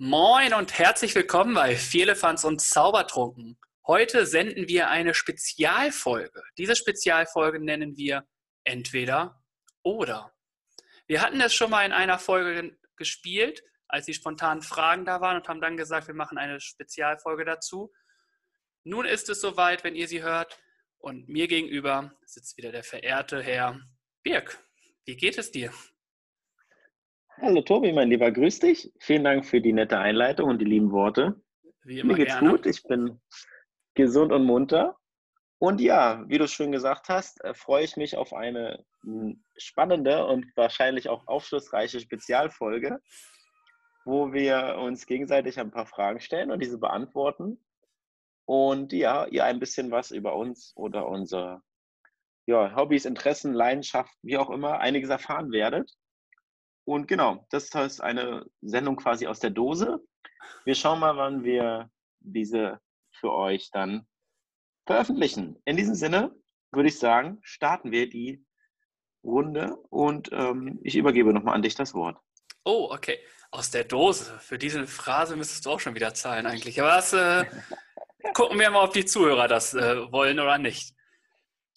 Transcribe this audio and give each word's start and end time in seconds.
Moin 0.00 0.54
und 0.54 0.78
herzlich 0.78 1.16
willkommen 1.16 1.54
bei 1.54 1.74
Vierlefanz 1.74 2.44
und 2.44 2.60
Zaubertrunken. 2.60 3.58
Heute 3.84 4.26
senden 4.26 4.68
wir 4.68 4.90
eine 4.90 5.12
Spezialfolge. 5.12 6.40
Diese 6.56 6.76
Spezialfolge 6.76 7.58
nennen 7.58 7.96
wir 7.96 8.24
entweder 8.62 9.42
oder. 9.82 10.32
Wir 11.08 11.20
hatten 11.20 11.40
es 11.40 11.52
schon 11.52 11.70
mal 11.70 11.84
in 11.84 11.90
einer 11.90 12.20
Folge 12.20 12.78
gespielt, 12.94 13.64
als 13.88 14.06
die 14.06 14.14
spontanen 14.14 14.62
Fragen 14.62 15.04
da 15.04 15.20
waren 15.20 15.38
und 15.38 15.48
haben 15.48 15.60
dann 15.60 15.76
gesagt, 15.76 16.06
wir 16.06 16.14
machen 16.14 16.38
eine 16.38 16.60
Spezialfolge 16.60 17.44
dazu. 17.44 17.92
Nun 18.84 19.04
ist 19.04 19.28
es 19.28 19.40
soweit, 19.40 19.82
wenn 19.82 19.96
ihr 19.96 20.06
sie 20.06 20.22
hört. 20.22 20.60
Und 20.98 21.28
mir 21.28 21.48
gegenüber 21.48 22.12
sitzt 22.24 22.56
wieder 22.56 22.70
der 22.70 22.84
verehrte 22.84 23.42
Herr 23.42 23.80
Birk. 24.22 24.60
Wie 25.06 25.16
geht 25.16 25.38
es 25.38 25.50
dir? 25.50 25.72
Hallo 27.40 27.62
Tobi, 27.62 27.92
mein 27.92 28.08
Lieber, 28.08 28.32
grüß 28.32 28.58
dich. 28.58 28.92
Vielen 28.98 29.22
Dank 29.22 29.46
für 29.46 29.60
die 29.60 29.72
nette 29.72 29.96
Einleitung 29.96 30.48
und 30.48 30.58
die 30.58 30.64
lieben 30.64 30.90
Worte. 30.90 31.40
Wie 31.84 32.00
immer 32.00 32.14
Mir 32.14 32.24
geht's 32.24 32.36
gerne. 32.36 32.50
gut, 32.50 32.66
ich 32.66 32.82
bin 32.82 33.20
gesund 33.94 34.32
und 34.32 34.44
munter. 34.44 34.96
Und 35.58 35.80
ja, 35.80 36.24
wie 36.28 36.38
du 36.38 36.48
schön 36.48 36.72
gesagt 36.72 37.08
hast, 37.08 37.42
äh, 37.44 37.54
freue 37.54 37.84
ich 37.84 37.96
mich 37.96 38.16
auf 38.16 38.32
eine 38.32 38.84
hm, 39.02 39.44
spannende 39.56 40.26
und 40.26 40.46
wahrscheinlich 40.56 41.08
auch 41.08 41.28
aufschlussreiche 41.28 42.00
Spezialfolge, 42.00 42.98
wo 44.04 44.32
wir 44.32 44.76
uns 44.78 45.06
gegenseitig 45.06 45.60
ein 45.60 45.70
paar 45.70 45.86
Fragen 45.86 46.18
stellen 46.18 46.50
und 46.50 46.60
diese 46.60 46.78
beantworten. 46.78 47.64
Und 48.46 48.92
ja, 48.92 49.26
ihr 49.26 49.44
ein 49.44 49.60
bisschen 49.60 49.92
was 49.92 50.10
über 50.10 50.34
uns 50.34 50.72
oder 50.74 51.06
unsere 51.06 51.62
ja, 52.46 52.74
Hobbys, 52.74 53.04
Interessen, 53.04 53.54
Leidenschaften, 53.54 54.18
wie 54.22 54.38
auch 54.38 54.50
immer, 54.50 54.80
einiges 54.80 55.10
erfahren 55.10 55.52
werdet. 55.52 55.88
Und 56.88 57.06
genau, 57.06 57.44
das 57.50 57.64
ist 57.64 58.00
eine 58.00 58.46
Sendung 58.62 58.96
quasi 58.96 59.26
aus 59.26 59.40
der 59.40 59.50
Dose. 59.50 60.02
Wir 60.64 60.74
schauen 60.74 61.00
mal, 61.00 61.18
wann 61.18 61.44
wir 61.44 61.90
diese 62.18 62.80
für 63.10 63.30
euch 63.30 63.70
dann 63.70 64.06
veröffentlichen. 64.86 65.60
In 65.66 65.76
diesem 65.76 65.94
Sinne 65.94 66.34
würde 66.72 66.88
ich 66.88 66.98
sagen, 66.98 67.40
starten 67.42 67.92
wir 67.92 68.08
die 68.08 68.42
Runde 69.22 69.76
und 69.90 70.30
ähm, 70.32 70.80
ich 70.82 70.96
übergebe 70.96 71.34
nochmal 71.34 71.56
an 71.56 71.62
dich 71.62 71.74
das 71.74 71.92
Wort. 71.92 72.16
Oh, 72.64 72.88
okay. 72.90 73.18
Aus 73.50 73.70
der 73.70 73.84
Dose. 73.84 74.38
Für 74.38 74.56
diese 74.56 74.86
Phrase 74.86 75.36
müsstest 75.36 75.66
du 75.66 75.70
auch 75.72 75.80
schon 75.80 75.94
wieder 75.94 76.14
zahlen 76.14 76.46
eigentlich. 76.46 76.80
Aber 76.80 76.92
das 76.92 77.12
äh, 77.12 77.44
gucken 78.32 78.58
wir 78.58 78.70
mal, 78.70 78.84
ob 78.84 78.94
die 78.94 79.04
Zuhörer 79.04 79.46
das 79.46 79.74
äh, 79.74 80.10
wollen 80.10 80.40
oder 80.40 80.56
nicht. 80.56 80.94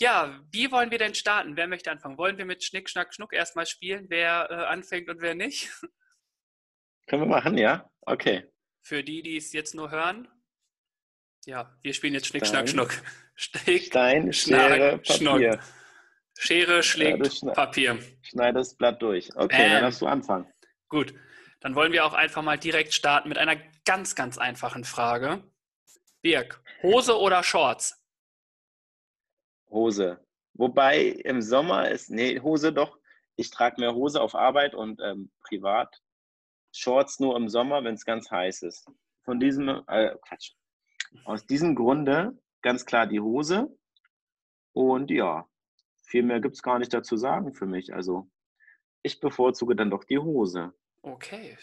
Ja, 0.02 0.40
wie 0.52 0.72
wollen 0.72 0.90
wir 0.90 0.98
denn 0.98 1.14
starten? 1.14 1.56
Wer 1.56 1.68
möchte 1.68 1.92
anfangen? 1.92 2.18
Wollen 2.18 2.36
wir 2.40 2.46
mit 2.46 2.64
Schnick, 2.64 2.90
Schnack, 2.90 3.14
Schnuck 3.14 3.34
erstmal 3.34 3.68
spielen, 3.68 4.08
wer 4.10 4.48
äh, 4.50 4.54
anfängt 4.66 5.08
und 5.10 5.22
wer 5.22 5.36
nicht? 5.36 5.70
Können 7.08 7.22
wir 7.22 7.28
machen, 7.28 7.56
ja? 7.56 7.88
Okay. 8.02 8.48
Für 8.82 9.04
die, 9.04 9.22
die 9.22 9.38
es 9.38 9.54
jetzt 9.54 9.76
nur 9.76 9.92
hören, 9.92 10.28
ja, 11.46 11.78
wir 11.84 11.94
spielen 11.94 12.16
jetzt 12.16 12.26
Schnick, 12.26 12.48
Stein. 12.48 12.68
Schnack, 12.68 12.92
Schnuck. 12.92 13.04
Steck, 13.36 13.84
Stein, 13.84 14.34
Schere, 14.34 14.98
Papier. 14.98 15.16
Schnuck. 15.16 15.60
Schere 16.36 16.82
schlägt 16.82 17.44
ja, 17.44 17.52
Papier. 17.52 18.00
Schneid 18.24 18.56
das 18.56 18.76
Blatt 18.76 19.00
durch. 19.04 19.30
Okay, 19.36 19.66
ähm, 19.66 19.72
dann 19.74 19.82
darfst 19.84 20.02
du 20.02 20.08
anfangen. 20.08 20.52
Gut, 20.90 21.14
dann 21.60 21.76
wollen 21.76 21.92
wir 21.92 22.06
auch 22.06 22.14
einfach 22.14 22.42
mal 22.42 22.58
direkt 22.58 22.96
starten 22.96 23.30
mit 23.30 23.38
einer 23.38 23.58
ganz, 23.86 24.16
ganz 24.16 24.40
einfachen 24.40 24.84
Frage. 24.84 25.44
Birg, 26.24 26.60
Hose 26.82 27.20
oder 27.20 27.44
Shorts? 27.44 28.01
Hose. 29.72 30.20
Wobei 30.54 31.00
im 31.08 31.42
Sommer 31.42 31.90
ist, 31.90 32.10
nee, 32.10 32.40
Hose 32.40 32.74
doch. 32.74 32.98
Ich 33.36 33.50
trage 33.50 33.80
mehr 33.80 33.96
Hose 33.96 34.22
auf 34.22 34.36
Arbeit 34.36 34.76
und 34.76 35.02
ähm, 35.02 35.32
privat. 35.42 36.02
Shorts 36.74 37.20
nur 37.20 37.36
im 37.36 37.50
Sommer, 37.50 37.84
wenn 37.84 37.96
es 37.96 38.06
ganz 38.06 38.30
heiß 38.30 38.62
ist. 38.64 38.90
Von 39.24 39.40
diesem, 39.40 39.70
äh, 39.88 40.16
Quatsch. 40.22 40.54
Aus 41.26 41.46
diesem 41.46 41.76
Grunde 41.76 42.38
ganz 42.62 42.86
klar 42.86 43.08
die 43.08 43.20
Hose. 43.20 43.68
Und 44.74 45.10
ja, 45.12 45.48
viel 46.04 46.24
mehr 46.24 46.40
gibt 46.40 46.56
es 46.56 46.62
gar 46.62 46.80
nicht 46.80 46.94
dazu 46.94 47.18
sagen 47.18 47.54
für 47.54 47.66
mich. 47.66 47.94
Also 47.94 48.30
ich 49.04 49.20
bevorzuge 49.20 49.76
dann 49.76 49.90
doch 49.90 50.04
die 50.04 50.20
Hose. 50.20 50.74
Okay. 51.02 51.58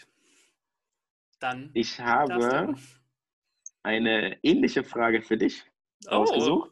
Dann. 1.39 1.71
Ich 1.73 1.99
habe 1.99 2.75
eine 3.83 4.43
ähnliche 4.43 4.83
Frage 4.83 5.21
für 5.21 5.37
dich 5.37 5.63
oh. 6.07 6.17
ausgesucht. 6.17 6.71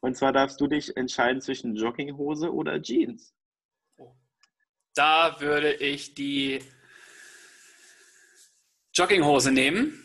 Und 0.00 0.16
zwar 0.16 0.32
darfst 0.32 0.60
du 0.60 0.66
dich 0.66 0.96
entscheiden 0.96 1.40
zwischen 1.40 1.74
Jogginghose 1.74 2.52
oder 2.52 2.80
Jeans. 2.80 3.34
Da 4.94 5.40
würde 5.40 5.74
ich 5.74 6.14
die 6.14 6.60
Jogginghose 8.94 9.52
nehmen. 9.52 10.02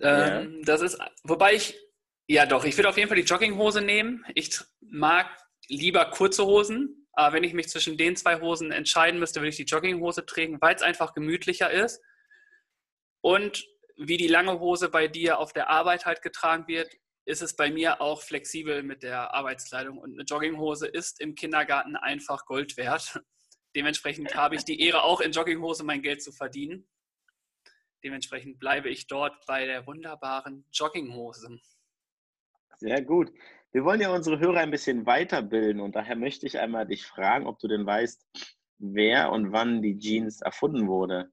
Yeah. 0.00 0.42
Ähm, 0.42 0.62
das 0.64 0.82
ist, 0.82 0.98
wobei 1.24 1.54
ich, 1.54 1.78
ja 2.28 2.44
doch, 2.44 2.64
ich 2.64 2.76
würde 2.76 2.90
auf 2.90 2.98
jeden 2.98 3.08
Fall 3.08 3.16
die 3.16 3.24
Jogginghose 3.24 3.80
nehmen. 3.80 4.24
Ich 4.34 4.60
mag 4.80 5.26
lieber 5.68 6.10
kurze 6.10 6.44
Hosen, 6.44 7.08
aber 7.12 7.34
wenn 7.34 7.44
ich 7.44 7.54
mich 7.54 7.68
zwischen 7.68 7.96
den 7.96 8.14
zwei 8.14 8.40
Hosen 8.40 8.72
entscheiden 8.72 9.18
müsste, 9.18 9.40
würde 9.40 9.48
ich 9.48 9.56
die 9.56 9.64
Jogginghose 9.64 10.26
tragen, 10.26 10.60
weil 10.60 10.74
es 10.74 10.82
einfach 10.82 11.14
gemütlicher 11.14 11.70
ist. 11.70 12.02
Und 13.22 13.66
wie 13.96 14.18
die 14.18 14.28
lange 14.28 14.60
Hose 14.60 14.90
bei 14.90 15.08
dir 15.08 15.38
auf 15.38 15.54
der 15.54 15.70
Arbeit 15.70 16.04
halt 16.04 16.20
getragen 16.20 16.68
wird, 16.68 16.90
ist 17.26 17.42
es 17.42 17.56
bei 17.56 17.70
mir 17.70 18.00
auch 18.00 18.22
flexibel 18.22 18.82
mit 18.82 19.02
der 19.02 19.34
Arbeitskleidung. 19.34 19.98
Und 19.98 20.12
eine 20.12 20.22
Jogginghose 20.22 20.86
ist 20.86 21.20
im 21.20 21.34
Kindergarten 21.34 21.96
einfach 21.96 22.46
Gold 22.46 22.76
wert. 22.76 23.20
Dementsprechend 23.76 24.34
habe 24.34 24.54
ich 24.54 24.64
die 24.64 24.80
Ehre, 24.80 25.02
auch 25.02 25.20
in 25.20 25.32
Jogginghose 25.32 25.84
mein 25.84 26.02
Geld 26.02 26.22
zu 26.22 26.32
verdienen. 26.32 26.88
Dementsprechend 28.02 28.58
bleibe 28.58 28.88
ich 28.88 29.08
dort 29.08 29.44
bei 29.46 29.66
der 29.66 29.86
wunderbaren 29.86 30.64
Jogginghose. 30.72 31.58
Sehr 32.78 33.02
gut. 33.02 33.32
Wir 33.72 33.84
wollen 33.84 34.00
ja 34.00 34.14
unsere 34.14 34.38
Hörer 34.38 34.60
ein 34.60 34.70
bisschen 34.70 35.04
weiterbilden 35.04 35.82
und 35.82 35.96
daher 35.96 36.16
möchte 36.16 36.46
ich 36.46 36.58
einmal 36.58 36.86
dich 36.86 37.04
fragen, 37.04 37.46
ob 37.46 37.58
du 37.58 37.68
denn 37.68 37.84
weißt, 37.84 38.24
wer 38.78 39.32
und 39.32 39.52
wann 39.52 39.82
die 39.82 39.98
Jeans 39.98 40.40
erfunden 40.40 40.86
wurde. 40.86 41.30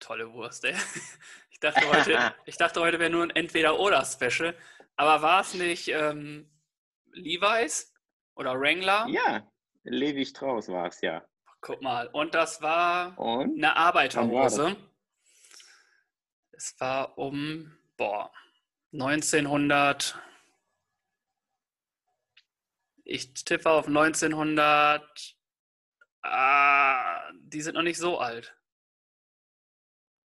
Tolle 0.00 0.32
Wurst, 0.32 0.64
ey. 0.64 0.74
Ich 1.64 1.72
dachte 1.72 1.88
heute, 1.88 2.34
ich 2.44 2.56
dachte, 2.58 2.80
heute 2.80 2.98
wäre 2.98 3.08
nur 3.08 3.22
ein 3.22 3.30
Entweder-Oder-Special. 3.30 4.54
Aber 4.96 5.22
war 5.22 5.40
es 5.40 5.54
nicht 5.54 5.88
ähm, 5.88 6.50
Levi's 7.12 7.90
oder 8.34 8.60
Wrangler? 8.60 9.06
Ja, 9.08 9.50
Levi 9.84 10.26
Strauss 10.26 10.68
war 10.68 10.88
es, 10.88 11.00
ja. 11.00 11.26
Guck 11.62 11.80
mal, 11.80 12.08
und 12.08 12.34
das 12.34 12.60
war 12.60 13.18
und? 13.18 13.56
eine 13.56 13.74
Arbeiterhose. 13.76 14.76
Es 16.52 16.78
war 16.78 17.16
um, 17.16 17.74
boah, 17.96 18.30
1900. 18.92 20.18
Ich 23.04 23.32
tippe 23.32 23.70
auf 23.70 23.86
1900. 23.86 25.34
Ah, 26.22 27.32
die 27.40 27.62
sind 27.62 27.74
noch 27.74 27.82
nicht 27.82 27.98
so 27.98 28.18
alt. 28.18 28.54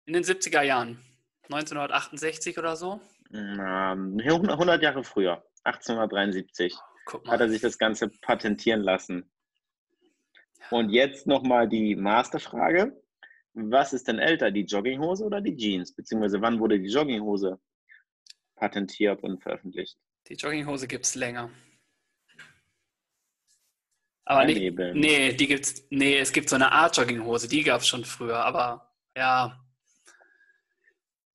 In 0.04 0.12
den 0.12 0.24
70er 0.26 0.64
Jahren. 0.64 1.06
1968 1.52 2.58
oder 2.58 2.76
so? 2.76 3.02
100 3.32 4.82
Jahre 4.82 5.04
früher, 5.04 5.44
1873, 5.64 6.76
hat 7.28 7.42
er 7.42 7.50
sich 7.50 7.62
das 7.62 7.78
Ganze 7.78 8.10
patentieren 8.22 8.82
lassen. 8.82 9.32
Und 10.70 10.90
jetzt 10.90 11.26
nochmal 11.26 11.68
die 11.68 11.96
Masterfrage. 11.96 13.02
Was 13.54 13.94
ist 13.94 14.08
denn 14.08 14.20
älter, 14.20 14.52
die 14.52 14.64
Jogginghose 14.64 15.26
oder 15.26 15.42
die 15.42 15.56
Jeans? 15.56 15.94
Beziehungsweise 15.96 16.42
wann 16.42 16.60
wurde 16.60 16.80
die 16.80 16.90
Jogginghose 16.90 17.60
patentiert 18.56 19.24
und 19.24 19.42
veröffentlicht? 19.42 19.98
Die 20.28 20.36
Jogginghose 20.36 20.88
gibt 20.88 21.06
es 21.06 21.16
länger. 21.16 21.50
Aber 24.26 24.46
nicht, 24.46 24.78
nee, 24.94 25.34
die 25.34 25.48
gibt's, 25.48 25.88
nee, 25.90 26.20
es 26.20 26.32
gibt 26.32 26.50
so 26.50 26.56
eine 26.56 26.72
Art 26.72 26.96
Jogginghose, 26.96 27.48
die 27.48 27.64
gab 27.64 27.82
es 27.82 27.88
schon 27.88 28.06
früher, 28.06 28.38
aber 28.38 28.94
ja, 29.18 29.60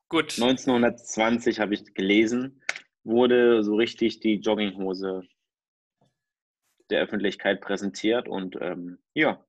Gut. 0.09 0.35
1920 0.41 1.61
habe 1.61 1.75
ich 1.75 1.95
gelesen, 1.95 2.63
wurde 3.03 3.63
so 3.63 3.75
richtig 3.77 4.21
die 4.21 4.37
Jogginghose 4.37 5.23
der 6.91 7.03
Öffentlichkeit 7.03 7.61
präsentiert 7.61 8.29
und 8.29 8.57
ähm, 8.61 8.99
ja, 9.15 9.45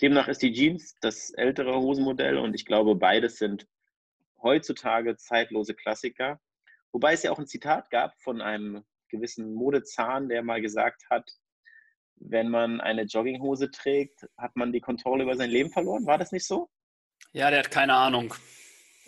demnach 0.00 0.28
ist 0.28 0.42
die 0.42 0.52
Jeans 0.52 0.94
das 1.00 1.30
ältere 1.30 1.78
Hosenmodell 1.78 2.38
und 2.38 2.54
ich 2.54 2.64
glaube, 2.64 2.94
beides 2.94 3.38
sind 3.38 3.66
heutzutage 4.42 5.16
zeitlose 5.16 5.74
Klassiker. 5.74 6.40
Wobei 6.92 7.12
es 7.12 7.22
ja 7.22 7.30
auch 7.30 7.38
ein 7.38 7.46
Zitat 7.46 7.90
gab 7.90 8.18
von 8.20 8.40
einem 8.40 8.84
gewissen 9.08 9.52
Modezahn, 9.52 10.28
der 10.28 10.42
mal 10.42 10.60
gesagt 10.60 11.04
hat, 11.10 11.28
wenn 12.16 12.48
man 12.48 12.80
eine 12.80 13.02
Jogginghose 13.02 13.70
trägt, 13.70 14.26
hat 14.36 14.54
man 14.54 14.72
die 14.72 14.80
Kontrolle 14.80 15.24
über 15.24 15.36
sein 15.36 15.50
Leben 15.50 15.70
verloren. 15.70 16.06
War 16.06 16.18
das 16.18 16.32
nicht 16.32 16.46
so? 16.46 16.68
Ja, 17.32 17.50
der 17.50 17.60
hat 17.60 17.70
keine 17.70 17.94
Ahnung. 17.94 18.34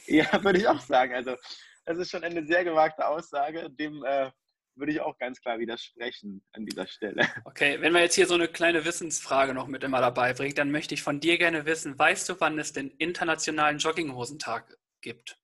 Ja, 0.07 0.43
würde 0.43 0.59
ich 0.59 0.69
auch 0.69 0.81
sagen. 0.81 1.15
Also, 1.15 1.37
das 1.85 1.99
ist 1.99 2.11
schon 2.11 2.25
eine 2.25 2.45
sehr 2.47 2.65
gewagte 2.65 3.07
Aussage. 3.07 3.71
Dem 3.71 4.05
äh, 4.05 4.31
würde 4.75 4.93
ich 4.93 5.01
auch 5.01 5.17
ganz 5.19 5.41
klar 5.41 5.59
widersprechen 5.59 6.45
an 6.53 6.67
dieser 6.67 6.87
Stelle. 6.87 7.27
Okay, 7.45 7.81
wenn 7.81 7.93
wir 7.93 8.01
jetzt 8.01 8.15
hier 8.15 8.27
so 8.27 8.35
eine 8.35 8.49
kleine 8.49 8.85
Wissensfrage 8.85 9.55
noch 9.55 9.67
mit 9.67 9.85
immer 9.85 10.01
dabei 10.01 10.33
bringen, 10.33 10.55
dann 10.55 10.71
möchte 10.71 10.95
ich 10.95 11.03
von 11.03 11.21
dir 11.21 11.39
gerne 11.39 11.67
wissen, 11.67 11.99
weißt 11.99 12.29
du, 12.29 12.41
wann 12.41 12.59
es 12.59 12.73
den 12.73 12.91
internationalen 12.91 13.79
Jogginghosentag 13.79 14.77
gibt? 15.01 15.39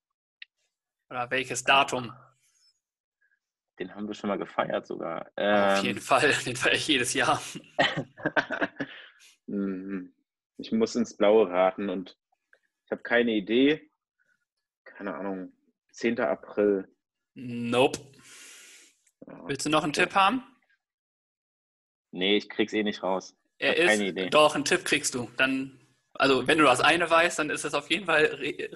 Oder 1.10 1.30
welches 1.30 1.64
Datum? 1.64 2.12
Den 3.78 3.94
haben 3.94 4.08
wir 4.08 4.14
schon 4.14 4.28
mal 4.28 4.38
gefeiert 4.38 4.86
sogar. 4.86 5.26
Auf 5.36 5.78
ähm, 5.78 5.84
jeden 5.84 6.00
Fall, 6.00 6.32
den 6.46 6.56
feiere 6.56 6.74
ich 6.74 6.88
jedes 6.88 7.14
Jahr. 7.14 7.40
Mhm. 9.46 10.12
ich 10.58 10.72
muss 10.72 10.94
ins 10.94 11.16
Blaue 11.16 11.48
raten 11.48 11.88
und 11.88 12.18
ich 12.84 12.90
habe 12.90 13.02
keine 13.02 13.32
Idee. 13.32 13.87
Keine 14.98 15.14
Ahnung. 15.14 15.52
10. 15.92 16.18
April. 16.18 16.92
Nope. 17.34 18.00
Willst 19.46 19.64
du 19.64 19.70
noch 19.70 19.84
einen 19.84 19.92
Tipp 19.92 20.12
haben? 20.16 20.42
Nee, 22.10 22.36
ich 22.36 22.48
krieg's 22.48 22.72
eh 22.72 22.82
nicht 22.82 23.04
raus. 23.04 23.36
Er 23.58 23.76
ist, 23.76 23.86
keine 23.86 24.08
Idee. 24.08 24.28
Doch, 24.28 24.56
einen 24.56 24.64
Tipp 24.64 24.84
kriegst 24.84 25.14
du. 25.14 25.30
Dann, 25.36 25.78
also 26.14 26.48
wenn 26.48 26.58
du 26.58 26.64
das 26.64 26.80
eine 26.80 27.08
weißt, 27.08 27.38
dann 27.38 27.50
ist 27.50 27.64
es 27.64 27.74
auf 27.74 27.88
jeden 27.90 28.06
Fall 28.06 28.24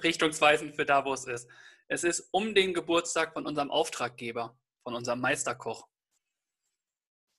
richtungsweisend 0.01 0.77
für 0.77 0.85
da, 0.85 1.03
wo 1.03 1.11
es 1.11 1.25
ist. 1.25 1.49
Es 1.89 2.05
ist 2.05 2.29
um 2.31 2.55
den 2.55 2.73
Geburtstag 2.73 3.33
von 3.33 3.45
unserem 3.45 3.69
Auftraggeber, 3.69 4.57
von 4.83 4.95
unserem 4.95 5.19
Meisterkoch. 5.19 5.89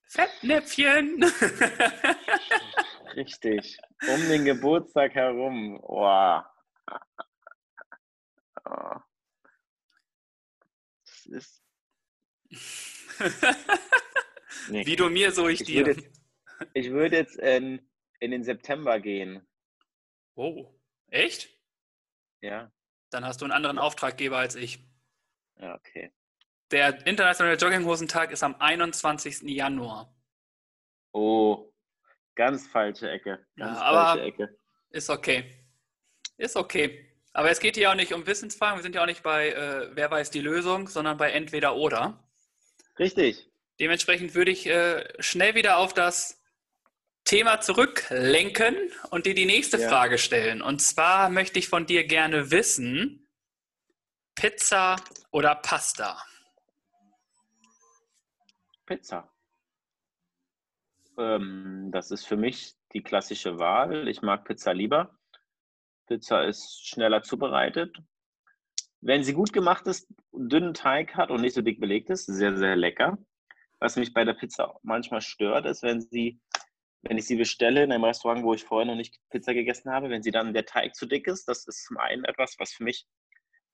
Fettnäpfchen! 0.02 1.24
Richtig. 3.16 3.78
Um 4.06 4.28
den 4.28 4.44
Geburtstag 4.44 5.14
herum. 5.14 5.80
Wow. 5.82 6.44
Oh. 8.64 9.00
Das 11.04 11.26
ist 11.26 11.64
nee. 14.68 14.86
Wie 14.86 14.96
du 14.96 15.08
mir, 15.08 15.32
so 15.32 15.48
ich, 15.48 15.60
ich 15.60 15.66
dir. 15.66 15.86
Würde 15.86 16.00
jetzt, 16.00 16.22
ich 16.72 16.90
würde 16.90 17.16
jetzt 17.16 17.36
in, 17.36 17.86
in 18.20 18.30
den 18.30 18.44
September 18.44 19.00
gehen. 19.00 19.46
Oh, 20.34 20.74
echt? 21.08 21.48
Ja. 22.40 22.70
Dann 23.10 23.24
hast 23.24 23.40
du 23.40 23.44
einen 23.44 23.52
anderen 23.52 23.78
Auftraggeber 23.78 24.38
als 24.38 24.54
ich. 24.56 24.80
Ja, 25.56 25.74
okay. 25.74 26.12
Der 26.70 27.06
internationale 27.06 27.56
Jogginghosentag 27.56 28.32
ist 28.32 28.42
am 28.42 28.56
21. 28.56 29.42
Januar. 29.42 30.12
Oh, 31.12 31.72
ganz 32.34 32.66
falsche 32.66 33.10
Ecke. 33.10 33.46
Ganz 33.56 33.78
ja, 33.78 33.84
aber 33.84 34.04
falsche 34.04 34.24
Ecke. 34.24 34.58
Ist 34.90 35.10
okay. 35.10 35.66
Ist 36.36 36.56
okay. 36.56 37.13
Aber 37.34 37.50
es 37.50 37.58
geht 37.58 37.74
hier 37.74 37.90
auch 37.90 37.96
nicht 37.96 38.14
um 38.14 38.26
Wissensfragen. 38.26 38.78
Wir 38.78 38.82
sind 38.82 38.94
ja 38.94 39.02
auch 39.02 39.06
nicht 39.06 39.24
bei 39.24 39.50
äh, 39.50 39.90
Wer 39.94 40.10
weiß 40.10 40.30
die 40.30 40.40
Lösung, 40.40 40.86
sondern 40.88 41.16
bei 41.16 41.32
Entweder 41.32 41.74
oder. 41.74 42.24
Richtig. 42.98 43.50
Dementsprechend 43.80 44.36
würde 44.36 44.52
ich 44.52 44.66
äh, 44.66 45.04
schnell 45.20 45.56
wieder 45.56 45.78
auf 45.78 45.92
das 45.92 46.40
Thema 47.24 47.60
zurücklenken 47.60 48.76
und 49.10 49.26
dir 49.26 49.34
die 49.34 49.46
nächste 49.46 49.78
ja. 49.78 49.88
Frage 49.88 50.18
stellen. 50.18 50.62
Und 50.62 50.80
zwar 50.80 51.28
möchte 51.28 51.58
ich 51.58 51.68
von 51.68 51.86
dir 51.86 52.06
gerne 52.06 52.52
wissen, 52.52 53.26
Pizza 54.36 54.96
oder 55.32 55.56
Pasta? 55.56 56.22
Pizza. 58.86 59.28
Ähm, 61.18 61.88
das 61.90 62.12
ist 62.12 62.26
für 62.26 62.36
mich 62.36 62.74
die 62.92 63.02
klassische 63.02 63.58
Wahl. 63.58 64.06
Ich 64.06 64.22
mag 64.22 64.44
Pizza 64.44 64.72
lieber. 64.72 65.18
Pizza 66.06 66.44
ist 66.44 66.86
schneller 66.86 67.22
zubereitet, 67.22 67.96
wenn 69.06 69.22
sie 69.22 69.34
gut 69.34 69.52
gemacht 69.52 69.86
ist, 69.86 70.08
dünnen 70.32 70.72
Teig 70.72 71.14
hat 71.14 71.30
und 71.30 71.42
nicht 71.42 71.54
so 71.54 71.60
dick 71.60 71.78
belegt 71.78 72.08
ist, 72.08 72.24
sehr, 72.24 72.56
sehr 72.56 72.74
lecker. 72.74 73.18
Was 73.78 73.96
mich 73.96 74.14
bei 74.14 74.24
der 74.24 74.32
Pizza 74.32 74.78
manchmal 74.82 75.20
stört, 75.20 75.66
ist, 75.66 75.82
wenn 75.82 76.00
sie, 76.00 76.40
wenn 77.02 77.18
ich 77.18 77.26
sie 77.26 77.36
bestelle 77.36 77.84
in 77.84 77.92
einem 77.92 78.04
Restaurant, 78.04 78.42
wo 78.42 78.54
ich 78.54 78.64
vorher 78.64 78.86
noch 78.86 78.96
nicht 78.96 79.20
Pizza 79.28 79.52
gegessen 79.52 79.90
habe, 79.92 80.08
wenn 80.08 80.22
sie 80.22 80.30
dann 80.30 80.54
der 80.54 80.64
Teig 80.64 80.94
zu 80.94 81.04
dick 81.04 81.26
ist. 81.26 81.46
Das 81.48 81.66
ist 81.66 81.84
zum 81.84 81.98
einen 81.98 82.24
etwas, 82.24 82.56
was 82.58 82.72
für 82.72 82.82
mich 82.82 83.06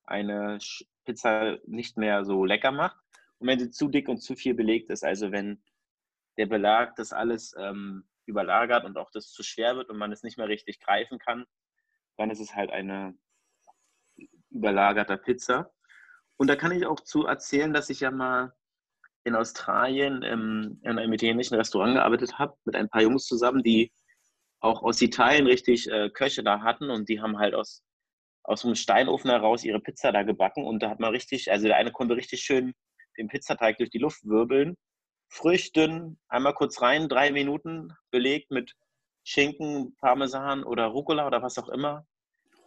eine 0.03 0.59
Pizza 1.05 1.59
nicht 1.65 1.97
mehr 1.97 2.25
so 2.25 2.45
lecker 2.45 2.73
macht. 2.73 2.97
Und 3.39 3.47
wenn 3.47 3.61
sie 3.61 3.71
zu 3.71 3.87
dick 3.87 4.09
und 4.09 4.19
zu 4.19 4.35
viel 4.35 4.55
belegt 4.55 4.91
ist, 4.91 5.05
also 5.05 5.31
wenn 5.31 5.63
der 6.39 6.47
Belag 6.47 6.97
das 6.97 7.13
alles 7.13 7.55
ähm, 7.57 8.05
überlagert 8.27 8.85
und 8.85 8.99
auch 8.99 9.13
das 9.13 9.31
zu 9.31 9.45
schwer 9.45 9.77
wird 9.77 9.91
und 9.91 9.97
man 9.97 10.11
es 10.11 10.25
nicht 10.25 10.39
mehr 10.39 10.49
richtig 10.49 10.81
greifen 10.81 11.21
kann, 11.21 11.47
dann 12.21 12.31
ist 12.31 12.41
es 12.41 12.55
halt 12.55 12.71
eine 12.71 13.17
überlagerter 14.51 15.17
Pizza. 15.17 15.73
Und 16.37 16.49
da 16.49 16.57
kann 16.57 16.71
ich 16.73 16.85
auch 16.85 17.01
zu 17.01 17.25
erzählen, 17.25 17.73
dass 17.73 17.89
ich 17.89 18.01
ja 18.01 18.11
mal 18.11 18.53
in 19.25 19.35
Australien 19.35 20.23
ähm, 20.23 20.81
in 20.83 20.99
einem 20.99 21.13
italienischen 21.15 21.55
Restaurant 21.55 21.95
gearbeitet 21.95 22.39
habe, 22.39 22.57
mit 22.65 22.77
ein 22.77 22.91
paar 22.91 23.01
Jungs 23.01 23.25
zusammen, 23.25 23.63
die 23.63 23.91
auch 24.61 24.83
aus 24.83 25.01
Italien 25.01 25.47
richtig 25.47 25.91
äh, 25.91 26.11
Köche 26.11 26.43
da 26.43 26.61
hatten. 26.61 26.91
Und 26.91 27.09
die 27.09 27.23
haben 27.23 27.39
halt 27.39 27.55
aus, 27.55 27.83
aus 28.43 28.67
einem 28.67 28.75
Steinofen 28.75 29.31
heraus 29.31 29.65
ihre 29.65 29.81
Pizza 29.81 30.13
da 30.13 30.23
gebacken. 30.23 30.67
Und 30.67 30.83
da 30.83 30.91
hat 30.91 31.01
man 31.01 31.13
richtig, 31.13 31.51
also 31.51 31.69
der 31.69 31.77
eine 31.77 31.91
konnte 31.91 32.17
richtig 32.17 32.43
schön 32.43 32.75
den 33.17 33.29
Pizzateig 33.29 33.79
durch 33.79 33.91
die 33.91 33.99
Luft 33.99 34.25
wirbeln, 34.25 34.77
Früchten, 35.29 36.21
einmal 36.29 36.53
kurz 36.53 36.83
rein, 36.83 37.09
drei 37.09 37.31
Minuten 37.31 37.95
belegt 38.11 38.51
mit 38.51 38.75
Schinken, 39.25 39.97
Parmesan 39.97 40.65
oder 40.65 40.87
Rucola 40.87 41.27
oder 41.27 41.43
was 41.43 41.59
auch 41.59 41.69
immer 41.69 42.07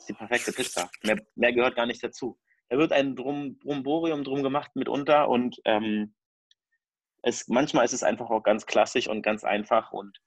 ist 0.03 0.09
die 0.09 0.13
perfekte 0.13 0.51
Pizza. 0.51 0.89
Mehr, 1.03 1.17
mehr 1.35 1.53
gehört 1.53 1.75
gar 1.75 1.85
nicht 1.85 2.03
dazu. 2.03 2.37
Da 2.69 2.77
wird 2.77 2.91
ein 2.91 3.15
drum, 3.15 3.57
Brumborium 3.59 4.23
drum 4.23 4.43
gemacht 4.43 4.75
mitunter 4.75 5.29
und 5.29 5.59
ähm, 5.65 6.13
es, 7.21 7.47
manchmal 7.47 7.85
ist 7.85 7.93
es 7.93 8.03
einfach 8.03 8.29
auch 8.29 8.43
ganz 8.43 8.65
klassisch 8.65 9.07
und 9.07 9.21
ganz 9.21 9.43
einfach 9.43 9.91
und 9.91 10.19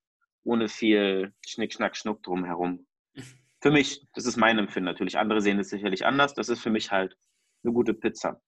ohne 0.45 0.69
viel 0.69 1.35
Schnick, 1.47 1.75
Schnack, 1.75 1.97
Schnuck 1.97 2.23
drumherum. 2.23 2.87
Für 3.61 3.71
mich, 3.71 4.07
das 4.15 4.27
ist 4.27 4.37
mein 4.37 4.59
Empfinden 4.59 4.85
natürlich. 4.85 5.19
Andere 5.19 5.41
sehen 5.41 5.59
es 5.59 5.71
sicherlich 5.71 6.05
anders. 6.05 6.35
Das 6.35 6.49
ist 6.49 6.61
für 6.61 6.71
mich 6.71 6.93
halt 6.93 7.17
eine 7.65 7.73
gute 7.73 7.95
Pizza. 7.95 8.41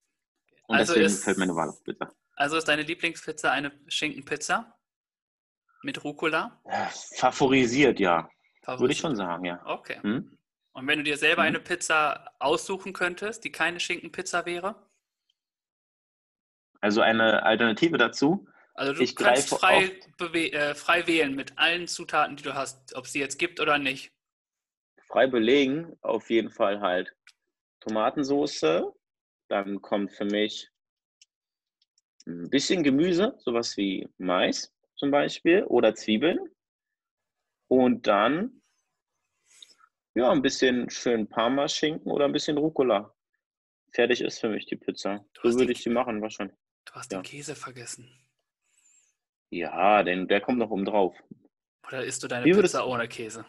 Und 0.66 0.76
also 0.76 0.92
deswegen 0.92 1.06
ist, 1.06 1.25
fällt 1.25 1.38
meine 1.38 1.56
Wahl 1.56 1.70
auf 1.70 1.82
Pizza. 1.82 2.12
Also 2.36 2.56
ist 2.58 2.69
deine 2.69 2.82
Lieblingspizza 2.82 3.50
eine 3.50 3.72
Schinkenpizza? 3.88 4.78
Mit 5.82 6.04
Rucola? 6.04 6.60
Favorisiert, 7.16 7.98
ja. 7.98 8.28
Favorisiert. 8.62 8.80
Würde 8.80 8.92
ich 8.92 8.98
schon 8.98 9.16
sagen, 9.16 9.44
ja. 9.46 9.60
Okay. 9.64 9.98
Hm? 10.02 10.38
Und 10.78 10.86
wenn 10.86 10.98
du 10.98 11.04
dir 11.04 11.16
selber 11.16 11.42
mhm. 11.42 11.48
eine 11.48 11.60
Pizza 11.60 12.32
aussuchen 12.38 12.92
könntest, 12.92 13.42
die 13.42 13.50
keine 13.50 13.80
Schinkenpizza 13.80 14.46
wäre? 14.46 14.76
Also 16.80 17.00
eine 17.00 17.42
Alternative 17.42 17.98
dazu? 17.98 18.46
Also 18.75 18.92
du 18.92 19.02
ich 19.02 19.16
kannst 19.16 19.48
frei, 19.48 19.98
äh, 20.20 20.76
frei 20.76 21.08
wählen 21.08 21.34
mit 21.34 21.58
allen 21.58 21.88
Zutaten, 21.88 22.36
die 22.36 22.44
du 22.44 22.54
hast, 22.54 22.94
ob 22.94 23.06
es 23.06 23.12
sie 23.12 23.19
jetzt 23.19 23.40
gibt 23.40 23.58
oder 23.58 23.78
nicht. 23.78 24.12
Frei 25.08 25.26
belegen, 25.26 25.96
auf 26.00 26.30
jeden 26.30 26.50
Fall 26.50 26.80
halt 26.80 27.12
Tomatensoße. 27.80 28.92
Dann 29.49 29.82
kommt 29.82 30.12
für 30.12 30.26
mich 30.26 30.70
ein 32.25 32.50
bisschen 32.50 32.85
Gemüse, 32.85 33.35
sowas 33.38 33.76
wie 33.76 34.08
Mais 34.16 34.73
zum 34.94 35.11
Beispiel 35.11 35.64
oder 35.64 35.97
Zwiebeln. 35.97 36.38
Und 37.66 38.06
dann 38.06 38.62
ja, 40.18 40.32
ein 40.32 40.42
bisschen 40.42 40.90
schön 40.90 41.28
Parmaschinken 41.28 42.10
oder 42.10 42.25
ein 42.25 42.32
bisschen 42.32 42.58
Rucola. 42.58 43.14
Fertig 43.92 44.20
ist 44.20 44.40
für 44.40 44.48
mich 44.48 44.66
die 44.66 44.75
Pizza. 44.75 45.25
So 45.42 45.56
würde 45.56 45.72
ich 45.72 45.82
die 45.82 45.90
machen 45.90 46.20
wahrscheinlich. 46.20 46.56
Du 46.84 46.92
hast 46.94 47.12
ja. 47.12 47.20
den 47.20 47.25
Käse 47.25 47.54
vergessen. 47.54 48.10
Ja, 49.50 50.02
denn 50.02 50.26
der 50.26 50.40
kommt 50.40 50.58
noch 50.58 50.70
oben 50.70 50.84
drauf. 50.84 51.14
Oder 51.87 52.04
isst 52.04 52.22
du 52.22 52.28
deine 52.28 52.44
Wie 52.44 52.52
Pizza 52.52 52.87
ohne 52.87 53.06
Käse? 53.06 53.46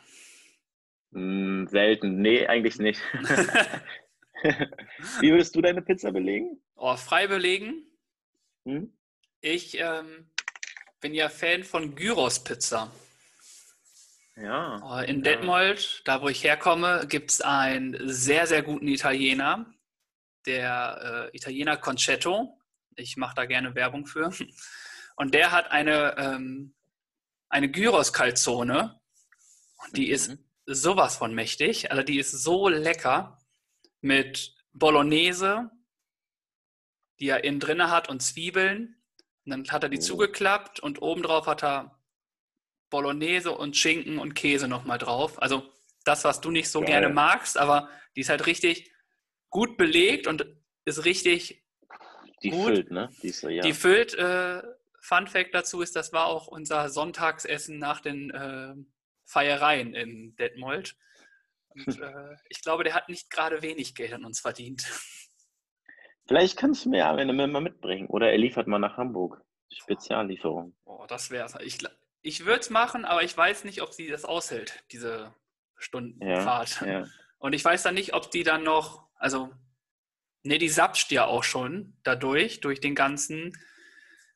Hm, 1.12 1.68
selten. 1.68 2.22
Nee, 2.22 2.46
eigentlich 2.46 2.78
nicht. 2.78 3.02
Wie 5.22 5.32
würdest 5.32 5.56
du 5.56 5.62
deine 5.62 5.82
Pizza 5.82 6.12
belegen? 6.12 6.62
Oh, 6.76 6.96
frei 6.96 7.26
belegen? 7.26 7.84
Hm? 8.66 8.96
Ich 9.42 9.80
ähm, 9.80 10.30
bin 11.02 11.16
ja 11.16 11.30
Fan 11.30 11.64
von 11.64 11.96
Gyros-Pizza. 11.96 12.92
Ja. 14.42 15.02
Äh, 15.02 15.10
in 15.10 15.22
Detmold, 15.22 16.02
da 16.06 16.22
wo 16.22 16.30
ich 16.30 16.44
herkomme, 16.44 17.06
gibt 17.08 17.32
es 17.32 17.42
einen 17.42 17.98
sehr, 18.10 18.48
sehr 18.48 18.64
guten 18.64 18.88
Italiener, 18.88 19.66
der 20.46 21.30
äh, 21.34 21.38
Italiener 21.38 21.78
Concetto. 21.78 22.58
Ich 22.96 23.18
mache 23.18 23.36
da 23.36 23.46
gerne 23.46 23.76
Werbung 23.76 24.06
für. 24.06 24.32
Und 25.16 25.34
der 25.34 25.52
hat 25.52 25.72
eine, 25.72 26.16
ähm, 26.18 26.74
eine 27.50 27.70
Gyros-Calzone. 27.70 29.00
Die 29.94 30.08
mhm. 30.08 30.14
ist 30.14 30.38
sowas 30.66 31.18
von 31.18 31.34
mächtig. 31.36 31.92
Also 31.92 32.04
die 32.04 32.20
ist 32.20 32.32
so 32.32 32.70
lecker 32.70 33.38
mit 34.00 34.56
Bolognese, 34.72 35.70
die 37.20 37.28
er 37.28 37.44
innen 37.44 37.60
drin 37.60 37.90
hat 37.90 38.08
und 38.08 38.22
Zwiebeln. 38.22 38.96
Und 39.44 39.52
dann 39.52 39.70
hat 39.70 39.84
er 39.84 39.90
die 39.90 39.98
oh. 39.98 40.02
zugeklappt 40.02 40.80
und 40.80 41.02
obendrauf 41.02 41.48
hat 41.48 41.64
er 41.64 41.99
Bolognese 42.90 43.52
und 43.52 43.76
Schinken 43.78 44.20
und 44.20 44.34
Käse 44.34 44.68
nochmal 44.68 44.98
drauf. 44.98 45.42
Also 45.42 45.70
das, 46.06 46.24
was 46.24 46.42
du 46.42 46.52
nicht 46.52 46.70
so 46.70 46.80
Geil. 46.80 46.90
gerne 46.90 47.10
magst, 47.10 47.58
aber 47.58 47.90
die 48.16 48.22
ist 48.22 48.30
halt 48.30 48.46
richtig 48.46 48.92
gut 49.50 49.78
belegt 49.78 50.28
und 50.28 50.46
ist 50.86 51.06
richtig 51.06 51.64
die 52.44 52.52
gut. 52.52 52.66
füllt, 52.66 52.92
ne? 52.92 53.10
Die, 53.22 53.30
so, 53.30 53.50
ja. 53.50 53.62
die 53.62 53.74
füllt. 53.74 54.14
Äh, 54.16 54.62
Fun 55.02 55.28
Fact 55.28 55.54
dazu 55.54 55.82
ist, 55.82 55.96
das 55.96 56.14
war 56.14 56.26
auch 56.26 56.48
unser 56.48 56.90
Sonntagsessen 56.90 57.80
nach 57.80 58.02
den 58.02 58.30
äh, 58.32 58.76
Feiereien 59.26 59.94
in 59.94 60.36
Detmold. 60.36 60.96
Und 61.70 61.88
äh, 62.02 62.36
ich 62.50 62.62
glaube, 62.62 62.84
der 62.84 62.94
hat 62.94 63.10
nicht 63.10 63.30
gerade 63.30 63.62
wenig 63.62 63.96
Geld 63.96 64.14
an 64.14 64.26
uns 64.26 64.40
verdient. 64.40 64.84
Vielleicht 66.28 66.58
kannst 66.58 66.86
du 66.86 66.90
mir 66.90 67.00
ja 67.00 67.16
eine 67.16 67.34
mal 67.34 67.62
mitbringen. 67.62 68.08
Oder 68.08 68.32
er 68.32 68.38
liefert 68.38 68.68
mal 68.68 68.78
nach 68.78 68.98
Hamburg. 68.98 69.42
Speziallieferung. 69.72 70.76
Oh, 70.86 71.06
das 71.08 71.32
wäre 71.32 71.64
Ich, 71.64 71.80
ich 72.22 72.46
würde 72.46 72.60
es 72.60 72.70
machen, 72.70 73.06
aber 73.06 73.24
ich 73.24 73.36
weiß 73.36 73.64
nicht, 73.64 73.82
ob 73.82 73.94
sie 73.94 74.08
das 74.08 74.26
aushält, 74.26 74.84
diese 74.92 75.34
Stundenfahrt. 75.78 76.82
Ja, 76.82 76.88
ja. 76.88 77.08
Und 77.38 77.54
ich 77.54 77.64
weiß 77.64 77.84
dann 77.84 77.96
nicht, 77.96 78.14
ob 78.14 78.32
die 78.32 78.44
dann 78.44 78.64
noch, 78.64 79.08
also, 79.16 79.50
ne, 80.44 80.58
die 80.58 80.70
sapscht 80.70 81.12
ja 81.12 81.26
auch 81.26 81.44
schon 81.44 81.98
dadurch, 82.04 82.60
durch 82.60 82.82
den 82.82 82.96
ganzen. 82.96 83.54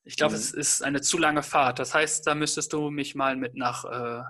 Ich 0.05 0.15
glaube, 0.15 0.33
mhm. 0.33 0.39
es 0.39 0.53
ist 0.53 0.81
eine 0.81 1.01
zu 1.01 1.17
lange 1.17 1.43
Fahrt. 1.43 1.79
Das 1.79 1.93
heißt, 1.93 2.25
da 2.25 2.35
müsstest 2.35 2.73
du 2.73 2.89
mich 2.89 3.15
mal 3.15 3.35
mit 3.35 3.55
nach, 3.55 3.85
äh, 3.85 4.23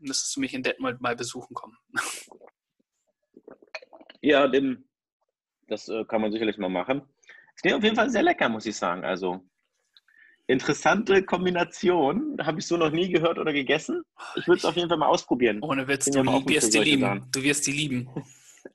müsstest 0.00 0.36
du 0.36 0.40
mich 0.40 0.54
in 0.54 0.62
Detmold 0.62 1.00
mal 1.00 1.16
besuchen 1.16 1.54
kommen. 1.54 1.76
Ja, 4.22 4.48
dem, 4.48 4.88
das 5.68 5.88
äh, 5.88 6.04
kann 6.04 6.20
man 6.20 6.32
sicherlich 6.32 6.58
mal 6.58 6.68
machen. 6.68 7.02
Es 7.54 7.62
klingt 7.62 7.76
auf 7.76 7.84
jeden 7.84 7.94
Fall 7.94 8.10
sehr 8.10 8.24
lecker, 8.24 8.48
muss 8.48 8.66
ich 8.66 8.76
sagen. 8.76 9.04
Also 9.04 9.48
interessante 10.46 11.22
Kombination. 11.22 12.36
Habe 12.42 12.60
ich 12.60 12.66
so 12.66 12.76
noch 12.76 12.90
nie 12.90 13.08
gehört 13.08 13.38
oder 13.38 13.52
gegessen. 13.52 14.02
Ich 14.36 14.46
würde 14.46 14.58
es 14.58 14.64
auf 14.64 14.76
jeden 14.76 14.88
Fall 14.88 14.98
mal 14.98 15.08
ausprobieren. 15.08 15.60
Ohne 15.62 15.88
Witz, 15.88 16.06
du 16.06 16.24
wirst 16.24 16.74
die 16.74 16.78
lieben. 16.78 17.02
Sachen. 17.02 17.30
Du 17.32 17.42
wirst 17.42 17.66
die 17.66 17.72
lieben. 17.72 18.08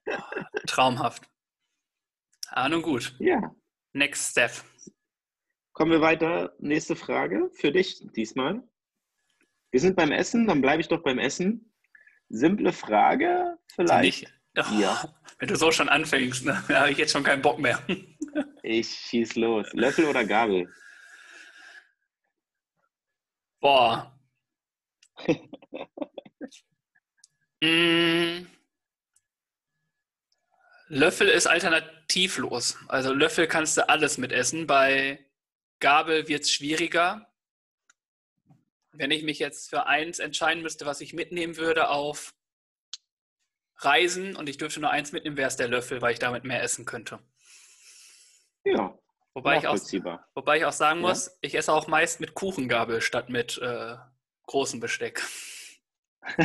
Traumhaft. 0.68 1.24
Ah, 2.50 2.68
nun 2.68 2.82
gut. 2.82 3.16
Ja. 3.20 3.56
Next 3.94 4.32
step. 4.32 4.52
Kommen 5.74 5.92
wir 5.92 6.02
weiter. 6.02 6.54
Nächste 6.60 6.96
Frage 6.96 7.50
für 7.54 7.72
dich 7.72 8.06
diesmal. 8.16 8.62
Wir 9.72 9.80
sind 9.80 9.96
beim 9.96 10.12
Essen, 10.12 10.48
dann 10.48 10.62
bleibe 10.62 10.82
ich 10.82 10.90
doch 10.90 11.02
beim 11.02 11.18
Essen. 11.18 11.74
Simple 12.28 12.74
Frage, 12.74 13.58
vielleicht. 13.74 14.34
Oh, 14.58 14.80
ja. 14.80 15.14
Wenn 15.40 15.48
du 15.48 15.56
so 15.56 15.72
schon 15.72 15.88
anfängst, 15.88 16.46
ne, 16.46 16.68
habe 16.68 16.92
ich 16.92 16.98
jetzt 16.98 17.14
schon 17.14 17.24
keinen 17.24 17.42
Bock 17.42 17.58
mehr. 17.58 17.82
ich 18.64 18.90
schieß 18.90 19.36
los. 19.36 19.68
Löffel 19.72 20.06
oder 20.06 20.26
Gabel? 20.26 20.70
Boah. 23.62 24.20
mm. 27.64 28.48
Löffel 30.88 31.30
ist 31.30 31.48
alternativlos. 31.48 32.78
Also 32.90 33.14
Löffel 33.14 33.48
kannst 33.48 33.78
du 33.78 33.88
alles 33.88 34.18
mit 34.18 34.34
essen. 34.34 34.68
Bei 34.68 35.26
Gabel 35.80 36.28
wird 36.28 36.42
es 36.44 36.52
schwieriger. 36.52 37.32
Wenn 38.92 39.12
ich 39.12 39.24
mich 39.24 39.40
jetzt 39.40 39.70
für 39.70 39.86
eins 39.86 40.20
entscheiden 40.20 40.64
müsste, 40.64 40.86
was 40.86 41.00
ich 41.00 41.14
mitnehmen 41.14 41.56
würde 41.56 41.88
auf 41.90 42.34
Reisen 43.78 44.36
und 44.36 44.50
ich 44.50 44.58
dürfte 44.58 44.82
nur 44.82 44.90
eins 44.90 45.14
mitnehmen, 45.14 45.38
wäre 45.38 45.48
es 45.48 45.56
der 45.56 45.70
Löffel, 45.70 46.02
weil 46.02 46.14
ich 46.14 46.20
damit 46.20 46.44
mehr 46.44 46.62
essen 46.62 46.86
könnte. 46.86 47.20
Ja. 48.66 49.01
Wobei 49.34 49.58
ich, 49.60 49.68
auch, 49.68 49.78
wobei 50.36 50.58
ich 50.58 50.66
auch 50.66 50.74
sagen 50.74 51.00
muss, 51.00 51.28
ja? 51.28 51.34
ich 51.42 51.56
esse 51.56 51.72
auch 51.72 51.88
meist 51.88 52.20
mit 52.20 52.34
Kuchengabel 52.34 53.00
statt 53.00 53.30
mit 53.30 53.58
äh, 53.60 53.96
großem 54.48 54.82
Besteck. 54.82 55.24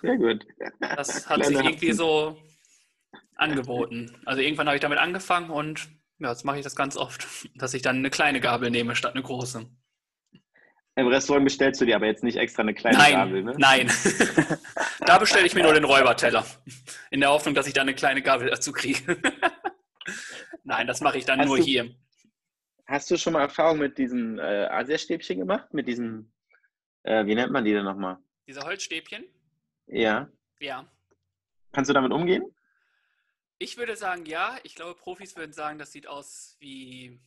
Sehr 0.00 0.16
gut. 0.16 0.46
Das 0.80 1.28
hat 1.28 1.40
Kleine 1.42 1.56
sich 1.56 1.66
irgendwie 1.66 1.92
so 1.92 2.38
angeboten. 3.36 4.16
Also 4.24 4.40
irgendwann 4.40 4.66
habe 4.66 4.76
ich 4.76 4.82
damit 4.82 4.98
angefangen 4.98 5.50
und 5.50 5.88
ja, 6.18 6.30
jetzt 6.30 6.44
mache 6.44 6.58
ich 6.58 6.64
das 6.64 6.76
ganz 6.76 6.96
oft, 6.96 7.26
dass 7.56 7.74
ich 7.74 7.82
dann 7.82 7.96
eine 7.96 8.10
kleine 8.10 8.40
Gabel 8.40 8.70
nehme 8.70 8.96
statt 8.96 9.14
eine 9.14 9.22
große. 9.22 9.66
Im 10.96 11.06
Restaurant 11.06 11.44
bestellst 11.44 11.80
du 11.80 11.86
dir 11.86 11.96
aber 11.96 12.06
jetzt 12.06 12.24
nicht 12.24 12.36
extra 12.36 12.62
eine 12.62 12.74
kleine 12.74 12.98
nein, 12.98 13.12
Gabel, 13.12 13.42
ne? 13.42 13.54
Nein, 13.56 13.90
da 15.06 15.18
bestelle 15.18 15.46
ich 15.46 15.54
mir 15.54 15.62
nur 15.62 15.72
den 15.72 15.84
Räuberteller. 15.84 16.44
In 17.10 17.20
der 17.20 17.30
Hoffnung, 17.30 17.54
dass 17.54 17.66
ich 17.66 17.72
da 17.72 17.82
eine 17.82 17.94
kleine 17.94 18.22
Gabel 18.22 18.50
dazu 18.50 18.72
kriege. 18.72 19.16
Nein, 20.64 20.86
das 20.86 21.00
mache 21.00 21.18
ich 21.18 21.24
dann 21.24 21.40
hast 21.40 21.46
nur 21.46 21.58
du, 21.58 21.62
hier. 21.62 21.94
Hast 22.86 23.10
du 23.10 23.16
schon 23.16 23.32
mal 23.32 23.42
Erfahrung 23.42 23.78
mit 23.78 23.98
diesen 23.98 24.38
äh, 24.38 24.68
Asiastäbchen 24.70 25.38
gemacht? 25.38 25.72
Mit 25.72 25.86
diesen, 25.86 26.32
äh, 27.02 27.24
wie 27.26 27.34
nennt 27.34 27.52
man 27.52 27.64
die 27.64 27.72
denn 27.72 27.84
nochmal? 27.84 28.18
Diese 28.46 28.62
Holzstäbchen? 28.62 29.24
Ja. 29.86 30.28
Ja. 30.58 30.90
Kannst 31.72 31.88
du 31.88 31.94
damit 31.94 32.12
umgehen? 32.12 32.44
Ich 33.58 33.76
würde 33.76 33.96
sagen, 33.96 34.26
ja. 34.26 34.58
Ich 34.64 34.74
glaube, 34.74 34.98
Profis 34.98 35.36
würden 35.36 35.52
sagen, 35.52 35.78
das 35.78 35.92
sieht 35.92 36.06
aus 36.06 36.56
wie 36.58 37.20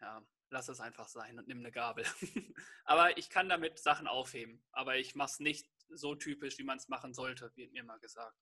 ja, 0.00 0.22
lass 0.50 0.68
es 0.68 0.80
einfach 0.80 1.08
sein 1.08 1.38
und 1.38 1.48
nimm 1.48 1.58
eine 1.58 1.72
Gabel. 1.72 2.04
aber 2.84 3.16
ich 3.18 3.30
kann 3.30 3.48
damit 3.48 3.78
Sachen 3.78 4.06
aufheben. 4.06 4.62
Aber 4.72 4.96
ich 4.96 5.14
mache 5.14 5.30
es 5.30 5.40
nicht 5.40 5.68
so 5.88 6.14
typisch, 6.14 6.58
wie 6.58 6.64
man 6.64 6.78
es 6.78 6.88
machen 6.88 7.14
sollte, 7.14 7.52
wird 7.56 7.72
mir 7.72 7.84
mal 7.84 7.98
gesagt. 7.98 8.36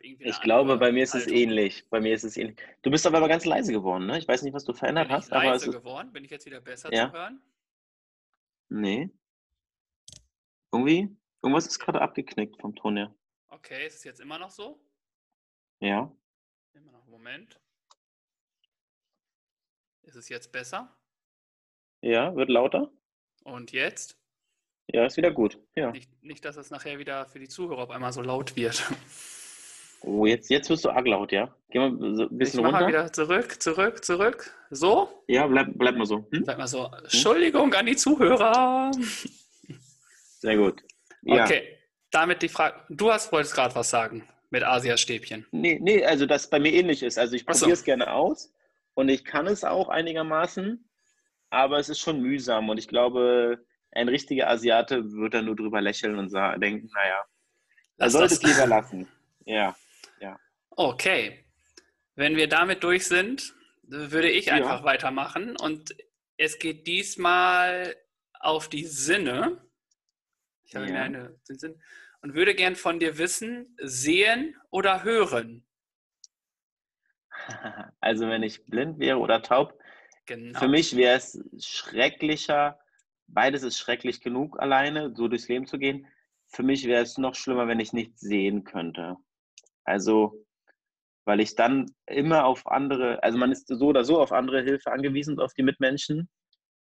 Ich, 0.00 0.20
ich 0.20 0.40
glaube, 0.40 0.76
bei 0.78 0.92
mir 0.92 1.04
ist 1.04 1.14
es 1.14 1.26
ähnlich. 1.26 1.88
Bei 1.90 2.00
mir 2.00 2.14
ist 2.14 2.24
es 2.24 2.36
ähnlich. 2.36 2.56
Du 2.82 2.90
bist 2.90 3.06
aber 3.06 3.26
ganz 3.28 3.44
leise 3.44 3.72
geworden, 3.72 4.06
ne? 4.06 4.18
Ich 4.18 4.26
weiß 4.26 4.42
nicht, 4.42 4.54
was 4.54 4.64
du 4.64 4.72
verändert 4.72 5.08
Bin 5.08 5.16
hast. 5.16 5.26
Ich 5.26 5.32
leise 5.32 5.68
aber 5.68 5.78
geworden? 5.78 6.12
Bin 6.12 6.24
ich 6.24 6.30
jetzt 6.30 6.46
wieder 6.46 6.60
besser 6.60 6.92
ja. 6.92 7.08
zu 7.08 7.12
hören? 7.12 7.42
Nee. 8.68 9.10
Irgendwie, 10.72 11.14
irgendwas 11.42 11.66
ist 11.66 11.78
gerade 11.78 12.00
abgeknickt 12.00 12.60
vom 12.60 12.74
Ton 12.74 12.96
her. 12.96 13.14
Okay, 13.48 13.86
ist 13.86 13.96
es 13.96 14.04
jetzt 14.04 14.20
immer 14.20 14.38
noch 14.38 14.50
so? 14.50 14.80
Ja. 15.80 16.10
Immer 16.72 16.92
noch, 16.92 17.06
Moment. 17.06 17.60
Ist 20.02 20.16
es 20.16 20.28
jetzt 20.28 20.50
besser? 20.50 20.96
Ja, 22.00 22.34
wird 22.36 22.48
lauter. 22.48 22.90
Und 23.44 23.72
jetzt? 23.72 24.18
Ja, 24.88 25.06
ist 25.06 25.16
wieder 25.16 25.30
gut. 25.30 25.58
Ja. 25.76 25.90
Nicht, 25.92 26.10
nicht, 26.22 26.44
dass 26.44 26.56
es 26.56 26.70
nachher 26.70 26.98
wieder 26.98 27.26
für 27.26 27.38
die 27.38 27.48
Zuhörer 27.48 27.82
auf 27.82 27.90
einmal 27.90 28.12
so 28.12 28.22
laut 28.22 28.56
wird. 28.56 28.82
Oh, 30.06 30.26
jetzt, 30.26 30.50
jetzt 30.50 30.68
wirst 30.70 30.84
du 30.84 30.90
arg 30.90 31.06
laut, 31.06 31.32
ja? 31.32 31.54
Geh 31.70 31.78
mal 31.78 32.14
so 32.14 32.24
ein 32.24 32.38
bisschen 32.38 32.60
ich 32.60 32.66
runter. 32.66 32.80
Mal 32.80 32.88
wieder 32.88 33.12
zurück, 33.12 33.62
zurück, 33.62 34.04
zurück. 34.04 34.54
So? 34.70 35.08
Ja, 35.26 35.46
bleib, 35.46 35.68
bleib 35.74 35.96
mal 35.96 36.06
so. 36.06 36.26
Hm? 36.30 36.44
Bleib 36.44 36.58
mal 36.58 36.66
so. 36.66 36.90
Entschuldigung 37.02 37.72
hm? 37.72 37.78
an 37.78 37.86
die 37.86 37.96
Zuhörer. 37.96 38.90
Sehr 40.40 40.56
gut. 40.56 40.82
Ja. 41.22 41.44
Okay, 41.44 41.78
damit 42.10 42.42
die 42.42 42.48
Frage. 42.48 42.76
Du 42.90 43.10
hast 43.10 43.32
wolltest 43.32 43.54
gerade 43.54 43.74
was 43.74 43.90
sagen 43.90 44.28
mit 44.50 44.62
Asiastäbchen. 44.62 45.46
Nee, 45.52 45.78
nee, 45.80 46.04
also 46.04 46.26
das 46.26 46.48
bei 46.50 46.60
mir 46.60 46.72
ähnlich 46.72 47.02
ist. 47.02 47.18
Also 47.18 47.34
ich 47.34 47.46
probiere 47.46 47.72
es 47.72 47.82
gerne 47.82 48.12
aus 48.12 48.52
und 48.94 49.08
ich 49.08 49.24
kann 49.24 49.46
es 49.46 49.64
auch 49.64 49.88
einigermaßen 49.88 50.84
aber 51.54 51.78
es 51.78 51.88
ist 51.88 52.00
schon 52.00 52.20
mühsam 52.20 52.68
und 52.68 52.78
ich 52.78 52.88
glaube, 52.88 53.64
ein 53.92 54.08
richtiger 54.08 54.50
Asiate 54.50 55.12
wird 55.12 55.34
dann 55.34 55.44
nur 55.44 55.56
drüber 55.56 55.80
lächeln 55.80 56.18
und 56.18 56.32
denken, 56.60 56.90
naja, 56.92 57.24
er 57.96 58.10
sollte 58.10 58.34
es 58.34 58.42
lieber 58.42 58.66
lassen. 58.66 59.06
Ja. 59.44 59.76
Okay. 60.76 61.44
Wenn 62.14 62.36
wir 62.36 62.48
damit 62.48 62.84
durch 62.84 63.06
sind, 63.06 63.54
würde 63.82 64.30
ich 64.30 64.52
einfach 64.52 64.80
ja. 64.80 64.84
weitermachen 64.84 65.56
und 65.56 65.94
es 66.36 66.58
geht 66.58 66.86
diesmal 66.86 67.96
auf 68.40 68.68
die 68.68 68.84
Sinne. 68.84 69.60
Ich 70.64 70.74
habe 70.74 70.88
ja. 70.88 71.02
eine 71.02 71.38
Sinn 71.44 71.80
und 72.22 72.34
würde 72.34 72.54
gern 72.54 72.76
von 72.76 72.98
dir 72.98 73.18
wissen, 73.18 73.76
sehen 73.80 74.56
oder 74.70 75.04
hören. 75.04 75.66
Also 78.00 78.28
wenn 78.28 78.42
ich 78.42 78.66
blind 78.66 78.98
wäre 78.98 79.16
oder 79.16 79.40
taub, 79.40 79.78
Genau. 80.26 80.58
Für 80.58 80.68
mich 80.68 80.96
wäre 80.96 81.16
es 81.16 81.38
schrecklicher, 81.58 82.78
beides 83.26 83.62
ist 83.62 83.78
schrecklich 83.78 84.20
genug 84.20 84.58
alleine, 84.60 85.14
so 85.14 85.28
durchs 85.28 85.48
Leben 85.48 85.66
zu 85.66 85.78
gehen. 85.78 86.06
Für 86.48 86.62
mich 86.62 86.86
wäre 86.86 87.02
es 87.02 87.18
noch 87.18 87.34
schlimmer, 87.34 87.68
wenn 87.68 87.80
ich 87.80 87.92
nichts 87.92 88.20
sehen 88.20 88.64
könnte. 88.64 89.16
Also, 89.84 90.43
weil 91.24 91.40
ich 91.40 91.54
dann 91.54 91.86
immer 92.06 92.44
auf 92.44 92.66
andere, 92.66 93.22
also 93.22 93.38
man 93.38 93.52
ist 93.52 93.68
so 93.68 93.86
oder 93.86 94.04
so 94.04 94.20
auf 94.20 94.32
andere 94.32 94.62
Hilfe 94.62 94.92
angewiesen, 94.92 95.38
auf 95.40 95.54
die 95.54 95.62
Mitmenschen. 95.62 96.28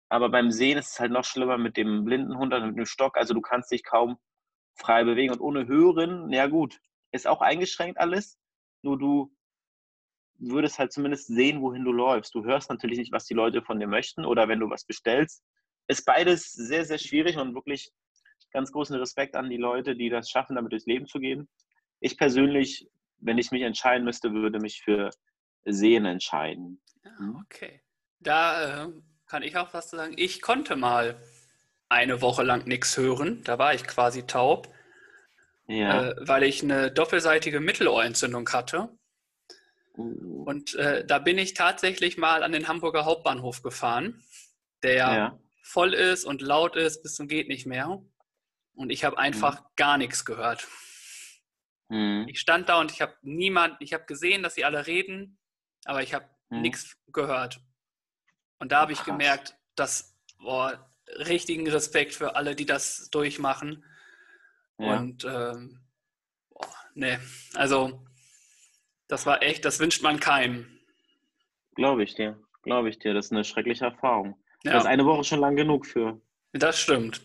Aber 0.09 0.29
beim 0.29 0.51
Sehen 0.51 0.77
ist 0.77 0.91
es 0.91 0.99
halt 0.99 1.11
noch 1.11 1.23
schlimmer 1.23 1.57
mit 1.57 1.77
dem 1.77 2.03
blinden 2.03 2.37
Hund 2.37 2.53
und 2.53 2.67
mit 2.67 2.77
dem 2.77 2.85
Stock. 2.85 3.17
Also 3.17 3.33
du 3.33 3.41
kannst 3.41 3.71
dich 3.71 3.83
kaum 3.83 4.17
frei 4.75 5.03
bewegen. 5.03 5.33
Und 5.33 5.41
ohne 5.41 5.67
Hören, 5.67 6.31
ja 6.31 6.47
gut, 6.47 6.79
ist 7.11 7.27
auch 7.27 7.41
eingeschränkt 7.41 7.99
alles. 7.99 8.37
Nur 8.81 8.97
du 8.97 9.31
würdest 10.37 10.79
halt 10.79 10.91
zumindest 10.91 11.27
sehen, 11.27 11.61
wohin 11.61 11.85
du 11.85 11.91
läufst. 11.91 12.33
Du 12.33 12.43
hörst 12.43 12.69
natürlich 12.69 12.97
nicht, 12.97 13.11
was 13.11 13.25
die 13.25 13.35
Leute 13.35 13.61
von 13.61 13.79
dir 13.79 13.87
möchten 13.87 14.25
oder 14.25 14.47
wenn 14.47 14.59
du 14.59 14.69
was 14.69 14.85
bestellst. 14.85 15.43
Ist 15.87 16.05
beides 16.05 16.51
sehr, 16.51 16.83
sehr 16.83 16.97
schwierig 16.97 17.37
und 17.37 17.53
wirklich 17.53 17.91
ganz 18.51 18.71
großen 18.71 18.95
Respekt 18.97 19.35
an 19.35 19.49
die 19.49 19.57
Leute, 19.57 19.95
die 19.95 20.09
das 20.09 20.29
schaffen, 20.29 20.55
damit 20.55 20.71
durchs 20.71 20.85
Leben 20.85 21.05
zu 21.05 21.19
gehen. 21.19 21.47
Ich 21.99 22.17
persönlich, 22.17 22.87
wenn 23.21 23.37
ich 23.37 23.51
mich 23.51 23.61
entscheiden 23.61 24.03
müsste, 24.03 24.33
würde 24.33 24.59
mich 24.59 24.81
für 24.83 25.09
Sehen 25.65 26.05
entscheiden. 26.05 26.81
Ah, 27.03 27.39
okay. 27.41 27.81
Da 28.19 28.85
äh, 28.85 28.91
kann 29.27 29.43
ich 29.43 29.55
auch 29.57 29.73
was 29.73 29.89
sagen. 29.89 30.13
Ich 30.17 30.41
konnte 30.41 30.75
mal 30.75 31.21
eine 31.89 32.21
Woche 32.21 32.43
lang 32.43 32.67
nichts 32.67 32.97
hören. 32.97 33.43
Da 33.43 33.59
war 33.59 33.73
ich 33.73 33.83
quasi 33.83 34.23
taub, 34.23 34.73
ja. 35.67 36.09
äh, 36.09 36.15
weil 36.19 36.43
ich 36.43 36.63
eine 36.63 36.91
doppelseitige 36.91 37.59
Mittelohrentzündung 37.59 38.47
hatte. 38.49 38.89
Uh. 39.97 40.43
Und 40.45 40.75
äh, 40.75 41.05
da 41.05 41.19
bin 41.19 41.37
ich 41.37 41.53
tatsächlich 41.53 42.17
mal 42.17 42.43
an 42.43 42.53
den 42.53 42.67
Hamburger 42.67 43.05
Hauptbahnhof 43.05 43.61
gefahren, 43.61 44.23
der 44.83 44.95
ja. 44.95 45.39
voll 45.63 45.93
ist 45.93 46.23
und 46.23 46.41
laut 46.41 46.75
ist 46.75 47.03
bis 47.03 47.15
zum 47.15 47.27
geht 47.27 47.49
nicht 47.49 47.65
mehr. 47.65 48.01
Und 48.73 48.89
ich 48.89 49.03
habe 49.03 49.17
einfach 49.17 49.61
mhm. 49.61 49.65
gar 49.75 49.97
nichts 49.97 50.25
gehört. 50.25 50.67
Mhm. 51.91 52.25
Ich 52.29 52.39
stand 52.39 52.69
da 52.69 52.79
und 52.79 52.89
ich 52.91 53.01
habe 53.01 53.13
niemand, 53.21 53.75
ich 53.81 53.93
habe 53.93 54.05
gesehen, 54.05 54.43
dass 54.43 54.55
sie 54.55 54.63
alle 54.63 54.87
reden, 54.87 55.37
aber 55.83 56.01
ich 56.01 56.13
habe 56.13 56.25
mhm. 56.49 56.61
nichts 56.61 56.97
gehört. 57.11 57.59
Und 58.59 58.71
da 58.71 58.81
habe 58.81 58.93
ich 58.93 59.03
gemerkt, 59.03 59.57
dass 59.75 60.17
boah, 60.39 60.89
richtigen 61.27 61.67
Respekt 61.69 62.13
für 62.13 62.35
alle, 62.35 62.55
die 62.55 62.65
das 62.65 63.09
durchmachen. 63.11 63.83
Ja. 64.77 64.97
Und 64.97 65.25
ähm, 65.25 65.81
boah, 66.49 66.73
nee, 66.93 67.19
also 67.55 68.05
das 69.09 69.25
war 69.25 69.43
echt, 69.43 69.65
das 69.65 69.79
wünscht 69.79 70.01
man 70.01 70.21
keinem. 70.21 70.79
Glaube 71.75 72.03
ich 72.03 72.15
dir, 72.15 72.41
glaube 72.63 72.87
ich 72.87 72.99
dir. 72.99 73.13
Das 73.13 73.25
ist 73.25 73.31
eine 73.33 73.43
schreckliche 73.43 73.85
Erfahrung. 73.85 74.41
Ja. 74.63 74.73
Das 74.73 74.83
ist 74.83 74.89
eine 74.89 75.05
Woche 75.05 75.25
schon 75.25 75.39
lang 75.39 75.57
genug 75.57 75.85
für. 75.85 76.21
Das 76.53 76.79
stimmt. 76.79 77.21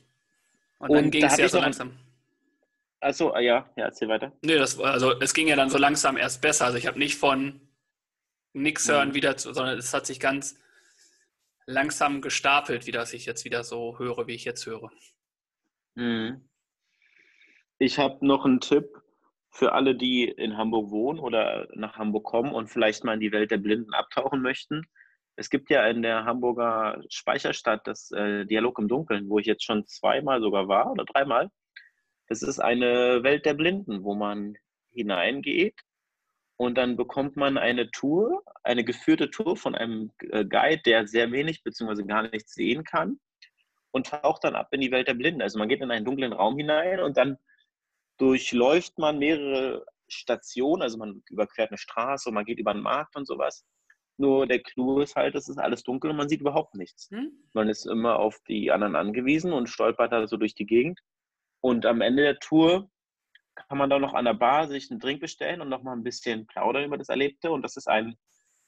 Und, 0.79 0.91
Und 0.91 0.97
dann 0.97 1.11
ging 1.13 1.25
es 1.25 1.37
ja 1.37 1.49
so 1.49 1.61
langsam. 1.61 1.97
Achso, 3.01 3.31
ah, 3.33 3.41
ja, 3.41 3.71
ja, 3.77 3.85
erzähl 3.85 4.09
weiter. 4.09 4.33
Nee, 4.43 4.57
das, 4.57 4.79
also 4.81 5.19
es 5.21 5.35
ging 5.35 5.49
ja 5.49 5.57
dann 5.57 5.71
so 5.71 5.79
langsam 5.79 6.17
erst 6.17 6.41
besser. 6.41 6.67
Also 6.67 6.79
ich 6.79 6.87
habe 6.87 6.99
nicht 6.99 7.17
von 7.17 7.61
nix 8.53 8.89
hören 8.89 9.11
mhm. 9.11 9.15
wieder 9.15 9.37
zu, 9.37 9.53
sondern 9.53 9.79
es 9.79 9.93
hat 9.93 10.07
sich 10.07 10.19
ganz 10.19 10.59
langsam 11.67 12.23
gestapelt, 12.23 12.87
wie 12.87 12.93
das 12.93 13.13
ich 13.13 13.27
jetzt 13.27 13.45
wieder 13.45 13.65
so 13.65 13.99
höre, 13.99 14.27
wie 14.27 14.35
ich 14.35 14.45
jetzt 14.45 14.67
höre. 14.67 14.91
Mhm. 15.95 16.49
Ich 17.79 17.99
habe 17.99 18.25
noch 18.27 18.45
einen 18.45 18.61
Tipp 18.61 18.89
für 19.51 19.73
alle, 19.73 19.95
die 19.95 20.25
in 20.25 20.57
Hamburg 20.57 20.91
wohnen 20.91 21.19
oder 21.19 21.69
nach 21.75 21.97
Hamburg 21.97 22.25
kommen 22.25 22.53
und 22.53 22.69
vielleicht 22.69 23.05
mal 23.05 23.15
in 23.15 23.21
die 23.21 23.33
Welt 23.33 23.51
der 23.51 23.59
Blinden 23.59 23.93
abtauchen 23.95 24.41
möchten. 24.41 24.83
Es 25.37 25.51
gibt 25.51 25.71
ja 25.71 25.87
in 25.87 26.03
der 26.03 26.25
Hamburger 26.25 27.03
Speicherstadt 27.11 27.87
das 27.87 28.11
äh, 28.13 28.47
Dialog 28.47 28.79
im 28.79 28.89
Dunkeln, 28.89 29.29
wo 29.29 29.39
ich 29.39 29.47
jetzt 29.47 29.65
schon 29.65 29.87
zweimal 29.87 30.41
sogar 30.41 30.69
war 30.69 30.91
oder 30.91 31.05
dreimal. 31.05 31.51
Das 32.29 32.43
ist 32.43 32.59
eine 32.59 33.23
Welt 33.23 33.47
der 33.47 33.55
Blinden, 33.55 34.03
wo 34.03 34.15
man 34.15 34.57
hineingeht 34.91 35.81
und 36.57 36.77
dann 36.77 36.97
bekommt 36.97 37.37
man 37.37 37.59
eine 37.59 37.91
Tour, 37.91 38.43
eine 38.63 38.85
geführte 38.85 39.31
Tour 39.31 39.57
von 39.57 39.75
einem 39.75 40.13
äh, 40.31 40.45
Guide, 40.45 40.83
der 40.85 41.07
sehr 41.07 41.31
wenig 41.31 41.63
bzw. 41.63 42.03
gar 42.05 42.23
nichts 42.23 42.55
sehen 42.55 42.85
kann 42.85 43.21
und 43.91 44.07
taucht 44.07 44.45
dann 44.45 44.57
ab 44.57 44.69
in 44.73 44.81
die 44.81 44.91
Welt 44.91 45.09
der 45.09 45.15
Blinden. 45.15 45.43
Also 45.43 45.59
man 45.59 45.69
geht 45.69 45.81
in 45.81 45.91
einen 45.91 46.05
dunklen 46.05 46.33
Raum 46.33 46.57
hinein 46.57 47.01
und 47.01 47.17
dann 47.17 47.39
durchläuft 48.19 48.99
man 48.99 49.19
mehrere 49.19 49.85
Stationen, 50.09 50.83
also 50.83 50.99
man 50.99 51.23
überquert 51.29 51.71
eine 51.71 51.79
Straße 51.79 52.29
und 52.29 52.35
man 52.35 52.45
geht 52.45 52.59
über 52.59 52.71
einen 52.71 52.83
Markt 52.83 53.17
und 53.17 53.27
sowas. 53.27 53.67
Nur 54.19 54.47
der 54.47 54.61
Clou 54.61 55.01
ist 55.01 55.15
halt, 55.15 55.35
es 55.35 55.49
ist 55.49 55.59
alles 55.59 55.83
dunkel 55.83 56.11
und 56.11 56.17
man 56.17 56.29
sieht 56.29 56.41
überhaupt 56.41 56.75
nichts. 56.75 57.11
Hm? 57.11 57.33
Man 57.53 57.69
ist 57.69 57.85
immer 57.87 58.19
auf 58.19 58.39
die 58.49 58.71
anderen 58.71 58.97
angewiesen 58.97 59.53
und 59.53 59.69
stolpert 59.69 60.13
da 60.13 60.27
so 60.27 60.39
durch 60.39 60.55
die 60.55 60.65
Gegend. 60.65 61.01
Und 61.61 61.87
am 61.87 62.01
Ende 62.01 62.23
der 62.23 62.39
Tour 62.39 62.91
kann 63.55 63.79
man 63.79 63.91
dann 63.91 64.03
noch 64.03 64.15
an 64.15 64.27
der 64.27 64.35
Bar 64.35 64.69
sich 64.69 64.91
einen 64.91 65.01
Drink 65.01 65.21
bestellen 65.21 65.61
und 65.61 65.69
noch 65.69 65.83
mal 65.83 65.93
ein 65.93 66.05
bisschen 66.05 66.47
plaudern 66.47 66.85
über 66.85 66.99
das 66.99 67.09
Erlebte. 67.09 67.51
Und 67.51 67.63
das 67.63 67.77
ist 67.77 67.89
ein 67.89 68.17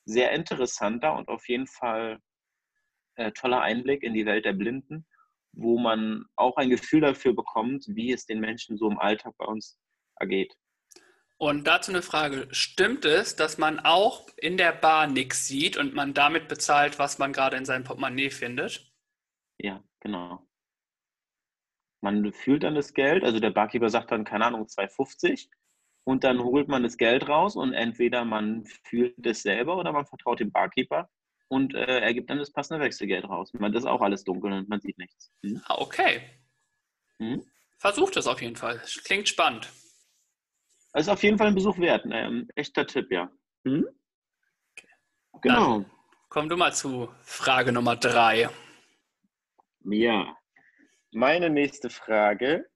sehr 0.05 0.33
interessanter 0.33 1.15
und 1.15 1.29
auf 1.29 1.49
jeden 1.49 1.67
Fall 1.67 2.19
äh, 3.17 3.33
toller 3.33 3.61
Einblick 3.61 4.03
in 4.03 4.15
die 4.15 4.27
Welt 4.27 4.45
der 4.45 4.55
Blinden, 4.55 5.07
wo 5.53 5.79
man 5.79 6.25
auch 6.37 6.57
ein 6.57 6.71
Gefühl 6.71 7.03
dafür 7.03 7.35
bekommt, 7.35 7.85
wie 7.89 8.13
es 8.13 8.27
den 8.27 8.41
Menschen 8.41 8.79
so 8.79 8.91
im 8.91 8.99
Alltag 8.99 9.35
bei 9.37 9.45
uns 9.45 9.79
ergeht. 10.17 10.57
Und 11.37 11.69
dazu 11.69 11.93
eine 11.93 12.03
Frage. 12.03 12.49
Stimmt 12.51 13.05
es, 13.05 13.37
dass 13.37 13.59
man 13.59 13.79
auch 13.79 14.29
in 14.37 14.57
der 14.57 14.73
Bar 14.73 15.07
nichts 15.07 15.47
sieht 15.47 15.77
und 15.77 15.95
man 15.95 16.13
damit 16.13 16.49
bezahlt, 16.49 16.99
was 16.99 17.19
man 17.19 17.33
gerade 17.33 17.57
in 17.57 17.65
seinem 17.65 17.85
Portemonnaie 17.85 18.31
findet? 18.31 18.93
Ja, 19.59 19.83
genau. 20.01 20.48
Man 22.01 22.33
fühlt 22.33 22.63
dann 22.63 22.75
das 22.75 22.95
Geld, 22.95 23.25
also 23.25 23.41
der 23.41 23.51
Barkeeper 23.51 23.89
sagt 23.89 24.13
dann, 24.13 24.25
keine 24.25 24.47
Ahnung, 24.47 24.67
2,50 24.67 25.49
und 26.05 26.25
dann 26.25 26.43
holt 26.43 26.69
man 26.69 26.83
das 26.83 26.97
Geld 26.97 27.29
raus 27.29 27.57
und 27.57 27.73
entweder 27.73 28.25
man 28.25 28.65
fühlt 28.85 29.27
es 29.27 29.43
selber 29.43 29.77
oder 29.77 29.93
man 29.93 30.07
vertraut 30.07 30.41
dem 30.41 30.53
Barkeeper 30.53 31.11
und 31.49 31.75
äh, 31.75 32.01
er 32.01 32.15
gibt 32.15 32.31
dann 32.31 32.39
das 32.39 32.53
passende 32.53 32.85
Wechselgeld 32.85 33.25
raus. 33.25 33.53
Man, 33.55 33.73
das 33.73 33.83
ist 33.85 33.89
auch 33.89 34.03
alles 34.03 34.23
dunkel 34.25 34.53
und 34.53 34.69
man 34.69 34.81
sieht 34.81 34.99
nichts. 34.99 35.33
Hm? 35.43 35.61
Ah, 35.65 35.77
okay. 35.79 36.23
Hm? 37.19 37.43
Versucht 37.79 38.17
es 38.17 38.27
auf 38.27 38.41
jeden 38.43 38.57
Fall. 38.57 38.83
Klingt 39.05 39.29
spannend. 39.29 39.71
Es 40.93 41.03
ist 41.03 41.09
auf 41.09 41.23
jeden 41.23 41.39
Fall 41.39 41.49
ein 41.49 41.55
Besuch 41.55 41.79
wert. 41.79 42.05
Ein 42.05 42.13
ähm, 42.13 42.49
echter 42.55 42.87
Tipp, 42.87 43.11
ja. 43.11 43.31
Hm? 43.65 43.87
Okay. 44.75 44.89
Genau. 45.43 45.81
Dann 45.81 45.91
komm 46.29 46.49
du 46.49 46.57
mal 46.57 46.73
zu 46.73 47.09
Frage 47.23 47.73
Nummer 47.73 47.97
drei. 47.97 48.49
Ja. 49.85 50.38
Meine 51.13 51.49
nächste 51.49 51.89
Frage 51.89 52.69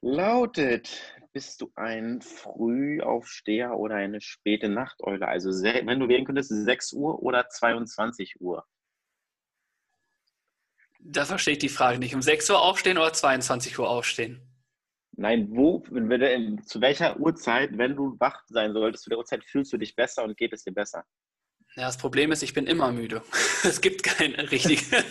lautet: 0.00 1.18
Bist 1.32 1.60
du 1.60 1.70
ein 1.74 2.22
Frühaufsteher 2.22 3.76
oder 3.76 3.96
eine 3.96 4.20
späte 4.20 4.68
Nachteule? 4.68 5.28
Also, 5.28 5.50
wenn 5.50 6.00
du 6.00 6.08
wählen 6.08 6.24
könntest, 6.24 6.50
6 6.50 6.94
Uhr 6.94 7.22
oder 7.22 7.48
22 7.48 8.40
Uhr? 8.40 8.66
Da 11.00 11.26
verstehe 11.26 11.52
ich 11.52 11.58
die 11.58 11.68
Frage 11.68 11.98
nicht. 11.98 12.14
Um 12.14 12.22
6 12.22 12.48
Uhr 12.48 12.62
aufstehen 12.62 12.96
oder 12.96 13.12
22 13.12 13.78
Uhr 13.78 13.88
aufstehen? 13.88 14.40
Nein, 15.16 15.48
wo, 15.50 15.80
zu 15.80 16.80
welcher 16.80 17.20
Uhrzeit, 17.20 17.76
wenn 17.76 17.94
du 17.94 18.16
wach 18.18 18.42
sein 18.48 18.72
solltest, 18.72 19.04
zu 19.04 19.10
der 19.10 19.18
Uhrzeit 19.18 19.44
fühlst 19.44 19.72
du 19.72 19.76
dich 19.76 19.94
besser 19.94 20.24
und 20.24 20.36
geht 20.36 20.52
es 20.54 20.64
dir 20.64 20.72
besser? 20.72 21.04
Ja, 21.76 21.86
das 21.86 21.98
Problem 21.98 22.32
ist, 22.32 22.42
ich 22.42 22.54
bin 22.54 22.66
immer 22.66 22.90
müde. 22.90 23.22
es 23.62 23.80
gibt 23.80 24.02
keine 24.02 24.50
richtige. 24.50 24.82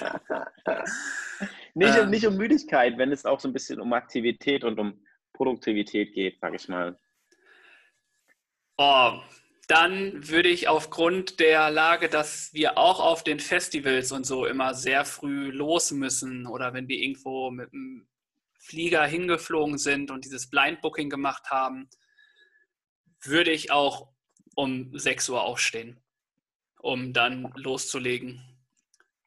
nicht, 1.73 1.97
ähm, 1.97 2.09
nicht 2.09 2.25
um 2.25 2.38
Müdigkeit, 2.38 2.97
wenn 2.97 3.12
es 3.12 3.25
auch 3.25 3.39
so 3.39 3.47
ein 3.47 3.53
bisschen 3.53 3.79
um 3.79 3.93
Aktivität 3.93 4.63
und 4.63 4.79
um 4.79 5.03
Produktivität 5.33 6.13
geht, 6.13 6.39
sage 6.39 6.55
ich 6.55 6.67
mal. 6.67 6.99
Oh, 8.77 9.19
dann 9.67 10.27
würde 10.27 10.49
ich 10.49 10.67
aufgrund 10.67 11.39
der 11.39 11.71
Lage, 11.71 12.09
dass 12.09 12.53
wir 12.53 12.77
auch 12.77 12.99
auf 12.99 13.23
den 13.23 13.39
Festivals 13.39 14.12
und 14.12 14.25
so 14.25 14.45
immer 14.45 14.73
sehr 14.73 15.05
früh 15.05 15.51
los 15.51 15.91
müssen 15.91 16.47
oder 16.47 16.73
wenn 16.73 16.88
wir 16.88 16.97
irgendwo 16.97 17.49
mit 17.49 17.71
dem 17.71 18.07
Flieger 18.59 19.05
hingeflogen 19.05 19.77
sind 19.77 20.12
und 20.12 20.25
dieses 20.25 20.49
Blind 20.49 20.81
Booking 20.81 21.09
gemacht 21.09 21.49
haben, 21.49 21.89
würde 23.21 23.51
ich 23.51 23.71
auch 23.71 24.09
um 24.55 24.97
6 24.97 25.29
Uhr 25.29 25.43
aufstehen, 25.43 25.99
um 26.79 27.13
dann 27.13 27.51
loszulegen. 27.55 28.52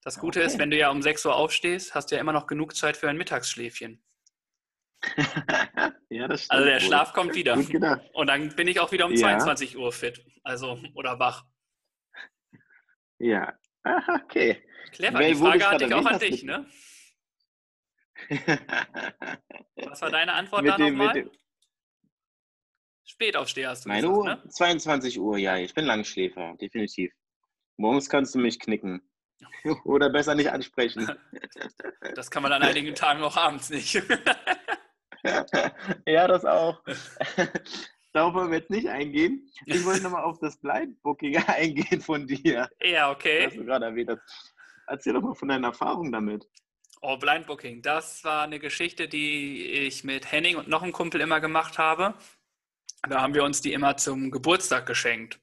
Das 0.07 0.21
Gute 0.21 0.39
okay. 0.39 0.47
ist, 0.47 0.59
wenn 0.61 0.71
du 0.71 0.79
ja 0.79 0.91
um 0.91 1.03
6 1.03 1.27
Uhr 1.27 1.35
aufstehst, 1.35 1.97
hast 1.97 2.13
du 2.13 2.15
ja 2.15 2.21
immer 2.21 2.33
noch 2.33 2.47
genug 2.47 2.77
Zeit 2.77 2.97
für 2.97 3.09
ein 3.09 3.17
Mittagsschläfchen. 3.17 4.01
ja, 6.11 6.29
das 6.29 6.45
stimmt. 6.45 6.53
Also 6.53 6.65
der 6.65 6.79
Schlaf 6.79 7.13
kommt 7.13 7.35
wieder. 7.35 7.55
Und 8.13 8.29
dann 8.29 8.55
bin 8.55 8.69
ich 8.69 8.79
auch 8.79 8.93
wieder 8.93 9.07
um 9.07 9.11
ja. 9.11 9.19
22 9.19 9.77
Uhr 9.77 9.91
fit. 9.91 10.25
Also, 10.45 10.79
oder 10.95 11.19
wach. 11.19 11.45
Ja, 13.19 13.53
okay. 14.23 14.65
Clever, 14.93 15.19
die 15.25 15.35
Frage 15.35 15.69
hatte 15.69 15.87
ich 15.87 15.95
auch 15.95 16.07
an 16.07 16.21
dich, 16.21 16.45
ne? 16.45 16.71
Was 19.75 20.03
war 20.03 20.11
deine 20.13 20.35
Antwort 20.35 20.69
da 20.69 20.79
nochmal? 20.79 21.29
Spätaufsteher 23.05 23.71
hast 23.71 23.87
du 23.87 23.89
Meine 23.89 24.07
gesagt, 24.07 24.19
Uhr? 24.19 24.35
Ne? 24.37 24.49
22 24.51 25.19
Uhr, 25.19 25.37
ja. 25.37 25.57
Ich 25.57 25.75
bin 25.75 25.85
Langschläfer, 25.85 26.55
definitiv. 26.61 27.13
Morgens 27.77 28.09
kannst 28.09 28.37
du 28.37 28.39
mich 28.39 28.61
knicken. 28.61 29.03
Oder 29.85 30.11
besser 30.11 30.35
nicht 30.35 30.51
ansprechen. 30.51 31.11
Das 32.15 32.31
kann 32.31 32.43
man 32.43 32.53
an 32.53 32.63
einigen 32.63 32.95
Tagen 32.95 33.23
auch 33.23 33.37
abends 33.37 33.69
nicht. 33.69 33.95
ja, 36.07 36.27
das 36.27 36.47
auch. 36.47 36.81
Darauf 38.15 38.33
wollen 38.33 38.51
wir 38.51 38.59
jetzt 38.59 38.71
nicht 38.71 38.89
eingehen. 38.89 39.51
Ich 39.67 39.85
wollte 39.85 40.05
nochmal 40.05 40.25
auf 40.25 40.39
das 40.39 40.57
Blind 40.57 41.03
Booking 41.03 41.37
eingehen 41.47 42.01
von 42.01 42.27
dir. 42.27 42.71
Ja, 42.81 43.11
okay. 43.11 43.49
Was 43.49 43.55
du 43.55 43.67
gerade 43.67 43.85
erwähnt 43.87 44.11
hast. 44.11 44.55
Erzähl 44.87 45.13
doch 45.13 45.21
mal 45.21 45.35
von 45.35 45.49
deiner 45.49 45.69
Erfahrung 45.69 46.11
damit. 46.11 46.49
Oh, 47.03 47.19
Blind 47.19 47.47
Booking. 47.47 47.83
Das 47.83 48.25
war 48.25 48.45
eine 48.45 48.59
Geschichte, 48.59 49.09
die 49.09 49.67
ich 49.67 50.05
mit 50.05 50.33
Henning 50.33 50.57
und 50.57 50.69
noch 50.69 50.83
einem 50.83 50.93
Kumpel 50.93 51.21
immer 51.21 51.41
gemacht 51.41 51.77
habe. 51.77 52.15
Da 53.09 53.21
haben 53.21 53.35
wir 53.35 53.45
uns 53.45 53.61
die 53.61 53.75
immer 53.75 53.97
zum 53.99 54.31
Geburtstag 54.31 54.87
geschenkt. 54.87 55.39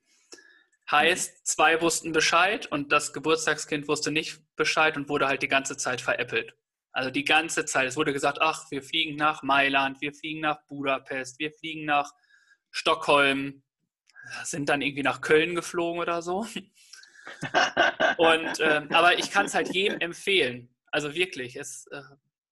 Heißt, 0.91 1.47
zwei 1.47 1.81
wussten 1.81 2.11
Bescheid 2.11 2.65
und 2.67 2.91
das 2.91 3.13
Geburtstagskind 3.13 3.87
wusste 3.87 4.11
nicht 4.11 4.41
Bescheid 4.55 4.97
und 4.97 5.09
wurde 5.09 5.27
halt 5.27 5.41
die 5.41 5.47
ganze 5.47 5.77
Zeit 5.77 6.01
veräppelt. 6.01 6.55
Also 6.91 7.09
die 7.09 7.23
ganze 7.23 7.65
Zeit. 7.65 7.87
Es 7.87 7.95
wurde 7.95 8.13
gesagt, 8.13 8.39
ach, 8.41 8.69
wir 8.69 8.83
fliegen 8.83 9.15
nach 9.15 9.41
Mailand, 9.41 10.01
wir 10.01 10.13
fliegen 10.13 10.41
nach 10.41 10.61
Budapest, 10.67 11.39
wir 11.39 11.51
fliegen 11.51 11.85
nach 11.85 12.11
Stockholm, 12.69 13.63
sind 14.43 14.69
dann 14.69 14.81
irgendwie 14.81 15.03
nach 15.03 15.21
Köln 15.21 15.55
geflogen 15.55 15.99
oder 16.01 16.21
so. 16.21 16.45
und, 18.17 18.59
äh, 18.59 18.85
aber 18.91 19.17
ich 19.17 19.31
kann 19.31 19.47
es 19.47 19.55
halt 19.55 19.73
jedem 19.73 19.99
empfehlen. 19.99 20.69
Also 20.91 21.15
wirklich, 21.15 21.55
es, 21.55 21.87
äh, 21.87 22.01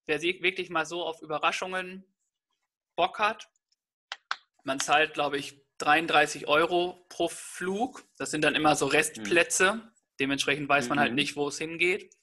wer 0.08 0.22
wirklich 0.22 0.70
mal 0.70 0.86
so 0.86 1.04
auf 1.04 1.22
Überraschungen 1.22 2.06
Bock 2.96 3.20
hat, 3.20 3.48
man 4.64 4.80
zahlt, 4.80 5.14
glaube 5.14 5.38
ich, 5.38 5.61
33 5.82 6.48
Euro 6.48 7.06
pro 7.10 7.28
Flug. 7.28 8.04
Das 8.18 8.32
sind 8.32 8.44
dann 8.44 8.56
immer 8.56 8.76
so 8.76 8.86
Restplätze. 8.86 9.76
Mhm. 9.76 9.92
Dementsprechend 10.20 10.70
weiß 10.70 10.90
man 10.90 11.00
halt 11.00 11.12
mhm. 11.12 11.16
nicht, 11.16 11.36
wo 11.36 11.48
es 11.48 11.58
hingeht. 11.58 12.14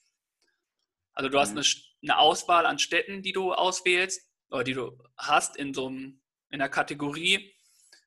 Also 1.13 1.29
du 1.29 1.39
hast 1.39 1.51
mhm. 1.51 1.59
eine, 1.59 1.67
eine, 2.03 2.19
Auswahl 2.19 2.65
an 2.65 2.79
Städten, 2.79 3.21
die 3.21 3.33
du 3.33 3.53
auswählst 3.53 4.29
oder 4.49 4.63
die 4.63 4.73
du 4.73 4.97
hast 5.17 5.57
in 5.57 5.73
so 5.73 5.87
einem, 5.87 6.21
in 6.49 6.59
der 6.59 6.69
Kategorie. 6.69 7.53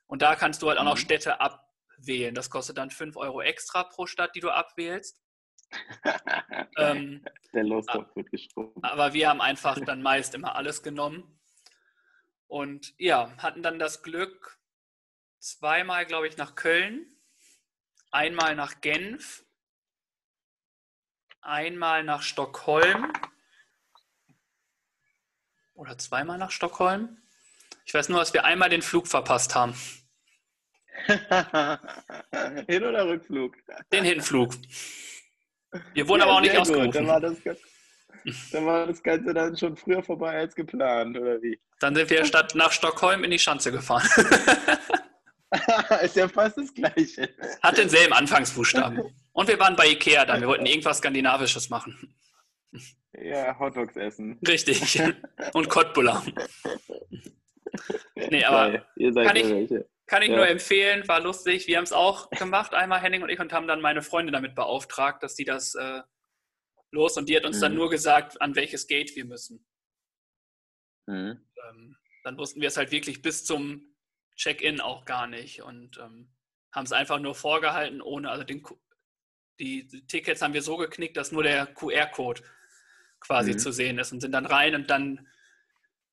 Und 0.06 0.22
da 0.22 0.34
kannst 0.34 0.62
du 0.62 0.68
halt 0.68 0.78
auch 0.78 0.84
noch 0.84 0.96
mhm. 0.96 1.00
Städte 1.00 1.40
abwählen. 1.40 2.34
Das 2.34 2.50
kostet 2.50 2.78
dann 2.78 2.90
5 2.90 3.16
Euro 3.16 3.42
extra 3.42 3.84
pro 3.84 4.06
Stadt, 4.06 4.34
die 4.34 4.40
du 4.40 4.50
abwählst. 4.50 5.22
ähm, 6.78 7.24
der 7.52 7.64
Lostopf 7.64 8.14
wird 8.16 8.30
gesprungen. 8.30 8.82
Aber 8.82 9.12
wir 9.12 9.28
haben 9.28 9.40
einfach 9.40 9.78
dann 9.86 10.02
meist 10.02 10.34
immer 10.34 10.56
alles 10.56 10.82
genommen. 10.82 11.38
Und 12.46 12.94
ja, 12.98 13.34
hatten 13.38 13.62
dann 13.62 13.78
das 13.78 14.02
Glück, 14.02 14.58
zweimal, 15.42 16.07
glaube 16.07 16.28
ich, 16.28 16.37
nach 16.37 16.55
Köln, 16.55 17.05
einmal 18.11 18.55
nach 18.55 18.81
Genf, 18.81 19.44
einmal 21.40 22.05
nach 22.05 22.22
Stockholm 22.22 23.12
oder 25.74 25.98
zweimal 25.98 26.38
nach 26.38 26.52
Stockholm. 26.52 27.18
Ich 27.85 27.92
weiß 27.92 28.09
nur, 28.09 28.20
dass 28.20 28.33
wir 28.33 28.44
einmal 28.44 28.70
den 28.70 28.83
Flug 28.83 29.09
verpasst 29.09 29.57
haben. 29.57 29.74
Hin- 32.68 32.85
oder 32.85 33.09
Rückflug? 33.09 33.57
Den 33.92 34.05
Hinflug. 34.05 34.55
Wir 35.94 36.07
wurden 36.07 36.20
ja, 36.20 36.26
aber 36.26 36.37
auch 36.37 36.40
nicht 36.40 36.57
ausgerufen. 36.57 36.92
Dann 36.92 37.07
war, 37.09 37.20
das, 37.20 37.38
dann 38.52 38.66
war 38.66 38.87
das 38.87 39.02
Ganze 39.02 39.35
dann 39.35 39.57
schon 39.57 39.76
früher 39.76 40.02
vorbei 40.05 40.38
als 40.38 40.55
geplant, 40.55 41.18
oder 41.18 41.42
wie? 41.42 41.61
Dann 41.81 41.96
sind 41.96 42.11
wir 42.11 42.24
statt 42.24 42.55
nach 42.55 42.70
Stockholm 42.70 43.24
in 43.24 43.33
die 43.33 43.38
Schanze 43.38 43.72
gefahren. 43.72 44.09
ist 46.02 46.16
ja 46.16 46.28
fast 46.28 46.56
das 46.56 46.72
Gleiche. 46.72 47.28
Hat 47.62 47.76
denselben 47.76 48.12
Anfangsbuchstaben. 48.12 49.02
Und 49.32 49.48
wir 49.48 49.58
waren 49.58 49.76
bei 49.76 49.88
Ikea 49.88 50.24
dann. 50.24 50.40
Wir 50.40 50.48
wollten 50.48 50.66
irgendwas 50.66 50.98
Skandinavisches 50.98 51.68
machen. 51.68 52.14
Ja, 53.12 53.58
Hotdogs 53.58 53.96
essen. 53.96 54.38
Richtig. 54.46 55.00
Und 55.52 55.68
Cottbullar. 55.68 56.24
Nee, 58.14 58.44
aber 58.44 58.86
kann 58.98 59.36
ich, 59.36 59.84
kann 60.06 60.22
ich 60.22 60.28
ja. 60.28 60.36
nur 60.36 60.48
empfehlen, 60.48 61.06
war 61.08 61.20
lustig. 61.20 61.66
Wir 61.66 61.76
haben 61.76 61.84
es 61.84 61.92
auch 61.92 62.30
gemacht, 62.30 62.74
einmal 62.74 63.00
Henning 63.00 63.22
und 63.22 63.30
ich, 63.30 63.40
und 63.40 63.52
haben 63.52 63.66
dann 63.66 63.80
meine 63.80 64.02
Freunde 64.02 64.30
damit 64.30 64.54
beauftragt, 64.54 65.22
dass 65.22 65.34
die 65.34 65.44
das 65.44 65.74
äh, 65.74 66.02
los 66.90 67.16
und 67.16 67.28
die 67.28 67.36
hat 67.36 67.46
uns 67.46 67.56
mhm. 67.56 67.62
dann 67.62 67.74
nur 67.74 67.90
gesagt, 67.90 68.40
an 68.40 68.54
welches 68.54 68.86
Gate 68.86 69.16
wir 69.16 69.24
müssen. 69.24 69.66
Mhm. 71.06 71.40
Ähm, 71.68 71.96
dann 72.24 72.38
wussten 72.38 72.60
wir 72.60 72.68
es 72.68 72.76
halt 72.76 72.92
wirklich 72.92 73.22
bis 73.22 73.44
zum 73.44 73.91
Check-in 74.37 74.81
auch 74.81 75.05
gar 75.05 75.27
nicht 75.27 75.62
und 75.62 75.99
ähm, 75.99 76.31
haben 76.73 76.85
es 76.85 76.92
einfach 76.92 77.18
nur 77.18 77.35
vorgehalten, 77.35 78.01
ohne, 78.01 78.31
also 78.31 78.45
den, 78.45 78.62
die, 79.61 79.87
die, 79.87 80.07
Tickets 80.07 80.42
haben 80.42 80.55
wir 80.55 80.62
so 80.62 80.77
geknickt, 80.77 81.16
dass 81.16 81.33
nur 81.33 81.42
der 81.42 81.66
QR-Code 81.66 82.42
quasi 83.21 83.53
mhm. 83.53 83.59
zu 83.59 83.73
sehen 83.73 83.99
ist 83.99 84.12
und 84.12 84.21
sind 84.21 84.33
dann 84.33 84.47
rein 84.47 84.75
und 84.75 84.90
dann 84.90 85.29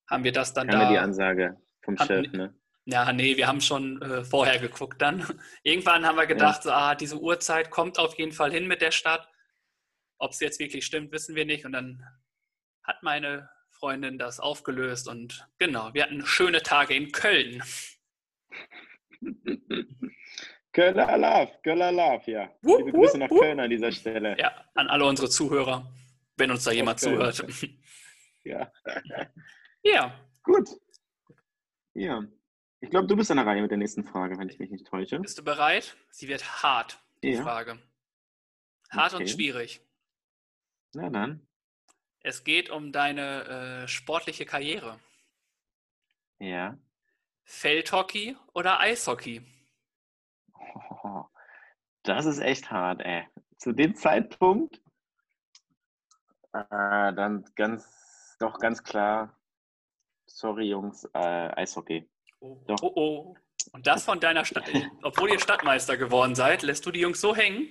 haben 0.10 0.24
wir 0.24 0.32
das 0.32 0.54
dann 0.54 0.68
Kam 0.68 0.80
da. 0.80 0.90
die 0.90 0.98
Ansage 0.98 1.58
vom 1.82 1.98
hatten, 1.98 2.26
Chef, 2.26 2.34
ne? 2.34 2.54
Ja, 2.86 3.14
nee, 3.14 3.38
wir 3.38 3.48
haben 3.48 3.62
schon 3.62 4.02
äh, 4.02 4.24
vorher 4.24 4.58
geguckt 4.58 5.02
dann. 5.02 5.24
Irgendwann 5.64 6.06
haben 6.06 6.18
wir 6.18 6.26
gedacht, 6.26 6.66
ja. 6.66 6.72
so, 6.72 6.72
ah, 6.72 6.96
diese 6.96 7.20
Uhrzeit 7.20 7.70
kommt 7.70 8.00
auf 8.00 8.18
jeden 8.18 8.32
Fall 8.32 8.52
hin 8.52 8.68
mit 8.68 8.82
der 8.82 8.92
Stadt. 8.92 9.30
Ob 10.18 10.32
es 10.32 10.40
jetzt 10.40 10.60
wirklich 10.60 10.86
stimmt, 10.86 11.12
wissen 11.12 11.36
wir 11.36 11.46
nicht. 11.46 11.66
Und 11.66 11.74
dann 11.74 12.04
hat 12.84 13.04
meine 13.04 13.48
Freundin 13.72 14.18
das 14.18 14.40
aufgelöst 14.40 15.08
und 15.08 15.48
genau, 15.58 15.94
wir 15.94 16.04
hatten 16.04 16.26
schöne 16.26 16.62
Tage 16.64 16.96
in 16.96 17.12
Köln. 17.12 17.64
Kölner 20.72 21.18
Love, 21.18 21.52
Kölner 21.64 21.92
Love, 21.92 22.32
ja. 22.32 22.50
Wupp, 22.62 22.80
Liebe 22.80 22.92
Grüße 22.92 23.18
nach 23.18 23.30
wupp. 23.30 23.42
Köln 23.42 23.60
an 23.60 23.70
dieser 23.70 23.92
Stelle. 23.92 24.38
Ja, 24.40 24.66
an 24.76 24.88
alle 24.88 25.06
unsere 25.06 25.30
Zuhörer, 25.30 25.92
wenn 26.38 26.52
uns 26.52 26.64
da 26.64 26.72
jemand 26.72 27.00
Köln. 27.00 27.34
zuhört. 27.34 27.46
Ja. 28.46 28.72
ja. 29.84 30.14
Gut. 30.44 30.70
Ja. 31.94 32.24
Ich 32.80 32.90
glaube, 32.90 33.08
du 33.08 33.18
bist 33.18 33.30
an 33.30 33.38
der 33.38 33.46
Reihe 33.46 33.62
mit 33.62 33.70
der 33.70 33.78
nächsten 33.78 34.06
Frage, 34.06 34.38
wenn 34.40 34.48
ich 34.48 34.58
mich 34.58 34.72
nicht 34.72 34.88
täusche. 34.88 35.20
Bist 35.20 35.38
du 35.38 35.44
bereit? 35.44 35.98
Sie 36.10 36.30
wird 36.30 36.64
hart, 36.64 37.04
die 37.22 37.34
ja. 37.34 37.44
Frage. 37.44 37.78
Hart 38.90 39.14
okay. 39.14 39.24
und 39.24 39.30
schwierig. 39.30 39.82
Na 40.94 41.10
dann. 41.10 41.46
Es 42.22 42.44
geht 42.44 42.70
um 42.70 42.92
deine 42.92 43.84
äh, 43.84 43.88
sportliche 43.88 44.46
Karriere. 44.46 45.00
Ja. 46.40 46.78
Feldhockey 47.50 48.38
oder 48.54 48.80
Eishockey? 48.80 49.42
Oh, 50.54 51.24
das 52.04 52.28
ist 52.28 52.40
echt 52.40 52.70
hart, 52.70 53.02
ey. 53.02 53.28
Zu 53.58 53.74
dem 53.74 53.96
Zeitpunkt 53.96 54.80
äh, 56.54 56.62
dann 56.70 57.44
ganz, 57.56 58.36
doch 58.40 58.60
ganz 58.60 58.84
klar, 58.84 59.36
sorry 60.28 60.70
Jungs, 60.70 61.06
äh, 61.14 61.18
Eishockey. 61.18 62.08
Oh, 62.40 62.62
doch. 62.68 62.82
oh, 62.84 62.94
oh. 62.96 63.36
Und 63.72 63.88
das 63.88 64.06
von 64.06 64.20
deiner 64.20 64.46
Stadt, 64.46 64.70
obwohl 65.02 65.32
ihr 65.32 65.40
Stadtmeister 65.40 65.98
geworden 65.98 66.36
seid, 66.36 66.62
lässt 66.62 66.86
du 66.86 66.92
die 66.92 67.02
Jungs 67.02 67.20
so 67.20 67.36
hängen? 67.36 67.68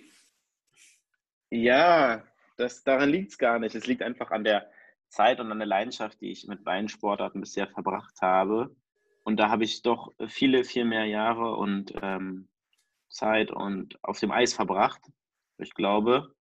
Ja, 1.51 2.25
das, 2.57 2.83
daran 2.83 3.11
liegt 3.11 3.31
es 3.31 3.39
gar 3.39 3.61
nicht. 3.61 3.77
Es 3.77 3.87
liegt 3.87 4.03
einfach 4.03 4.33
an 4.33 4.45
der 4.45 4.71
Zeit 5.09 5.39
und 5.39 5.51
an 5.53 5.59
der 5.59 5.67
Leidenschaft, 5.69 6.21
die 6.21 6.33
ich 6.33 6.47
mit 6.49 6.65
beiden 6.65 6.89
Sportarten 6.89 7.41
bisher 7.41 7.69
verbracht 7.69 8.21
habe. 8.21 8.77
Und 9.29 9.37
da 9.37 9.51
habe 9.51 9.63
ich 9.63 9.83
doch 9.83 10.15
viele, 10.27 10.65
viel 10.65 10.87
mehr 10.87 11.05
Jahre 11.05 11.55
und 11.57 11.93
ähm, 12.01 12.49
Zeit 13.11 13.51
und 13.51 13.99
auf 14.03 14.19
dem 14.21 14.31
Eis 14.31 14.55
verbracht. 14.55 15.03
Ich 15.59 15.75
glaube, 15.75 16.35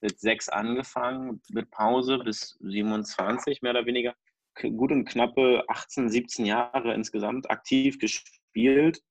mit 0.00 0.20
sechs 0.20 0.48
angefangen, 0.48 1.42
mit 1.48 1.72
Pause 1.72 2.18
bis 2.18 2.56
27 2.60 3.62
mehr 3.62 3.72
oder 3.72 3.84
weniger. 3.84 4.14
Gut 4.54 4.92
und 4.92 5.06
knappe 5.06 5.64
18, 5.66 6.08
17 6.08 6.46
Jahre 6.46 6.94
insgesamt 6.94 7.50
aktiv 7.50 7.98
gespielt. 7.98 9.02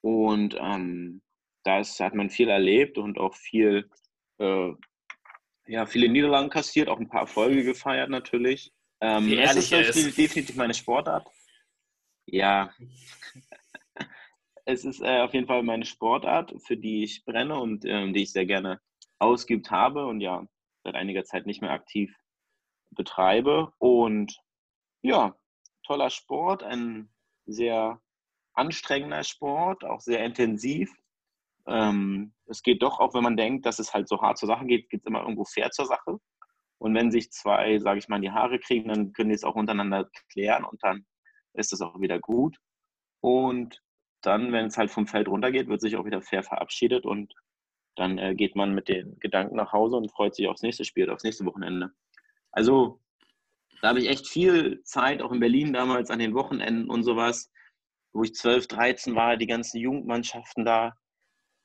Und 0.00 0.56
ähm, 0.60 1.22
da 1.64 1.82
hat 1.82 2.14
man 2.14 2.30
viel 2.30 2.50
erlebt 2.50 2.98
und 2.98 3.18
auch 3.18 3.34
viel, 3.34 3.90
äh, 4.38 4.70
ja, 5.66 5.86
viele 5.86 6.08
Niederlagen 6.08 6.50
kassiert, 6.50 6.88
auch 6.88 7.00
ein 7.00 7.08
paar 7.08 7.22
Erfolge 7.22 7.64
gefeiert 7.64 8.10
natürlich. 8.10 8.72
Ähm, 9.00 9.28
ehrlich 9.32 9.72
ist, 9.72 9.96
ist 9.96 10.16
definitiv 10.16 10.54
meine 10.54 10.72
Sportart. 10.72 11.28
Ja. 12.26 12.70
es 14.64 14.84
ist 14.84 15.00
äh, 15.00 15.20
auf 15.20 15.32
jeden 15.32 15.46
Fall 15.46 15.62
meine 15.62 15.84
Sportart, 15.84 16.54
für 16.62 16.76
die 16.76 17.04
ich 17.04 17.24
brenne 17.24 17.58
und 17.58 17.84
äh, 17.84 18.12
die 18.12 18.22
ich 18.22 18.32
sehr 18.32 18.46
gerne 18.46 18.80
ausgeübt 19.18 19.70
habe 19.70 20.06
und 20.06 20.20
ja, 20.20 20.46
seit 20.84 20.94
einiger 20.94 21.24
Zeit 21.24 21.46
nicht 21.46 21.62
mehr 21.62 21.70
aktiv 21.70 22.14
betreibe. 22.90 23.72
Und 23.78 24.36
ja, 25.02 25.36
toller 25.84 26.10
Sport, 26.10 26.62
ein 26.62 27.12
sehr 27.46 28.00
anstrengender 28.54 29.22
Sport, 29.24 29.84
auch 29.84 30.00
sehr 30.00 30.24
intensiv. 30.24 30.90
Ähm, 31.66 32.34
es 32.46 32.62
geht 32.62 32.82
doch, 32.82 32.98
auch 33.00 33.14
wenn 33.14 33.22
man 33.22 33.36
denkt, 33.36 33.66
dass 33.66 33.78
es 33.78 33.94
halt 33.94 34.08
so 34.08 34.20
hart 34.20 34.38
zur 34.38 34.48
Sache 34.48 34.66
geht, 34.66 34.88
geht 34.88 35.00
es 35.00 35.06
immer 35.06 35.22
irgendwo 35.22 35.44
fair 35.44 35.70
zur 35.70 35.86
Sache. 35.86 36.18
Und 36.78 36.94
wenn 36.94 37.10
sich 37.10 37.30
zwei, 37.30 37.78
sage 37.78 37.98
ich 37.98 38.08
mal, 38.08 38.16
in 38.16 38.22
die 38.22 38.30
Haare 38.30 38.58
kriegen, 38.58 38.88
dann 38.88 39.12
können 39.12 39.30
die 39.30 39.34
es 39.34 39.44
auch 39.44 39.54
untereinander 39.54 40.08
klären 40.30 40.64
und 40.64 40.82
dann 40.82 41.06
ist 41.56 41.72
es 41.72 41.80
auch 41.80 42.00
wieder 42.00 42.18
gut. 42.18 42.58
Und 43.20 43.82
dann, 44.22 44.52
wenn 44.52 44.66
es 44.66 44.76
halt 44.76 44.90
vom 44.90 45.06
Feld 45.06 45.28
runtergeht, 45.28 45.68
wird 45.68 45.80
sich 45.80 45.96
auch 45.96 46.04
wieder 46.04 46.22
fair 46.22 46.42
verabschiedet 46.42 47.04
und 47.04 47.34
dann 47.96 48.18
äh, 48.18 48.34
geht 48.34 48.56
man 48.56 48.74
mit 48.74 48.88
den 48.88 49.18
Gedanken 49.20 49.56
nach 49.56 49.72
Hause 49.72 49.96
und 49.96 50.10
freut 50.10 50.34
sich 50.34 50.48
aufs 50.48 50.62
nächste 50.62 50.84
Spiel, 50.84 51.10
aufs 51.10 51.24
nächste 51.24 51.46
Wochenende. 51.46 51.92
Also 52.52 53.00
da 53.80 53.88
habe 53.88 54.00
ich 54.00 54.08
echt 54.08 54.26
viel 54.26 54.82
Zeit, 54.84 55.22
auch 55.22 55.32
in 55.32 55.40
Berlin 55.40 55.72
damals 55.72 56.10
an 56.10 56.18
den 56.18 56.34
Wochenenden 56.34 56.90
und 56.90 57.04
sowas, 57.04 57.50
wo 58.12 58.22
ich 58.22 58.34
12, 58.34 58.68
13 58.68 59.14
war, 59.14 59.36
die 59.36 59.46
ganzen 59.46 59.78
Jugendmannschaften 59.78 60.64
da. 60.64 60.96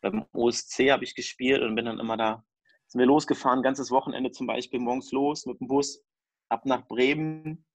Beim 0.01 0.25
OSC 0.33 0.91
habe 0.91 1.03
ich 1.03 1.15
gespielt 1.15 1.61
und 1.61 1.75
bin 1.75 1.85
dann 1.85 1.99
immer 1.99 2.17
da, 2.17 2.43
sind 2.87 2.99
wir 2.99 3.05
losgefahren, 3.05 3.61
ganzes 3.61 3.91
Wochenende 3.91 4.31
zum 4.31 4.47
Beispiel 4.47 4.79
morgens 4.79 5.11
los 5.11 5.45
mit 5.45 5.59
dem 5.59 5.67
Bus 5.67 6.03
ab 6.49 6.65
nach 6.65 6.87
Bremen, 6.87 7.65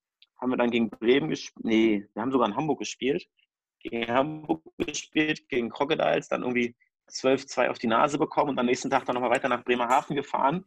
haben 0.40 0.51
wir 0.51 0.57
dann 0.57 0.70
gegen 0.70 0.90
Bremen 0.90 1.31
gespielt. 1.31 1.64
Nee, 1.64 2.09
wir 2.12 2.22
haben 2.22 2.33
sogar 2.33 2.49
in 2.49 2.57
Hamburg 2.57 2.79
gespielt. 2.79 3.27
Gegen 3.81 4.09
Hamburg 4.09 4.62
gespielt, 4.79 5.49
gegen 5.49 5.70
Crocodiles, 5.70 6.29
dann 6.29 6.42
irgendwie 6.42 6.75
12-2 7.11 7.70
auf 7.70 7.79
die 7.79 7.87
Nase 7.87 8.18
bekommen 8.18 8.51
und 8.51 8.59
am 8.59 8.66
nächsten 8.66 8.90
Tag 8.90 9.05
dann 9.05 9.14
nochmal 9.14 9.31
weiter 9.31 9.49
nach 9.49 9.64
Bremerhaven 9.64 10.16
gefahren. 10.16 10.64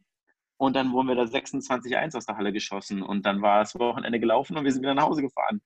Und 0.56 0.76
dann 0.76 0.92
wurden 0.92 1.08
wir 1.08 1.14
da 1.14 1.22
26-1 1.22 2.16
aus 2.16 2.26
der 2.26 2.36
Halle 2.36 2.52
geschossen. 2.52 3.02
Und 3.02 3.24
dann 3.24 3.40
war 3.42 3.60
das 3.60 3.78
Wochenende 3.78 4.20
gelaufen 4.20 4.56
und 4.56 4.64
wir 4.64 4.72
sind 4.72 4.82
wieder 4.82 4.94
nach 4.94 5.06
Hause 5.06 5.22
gefahren. 5.22 5.62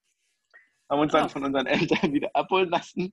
Haben 0.89 1.01
uns 1.01 1.13
dann 1.13 1.25
ah. 1.25 1.29
von 1.29 1.45
unseren 1.45 1.67
Eltern 1.67 2.13
wieder 2.13 2.31
abholen 2.35 2.71
lassen. 2.71 3.13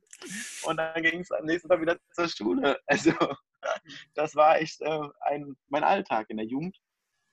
Und 0.63 0.77
dann 0.77 1.01
ging 1.01 1.21
es 1.21 1.31
am 1.31 1.45
nächsten 1.45 1.69
Tag 1.69 1.81
wieder 1.81 1.97
zur 2.11 2.27
Schule. 2.27 2.79
Also, 2.85 3.11
das 4.13 4.35
war 4.35 4.59
echt 4.59 4.81
äh, 4.81 4.99
ein, 5.21 5.55
mein 5.69 5.83
Alltag 5.83 6.29
in 6.29 6.37
der 6.37 6.45
Jugend. 6.45 6.77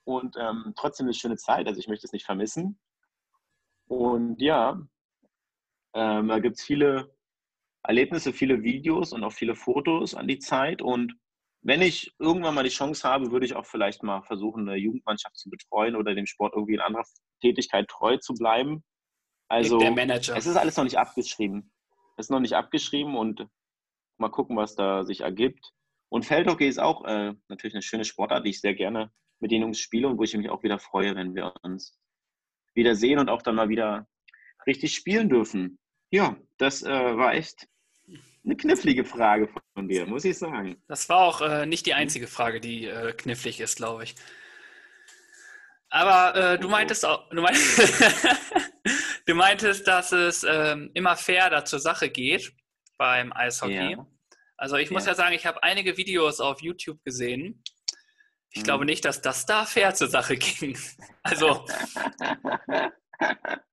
Und 0.05 0.37
ähm, 0.39 0.73
trotzdem 0.77 1.07
eine 1.07 1.15
schöne 1.15 1.37
Zeit. 1.37 1.67
Also, 1.67 1.81
ich 1.81 1.89
möchte 1.89 2.07
es 2.07 2.13
nicht 2.13 2.25
vermissen. 2.25 2.79
Und 3.89 4.41
ja, 4.41 4.81
ähm, 5.95 6.29
da 6.29 6.39
gibt 6.39 6.57
es 6.57 6.63
viele 6.63 7.13
Erlebnisse, 7.83 8.33
viele 8.33 8.63
Videos 8.63 9.13
und 9.13 9.25
auch 9.25 9.33
viele 9.33 9.55
Fotos 9.55 10.15
an 10.15 10.29
die 10.29 10.39
Zeit. 10.39 10.83
Und 10.83 11.17
wenn 11.63 11.83
ich 11.83 12.15
irgendwann 12.19 12.55
mal 12.55 12.65
die 12.65 12.71
Chance 12.71 13.09
habe, 13.09 13.31
würde 13.31 13.47
ich 13.47 13.57
auch 13.57 13.67
vielleicht 13.67 14.03
mal 14.03 14.23
versuchen, 14.23 14.69
eine 14.69 14.79
Jugendmannschaft 14.79 15.37
zu 15.37 15.51
betreuen 15.51 15.97
oder 15.97 16.15
dem 16.15 16.27
Sport 16.27 16.55
irgendwie 16.55 16.75
in 16.75 16.81
anderer 16.81 17.05
Tätigkeit 17.41 17.89
treu 17.89 18.17
zu 18.19 18.35
bleiben. 18.35 18.85
Also 19.49 19.81
es 19.81 20.47
ist 20.47 20.57
alles 20.57 20.77
noch 20.77 20.85
nicht 20.85 20.99
abgeschrieben. 20.99 21.73
Es 22.17 22.27
ist 22.27 22.31
noch 22.31 22.41
nicht 22.41 22.55
abgeschrieben 22.55 23.17
und 23.17 23.47
mal 24.19 24.29
gucken, 24.29 24.57
was 24.57 24.75
da 24.75 25.05
sich 25.05 25.23
ergibt. 25.23 25.73
Und 26.11 26.27
Feldhockey 26.27 26.67
ist 26.67 26.79
auch 26.79 27.05
äh, 27.05 27.35
natürlich 27.49 27.75
eine 27.75 27.83
schöne 27.83 28.05
Sportart, 28.05 28.45
die 28.45 28.51
ich 28.51 28.61
sehr 28.61 28.75
gerne 28.75 29.11
mit 29.41 29.51
den 29.51 29.63
Jungs 29.63 29.79
spiele 29.79 30.09
und 30.09 30.19
wo 30.19 30.25
ich 30.25 30.37
mich 30.37 30.51
auch 30.51 30.63
wieder 30.63 30.79
freue, 30.79 31.15
wenn 31.15 31.35
wir 31.35 31.55
uns 31.63 31.98
wieder 32.75 32.95
sehen 32.95 33.19
und 33.19 33.29
auch 33.29 33.43
dann 33.43 33.55
mal 33.55 33.69
wieder 33.69 34.07
richtig 34.67 34.95
spielen 34.95 35.29
dürfen. 35.29 35.79
Ja, 36.11 36.37
das 36.59 36.83
äh, 36.83 36.89
war 36.89 37.35
echt 37.35 37.67
eine 38.45 38.57
knifflige 38.57 39.05
Frage 39.05 39.49
von 39.75 39.89
dir, 39.89 40.07
muss 40.07 40.25
ich 40.25 40.39
sagen. 40.39 40.83
Das 40.89 41.09
war 41.09 41.19
auch 41.19 41.41
äh, 41.41 41.67
nicht 41.67 41.87
die 41.87 41.95
einzige 41.95 42.27
Frage, 42.27 42.61
die 42.61 42.87
äh, 42.87 43.13
knifflig 43.13 43.61
ist, 43.61 43.77
glaube 43.77 44.05
ich. 44.05 44.15
Aber 45.91 46.35
äh, 46.35 46.59
du 46.59 46.69
meintest 46.69 47.05
auch, 47.05 47.29
du 47.31 47.41
meintest, 47.41 48.03
du 49.27 49.35
meintest 49.35 49.87
dass 49.87 50.13
es 50.13 50.45
ähm, 50.49 50.91
immer 50.95 51.17
fair 51.17 51.51
da 51.51 51.65
zur 51.65 51.79
Sache 51.79 52.11
geht 52.11 52.53
beim 52.97 53.33
Eishockey. 53.33 53.93
Ja. 53.93 54.07
Also 54.57 54.77
ich 54.77 54.91
muss 54.91 55.05
ja, 55.05 55.13
ja 55.13 55.17
sagen, 55.17 55.35
ich 55.35 55.47
habe 55.47 55.63
einige 55.63 55.97
Videos 55.97 56.41
auf 56.41 56.61
YouTube 56.61 57.03
gesehen. 57.05 57.63
Ich 58.51 58.63
glaube 58.63 58.85
nicht, 58.85 59.05
dass 59.05 59.21
das 59.21 59.47
da 59.47 59.65
fair 59.65 59.95
zur 59.95 60.09
Sache 60.09 60.37
ging. 60.37 60.79
Also 61.23 61.67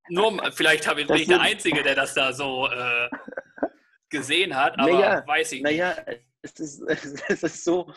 nur 0.10 0.52
vielleicht 0.52 0.88
habe 0.88 1.02
ich 1.02 1.10
nicht 1.10 1.30
der 1.30 1.40
Einzige, 1.40 1.84
der 1.84 1.96
das 1.96 2.14
da 2.14 2.34
so 2.34 2.68
äh, 2.68 3.10
gesehen 4.10 4.58
hat, 4.58 4.78
aber 4.78 4.92
naja, 4.92 5.24
weiß 5.26 5.54
ich 5.54 5.62
naja, 5.62 5.90
nicht. 5.90 6.06
Naja, 6.06 6.20
es 6.42 6.60
ist, 6.60 6.82
es 7.30 7.44
ist 7.44 7.64
so, 7.64 7.92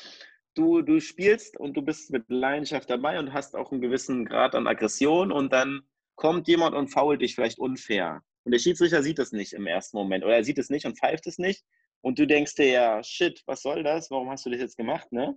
du, 0.54 0.82
du 0.82 1.00
spielst 1.00 1.58
und 1.58 1.74
du 1.74 1.82
bist 1.82 2.10
mit 2.10 2.24
Leidenschaft 2.28 2.88
dabei 2.90 3.18
und 3.18 3.32
hast 3.32 3.54
auch 3.54 3.72
einen 3.72 3.80
gewissen 3.80 4.24
Grad 4.24 4.54
an 4.54 4.66
Aggression 4.66 5.32
und 5.32 5.52
dann 5.52 5.82
kommt 6.16 6.48
jemand 6.48 6.74
und 6.74 6.88
fault 6.88 7.20
dich 7.20 7.34
vielleicht 7.34 7.58
unfair. 7.58 8.22
Und 8.44 8.52
der 8.52 8.58
Schiedsrichter 8.58 9.02
sieht 9.02 9.18
das 9.18 9.32
nicht 9.32 9.52
im 9.52 9.66
ersten 9.66 9.96
Moment 9.96 10.24
oder 10.24 10.36
er 10.36 10.44
sieht 10.44 10.58
es 10.58 10.70
nicht 10.70 10.86
und 10.86 10.98
pfeift 10.98 11.26
es 11.26 11.38
nicht. 11.38 11.64
Und 12.00 12.18
du 12.18 12.26
denkst 12.26 12.54
dir 12.54 12.68
ja, 12.68 13.02
shit, 13.02 13.42
was 13.46 13.62
soll 13.62 13.82
das? 13.82 14.10
Warum 14.10 14.30
hast 14.30 14.46
du 14.46 14.50
das 14.50 14.60
jetzt 14.60 14.76
gemacht, 14.76 15.12
ne? 15.12 15.36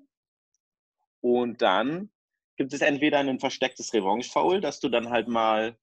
Und 1.21 1.61
dann 1.61 2.11
gibt 2.57 2.73
es 2.73 2.81
entweder 2.81 3.19
ein 3.19 3.39
verstecktes 3.39 3.93
Revanche-Foul, 3.93 4.61
dass 4.61 4.79
du 4.79 4.89
dann 4.89 5.09
halt 5.09 5.27
mal 5.27 5.77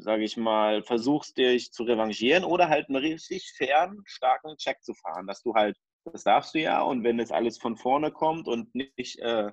sage 0.00 0.24
ich 0.24 0.36
mal, 0.36 0.82
versuchst 0.82 1.36
dich 1.36 1.72
zu 1.72 1.82
revanchieren 1.84 2.44
oder 2.44 2.68
halt 2.68 2.88
einen 2.88 2.96
richtig 2.96 3.52
fairen, 3.56 4.02
starken 4.06 4.56
Check 4.56 4.82
zu 4.82 4.94
fahren, 4.94 5.26
dass 5.26 5.42
du 5.42 5.54
halt, 5.54 5.76
das 6.04 6.24
darfst 6.24 6.54
du 6.54 6.60
ja. 6.60 6.82
Und 6.82 7.04
wenn 7.04 7.18
es 7.20 7.30
alles 7.30 7.58
von 7.58 7.76
vorne 7.76 8.12
kommt 8.12 8.48
und 8.48 8.74
nicht 8.74 9.18
äh, 9.18 9.50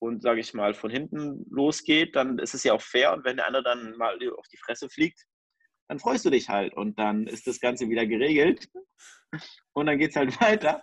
und 0.00 0.22
sage 0.22 0.40
ich 0.40 0.54
mal 0.54 0.74
von 0.74 0.90
hinten 0.90 1.46
losgeht, 1.50 2.16
dann 2.16 2.38
ist 2.38 2.54
es 2.54 2.64
ja 2.64 2.72
auch 2.72 2.80
fair. 2.80 3.12
Und 3.12 3.24
wenn 3.24 3.36
der 3.36 3.46
andere 3.46 3.62
dann 3.62 3.96
mal 3.96 4.18
auf 4.36 4.48
die 4.48 4.56
Fresse 4.56 4.88
fliegt, 4.88 5.24
dann 5.88 5.98
freust 5.98 6.24
du 6.24 6.30
dich 6.30 6.48
halt. 6.48 6.74
Und 6.74 6.98
dann 6.98 7.26
ist 7.26 7.46
das 7.46 7.60
Ganze 7.60 7.88
wieder 7.88 8.06
geregelt. 8.06 8.68
Und 9.72 9.86
dann 9.86 9.98
geht 9.98 10.10
es 10.10 10.16
halt 10.16 10.40
weiter. 10.40 10.82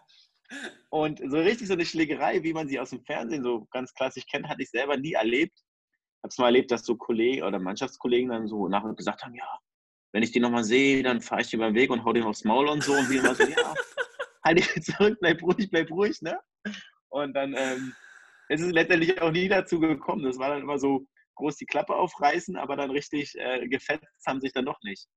Und 0.90 1.20
so 1.20 1.38
richtig 1.38 1.68
so 1.68 1.74
eine 1.74 1.86
Schlägerei, 1.86 2.44
wie 2.44 2.54
man 2.54 2.68
sie 2.68 2.80
aus 2.80 2.90
dem 2.90 3.04
Fernsehen 3.04 3.44
so 3.44 3.68
ganz 3.72 3.94
klassisch 3.94 4.26
kennt, 4.26 4.48
hatte 4.48 4.64
ich 4.64 4.70
selber 4.70 4.98
nie 4.98 5.14
erlebt 5.14 5.60
habe 6.24 6.30
es 6.30 6.38
mal 6.38 6.46
erlebt, 6.48 6.72
dass 6.72 6.86
so 6.86 6.96
Kollegen 6.96 7.44
oder 7.44 7.60
Mannschaftskollegen 7.60 8.30
dann 8.30 8.48
so 8.48 8.68
nachher 8.68 8.94
gesagt 8.94 9.24
haben, 9.24 9.36
ja, 9.36 9.60
wenn 10.12 10.24
ich 10.24 10.32
die 10.32 10.40
nochmal 10.40 10.64
sehe, 10.64 11.02
dann 11.04 11.22
fahre 11.22 11.42
ich 11.42 11.50
dir 11.50 11.60
beim 11.60 11.76
Weg 11.76 11.92
und 11.92 12.04
hau 12.04 12.14
den 12.14 12.24
aufs 12.24 12.44
Maul 12.44 12.68
und 12.68 12.84
so. 12.84 12.94
Und 12.94 13.10
wir 13.10 13.20
immer 13.20 13.36
so, 13.36 13.44
ja, 13.44 13.76
halt 14.44 14.60
dich 14.60 14.84
zurück, 14.84 15.18
bleib 15.22 15.42
ruhig, 15.42 15.70
bleib 15.70 15.90
ruhig, 15.92 16.22
ne? 16.22 16.40
Und 17.10 17.34
dann 17.34 17.56
ähm, 17.58 17.96
ist 18.50 18.62
es 18.62 18.72
letztendlich 18.72 19.22
auch 19.22 19.32
nie 19.32 19.48
dazu 19.48 19.80
gekommen. 19.80 20.24
Das 20.24 20.38
war 20.38 20.50
dann 20.50 20.62
immer 20.62 20.78
so 20.78 21.06
groß 21.36 21.56
die 21.56 21.66
Klappe 21.66 21.96
aufreißen, 21.96 22.58
aber 22.58 22.76
dann 22.76 22.92
richtig 22.92 23.36
äh, 23.38 23.68
gefetzt 23.68 24.26
haben 24.28 24.42
sich 24.42 24.52
dann 24.52 24.66
doch 24.66 24.80
nicht. 24.84 25.08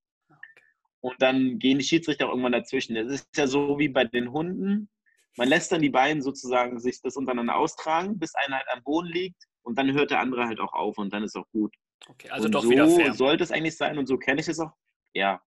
Und 1.01 1.21
dann 1.21 1.59
gehen 1.59 1.79
die 1.79 1.85
Schiedsrichter 1.85 2.27
auch 2.27 2.31
irgendwann 2.31 2.53
dazwischen. 2.53 2.95
Das 2.95 3.11
ist 3.11 3.37
ja 3.37 3.49
so 3.49 3.79
wie 3.79 3.89
bei 3.89 4.05
den 4.05 4.31
Hunden. 4.31 4.89
Man 5.37 5.49
lässt 5.49 5.73
dann 5.73 5.83
die 5.83 5.91
beiden 5.91 6.23
sozusagen 6.23 6.79
sich 6.79 7.01
das 7.03 7.17
untereinander 7.17 7.57
austragen, 7.57 8.19
bis 8.19 8.35
einer 8.35 8.57
halt 8.57 8.69
am 8.73 8.83
Boden 8.83 9.09
liegt 9.09 9.45
und 9.63 9.79
dann 9.79 9.93
hört 9.93 10.11
der 10.11 10.21
andere 10.21 10.47
halt 10.47 10.61
auch 10.61 10.73
auf 10.73 10.99
und 10.99 11.13
dann 11.13 11.25
ist 11.25 11.37
auch 11.37 11.49
gut. 11.53 11.75
Okay, 12.09 12.29
also 12.31 12.47
und 12.47 12.53
doch 12.53 12.65
so 12.65 12.71
wieder 12.71 12.89
fair. 12.89 13.15
sollte 13.15 13.45
es 13.45 13.53
eigentlich 13.53 13.77
sein 13.77 13.99
und 13.99 14.07
so 14.07 14.19
kenne 14.19 14.41
ich 14.41 14.49
es 14.49 14.59
auch. 14.59 14.73
Ja, 15.15 15.41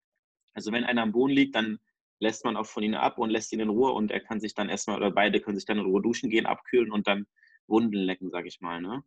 also 0.53 0.71
wenn 0.71 0.83
einer 0.83 1.01
am 1.01 1.11
Boden 1.11 1.33
liegt, 1.33 1.55
dann 1.55 1.79
lässt 2.19 2.45
man 2.45 2.55
auch 2.55 2.65
von 2.65 2.81
ihm 2.81 2.95
ab 2.95 3.17
und 3.17 3.29
lässt 3.29 3.51
ihn 3.51 3.59
in 3.59 3.69
Ruhe 3.69 3.91
und 3.91 4.09
er 4.09 4.21
kann 4.21 4.39
sich 4.39 4.53
dann 4.53 4.69
erstmal, 4.69 4.97
oder 4.97 5.11
beide 5.11 5.41
können 5.41 5.57
sich 5.57 5.65
dann 5.65 5.79
in 5.79 5.85
Ruhe 5.85 6.01
duschen 6.01 6.29
gehen, 6.29 6.45
abkühlen 6.45 6.91
und 6.91 7.07
dann 7.07 7.27
Wunden 7.67 7.97
lecken, 7.97 8.29
sag 8.31 8.45
ich 8.45 8.61
mal. 8.61 8.81
Ne? 8.81 9.03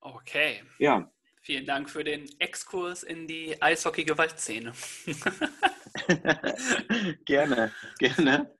Okay. 0.00 0.62
Ja. 0.78 1.12
Vielen 1.42 1.66
Dank 1.66 1.88
für 1.88 2.04
den 2.04 2.28
Exkurs 2.40 3.02
in 3.02 3.26
die 3.26 3.60
Eishockey-Gewaltszene. 3.60 4.72
gerne, 7.24 7.72
gerne. 7.98 8.54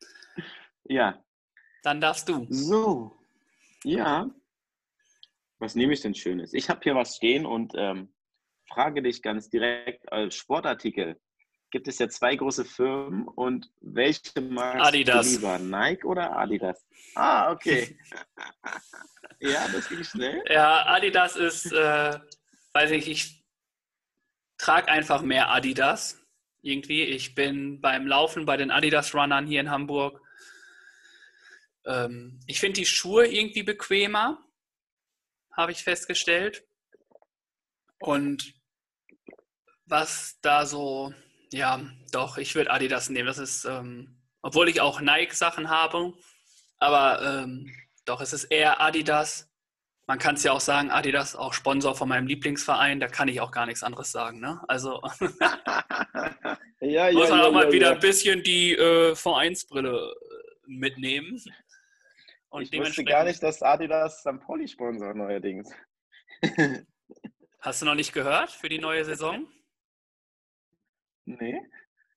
Ja. 0.84 1.22
Dann 1.82 2.00
darfst 2.00 2.28
du. 2.28 2.46
So. 2.50 3.16
Ja, 3.84 4.28
was 5.58 5.74
nehme 5.74 5.92
ich 5.92 6.00
denn 6.00 6.14
Schönes? 6.14 6.52
Ich 6.52 6.68
habe 6.70 6.80
hier 6.82 6.94
was 6.94 7.16
stehen 7.16 7.44
und 7.44 7.72
ähm, 7.76 8.12
frage 8.68 9.02
dich 9.02 9.22
ganz 9.22 9.48
direkt 9.48 10.10
als 10.12 10.34
Sportartikel. 10.36 11.20
Gibt 11.70 11.88
es 11.88 11.98
ja 11.98 12.08
zwei 12.08 12.34
große 12.34 12.64
Firmen 12.64 13.28
und 13.28 13.70
welche 13.80 14.40
magst 14.40 14.86
Adidas. 14.86 15.26
du 15.26 15.32
lieber? 15.36 15.58
Nike 15.58 16.04
oder 16.04 16.36
Adidas? 16.36 16.86
Ah, 17.14 17.52
okay. 17.52 17.98
ja, 19.40 19.68
das 19.68 19.88
ging 19.88 20.02
schnell. 20.02 20.42
Ja, 20.48 20.86
Adidas 20.86 21.36
ist, 21.36 21.72
äh, 21.72 22.18
weiß 22.72 22.92
ich, 22.92 23.08
ich 23.08 23.44
trage 24.56 24.88
einfach 24.88 25.22
mehr 25.22 25.50
Adidas. 25.50 26.24
Irgendwie. 26.62 27.02
Ich 27.02 27.34
bin 27.34 27.80
beim 27.80 28.06
Laufen 28.06 28.46
bei 28.46 28.56
den 28.56 28.70
Adidas-Runnern 28.70 29.46
hier 29.46 29.60
in 29.60 29.70
Hamburg. 29.70 30.20
Ähm, 31.86 32.40
ich 32.46 32.60
finde 32.60 32.80
die 32.80 32.86
Schuhe 32.86 33.26
irgendwie 33.26 33.62
bequemer 33.62 34.44
habe 35.58 35.72
ich 35.72 35.82
festgestellt. 35.82 36.64
Und 37.98 38.54
was 39.86 40.38
da 40.40 40.64
so, 40.64 41.12
ja, 41.52 41.80
doch, 42.12 42.38
ich 42.38 42.54
würde 42.54 42.70
Adidas 42.70 43.10
nehmen. 43.10 43.26
Das 43.26 43.38
ist, 43.38 43.64
ähm, 43.64 44.22
obwohl 44.40 44.68
ich 44.68 44.80
auch 44.80 45.00
Nike-Sachen 45.00 45.68
habe, 45.68 46.14
aber 46.78 47.42
ähm, 47.42 47.74
doch, 48.04 48.20
es 48.20 48.32
ist 48.32 48.44
eher 48.44 48.80
Adidas. 48.80 49.50
Man 50.06 50.20
kann 50.20 50.36
es 50.36 50.44
ja 50.44 50.52
auch 50.52 50.60
sagen, 50.60 50.90
Adidas 50.90 51.34
auch 51.34 51.52
Sponsor 51.52 51.96
von 51.96 52.08
meinem 52.08 52.28
Lieblingsverein, 52.28 53.00
da 53.00 53.08
kann 53.08 53.28
ich 53.28 53.40
auch 53.40 53.50
gar 53.50 53.66
nichts 53.66 53.82
anderes 53.82 54.12
sagen. 54.12 54.38
Ne? 54.40 54.60
Also 54.68 55.02
ja, 56.80 57.08
ja, 57.08 57.12
muss 57.12 57.30
man 57.30 57.40
ja, 57.40 57.44
auch 57.46 57.52
mal 57.52 57.72
wieder 57.72 57.90
ein 57.90 58.00
bisschen 58.00 58.44
die 58.44 58.74
äh, 58.76 59.16
Vereinsbrille 59.16 59.90
äh, 59.90 60.70
mitnehmen. 60.70 61.42
Und 62.50 62.62
ich 62.62 62.80
wusste 62.80 63.04
gar 63.04 63.24
nicht, 63.24 63.42
dass 63.42 63.62
Adidas 63.62 64.20
St. 64.20 64.40
Pauli 64.40 64.66
sponsort 64.66 65.16
neuerdings. 65.16 65.70
Hast 67.60 67.82
du 67.82 67.86
noch 67.86 67.94
nicht 67.94 68.12
gehört 68.12 68.50
für 68.50 68.68
die 68.68 68.78
neue 68.78 69.04
Saison? 69.04 69.46
Nee. 71.24 71.60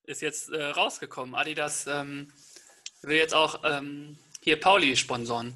Ist 0.04 0.22
jetzt 0.22 0.50
äh, 0.50 0.64
rausgekommen. 0.64 1.36
Adidas 1.36 1.88
ähm, 1.88 2.32
will 3.02 3.18
jetzt 3.18 3.34
auch 3.34 3.64
ähm, 3.66 4.18
hier 4.42 4.60
Pauli 4.60 4.96
sponsoren. 4.96 5.54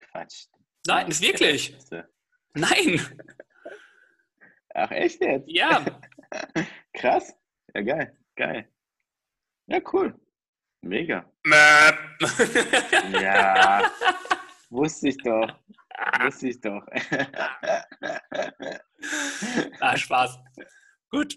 Quatsch. 0.00 0.46
Nein, 0.86 1.08
ist 1.08 1.20
wirklich. 1.20 1.76
Nein. 2.54 3.00
Ach, 4.74 4.90
echt 4.90 5.20
jetzt? 5.20 5.48
Ja. 5.48 5.84
Krass. 6.92 7.34
Ja, 7.74 7.82
geil. 7.82 8.18
Geil. 8.36 8.72
Ja, 9.66 9.80
cool. 9.92 10.18
Mega. 10.80 11.30
ja, 13.12 13.90
wusste 14.70 15.08
ich 15.08 15.16
doch. 15.18 15.58
Wusste 16.20 16.48
ich 16.48 16.60
doch. 16.60 16.86
Na, 19.80 19.96
Spaß. 19.96 20.38
Gut. 21.10 21.36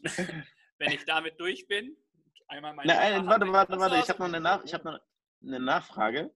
Wenn 0.78 0.92
ich 0.92 1.06
damit 1.06 1.40
durch 1.40 1.68
bin, 1.68 1.98
einmal 2.48 2.74
meine. 2.74 2.94
Nein, 2.94 3.26
warte, 3.26 3.52
warte, 3.52 3.80
warte. 3.80 3.98
Ich 3.98 4.10
habe 4.10 4.20
noch, 4.20 4.28
eine, 4.28 4.40
Nach 4.40 4.64
hab 4.64 4.84
noch 4.84 5.00
eine 5.44 5.60
Nachfrage. 5.60 6.34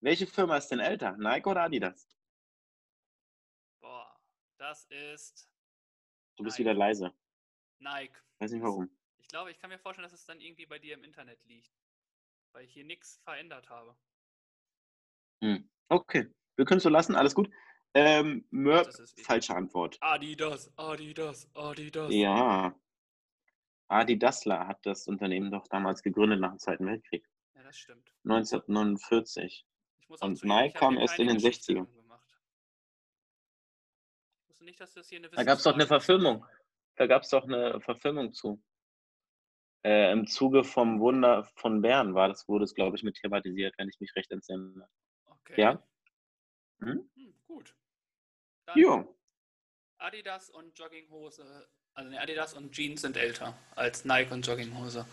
Welche 0.00 0.26
Firma 0.26 0.56
ist 0.56 0.68
denn 0.68 0.80
älter? 0.80 1.16
Nike 1.16 1.48
oder 1.48 1.62
Adidas? 1.62 2.08
Boah, 3.80 4.20
das 4.58 4.84
ist. 4.84 5.48
Du 6.36 6.44
bist 6.44 6.58
Nike. 6.58 6.68
wieder 6.68 6.74
leise. 6.74 7.12
Nike. 7.78 8.16
Weiß 8.38 8.52
nicht 8.52 8.62
warum. 8.62 8.90
Ich 9.18 9.28
glaube, 9.28 9.50
ich 9.50 9.58
kann 9.58 9.70
mir 9.70 9.78
vorstellen, 9.78 10.04
dass 10.04 10.12
es 10.12 10.26
dann 10.26 10.40
irgendwie 10.40 10.66
bei 10.66 10.78
dir 10.78 10.94
im 10.94 11.02
Internet 11.02 11.42
liegt 11.46 11.72
weil 12.56 12.64
ich 12.64 12.72
hier 12.72 12.84
nichts 12.84 13.20
verändert 13.22 13.68
habe. 13.68 13.94
Hm. 15.42 15.68
Okay, 15.90 16.26
wir 16.56 16.64
können 16.64 16.78
es 16.78 16.84
so 16.84 16.88
lassen, 16.88 17.14
alles 17.14 17.34
gut. 17.34 17.50
Ähm, 17.92 18.46
Mörb, 18.50 18.88
falsche 19.24 19.54
Antwort. 19.54 19.98
Adidas, 20.00 20.72
Adidas, 20.76 21.50
Adidas. 21.54 22.10
Ja. 22.10 22.74
Adi 23.88 24.18
Dassler 24.18 24.66
hat 24.66 24.84
das 24.86 25.06
Unternehmen 25.06 25.50
doch 25.50 25.68
damals 25.68 26.02
gegründet 26.02 26.40
nach 26.40 26.50
dem 26.50 26.58
Zweiten 26.58 26.86
Weltkrieg. 26.86 27.28
Ja, 27.54 27.62
das 27.62 27.76
stimmt. 27.76 28.10
1949. 28.24 29.66
Und 30.20 30.42
Nike 30.42 30.78
kam 30.78 30.96
erst 30.96 31.18
in 31.18 31.28
den 31.28 31.38
60ern. 31.38 31.86
Nicht, 34.60 34.80
dass 34.80 34.94
das 34.94 35.08
hier 35.08 35.18
eine 35.18 35.28
da 35.28 35.44
gab 35.44 35.58
es 35.58 35.64
doch 35.64 35.74
eine 35.74 35.86
Verfilmung. 35.86 36.44
Da 36.96 37.06
gab 37.06 37.22
es 37.22 37.28
doch 37.28 37.44
eine 37.44 37.80
Verfilmung 37.80 38.32
zu. 38.32 38.60
Äh, 39.84 40.12
Im 40.12 40.26
Zuge 40.26 40.64
vom 40.64 41.00
Wunder 41.00 41.44
von 41.54 41.80
Bern 41.80 42.14
war 42.14 42.28
das, 42.28 42.48
wurde 42.48 42.64
es, 42.64 42.74
glaube 42.74 42.96
ich, 42.96 43.02
mit 43.02 43.16
thematisiert, 43.16 43.74
wenn 43.78 43.88
ich 43.88 44.00
mich 44.00 44.14
recht 44.16 44.30
entsinne. 44.32 44.88
Okay. 45.24 45.60
Ja? 45.60 45.82
Hm? 46.80 47.08
Hm, 47.14 47.34
gut. 47.46 47.74
Dann 48.66 48.78
jo. 48.78 49.16
Adidas 49.98 50.50
und 50.50 50.78
Jogginghose, 50.78 51.68
also 51.94 52.10
ne, 52.10 52.20
Adidas 52.20 52.54
und 52.54 52.72
Jeans 52.72 53.00
sind 53.00 53.16
älter 53.16 53.56
als 53.74 54.04
Nike 54.04 54.32
und 54.32 54.46
Jogginghose. 54.46 55.06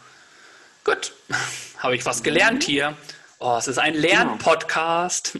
Gut, 0.83 1.13
habe 1.77 1.95
ich 1.95 2.05
was 2.05 2.23
gelernt 2.23 2.63
hier. 2.63 2.97
Oh, 3.39 3.55
es 3.57 3.67
ist 3.67 3.77
ein 3.77 3.93
genau. 3.93 4.07
Lernpodcast. 4.07 5.39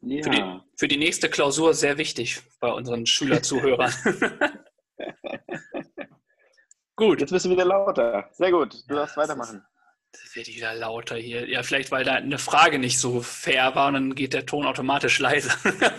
Ja. 0.00 0.22
Für, 0.22 0.30
die, 0.30 0.60
für 0.76 0.88
die 0.88 0.96
nächste 0.96 1.30
Klausur 1.30 1.74
sehr 1.74 1.98
wichtig 1.98 2.42
bei 2.60 2.70
unseren 2.70 3.06
Schülerzuhörern. 3.06 3.92
gut. 6.96 7.20
Jetzt 7.20 7.30
bist 7.30 7.46
du 7.46 7.50
wieder 7.50 7.64
lauter. 7.64 8.28
Sehr 8.32 8.50
gut. 8.50 8.84
Du 8.88 8.94
darfst 8.94 9.16
weitermachen. 9.16 9.64
Werde 10.34 10.50
ich 10.50 10.56
wieder 10.56 10.74
lauter 10.74 11.16
hier. 11.16 11.48
Ja, 11.48 11.62
vielleicht, 11.62 11.90
weil 11.90 12.04
da 12.04 12.14
eine 12.14 12.38
Frage 12.38 12.78
nicht 12.78 12.98
so 12.98 13.20
fair 13.20 13.74
war 13.74 13.88
und 13.88 13.94
dann 13.94 14.14
geht 14.14 14.32
der 14.32 14.46
Ton 14.46 14.66
automatisch 14.66 15.18
leise. 15.18 15.50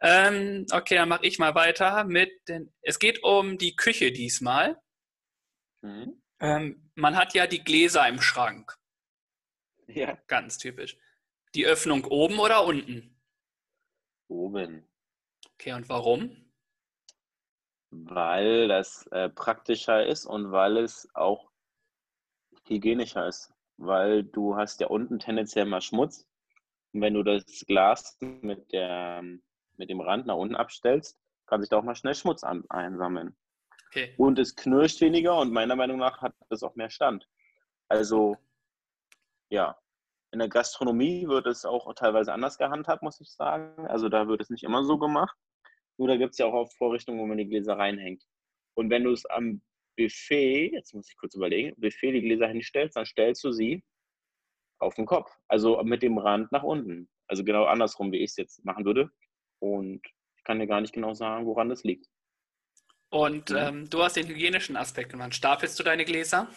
ähm, 0.00 0.66
okay, 0.72 0.96
dann 0.96 1.08
mache 1.08 1.26
ich 1.26 1.38
mal 1.38 1.54
weiter 1.54 2.04
mit 2.04 2.30
den. 2.48 2.72
Es 2.82 2.98
geht 2.98 3.22
um 3.22 3.58
die 3.58 3.76
Küche 3.76 4.12
diesmal. 4.12 4.80
Mhm. 5.82 6.22
Ähm, 6.40 6.90
man 6.94 7.16
hat 7.16 7.34
ja 7.34 7.46
die 7.46 7.62
Gläser 7.62 8.06
im 8.08 8.20
Schrank. 8.20 8.76
Ja. 9.86 10.18
Ganz 10.26 10.58
typisch. 10.58 10.96
Die 11.54 11.66
Öffnung 11.66 12.04
oben 12.04 12.38
oder 12.38 12.64
unten? 12.64 13.20
Oben. 14.28 14.88
Okay, 15.54 15.72
und 15.72 15.88
warum? 15.88 16.43
Weil 18.02 18.68
das 18.68 19.06
äh, 19.08 19.28
praktischer 19.28 20.04
ist 20.04 20.26
und 20.26 20.50
weil 20.50 20.78
es 20.78 21.08
auch 21.14 21.50
hygienischer 22.66 23.26
ist. 23.28 23.52
Weil 23.76 24.24
du 24.24 24.56
hast 24.56 24.80
ja 24.80 24.88
unten 24.88 25.18
tendenziell 25.18 25.64
mal 25.64 25.80
Schmutz. 25.80 26.26
Und 26.92 27.02
wenn 27.02 27.14
du 27.14 27.22
das 27.22 27.64
Glas 27.66 28.18
mit, 28.20 28.72
der, 28.72 29.22
mit 29.76 29.90
dem 29.90 30.00
Rand 30.00 30.26
nach 30.26 30.36
unten 30.36 30.56
abstellst, 30.56 31.18
kann 31.46 31.60
sich 31.60 31.70
da 31.70 31.78
auch 31.78 31.84
mal 31.84 31.94
schnell 31.94 32.14
Schmutz 32.14 32.42
an, 32.42 32.64
einsammeln. 32.68 33.36
Okay. 33.88 34.14
Und 34.16 34.38
es 34.38 34.56
knirscht 34.56 35.00
weniger 35.00 35.38
und 35.38 35.52
meiner 35.52 35.76
Meinung 35.76 35.98
nach 35.98 36.20
hat 36.20 36.34
es 36.50 36.62
auch 36.62 36.74
mehr 36.74 36.90
Stand. 36.90 37.28
Also, 37.88 38.36
ja, 39.50 39.78
in 40.32 40.40
der 40.40 40.48
Gastronomie 40.48 41.28
wird 41.28 41.46
es 41.46 41.64
auch 41.64 41.92
teilweise 41.94 42.32
anders 42.32 42.58
gehandhabt, 42.58 43.02
muss 43.02 43.20
ich 43.20 43.30
sagen. 43.30 43.86
Also 43.86 44.08
da 44.08 44.26
wird 44.26 44.40
es 44.40 44.50
nicht 44.50 44.64
immer 44.64 44.82
so 44.82 44.98
gemacht. 44.98 45.36
Nur 45.98 46.08
da 46.08 46.16
gibt 46.16 46.32
es 46.32 46.38
ja 46.38 46.46
auch 46.46 46.54
oft 46.54 46.76
Vorrichtungen, 46.76 47.20
wo 47.20 47.26
man 47.26 47.38
die 47.38 47.48
Gläser 47.48 47.78
reinhängt. 47.78 48.24
Und 48.76 48.90
wenn 48.90 49.04
du 49.04 49.12
es 49.12 49.24
am 49.26 49.62
Buffet, 49.96 50.72
jetzt 50.72 50.92
muss 50.94 51.08
ich 51.08 51.16
kurz 51.16 51.34
überlegen, 51.34 51.74
Buffet 51.76 52.12
die 52.12 52.22
Gläser 52.22 52.48
hinstellst, 52.48 52.96
dann 52.96 53.06
stellst 53.06 53.44
du 53.44 53.52
sie 53.52 53.84
auf 54.80 54.94
den 54.94 55.06
Kopf. 55.06 55.30
Also 55.48 55.82
mit 55.84 56.02
dem 56.02 56.18
Rand 56.18 56.50
nach 56.52 56.64
unten. 56.64 57.08
Also 57.26 57.44
genau 57.44 57.64
andersrum, 57.64 58.12
wie 58.12 58.18
ich 58.18 58.30
es 58.30 58.36
jetzt 58.36 58.64
machen 58.64 58.84
würde. 58.84 59.10
Und 59.60 60.02
ich 60.36 60.44
kann 60.44 60.58
dir 60.58 60.66
gar 60.66 60.80
nicht 60.80 60.92
genau 60.92 61.14
sagen, 61.14 61.46
woran 61.46 61.68
das 61.68 61.84
liegt. 61.84 62.06
Und 63.10 63.52
ähm, 63.52 63.88
du 63.88 64.02
hast 64.02 64.16
den 64.16 64.26
hygienischen 64.26 64.76
Aspekt 64.76 65.12
genannt. 65.12 65.34
Stapelst 65.34 65.78
du 65.78 65.84
deine 65.84 66.04
Gläser? 66.04 66.48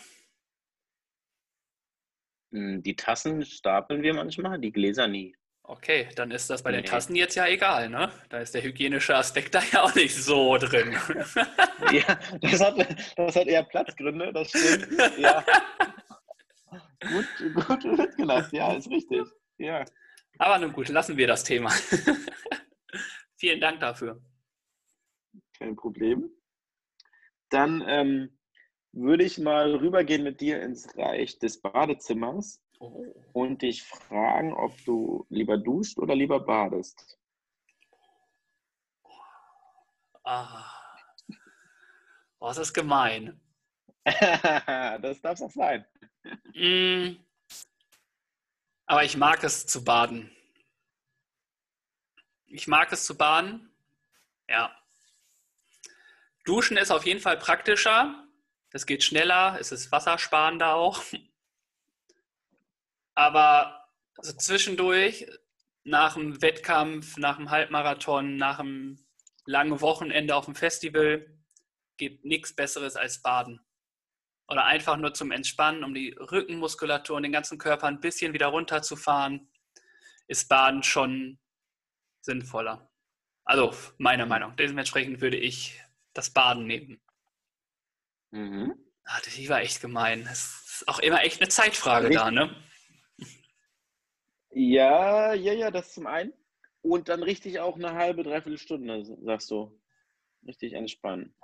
Hm, 2.51 2.81
die 2.81 2.95
Tassen 2.95 3.45
stapeln 3.45 4.01
wir 4.01 4.13
manchmal, 4.13 4.59
die 4.59 4.71
Gläser 4.71 5.07
nie. 5.07 5.35
Okay, 5.69 6.07
dann 6.15 6.31
ist 6.31 6.49
das 6.49 6.63
bei 6.63 6.71
nee. 6.71 6.77
den 6.77 6.85
Tassen 6.85 7.13
jetzt 7.13 7.35
ja 7.35 7.45
egal, 7.45 7.89
ne? 7.89 8.09
Da 8.29 8.39
ist 8.39 8.53
der 8.53 8.63
hygienische 8.63 9.13
Aspekt 9.13 9.53
da 9.53 9.61
ja 9.73 9.83
auch 9.83 9.93
nicht 9.95 10.15
so 10.15 10.57
drin. 10.57 10.93
ja, 11.91 12.19
das 12.39 12.61
hat, 12.61 12.87
das 13.17 13.35
hat 13.35 13.47
eher 13.47 13.63
Platzgründe, 13.63 14.31
das 14.31 14.49
stimmt. 14.49 14.87
Ja. 15.17 15.43
gut, 17.01 17.27
gut 17.67 17.97
mitgelassen, 17.97 18.57
ja, 18.57 18.73
ist 18.75 18.89
richtig. 18.89 19.27
Ja. 19.57 19.83
Aber 20.37 20.57
nun 20.57 20.71
gut, 20.71 20.87
lassen 20.87 21.17
wir 21.17 21.27
das 21.27 21.43
Thema. 21.43 21.69
Vielen 23.35 23.59
Dank 23.59 23.81
dafür. 23.81 24.21
Kein 25.57 25.75
Problem. 25.75 26.29
Dann 27.49 27.83
ähm, 27.85 28.37
würde 28.93 29.25
ich 29.25 29.37
mal 29.37 29.75
rübergehen 29.75 30.23
mit 30.23 30.39
dir 30.39 30.61
ins 30.61 30.95
Reich 30.97 31.39
des 31.39 31.61
Badezimmers 31.61 32.61
oh. 32.79 33.15
und 33.33 33.61
dich 33.61 33.83
fragen, 33.83 34.53
ob 34.53 34.73
du 34.85 35.25
lieber 35.29 35.57
duscht 35.57 35.97
oder 35.97 36.15
lieber 36.15 36.39
badest. 36.39 37.17
Ah. 40.23 40.65
Oh, 42.39 42.47
das 42.47 42.57
ist 42.57 42.73
gemein. 42.73 43.39
das 44.05 45.21
darf 45.21 45.33
es 45.33 45.41
auch 45.41 45.51
sein. 45.51 45.85
Mm. 46.53 47.15
Aber 48.85 49.03
ich 49.03 49.17
mag 49.17 49.43
es 49.43 49.65
zu 49.65 49.83
baden. 49.83 50.31
Ich 52.45 52.67
mag 52.67 52.91
es 52.91 53.05
zu 53.05 53.17
baden. 53.17 53.73
Ja. 54.47 54.73
Duschen 56.45 56.77
ist 56.77 56.91
auf 56.91 57.05
jeden 57.05 57.19
Fall 57.19 57.37
praktischer, 57.37 58.25
es 58.71 58.85
geht 58.85 59.03
schneller, 59.03 59.57
es 59.59 59.71
ist 59.71 59.91
wassersparender 59.91 60.75
auch. 60.75 61.03
Aber 63.17 63.83
also 64.15 64.31
zwischendurch, 64.33 65.25
nach 65.83 66.13
dem 66.13 66.39
Wettkampf, 66.43 67.17
nach 67.17 67.37
dem 67.37 67.49
Halbmarathon, 67.49 68.35
nach 68.35 68.59
einem 68.59 69.03
langen 69.45 69.81
Wochenende 69.81 70.35
auf 70.35 70.45
dem 70.45 70.53
Festival, 70.53 71.25
gibt 71.97 72.25
nichts 72.25 72.53
Besseres 72.55 72.95
als 72.95 73.23
Baden. 73.23 73.59
Oder 74.47 74.65
einfach 74.65 74.97
nur 74.97 75.15
zum 75.15 75.31
Entspannen, 75.31 75.83
um 75.83 75.95
die 75.95 76.11
Rückenmuskulatur 76.11 77.15
und 77.17 77.23
den 77.23 77.31
ganzen 77.31 77.57
Körper 77.57 77.87
ein 77.87 78.01
bisschen 78.01 78.33
wieder 78.33 78.47
runterzufahren, 78.47 79.51
ist 80.27 80.47
Baden 80.47 80.83
schon 80.83 81.39
sinnvoller. 82.21 82.87
Also, 83.45 83.73
meiner 83.97 84.27
Meinung. 84.27 84.55
Dementsprechend 84.57 85.21
würde 85.21 85.37
ich 85.37 85.81
das 86.13 86.29
Baden 86.29 86.67
nehmen. 86.67 87.01
Mhm. 88.29 88.75
Ah, 89.05 89.19
die 89.35 89.49
war 89.49 89.61
echt 89.61 89.81
gemein. 89.81 90.23
Das 90.25 90.65
ist 90.67 90.87
auch 90.87 90.99
immer 90.99 91.23
echt 91.23 91.41
eine 91.41 91.49
Zeitfrage 91.49 92.09
richtig. 92.09 92.21
da, 92.21 92.29
ne? 92.29 92.66
Ja, 94.57 95.35
ja, 95.35 95.53
ja, 95.53 95.69
das 95.69 95.93
zum 95.93 96.07
einen. 96.07 96.33
Und 96.81 97.09
dann 97.09 97.21
richtig 97.21 97.59
auch 97.59 97.75
eine 97.75 97.93
halbe, 97.93 98.23
dreiviertel 98.23 98.57
Stunde, 98.57 99.03
sagst 99.21 99.51
du. 99.51 99.79
Richtig 100.47 100.73
entspannen. 100.73 101.35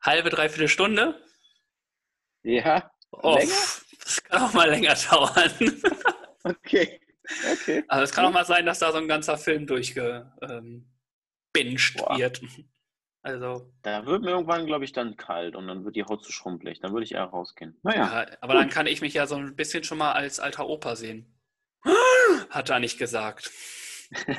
Halbe, 0.00 0.30
dreiviertel 0.30 0.68
Stunde? 0.68 1.22
Ja. 2.42 2.90
Oh, 3.12 3.36
länger? 3.36 3.52
Das 4.02 4.24
kann 4.24 4.42
auch 4.42 4.54
mal 4.54 4.70
länger 4.70 4.94
dauern. 5.10 5.52
okay. 6.44 6.98
Okay. 7.52 7.84
Also 7.88 8.04
es 8.04 8.12
kann 8.12 8.24
auch 8.24 8.32
mal 8.32 8.46
sein, 8.46 8.64
dass 8.64 8.78
da 8.78 8.90
so 8.90 8.98
ein 8.98 9.06
ganzer 9.06 9.36
Film 9.36 9.66
durchgebinged 9.66 10.30
ähm, 10.42 10.86
wird. 11.54 12.40
Also. 13.22 13.70
Da 13.82 14.06
wird 14.06 14.22
mir 14.22 14.30
irgendwann, 14.30 14.64
glaube 14.64 14.86
ich, 14.86 14.92
dann 14.92 15.18
kalt 15.18 15.54
und 15.54 15.68
dann 15.68 15.84
wird 15.84 15.94
die 15.94 16.04
Haut 16.04 16.24
zu 16.24 16.32
schrumpelig. 16.32 16.80
Dann 16.80 16.94
würde 16.94 17.04
ich 17.04 17.12
eher 17.12 17.24
rausgehen. 17.24 17.78
Naja. 17.82 18.06
Ja, 18.06 18.38
aber 18.40 18.54
gut. 18.54 18.62
dann 18.62 18.70
kann 18.70 18.86
ich 18.86 19.02
mich 19.02 19.12
ja 19.12 19.26
so 19.26 19.34
ein 19.34 19.54
bisschen 19.56 19.84
schon 19.84 19.98
mal 19.98 20.12
als 20.12 20.40
alter 20.40 20.66
Opa 20.66 20.96
sehen. 20.96 21.38
Hat 22.50 22.70
er 22.70 22.80
nicht 22.80 22.98
gesagt. 22.98 23.50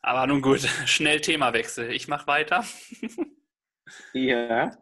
aber 0.00 0.26
nun 0.26 0.42
gut, 0.42 0.60
schnell 0.86 1.20
Themawechsel. 1.20 1.92
Ich 1.92 2.08
mache 2.08 2.26
weiter. 2.26 2.64
ja. 4.12 4.76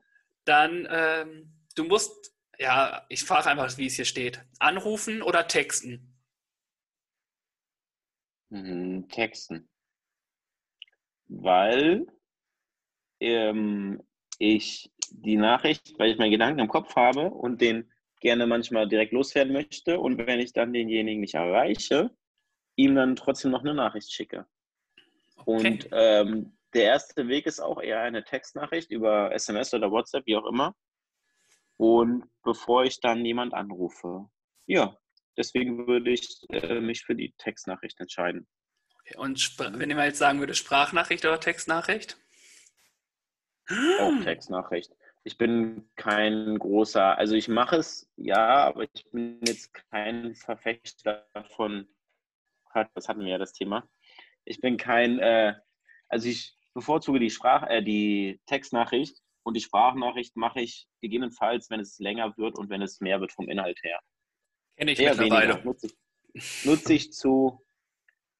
Dann, 0.44 0.86
ähm, 0.90 1.52
du 1.74 1.84
musst, 1.84 2.34
ja, 2.58 3.04
ich 3.08 3.24
frage 3.24 3.50
einfach, 3.50 3.76
wie 3.78 3.86
es 3.86 3.96
hier 3.96 4.04
steht. 4.04 4.44
Anrufen 4.58 5.22
oder 5.22 5.48
texten? 5.48 6.14
Hm, 8.50 9.08
texten 9.08 9.68
weil 11.28 12.06
ähm, 13.20 14.02
ich 14.38 14.90
die 15.10 15.36
Nachricht, 15.36 15.98
weil 15.98 16.10
ich 16.10 16.18
meinen 16.18 16.30
Gedanken 16.30 16.60
im 16.60 16.68
Kopf 16.68 16.96
habe 16.96 17.30
und 17.30 17.60
den 17.60 17.90
gerne 18.24 18.46
manchmal 18.46 18.88
direkt 18.88 19.12
loswerden 19.12 19.52
möchte 19.52 20.00
und 20.00 20.18
wenn 20.26 20.40
ich 20.40 20.54
dann 20.54 20.72
denjenigen 20.72 21.20
nicht 21.20 21.34
erreiche, 21.34 22.10
ihm 22.74 22.94
dann 22.94 23.16
trotzdem 23.16 23.50
noch 23.50 23.60
eine 23.60 23.74
Nachricht 23.74 24.10
schicke. 24.10 24.46
Okay. 25.36 25.68
Und 25.68 25.88
ähm, 25.92 26.56
der 26.72 26.84
erste 26.84 27.28
Weg 27.28 27.44
ist 27.44 27.60
auch 27.60 27.80
eher 27.80 28.00
eine 28.00 28.24
Textnachricht 28.24 28.90
über 28.90 29.30
SMS 29.32 29.74
oder 29.74 29.90
WhatsApp, 29.90 30.24
wie 30.26 30.36
auch 30.36 30.46
immer. 30.46 30.74
Und 31.76 32.24
bevor 32.42 32.84
ich 32.84 32.98
dann 33.00 33.26
jemand 33.26 33.52
anrufe. 33.52 34.26
Ja, 34.66 34.96
deswegen 35.36 35.86
würde 35.86 36.10
ich 36.10 36.40
äh, 36.48 36.80
mich 36.80 37.02
für 37.04 37.14
die 37.14 37.34
Textnachricht 37.36 38.00
entscheiden. 38.00 38.48
Und 39.16 39.58
wenn 39.58 39.90
ich 39.90 39.96
mal 39.96 40.06
jetzt 40.06 40.18
sagen 40.18 40.40
würde, 40.40 40.54
Sprachnachricht 40.54 41.26
oder 41.26 41.38
Textnachricht? 41.38 42.16
Auch 44.00 44.12
Textnachricht. 44.24 44.92
Ich 45.24 45.38
bin 45.38 45.88
kein 45.96 46.58
großer, 46.58 47.16
also 47.16 47.34
ich 47.34 47.48
mache 47.48 47.76
es, 47.76 48.10
ja, 48.16 48.64
aber 48.64 48.84
ich 48.92 49.10
bin 49.10 49.40
jetzt 49.46 49.72
kein 49.90 50.34
Verfechter 50.34 51.26
von, 51.56 51.88
das 52.94 53.08
hatten 53.08 53.20
wir 53.20 53.28
ja 53.28 53.38
das 53.38 53.54
Thema. 53.54 53.88
Ich 54.44 54.60
bin 54.60 54.76
kein, 54.76 55.18
äh, 55.20 55.54
also 56.08 56.28
ich 56.28 56.54
bevorzuge 56.74 57.20
die 57.20 57.30
Sprach, 57.30 57.66
äh, 57.68 57.82
die 57.82 58.38
Textnachricht 58.46 59.16
und 59.44 59.54
die 59.54 59.60
Sprachnachricht 59.60 60.36
mache 60.36 60.60
ich 60.60 60.86
gegebenenfalls, 61.00 61.70
wenn 61.70 61.80
es 61.80 61.98
länger 61.98 62.36
wird 62.36 62.58
und 62.58 62.68
wenn 62.68 62.82
es 62.82 63.00
mehr 63.00 63.20
wird 63.20 63.32
vom 63.32 63.48
Inhalt 63.48 63.82
her. 63.82 64.00
Kenne 64.76 64.92
ich 64.92 65.00
Eher 65.00 65.14
mittlerweile. 65.14 65.64
Nutze 65.64 65.86
ich, 66.32 66.64
nutze 66.66 66.92
ich 66.92 67.12
zu 67.12 67.64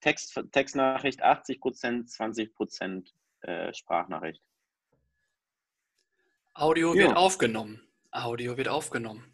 Text, 0.01 0.39
Textnachricht 0.53 1.23
80 1.23 1.61
Prozent, 1.61 2.11
20 2.11 2.55
Prozent 2.55 3.15
äh, 3.41 3.73
Sprachnachricht. 3.73 4.43
Audio 6.57 6.95
wird 6.95 7.17
aufgenommen. 7.17 7.81
Audio 8.13 8.57
wird 8.57 8.69
aufgenommen. 8.69 9.25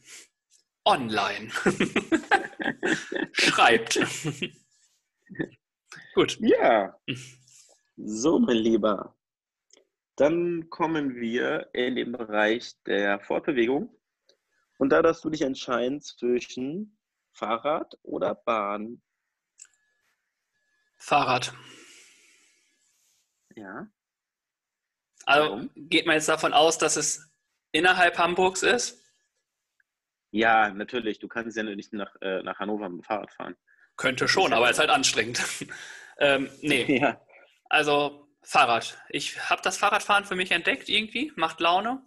Online. 0.86 1.50
Schreibt. 3.32 4.00
Gut. 6.14 6.38
Ja. 6.40 6.98
So, 7.96 8.38
mein 8.38 8.56
Lieber. 8.56 9.14
Dann 10.16 10.70
kommen 10.70 11.16
wir 11.16 11.68
in 11.74 11.96
den 11.96 12.12
Bereich 12.12 12.72
der 12.84 13.20
Fortbewegung. 13.20 13.94
Und 14.78 14.88
da 14.88 15.02
darfst 15.02 15.22
du 15.22 15.28
dich 15.28 15.42
entscheiden 15.42 16.00
zwischen 16.00 16.98
Fahrrad 17.32 17.98
oder 18.02 18.34
Bahn. 18.34 19.02
Fahrrad. 20.96 21.52
Ja. 23.54 23.88
Also 25.26 25.68
geht 25.76 26.06
man 26.06 26.16
jetzt 26.16 26.28
davon 26.28 26.52
aus, 26.52 26.78
dass 26.78 26.96
es 26.96 27.30
innerhalb 27.72 28.18
Hamburgs 28.18 28.62
ist? 28.62 29.00
Ja, 30.30 30.70
natürlich. 30.70 31.18
Du 31.18 31.28
kannst 31.28 31.56
ja 31.56 31.62
nicht 31.62 31.92
nach, 31.92 32.14
äh, 32.20 32.42
nach 32.42 32.58
Hannover 32.58 32.88
mit 32.88 33.02
dem 33.02 33.04
Fahrrad 33.04 33.32
fahren. 33.32 33.56
Könnte 33.96 34.28
schon, 34.28 34.52
aber 34.52 34.66
es 34.66 34.72
ist 34.72 34.78
halt 34.78 34.90
anstrengend. 34.90 35.42
ähm, 36.18 36.50
nee. 36.62 36.98
Ja. 37.00 37.20
Also 37.68 38.28
Fahrrad. 38.42 38.98
Ich 39.10 39.50
habe 39.50 39.62
das 39.62 39.76
Fahrradfahren 39.76 40.24
für 40.24 40.34
mich 40.34 40.50
entdeckt 40.50 40.88
irgendwie, 40.88 41.32
macht 41.36 41.60
Laune. 41.60 42.02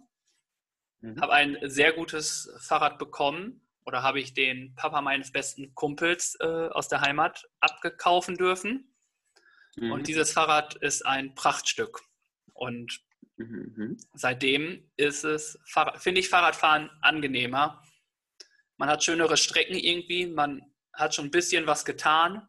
Mhm. 1.00 1.20
Habe 1.20 1.32
ein 1.32 1.58
sehr 1.62 1.92
gutes 1.92 2.52
Fahrrad 2.60 2.98
bekommen 2.98 3.60
oder 3.86 4.02
habe 4.02 4.20
ich 4.20 4.34
den 4.34 4.74
Papa 4.74 5.00
meines 5.00 5.32
besten 5.32 5.74
Kumpels 5.74 6.36
äh, 6.40 6.68
aus 6.68 6.88
der 6.88 7.00
Heimat 7.02 7.48
abgekaufen 7.60 8.36
dürfen. 8.36 8.94
Mhm. 9.76 9.92
Und 9.92 10.08
dieses 10.08 10.32
Fahrrad 10.32 10.74
ist 10.76 11.06
ein 11.06 11.34
Prachtstück. 11.34 12.00
Und 12.54 13.00
mhm. 13.36 13.98
seitdem 14.14 14.90
ist 14.96 15.24
es, 15.24 15.58
finde 15.96 16.20
ich 16.20 16.28
Fahrradfahren 16.28 16.90
angenehmer. 17.02 17.82
Man 18.76 18.88
hat 18.88 19.04
schönere 19.04 19.36
Strecken 19.36 19.76
irgendwie, 19.76 20.26
man 20.26 20.62
hat 20.92 21.14
schon 21.14 21.26
ein 21.26 21.30
bisschen 21.30 21.66
was 21.66 21.84
getan. 21.84 22.48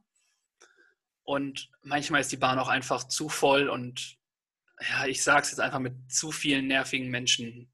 Und 1.24 1.70
manchmal 1.82 2.22
ist 2.22 2.32
die 2.32 2.38
Bahn 2.38 2.60
auch 2.60 2.68
einfach 2.68 3.04
zu 3.08 3.30
voll 3.30 3.68
und 3.68 4.18
ja, 4.90 5.06
ich 5.08 5.24
sage 5.24 5.42
es 5.42 5.52
jetzt 5.52 5.60
einfach 5.60 5.80
mit 5.80 6.12
zu 6.12 6.32
vielen 6.32 6.68
nervigen 6.68 7.10
Menschen 7.10 7.74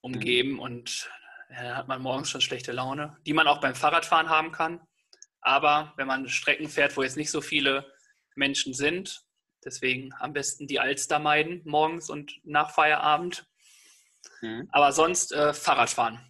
umgeben 0.00 0.52
mhm. 0.52 0.60
und 0.60 1.10
ja, 1.50 1.62
da 1.62 1.76
hat 1.76 1.88
man 1.88 2.00
morgens 2.00 2.30
schon 2.30 2.40
schlechte 2.40 2.72
Laune, 2.72 3.16
die 3.26 3.32
man 3.32 3.46
auch 3.46 3.60
beim 3.60 3.74
Fahrradfahren 3.74 4.28
haben 4.28 4.52
kann. 4.52 4.80
Aber 5.40 5.92
wenn 5.96 6.06
man 6.06 6.28
Strecken 6.28 6.68
fährt, 6.68 6.96
wo 6.96 7.02
jetzt 7.02 7.16
nicht 7.16 7.30
so 7.30 7.40
viele 7.40 7.92
Menschen 8.34 8.74
sind, 8.74 9.24
Deswegen 9.64 10.12
am 10.18 10.32
besten 10.32 10.66
die 10.66 10.80
Alster 10.80 11.18
meiden, 11.18 11.62
morgens 11.64 12.10
und 12.10 12.40
nach 12.44 12.74
Feierabend. 12.74 13.46
Mhm. 14.40 14.68
Aber 14.72 14.92
sonst 14.92 15.32
äh, 15.32 15.54
Fahrradfahren. 15.54 16.20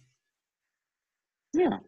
Ja. 1.53 1.83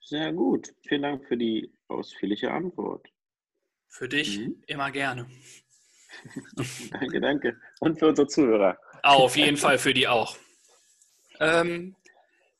Sehr 0.00 0.32
gut. 0.32 0.74
Vielen 0.86 1.02
Dank 1.02 1.26
für 1.26 1.36
die 1.36 1.72
ausführliche 1.88 2.50
Antwort. 2.50 3.08
Für 3.88 4.08
dich 4.08 4.38
mhm. 4.38 4.62
immer 4.66 4.90
gerne. 4.90 5.28
danke, 6.90 7.20
danke. 7.20 7.60
Und 7.80 7.98
für 7.98 8.08
unsere 8.08 8.28
Zuhörer. 8.28 8.78
Auf 9.02 9.36
jeden 9.36 9.56
Fall 9.56 9.78
für 9.78 9.94
die 9.94 10.08
auch. 10.08 10.36
Ähm, 11.40 11.96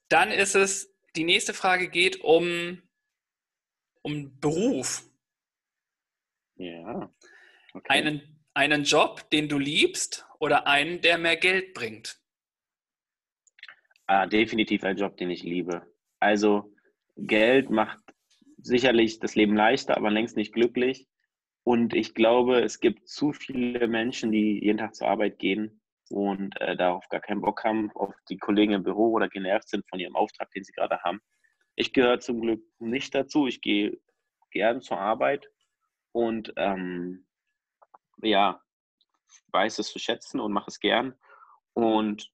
dann 0.08 0.30
ist 0.30 0.54
es, 0.54 0.92
die 1.16 1.24
nächste 1.24 1.54
Frage 1.54 1.88
geht 1.88 2.20
um, 2.20 2.82
um 4.02 4.38
Beruf. 4.38 5.04
Ja. 6.56 7.10
Okay. 7.76 7.92
Einen, 7.92 8.22
einen 8.54 8.84
Job, 8.84 9.28
den 9.30 9.50
du 9.50 9.58
liebst 9.58 10.26
oder 10.38 10.66
einen, 10.66 11.02
der 11.02 11.18
mehr 11.18 11.36
Geld 11.36 11.74
bringt? 11.74 12.18
Ah, 14.06 14.26
definitiv 14.26 14.82
ein 14.82 14.96
Job, 14.96 15.18
den 15.18 15.30
ich 15.30 15.42
liebe. 15.42 15.86
Also 16.18 16.72
Geld 17.16 17.68
macht 17.68 17.98
sicherlich 18.56 19.18
das 19.18 19.34
Leben 19.34 19.54
leichter, 19.54 19.98
aber 19.98 20.10
längst 20.10 20.36
nicht 20.36 20.54
glücklich. 20.54 21.06
Und 21.64 21.92
ich 21.92 22.14
glaube, 22.14 22.60
es 22.60 22.80
gibt 22.80 23.08
zu 23.08 23.34
viele 23.34 23.88
Menschen, 23.88 24.32
die 24.32 24.64
jeden 24.64 24.78
Tag 24.78 24.94
zur 24.94 25.08
Arbeit 25.08 25.38
gehen 25.38 25.82
und 26.08 26.58
äh, 26.62 26.76
darauf 26.76 27.06
gar 27.10 27.20
keinen 27.20 27.42
Bock 27.42 27.62
haben, 27.62 27.90
auf 27.92 28.14
die 28.30 28.38
Kollegen 28.38 28.72
im 28.72 28.84
Büro 28.84 29.12
oder 29.12 29.28
genervt 29.28 29.68
sind 29.68 29.86
von 29.90 30.00
ihrem 30.00 30.16
Auftrag, 30.16 30.50
den 30.52 30.64
sie 30.64 30.72
gerade 30.72 31.02
haben. 31.02 31.20
Ich 31.74 31.92
gehöre 31.92 32.20
zum 32.20 32.40
Glück 32.40 32.62
nicht 32.78 33.14
dazu. 33.14 33.46
Ich 33.46 33.60
gehe 33.60 33.98
gern 34.50 34.80
zur 34.80 34.98
Arbeit 34.98 35.50
und 36.12 36.54
ähm, 36.56 37.25
ja, 38.22 38.60
weiß 39.52 39.78
es 39.78 39.92
zu 39.92 39.98
schätzen 39.98 40.40
und 40.40 40.52
mache 40.52 40.68
es 40.68 40.80
gern 40.80 41.14
und 41.74 42.30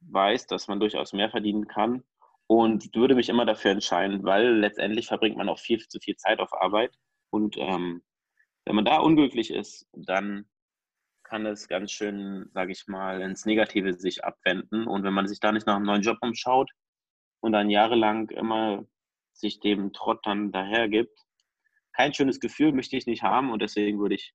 weiß, 0.00 0.46
dass 0.46 0.68
man 0.68 0.80
durchaus 0.80 1.12
mehr 1.12 1.30
verdienen 1.30 1.66
kann 1.66 2.04
und 2.46 2.94
würde 2.94 3.14
mich 3.14 3.28
immer 3.28 3.44
dafür 3.44 3.70
entscheiden, 3.72 4.24
weil 4.24 4.58
letztendlich 4.58 5.06
verbringt 5.06 5.36
man 5.36 5.48
auch 5.48 5.58
viel 5.58 5.78
zu 5.78 5.98
viel 5.98 6.16
Zeit 6.16 6.40
auf 6.40 6.52
Arbeit 6.52 6.94
und 7.30 7.56
ähm, 7.58 8.02
wenn 8.64 8.76
man 8.76 8.84
da 8.84 8.98
unglücklich 8.98 9.50
ist, 9.50 9.86
dann 9.92 10.48
kann 11.22 11.46
es 11.46 11.68
ganz 11.68 11.90
schön, 11.90 12.48
sage 12.52 12.72
ich 12.72 12.86
mal, 12.86 13.20
ins 13.20 13.46
Negative 13.46 13.94
sich 13.94 14.24
abwenden 14.24 14.86
und 14.86 15.02
wenn 15.02 15.14
man 15.14 15.26
sich 15.26 15.40
da 15.40 15.52
nicht 15.52 15.66
nach 15.66 15.76
einem 15.76 15.86
neuen 15.86 16.02
Job 16.02 16.18
umschaut 16.20 16.70
und 17.40 17.52
dann 17.52 17.70
jahrelang 17.70 18.30
immer 18.30 18.84
sich 19.32 19.60
dem 19.60 19.92
Trott 19.92 20.20
dann 20.24 20.52
dahergibt, 20.52 21.18
kein 21.92 22.14
schönes 22.14 22.40
Gefühl 22.40 22.72
möchte 22.72 22.96
ich 22.96 23.06
nicht 23.06 23.22
haben 23.22 23.50
und 23.50 23.60
deswegen 23.60 23.98
würde 23.98 24.14
ich 24.14 24.34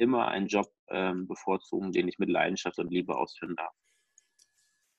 immer 0.00 0.28
einen 0.28 0.46
Job 0.46 0.72
ähm, 0.88 1.28
bevorzugen, 1.28 1.92
den 1.92 2.08
ich 2.08 2.18
mit 2.18 2.30
Leidenschaft 2.30 2.78
und 2.78 2.90
Liebe 2.90 3.16
ausführen 3.16 3.54
darf. 3.56 3.74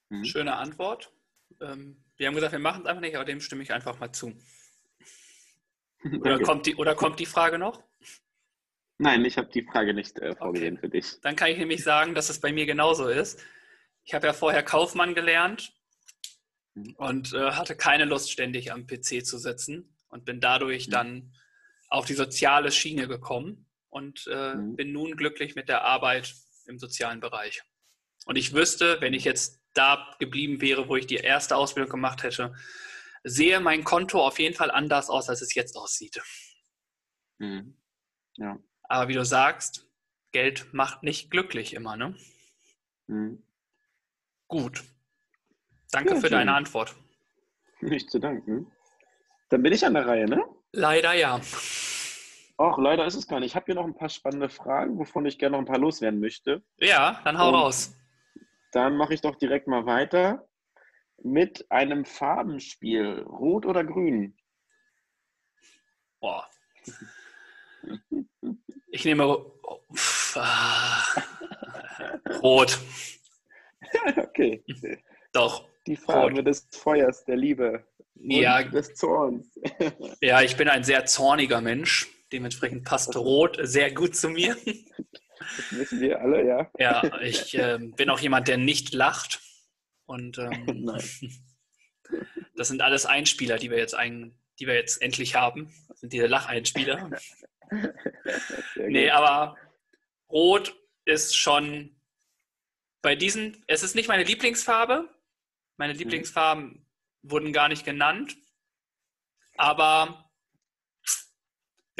Mhm. 0.09 0.25
Schöne 0.25 0.55
Antwort. 0.55 1.11
Ähm, 1.59 2.03
wir 2.17 2.27
haben 2.27 2.35
gesagt, 2.35 2.51
wir 2.51 2.59
machen 2.59 2.81
es 2.83 2.87
einfach 2.87 3.01
nicht, 3.01 3.15
aber 3.15 3.25
dem 3.25 3.41
stimme 3.41 3.63
ich 3.63 3.73
einfach 3.73 3.99
mal 3.99 4.11
zu. 4.11 4.33
Oder, 6.21 6.39
kommt 6.39 6.65
die, 6.65 6.75
oder 6.75 6.95
kommt 6.95 7.19
die 7.19 7.27
Frage 7.27 7.59
noch? 7.59 7.83
Nein, 8.97 9.23
ich 9.23 9.37
habe 9.37 9.49
die 9.51 9.61
Frage 9.61 9.93
nicht 9.93 10.17
äh, 10.17 10.35
vorgesehen 10.35 10.77
okay. 10.77 10.81
für 10.81 10.89
dich. 10.89 11.21
Dann 11.21 11.35
kann 11.35 11.51
ich 11.51 11.59
nämlich 11.59 11.83
sagen, 11.83 12.15
dass 12.15 12.29
es 12.29 12.41
bei 12.41 12.51
mir 12.51 12.65
genauso 12.65 13.07
ist. 13.07 13.39
Ich 14.03 14.15
habe 14.15 14.25
ja 14.25 14.33
vorher 14.33 14.63
Kaufmann 14.63 15.13
gelernt 15.13 15.73
mhm. 16.73 16.95
und 16.97 17.33
äh, 17.33 17.51
hatte 17.51 17.75
keine 17.75 18.05
Lust, 18.05 18.31
ständig 18.31 18.71
am 18.71 18.87
PC 18.87 19.23
zu 19.23 19.37
sitzen 19.37 19.95
und 20.09 20.25
bin 20.25 20.39
dadurch 20.39 20.87
mhm. 20.87 20.91
dann 20.91 21.33
auf 21.89 22.05
die 22.05 22.15
soziale 22.15 22.71
Schiene 22.71 23.07
gekommen 23.07 23.70
und 23.91 24.27
äh, 24.31 24.55
mhm. 24.55 24.75
bin 24.75 24.91
nun 24.91 25.15
glücklich 25.15 25.55
mit 25.55 25.69
der 25.69 25.83
Arbeit 25.83 26.33
im 26.65 26.79
sozialen 26.79 27.19
Bereich. 27.19 27.61
Und 28.25 28.37
ich 28.37 28.53
wüsste, 28.53 28.99
wenn 29.01 29.13
ich 29.13 29.25
jetzt 29.25 29.61
da 29.73 30.15
geblieben 30.19 30.61
wäre, 30.61 30.87
wo 30.87 30.95
ich 30.95 31.05
die 31.05 31.15
erste 31.15 31.55
Ausbildung 31.55 31.91
gemacht 31.91 32.23
hätte, 32.23 32.55
sehe 33.23 33.59
mein 33.59 33.83
Konto 33.83 34.25
auf 34.25 34.39
jeden 34.39 34.55
Fall 34.55 34.71
anders 34.71 35.09
aus, 35.09 35.29
als 35.29 35.41
es 35.41 35.53
jetzt 35.53 35.77
aussieht. 35.77 36.19
Mhm. 37.37 37.77
Ja. 38.37 38.57
Aber 38.83 39.07
wie 39.07 39.13
du 39.13 39.25
sagst, 39.25 39.87
Geld 40.31 40.73
macht 40.73 41.03
nicht 41.03 41.29
glücklich 41.29 41.73
immer, 41.73 41.97
ne? 41.97 42.15
Mhm. 43.07 43.43
Gut. 44.47 44.83
Danke 45.91 46.13
ja, 46.13 46.19
für 46.19 46.29
deine 46.29 46.53
Antwort. 46.53 46.95
Nicht 47.81 48.09
zu 48.09 48.19
danken. 48.19 48.71
Dann 49.49 49.63
bin 49.63 49.73
ich 49.73 49.85
an 49.85 49.93
der 49.93 50.07
Reihe, 50.07 50.25
ne? 50.25 50.43
Leider 50.71 51.13
ja. 51.13 51.41
Ach, 52.61 52.77
leider 52.77 53.07
ist 53.07 53.15
es 53.15 53.27
gar 53.27 53.39
nicht. 53.39 53.49
Ich 53.49 53.55
habe 53.55 53.65
hier 53.65 53.73
noch 53.73 53.85
ein 53.85 53.95
paar 53.95 54.09
spannende 54.09 54.47
Fragen, 54.47 54.99
wovon 54.99 55.25
ich 55.25 55.39
gerne 55.39 55.53
noch 55.53 55.63
ein 55.63 55.65
paar 55.65 55.79
loswerden 55.79 56.19
möchte. 56.19 56.61
Ja, 56.77 57.19
dann 57.23 57.39
hau 57.39 57.47
Und 57.47 57.55
raus. 57.55 57.95
Dann 58.71 58.97
mache 58.97 59.15
ich 59.15 59.21
doch 59.21 59.35
direkt 59.35 59.67
mal 59.67 59.87
weiter 59.87 60.47
mit 61.23 61.65
einem 61.71 62.05
Farbenspiel. 62.05 63.23
Rot 63.23 63.65
oder 63.65 63.83
grün? 63.83 64.37
Boah. 66.19 66.47
Ich 68.91 69.05
nehme 69.05 69.43
ah, 70.35 71.07
rot. 72.43 72.79
okay. 74.17 74.63
Doch. 75.33 75.67
Die 75.87 75.95
Farbe 75.95 76.35
rot. 76.35 76.45
des 76.45 76.67
Feuers, 76.71 77.25
der 77.25 77.37
Liebe. 77.37 77.87
ja. 78.13 78.61
Des 78.61 78.93
Zorns. 78.93 79.59
ja, 80.21 80.43
ich 80.43 80.55
bin 80.57 80.69
ein 80.69 80.83
sehr 80.83 81.07
zorniger 81.07 81.59
Mensch. 81.59 82.20
Dementsprechend 82.31 82.85
passt 82.85 83.15
Rot 83.15 83.57
sehr 83.61 83.91
gut 83.91 84.15
zu 84.15 84.29
mir. 84.29 84.55
Das 85.57 85.79
wissen 85.79 85.99
wir 85.99 86.21
alle, 86.21 86.45
ja. 86.47 86.71
Ja, 86.79 87.21
ich 87.21 87.57
äh, 87.57 87.77
bin 87.79 88.09
auch 88.09 88.19
jemand, 88.19 88.47
der 88.47 88.57
nicht 88.57 88.93
lacht. 88.93 89.41
Und 90.05 90.37
ähm, 90.37 90.91
das 92.55 92.67
sind 92.67 92.81
alles 92.81 93.05
Einspieler, 93.05 93.57
die 93.57 93.69
wir 93.69 93.77
jetzt 93.77 93.95
ein, 93.95 94.37
die 94.59 94.67
wir 94.67 94.75
jetzt 94.75 95.01
endlich 95.01 95.35
haben. 95.35 95.73
Das 95.87 95.99
sind 95.99 96.13
diese 96.13 96.27
Lacheinspieler. 96.27 97.09
nee, 98.75 99.09
aber 99.09 99.57
Rot 100.29 100.75
ist 101.05 101.35
schon 101.35 101.95
bei 103.01 103.15
diesen, 103.15 103.63
es 103.67 103.83
ist 103.83 103.95
nicht 103.95 104.07
meine 104.07 104.23
Lieblingsfarbe. 104.23 105.09
Meine 105.77 105.93
mhm. 105.93 105.99
Lieblingsfarben 105.99 106.63
mhm. 106.65 106.85
wurden 107.23 107.53
gar 107.53 107.67
nicht 107.67 107.85
genannt. 107.85 108.37
Aber 109.57 110.30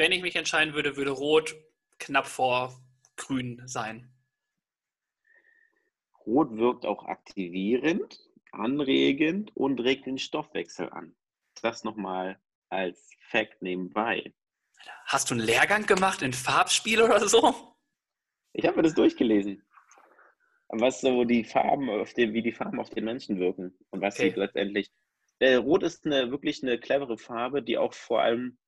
wenn 0.02 0.10
ich 0.10 0.22
mich 0.22 0.34
entscheiden 0.34 0.74
würde, 0.74 0.96
würde 0.96 1.12
Rot 1.12 1.54
knapp 2.00 2.26
vor 2.26 2.76
Grün 3.14 3.62
sein. 3.66 4.12
Rot 6.26 6.56
wirkt 6.56 6.84
auch 6.86 7.04
aktivierend, 7.04 8.18
anregend 8.50 9.56
und 9.56 9.78
regt 9.78 10.06
den 10.06 10.18
Stoffwechsel 10.18 10.90
an. 10.90 11.14
Das 11.62 11.84
nochmal 11.84 12.36
als 12.68 13.12
Fact 13.28 13.62
nebenbei. 13.62 14.34
Hast 15.04 15.30
du 15.30 15.34
einen 15.34 15.44
Lehrgang 15.44 15.86
gemacht 15.86 16.22
in 16.22 16.32
Farbspiel 16.32 17.00
oder 17.00 17.28
so? 17.28 17.76
Ich 18.54 18.66
habe 18.66 18.78
mir 18.78 18.82
das 18.82 18.94
durchgelesen. 18.94 19.62
Was 20.66 21.00
so 21.00 21.22
die 21.22 21.44
Farben, 21.44 21.88
auf 21.88 22.12
den, 22.14 22.32
wie 22.32 22.42
die 22.42 22.50
Farben 22.50 22.80
auf 22.80 22.90
den 22.90 23.04
Menschen 23.04 23.38
wirken 23.38 23.72
und 23.90 24.00
was 24.00 24.18
okay. 24.18 24.32
sie 24.32 24.40
letztendlich. 24.40 24.90
Äh, 25.38 25.54
Rot 25.54 25.84
ist 25.84 26.04
eine, 26.06 26.32
wirklich 26.32 26.60
eine 26.64 26.80
clevere 26.80 27.18
Farbe, 27.18 27.62
die 27.62 27.78
auch 27.78 27.94
vor 27.94 28.20
allem 28.20 28.58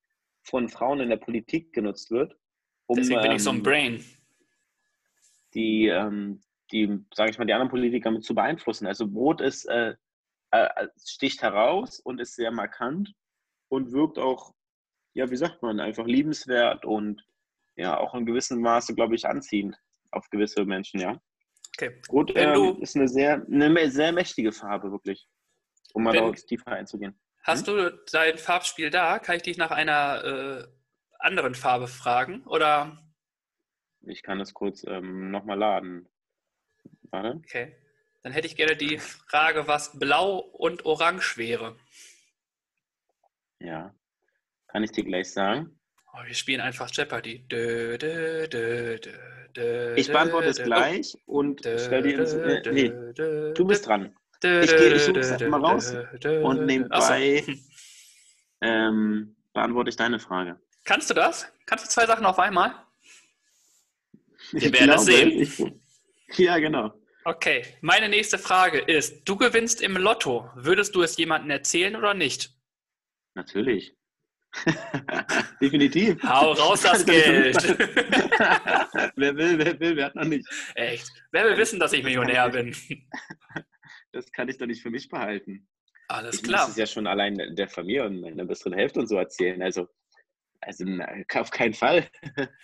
von 0.44 0.68
Frauen 0.68 1.00
in 1.00 1.08
der 1.08 1.16
Politik 1.16 1.72
genutzt 1.72 2.10
wird. 2.10 2.36
Um, 2.86 2.96
Deswegen 2.96 3.22
bin 3.22 3.32
ich 3.32 3.42
so 3.42 3.50
ein 3.50 3.56
ähm, 3.56 3.62
Brain. 3.62 4.04
Die, 5.54 5.86
ähm, 5.86 6.42
die, 6.70 6.98
sage 7.14 7.30
ich 7.30 7.38
mal, 7.38 7.46
die 7.46 7.52
anderen 7.52 7.70
Politiker 7.70 8.10
mit 8.10 8.24
zu 8.24 8.34
beeinflussen. 8.34 8.86
Also 8.86 9.06
Rot 9.06 9.40
ist, 9.40 9.64
äh, 9.66 9.94
äh, 10.50 10.88
sticht 11.04 11.42
heraus 11.42 12.00
und 12.00 12.20
ist 12.20 12.34
sehr 12.34 12.50
markant 12.50 13.14
und 13.68 13.92
wirkt 13.92 14.18
auch, 14.18 14.54
ja, 15.14 15.30
wie 15.30 15.36
sagt 15.36 15.62
man, 15.62 15.80
einfach 15.80 16.06
liebenswert 16.06 16.84
und 16.84 17.24
ja, 17.76 17.98
auch 17.98 18.14
in 18.14 18.26
gewissem 18.26 18.60
Maße, 18.60 18.94
glaube 18.94 19.14
ich, 19.14 19.26
anziehend 19.26 19.76
auf 20.10 20.28
gewisse 20.30 20.64
Menschen, 20.64 21.00
ja. 21.00 21.20
Okay. 21.76 22.00
Rot 22.10 22.32
ähm, 22.36 22.80
ist 22.80 22.94
eine 22.94 23.08
sehr, 23.08 23.44
eine 23.46 23.90
sehr 23.90 24.12
mächtige 24.12 24.52
Farbe, 24.52 24.92
wirklich, 24.92 25.26
um 25.92 26.04
mal 26.04 26.14
wenn, 26.14 26.34
tiefer 26.34 26.72
einzugehen. 26.72 27.18
Hast 27.44 27.66
hm? 27.66 27.76
du 27.76 27.90
dein 28.10 28.38
Farbspiel 28.38 28.90
da? 28.90 29.18
Kann 29.18 29.36
ich 29.36 29.42
dich 29.42 29.58
nach 29.58 29.70
einer 29.70 30.24
äh, 30.24 30.66
anderen 31.18 31.54
Farbe 31.54 31.86
fragen? 31.86 32.42
Oder? 32.46 32.98
Ich 34.00 34.22
kann 34.22 34.40
es 34.40 34.54
kurz 34.54 34.84
ähm, 34.86 35.30
nochmal 35.30 35.58
laden. 35.58 36.08
Warte. 37.10 37.38
Okay. 37.38 37.76
Dann 38.22 38.32
hätte 38.32 38.46
ich 38.46 38.56
gerne 38.56 38.76
die 38.76 38.98
Frage, 38.98 39.68
was 39.68 39.98
blau 39.98 40.38
und 40.38 40.86
orange 40.86 41.36
wäre. 41.36 41.76
Ja. 43.60 43.94
Kann 44.68 44.82
ich 44.82 44.92
dir 44.92 45.04
gleich 45.04 45.30
sagen? 45.30 45.78
Oh, 46.14 46.24
wir 46.24 46.34
spielen 46.34 46.62
einfach 46.62 46.90
Jeopardy. 46.90 47.46
Dö, 47.46 47.98
dö, 47.98 48.48
dö, 48.48 48.98
ich 49.96 50.08
beantworte 50.08 50.48
es 50.48 50.62
gleich 50.62 51.16
und 51.26 51.60
stell 51.60 52.02
dir 52.02 52.18
ins. 52.18 52.34
Äh, 52.34 52.72
nee, 52.72 52.88
du 53.54 53.64
bist 53.64 53.86
dran. 53.86 54.16
Ich 54.44 54.70
gehe, 54.70 54.94
ich 54.94 55.02
suche 55.02 55.20
es 55.20 55.40
mal 55.48 55.60
raus 55.60 55.94
und 56.42 56.66
nebenbei 56.66 57.44
ähm, 58.60 59.36
beantworte 59.52 59.90
ich 59.90 59.96
deine 59.96 60.18
Frage. 60.18 60.60
Kannst 60.84 61.08
du 61.10 61.14
das? 61.14 61.50
Kannst 61.66 61.86
du 61.86 61.88
zwei 61.88 62.06
Sachen 62.06 62.26
auf 62.26 62.38
einmal? 62.38 62.74
Wir 64.52 64.72
werden 64.72 64.90
es 64.90 65.04
sehen. 65.04 65.30
Ich, 65.40 66.38
ja, 66.38 66.58
genau. 66.58 66.92
Okay, 67.24 67.64
meine 67.80 68.10
nächste 68.10 68.38
Frage 68.38 68.80
ist, 68.80 69.26
du 69.26 69.36
gewinnst 69.36 69.80
im 69.80 69.96
Lotto. 69.96 70.50
Würdest 70.56 70.94
du 70.94 71.02
es 71.02 71.16
jemandem 71.16 71.50
erzählen 71.50 71.96
oder 71.96 72.12
nicht? 72.12 72.50
Natürlich. 73.34 73.96
Definitiv. 75.60 76.22
Hau 76.22 76.52
raus 76.52 76.82
das 76.82 77.04
Geld. 77.06 77.56
wer 79.16 79.36
will, 79.36 79.58
wer 79.58 79.80
will, 79.80 79.96
wer 79.96 80.04
hat 80.04 80.14
noch 80.14 80.24
nicht. 80.24 80.46
Echt? 80.74 81.10
Wer 81.32 81.44
will 81.46 81.56
wissen, 81.56 81.80
dass 81.80 81.92
ich 81.94 82.04
Millionär 82.04 82.50
bin? 82.50 82.76
Das 84.14 84.30
kann 84.30 84.48
ich 84.48 84.58
doch 84.58 84.66
nicht 84.66 84.80
für 84.80 84.90
mich 84.90 85.08
behalten. 85.08 85.68
Alles 86.08 86.36
ich 86.36 86.42
klar. 86.44 86.60
Ich 86.62 86.68
muss 86.68 86.70
es 86.70 86.76
ja 86.78 86.86
schon 86.86 87.06
allein 87.06 87.36
der 87.56 87.68
Familie 87.68 88.04
und 88.04 88.20
meiner 88.20 88.44
besseren 88.44 88.74
Hälfte 88.74 89.00
und 89.00 89.08
so 89.08 89.16
erzählen. 89.16 89.60
Also, 89.60 89.88
also 90.60 90.84
auf 91.34 91.50
keinen 91.50 91.74
Fall. 91.74 92.08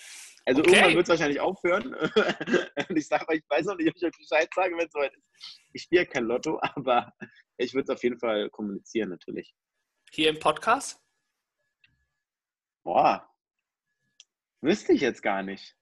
Also 0.47 0.63
okay. 0.63 0.71
irgendwann 0.71 0.95
wird 0.95 1.05
es 1.05 1.11
wahrscheinlich 1.11 1.39
aufhören. 1.39 1.95
und 2.89 2.97
ich 2.97 3.07
sage 3.07 3.27
ich 3.37 3.45
weiß 3.51 3.67
noch 3.67 3.77
nicht, 3.77 3.91
ob 3.91 3.97
ich 3.97 4.05
euch 4.05 4.17
Bescheid 4.17 4.49
sage, 4.55 4.75
wenn 4.75 4.87
es 4.87 4.93
soweit 4.93 5.15
ist. 5.15 5.29
Ich 5.75 5.83
spiele 5.83 6.07
kein 6.07 6.25
Lotto, 6.25 6.59
aber 6.63 7.13
ich 7.59 7.75
würde 7.75 7.85
es 7.85 7.91
auf 7.91 8.03
jeden 8.03 8.19
Fall 8.19 8.49
kommunizieren, 8.49 9.11
natürlich. 9.11 9.55
Hier 10.11 10.31
im 10.31 10.39
Podcast? 10.39 10.99
Boah, 12.83 13.31
wüsste 14.63 14.95
ich 14.95 15.03
jetzt 15.03 15.23
gar 15.23 15.43
nicht. 15.43 15.77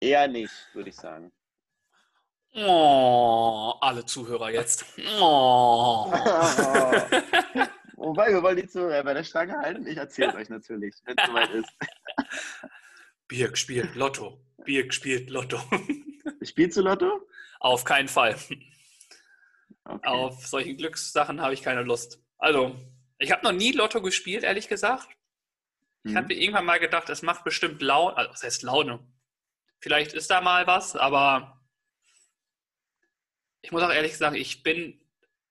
Eher 0.00 0.28
nicht, 0.28 0.52
würde 0.74 0.90
ich 0.90 0.96
sagen. 0.96 1.32
Oh, 2.54 3.74
alle 3.80 4.04
Zuhörer 4.04 4.50
jetzt. 4.50 4.84
Oh. 5.20 6.10
Wobei, 7.96 8.32
wir 8.32 8.42
wollen 8.42 8.56
die 8.56 8.66
Zuhörer 8.66 9.02
bei 9.04 9.14
der 9.14 9.24
Stange 9.24 9.58
halten. 9.58 9.86
Ich 9.86 9.96
erzähle 9.96 10.34
euch 10.34 10.48
natürlich, 10.48 10.94
wenn 11.04 11.16
es 11.18 11.26
soweit 11.26 11.50
ist. 11.50 11.68
Birk 13.28 13.58
spielt 13.58 13.94
Lotto. 13.94 14.40
Birk 14.64 14.94
spielt 14.94 15.30
Lotto. 15.30 15.60
Spielst 16.42 16.76
du 16.76 16.82
Lotto? 16.82 17.28
Auf 17.60 17.84
keinen 17.84 18.08
Fall. 18.08 18.36
Okay. 19.84 20.08
Auf 20.08 20.46
solche 20.46 20.74
Glückssachen 20.74 21.40
habe 21.40 21.54
ich 21.54 21.62
keine 21.62 21.82
Lust. 21.82 22.22
Also, 22.38 22.76
ich 23.18 23.32
habe 23.32 23.44
noch 23.44 23.52
nie 23.52 23.72
Lotto 23.72 24.00
gespielt, 24.00 24.44
ehrlich 24.44 24.68
gesagt. 24.68 25.08
Ich 26.04 26.14
habe 26.14 26.22
mhm. 26.22 26.28
mir 26.28 26.42
irgendwann 26.42 26.66
mal 26.66 26.78
gedacht, 26.78 27.08
es 27.10 27.22
macht 27.22 27.44
bestimmt 27.44 27.82
Laune. 27.82 28.16
Also, 28.16 28.30
was 28.30 28.42
heißt 28.42 28.62
Laune? 28.62 29.00
Vielleicht 29.80 30.12
ist 30.12 30.30
da 30.30 30.40
mal 30.40 30.66
was, 30.66 30.96
aber 30.96 31.57
ich 33.62 33.72
muss 33.72 33.82
auch 33.82 33.92
ehrlich 33.92 34.16
sagen, 34.16 34.36
ich 34.36 34.62
bin 34.62 35.00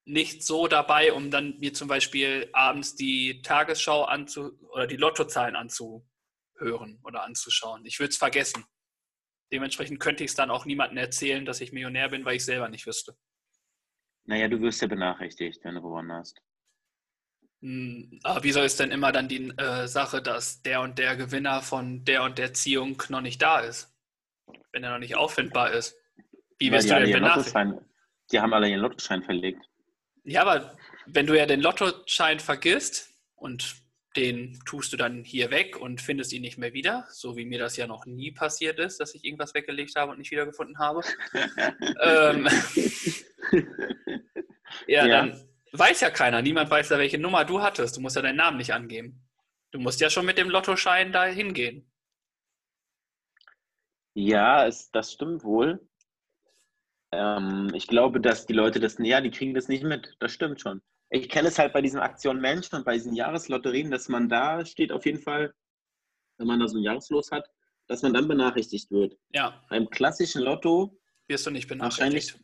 nicht 0.04 0.42
so 0.42 0.66
dabei, 0.66 1.12
um 1.12 1.30
dann 1.30 1.58
mir 1.58 1.74
zum 1.74 1.86
Beispiel 1.86 2.48
abends 2.52 2.96
die 2.96 3.42
Tagesschau 3.42 4.04
anzu 4.04 4.58
oder 4.70 4.86
die 4.86 4.96
Lottozahlen 4.96 5.54
anzuhören 5.54 6.98
oder 7.04 7.24
anzuschauen. 7.24 7.84
Ich 7.84 7.98
würde 7.98 8.10
es 8.10 8.16
vergessen. 8.16 8.64
Dementsprechend 9.52 10.00
könnte 10.00 10.24
ich 10.24 10.30
es 10.30 10.36
dann 10.36 10.50
auch 10.50 10.64
niemandem 10.64 10.98
erzählen, 10.98 11.44
dass 11.44 11.60
ich 11.60 11.72
Millionär 11.72 12.08
bin, 12.08 12.24
weil 12.24 12.36
ich 12.36 12.44
selber 12.44 12.68
nicht 12.68 12.86
wüsste. 12.86 13.16
Naja, 14.24 14.48
du 14.48 14.60
wirst 14.60 14.82
ja 14.82 14.88
benachrichtigt, 14.88 15.60
wenn 15.64 15.74
du 15.74 15.82
gewonnen 15.82 16.12
hast. 16.12 16.38
Hm, 17.60 18.20
aber 18.22 18.44
wieso 18.44 18.62
ist 18.62 18.78
denn 18.78 18.90
immer 18.90 19.10
dann 19.10 19.28
die 19.28 19.48
äh, 19.58 19.88
Sache, 19.88 20.22
dass 20.22 20.62
der 20.62 20.80
und 20.80 20.98
der 20.98 21.16
Gewinner 21.16 21.60
von 21.60 22.04
der 22.04 22.22
und 22.22 22.38
der 22.38 22.54
Ziehung 22.54 23.02
noch 23.08 23.20
nicht 23.20 23.42
da 23.42 23.60
ist? 23.60 23.94
Wenn 24.72 24.84
er 24.84 24.92
noch 24.92 24.98
nicht 24.98 25.16
auffindbar 25.16 25.72
ist. 25.72 25.96
Wie 26.58 26.70
wirst 26.70 26.90
du 26.90 26.94
denn 26.94 27.12
benachrichtigt? 27.12 27.87
Die 28.30 28.40
haben 28.40 28.52
alle 28.52 28.68
ihren 28.68 28.80
Lottoschein 28.80 29.22
verlegt. 29.22 29.64
Ja, 30.24 30.42
aber 30.42 30.76
wenn 31.06 31.26
du 31.26 31.36
ja 31.36 31.46
den 31.46 31.60
Lottoschein 31.60 32.40
vergisst 32.40 33.10
und 33.34 33.76
den 34.16 34.58
tust 34.64 34.92
du 34.92 34.96
dann 34.96 35.22
hier 35.24 35.50
weg 35.50 35.76
und 35.80 36.00
findest 36.00 36.32
ihn 36.32 36.42
nicht 36.42 36.58
mehr 36.58 36.72
wieder, 36.72 37.06
so 37.10 37.36
wie 37.36 37.44
mir 37.44 37.58
das 37.58 37.76
ja 37.76 37.86
noch 37.86 38.04
nie 38.04 38.32
passiert 38.32 38.78
ist, 38.78 38.98
dass 39.00 39.14
ich 39.14 39.24
irgendwas 39.24 39.54
weggelegt 39.54 39.94
habe 39.96 40.12
und 40.12 40.18
nicht 40.18 40.30
wiedergefunden 40.30 40.78
habe. 40.78 41.02
ähm, 42.02 42.48
ja, 44.86 45.06
ja, 45.06 45.08
dann 45.08 45.48
weiß 45.72 46.00
ja 46.00 46.10
keiner. 46.10 46.42
Niemand 46.42 46.70
weiß 46.70 46.90
ja, 46.90 46.98
welche 46.98 47.18
Nummer 47.18 47.44
du 47.44 47.62
hattest. 47.62 47.96
Du 47.96 48.00
musst 48.00 48.16
ja 48.16 48.22
deinen 48.22 48.36
Namen 48.36 48.56
nicht 48.56 48.72
angeben. 48.74 49.24
Du 49.70 49.78
musst 49.78 50.00
ja 50.00 50.10
schon 50.10 50.26
mit 50.26 50.38
dem 50.38 50.50
Lottoschein 50.50 51.12
da 51.12 51.24
hingehen. 51.24 51.90
Ja, 54.14 54.66
es, 54.66 54.90
das 54.90 55.12
stimmt 55.12 55.44
wohl. 55.44 55.87
Ähm, 57.12 57.70
ich 57.74 57.86
glaube, 57.86 58.20
dass 58.20 58.46
die 58.46 58.52
Leute 58.52 58.80
das, 58.80 58.96
ja, 58.98 59.20
die 59.20 59.30
kriegen 59.30 59.54
das 59.54 59.68
nicht 59.68 59.84
mit. 59.84 60.16
Das 60.20 60.32
stimmt 60.32 60.60
schon. 60.60 60.82
Ich 61.10 61.28
kenne 61.28 61.48
es 61.48 61.58
halt 61.58 61.72
bei 61.72 61.80
diesen 61.80 62.00
Aktionen 62.00 62.40
Menschen 62.40 62.76
und 62.76 62.84
bei 62.84 62.94
diesen 62.94 63.14
Jahreslotterien, 63.14 63.90
dass 63.90 64.08
man 64.08 64.28
da 64.28 64.64
steht 64.66 64.92
auf 64.92 65.06
jeden 65.06 65.20
Fall, 65.20 65.54
wenn 66.36 66.46
man 66.46 66.60
da 66.60 66.68
so 66.68 66.76
ein 66.76 66.82
Jahreslos 66.82 67.30
hat, 67.30 67.48
dass 67.86 68.02
man 68.02 68.12
dann 68.12 68.28
benachrichtigt 68.28 68.90
wird. 68.90 69.16
Ja. 69.30 69.64
Beim 69.70 69.88
klassischen 69.88 70.42
Lotto 70.42 70.98
wirst 71.26 71.46
du 71.46 71.50
nicht 71.50 71.68
benachrichtigt. 71.68 72.38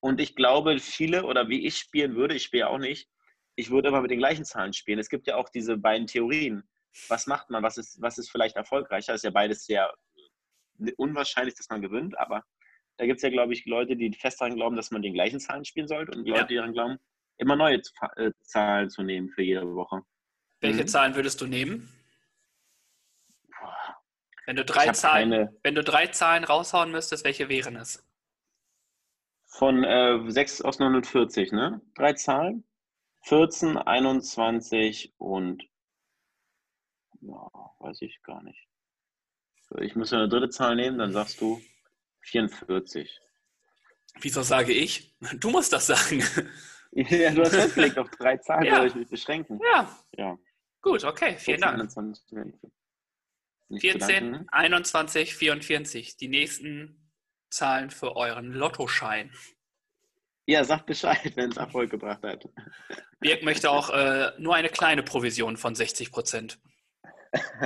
Und 0.00 0.20
ich 0.20 0.36
glaube, 0.36 0.78
viele 0.78 1.24
oder 1.24 1.48
wie 1.48 1.66
ich 1.66 1.78
spielen 1.78 2.14
würde, 2.14 2.34
ich 2.34 2.42
spiele 2.42 2.68
auch 2.68 2.78
nicht, 2.78 3.08
ich 3.56 3.70
würde 3.70 3.88
immer 3.88 4.02
mit 4.02 4.10
den 4.10 4.18
gleichen 4.18 4.44
Zahlen 4.44 4.74
spielen. 4.74 4.98
Es 4.98 5.08
gibt 5.08 5.26
ja 5.26 5.36
auch 5.36 5.48
diese 5.48 5.78
beiden 5.78 6.06
Theorien. 6.06 6.68
Was 7.08 7.26
macht 7.26 7.48
man? 7.48 7.62
Was 7.62 7.78
ist, 7.78 8.00
was 8.02 8.18
ist 8.18 8.30
vielleicht 8.30 8.56
erfolgreicher? 8.56 9.14
Ist 9.14 9.24
ja 9.24 9.30
beides 9.30 9.64
sehr 9.64 9.92
unwahrscheinlich, 10.96 11.54
dass 11.54 11.68
man 11.70 11.80
gewinnt, 11.80 12.18
aber 12.18 12.44
da 12.96 13.06
gibt 13.06 13.16
es 13.16 13.22
ja, 13.22 13.30
glaube 13.30 13.52
ich, 13.52 13.64
Leute, 13.66 13.96
die 13.96 14.12
fest 14.12 14.40
daran 14.40 14.54
glauben, 14.54 14.76
dass 14.76 14.90
man 14.90 15.02
den 15.02 15.14
gleichen 15.14 15.40
Zahlen 15.40 15.64
spielen 15.64 15.88
sollte 15.88 16.12
und 16.16 16.26
Leute, 16.26 16.40
ja. 16.40 16.46
die 16.46 16.54
daran 16.56 16.72
glauben, 16.72 16.98
immer 17.38 17.56
neue 17.56 17.80
äh, 18.16 18.32
Zahlen 18.42 18.90
zu 18.90 19.02
nehmen 19.02 19.30
für 19.30 19.42
jede 19.42 19.74
Woche. 19.74 20.02
Welche 20.60 20.82
mhm. 20.82 20.88
Zahlen 20.88 21.14
würdest 21.14 21.40
du 21.40 21.46
nehmen? 21.46 21.88
Wenn 24.46 24.56
du 24.56 24.64
drei, 24.64 24.92
Zahlen, 24.92 25.30
keine... 25.30 25.56
wenn 25.62 25.74
du 25.74 25.82
drei 25.82 26.06
Zahlen 26.08 26.44
raushauen 26.44 26.92
müsstest, 26.92 27.24
welche 27.24 27.48
wären 27.48 27.76
es? 27.76 28.06
Von 29.46 29.84
äh, 29.84 30.20
6 30.30 30.62
aus 30.62 30.78
49, 30.78 31.52
ne? 31.52 31.80
Drei 31.94 32.12
Zahlen? 32.12 32.64
14, 33.22 33.78
21 33.78 35.14
und 35.16 35.64
ja, 37.22 37.50
weiß 37.78 38.02
ich 38.02 38.22
gar 38.22 38.42
nicht. 38.42 38.68
Ich 39.80 39.96
muss 39.96 40.12
eine 40.12 40.28
dritte 40.28 40.50
Zahl 40.50 40.76
nehmen, 40.76 40.98
dann 40.98 41.12
sagst 41.12 41.40
du 41.40 41.60
44. 42.24 43.20
Wieso 44.20 44.42
sage 44.42 44.72
ich? 44.72 45.16
Du 45.38 45.50
musst 45.50 45.72
das 45.72 45.86
sagen. 45.86 46.22
Ja, 46.96 47.32
du 47.32 47.42
hast 47.42 47.56
festgelegt, 47.56 47.98
auf 47.98 48.08
drei 48.10 48.36
Zahlen 48.36 48.66
ja. 48.66 48.76
soll 48.76 48.86
ich 48.86 48.94
mich 48.94 49.08
beschränken. 49.08 49.58
Ja. 49.72 49.98
ja. 50.16 50.38
Gut, 50.80 51.02
okay, 51.02 51.34
vielen 51.38 51.58
14, 51.58 51.60
Dank. 51.60 51.74
21, 51.80 52.24
14, 53.80 54.48
21, 54.48 55.34
44. 55.34 56.16
Die 56.16 56.28
nächsten 56.28 57.10
Zahlen 57.50 57.90
für 57.90 58.14
euren 58.14 58.52
Lottoschein. 58.52 59.32
Ja, 60.46 60.62
sagt 60.62 60.86
Bescheid, 60.86 61.32
wenn 61.36 61.50
es 61.50 61.56
Erfolg 61.56 61.90
gebracht 61.90 62.22
hat. 62.22 62.48
Birk 63.18 63.42
möchte 63.44 63.70
auch 63.70 63.90
äh, 63.90 64.30
nur 64.38 64.54
eine 64.54 64.68
kleine 64.68 65.02
Provision 65.02 65.56
von 65.56 65.74
60 65.74 66.12
Prozent. 66.12 66.60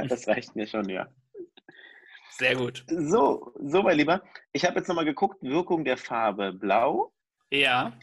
das 0.09 0.27
reicht 0.27 0.57
mir 0.57 0.67
schon, 0.67 0.89
ja. 0.89 1.07
Sehr 2.39 2.55
gut. 2.55 2.85
So, 2.87 3.53
so 3.59 3.83
mein 3.83 3.97
Lieber. 3.97 4.23
Ich 4.53 4.65
habe 4.65 4.79
jetzt 4.79 4.87
nochmal 4.87 5.05
geguckt, 5.05 5.43
Wirkung 5.43 5.85
der 5.85 5.97
Farbe 5.97 6.53
Blau. 6.53 7.13
Ja. 7.51 7.99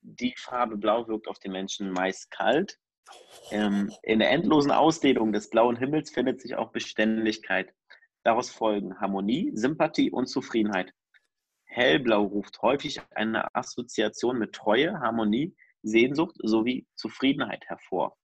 Die 0.00 0.34
Farbe 0.38 0.78
Blau 0.78 1.06
wirkt 1.06 1.28
auf 1.28 1.38
den 1.38 1.52
Menschen 1.52 1.92
meist 1.92 2.30
kalt. 2.30 2.78
Ähm, 3.50 3.92
in 4.02 4.20
der 4.20 4.30
endlosen 4.30 4.70
Ausdehnung 4.70 5.32
des 5.32 5.50
blauen 5.50 5.76
Himmels 5.76 6.10
findet 6.10 6.40
sich 6.40 6.54
auch 6.54 6.72
Beständigkeit. 6.72 7.74
Daraus 8.22 8.50
folgen 8.50 8.98
Harmonie, 9.00 9.50
Sympathie 9.54 10.10
und 10.10 10.28
Zufriedenheit. 10.28 10.94
Hellblau 11.66 12.24
ruft 12.24 12.62
häufig 12.62 13.02
eine 13.14 13.54
Assoziation 13.54 14.38
mit 14.38 14.54
Treue, 14.54 14.98
Harmonie, 14.98 15.54
Sehnsucht 15.82 16.36
sowie 16.38 16.86
Zufriedenheit 16.94 17.64
hervor. 17.66 18.16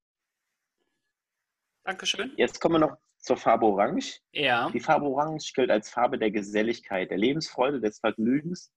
Dankeschön. 1.84 2.32
Jetzt 2.36 2.60
kommen 2.60 2.76
wir 2.76 2.88
noch 2.88 2.96
zur 3.24 3.38
Farbe 3.38 3.64
Orange. 3.64 4.20
Ja. 4.32 4.70
Die 4.70 4.80
Farbe 4.80 5.06
Orange 5.06 5.52
gilt 5.54 5.70
als 5.70 5.88
Farbe 5.88 6.18
der 6.18 6.30
Geselligkeit, 6.30 7.10
der 7.10 7.16
Lebensfreude, 7.16 7.80
des 7.80 7.98
Vergnügens. 7.98 8.70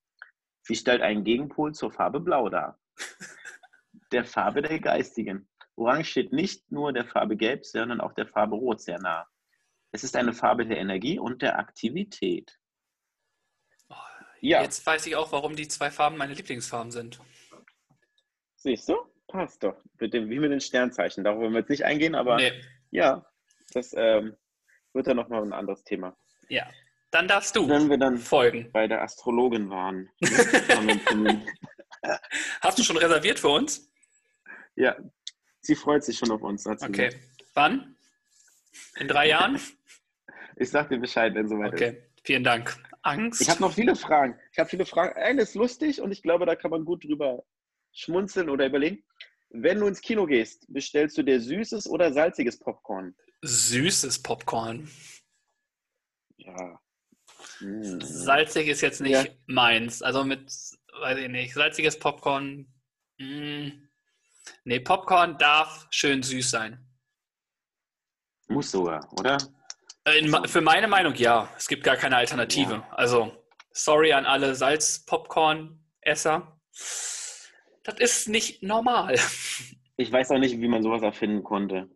Sie 0.62 0.76
stellt 0.76 1.02
einen 1.02 1.26
Gegenpol 1.26 1.74
zur 1.76 1.92
Farbe 1.92 2.22
Blau 2.22 2.48
dar. 2.48 2.80
der 4.14 4.24
Farbe 4.24 4.62
der 4.62 4.80
Geistigen. 4.80 5.50
Orange 5.76 6.06
steht 6.10 6.32
nicht 6.32 6.72
nur 6.72 6.94
der 6.94 7.06
Farbe 7.06 7.36
Gelb, 7.36 7.66
sondern 7.66 8.00
auch 8.00 8.14
der 8.14 8.26
Farbe 8.26 8.56
Rot 8.56 8.82
sehr 8.82 9.00
nah. 9.00 9.28
Es 9.92 10.04
ist 10.04 10.16
eine 10.16 10.34
Farbe 10.34 10.66
der 10.66 10.78
Energie 10.78 11.20
und 11.20 11.42
der 11.42 11.60
Aktivität. 11.60 12.58
Oh, 13.90 13.96
ja. 14.40 14.62
Jetzt 14.62 14.86
weiß 14.86 15.08
ich 15.08 15.16
auch, 15.18 15.32
warum 15.34 15.58
die 15.58 15.68
zwei 15.68 15.92
Farben 15.92 16.18
meine 16.18 16.34
Lieblingsfarben 16.34 16.92
sind. 16.92 17.20
Siehst 18.56 18.88
du? 18.88 18.96
Passt 19.28 19.62
doch. 19.64 19.76
Mit 20.00 20.14
dem, 20.14 20.30
wie 20.30 20.40
mit 20.40 20.52
den 20.52 20.62
Sternzeichen. 20.62 21.26
Darauf 21.26 21.42
wollen 21.42 21.52
wir 21.52 21.60
jetzt 21.60 21.70
nicht 21.70 21.84
eingehen, 21.84 22.16
aber 22.16 22.38
nee. 22.38 22.52
ja, 22.92 23.26
das 23.74 23.94
ähm, 23.96 24.36
wird 24.94 25.08
dann 25.08 25.18
nochmal 25.18 25.44
ein 25.44 25.54
anderes 25.54 25.84
Thema. 25.84 26.16
Ja, 26.50 26.68
dann 27.12 27.28
darfst 27.28 27.56
du 27.56 27.68
Wenn 27.68 27.90
wir 27.90 27.98
dann 27.98 28.18
folgen. 28.18 28.70
bei 28.72 28.88
der 28.88 29.02
Astrologin 29.02 29.70
waren. 29.70 30.10
Hast 32.62 32.78
du 32.78 32.84
schon 32.84 32.98
reserviert 32.98 33.40
für 33.40 33.50
uns? 33.50 33.90
Ja, 34.76 34.96
sie 35.62 35.76
freut 35.76 36.04
sich 36.04 36.18
schon 36.18 36.32
auf 36.32 36.42
uns. 36.42 36.66
okay. 36.68 37.08
Gesagt. 37.10 37.18
Wann? 37.54 37.96
In 39.00 39.08
drei 39.08 39.30
Jahren? 39.30 39.60
Ich 40.60 40.72
sag 40.72 40.90
dir 40.90 40.98
Bescheid, 40.98 41.36
wenn 41.36 41.48
soweit 41.48 41.74
okay. 41.74 41.90
ist. 41.90 41.94
Okay, 41.94 42.04
vielen 42.24 42.44
Dank. 42.44 42.76
Angst? 43.04 43.42
Ich 43.42 43.50
habe 43.52 43.62
noch 43.62 43.74
viele 43.74 43.96
Fragen. 43.96 44.40
Ich 44.52 44.58
habe 44.58 44.68
viele 44.68 44.88
Fragen. 44.88 45.16
Eine 45.16 45.44
ist 45.44 45.54
lustig 45.54 46.02
und 46.02 46.12
ich 46.12 46.24
glaube, 46.24 46.48
da 46.48 46.56
kann 46.56 46.72
man 46.72 46.84
gut 46.84 47.04
drüber 47.04 47.44
schmunzeln 47.92 48.50
oder 48.50 48.66
überlegen. 48.66 49.04
Wenn 49.50 49.80
du 49.80 49.86
ins 49.86 50.02
Kino 50.02 50.26
gehst, 50.26 50.66
bestellst 50.74 51.16
du 51.16 51.22
dir 51.22 51.40
süßes 51.40 51.88
oder 51.88 52.12
salziges 52.12 52.58
Popcorn? 52.58 53.16
Süßes 53.42 54.24
Popcorn. 54.24 54.90
Ja. 56.38 56.80
Hm. 57.60 58.02
Salzig 58.02 58.68
ist 58.68 58.82
jetzt 58.82 59.02
nicht 59.02 59.12
ja. 59.12 59.26
meins. 59.46 60.02
Also 60.02 60.24
mit, 60.24 60.52
weiß 61.02 61.20
ich 61.20 61.30
nicht, 61.30 61.54
salziges 61.54 62.00
Popcorn. 62.00 62.68
Mh. 63.20 63.26
Hm. 63.26 63.90
Nee, 64.64 64.80
Popcorn 64.80 65.38
darf 65.38 65.88
schön 65.92 66.24
süß 66.24 66.50
sein. 66.50 66.84
Muss 68.48 68.72
sogar, 68.72 69.08
oder? 69.20 69.38
In, 70.18 70.34
für 70.48 70.62
meine 70.62 70.88
Meinung 70.88 71.14
ja. 71.16 71.50
Es 71.58 71.68
gibt 71.68 71.84
gar 71.84 71.98
keine 71.98 72.16
Alternative. 72.16 72.76
Ja. 72.76 72.88
Also, 72.92 73.44
sorry 73.72 74.14
an 74.14 74.26
alle 74.26 74.56
Salz-Popcorn-Esser. 74.56 76.58
Das 77.84 78.00
ist 78.00 78.30
nicht 78.30 78.64
normal. 78.64 79.20
Ich 80.00 80.12
weiß 80.12 80.30
auch 80.30 80.38
nicht, 80.38 80.62
wie 80.62 80.68
man 80.68 80.84
sowas 80.84 81.02
erfinden 81.02 81.44
konnte. 81.44 81.90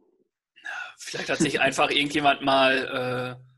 Vielleicht 1.04 1.30
hat 1.30 1.40
sich 1.40 1.60
einfach 1.60 1.90
irgendjemand 1.90 2.42
mal 2.42 3.40
äh, 3.42 3.52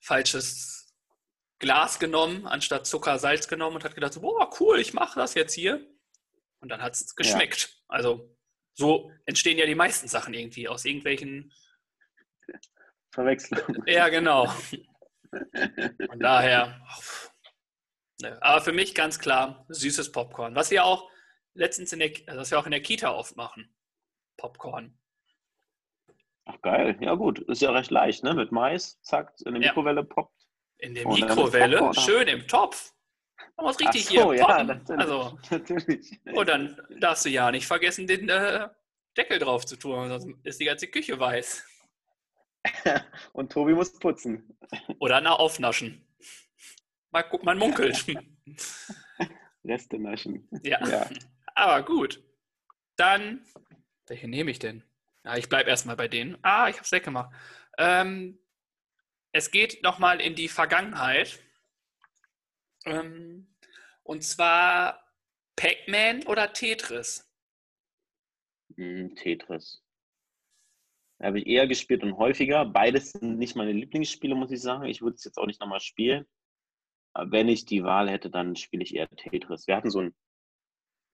falsches 0.00 0.94
Glas 1.58 1.98
genommen, 1.98 2.46
anstatt 2.46 2.86
Zucker 2.86 3.18
Salz 3.18 3.48
genommen 3.48 3.76
und 3.76 3.84
hat 3.84 3.94
gedacht, 3.94 4.18
boah, 4.20 4.50
cool, 4.60 4.80
ich 4.80 4.94
mache 4.94 5.18
das 5.18 5.34
jetzt 5.34 5.52
hier. 5.52 5.86
Und 6.60 6.70
dann 6.70 6.82
hat 6.82 6.94
es 6.94 7.14
geschmeckt. 7.14 7.68
Ja. 7.68 7.84
Also 7.88 8.36
so 8.72 9.12
entstehen 9.26 9.58
ja 9.58 9.66
die 9.66 9.74
meisten 9.74 10.08
Sachen 10.08 10.32
irgendwie 10.34 10.68
aus 10.68 10.84
irgendwelchen 10.84 11.52
Verwechslungen. 13.12 13.82
Ja, 13.86 14.08
genau. 14.08 14.46
Von 15.30 16.18
daher. 16.18 16.82
Ne. 18.20 18.42
Aber 18.42 18.62
für 18.62 18.72
mich 18.72 18.94
ganz 18.94 19.18
klar 19.18 19.66
süßes 19.68 20.12
Popcorn. 20.12 20.54
Was 20.54 20.70
wir 20.70 20.84
auch 20.84 21.10
letztens 21.54 21.92
in 21.92 21.98
der, 21.98 22.10
also 22.26 22.40
was 22.40 22.50
wir 22.50 22.58
auch 22.58 22.66
in 22.66 22.72
der 22.72 22.82
Kita 22.82 23.12
oft 23.12 23.36
machen. 23.36 23.74
Popcorn. 24.38 24.98
Ach 26.46 26.60
geil, 26.62 26.96
ja 27.00 27.14
gut, 27.14 27.40
ist 27.40 27.60
ja 27.60 27.72
recht 27.72 27.90
leicht, 27.90 28.22
ne? 28.22 28.32
Mit 28.32 28.52
Mais, 28.52 29.00
zack, 29.02 29.34
in 29.44 29.54
der 29.54 29.60
Mikrowelle 29.60 30.04
poppt. 30.04 30.32
In 30.78 30.94
der 30.94 31.06
Mikrowelle, 31.06 31.92
schön 32.00 32.28
im 32.28 32.46
Topf. 32.46 32.92
Man 33.56 33.66
muss 33.66 33.80
richtig 33.80 34.06
so, 34.06 34.32
hier 34.32 34.42
poppen. 34.42 34.56
Ja, 34.56 34.64
natürlich, 34.64 35.00
also, 35.00 35.38
natürlich. 35.50 36.20
Und 36.32 36.48
dann 36.48 36.80
darfst 37.00 37.24
du 37.24 37.30
ja 37.30 37.50
nicht 37.50 37.66
vergessen, 37.66 38.06
den 38.06 38.28
äh, 38.28 38.68
Deckel 39.16 39.40
drauf 39.40 39.66
zu 39.66 39.76
tun, 39.76 40.08
sonst 40.08 40.28
ist 40.44 40.60
die 40.60 40.66
ganze 40.66 40.86
Küche 40.86 41.18
weiß. 41.18 41.66
Und 43.32 43.50
Tobi 43.50 43.74
muss 43.74 43.98
putzen. 43.98 44.56
Oder 45.00 45.20
na, 45.20 45.32
aufnaschen. 45.32 46.06
Mal 47.10 47.22
guck, 47.22 47.42
man 47.42 47.58
munkelt. 47.58 48.04
Reste 49.64 49.98
naschen. 49.98 50.48
Ja. 50.62 50.86
ja. 50.86 51.08
Aber 51.54 51.82
gut. 51.82 52.22
Dann, 52.96 53.44
welche 54.06 54.28
nehme 54.28 54.50
ich 54.50 54.58
denn? 54.58 54.84
Ja, 55.26 55.36
ich 55.36 55.48
bleibe 55.48 55.68
erstmal 55.68 55.96
bei 55.96 56.06
denen. 56.06 56.38
Ah, 56.42 56.68
ich 56.68 56.76
habe 56.76 56.84
es 56.84 56.92
weggemacht. 56.92 57.34
Ähm, 57.78 58.38
es 59.32 59.50
geht 59.50 59.82
nochmal 59.82 60.20
in 60.20 60.36
die 60.36 60.46
Vergangenheit. 60.46 61.40
Ähm, 62.84 63.52
und 64.04 64.22
zwar 64.22 65.04
Pac-Man 65.56 66.22
oder 66.26 66.52
Tetris? 66.52 67.28
Hm, 68.76 69.16
Tetris. 69.16 69.82
Habe 71.20 71.40
ich 71.40 71.46
eher 71.48 71.66
gespielt 71.66 72.04
und 72.04 72.18
häufiger. 72.18 72.64
Beides 72.64 73.10
sind 73.10 73.36
nicht 73.36 73.56
meine 73.56 73.72
Lieblingsspiele, 73.72 74.36
muss 74.36 74.52
ich 74.52 74.62
sagen. 74.62 74.84
Ich 74.84 75.02
würde 75.02 75.16
es 75.16 75.24
jetzt 75.24 75.38
auch 75.38 75.46
nicht 75.46 75.60
nochmal 75.60 75.80
spielen. 75.80 76.24
Aber 77.14 77.32
wenn 77.32 77.48
ich 77.48 77.64
die 77.64 77.82
Wahl 77.82 78.08
hätte, 78.08 78.30
dann 78.30 78.54
spiele 78.54 78.84
ich 78.84 78.94
eher 78.94 79.08
Tetris. 79.08 79.66
Wir 79.66 79.74
hatten 79.74 79.90
so 79.90 80.02
ein 80.02 80.14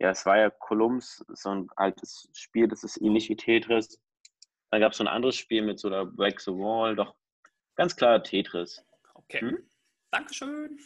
ja, 0.02 0.10
es 0.10 0.26
war 0.26 0.36
ja 0.36 0.50
Columbus, 0.50 1.24
so 1.28 1.50
ein 1.50 1.70
altes 1.76 2.28
Spiel, 2.32 2.66
das 2.66 2.82
ist 2.82 3.00
ähnlich 3.00 3.28
wie 3.28 3.36
Tetris. 3.36 4.02
Da 4.72 4.80
gab 4.80 4.90
es 4.90 4.98
so 4.98 5.04
ein 5.04 5.08
anderes 5.08 5.36
Spiel 5.36 5.62
mit 5.62 5.78
so 5.78 5.88
der 5.90 6.06
Break 6.06 6.40
the 6.40 6.50
Wall, 6.50 6.96
doch 6.96 7.14
ganz 7.76 7.94
klar 7.94 8.20
Tetris. 8.20 8.84
Okay. 9.14 9.40
Hm? 9.40 9.70
Dankeschön. 10.10 10.76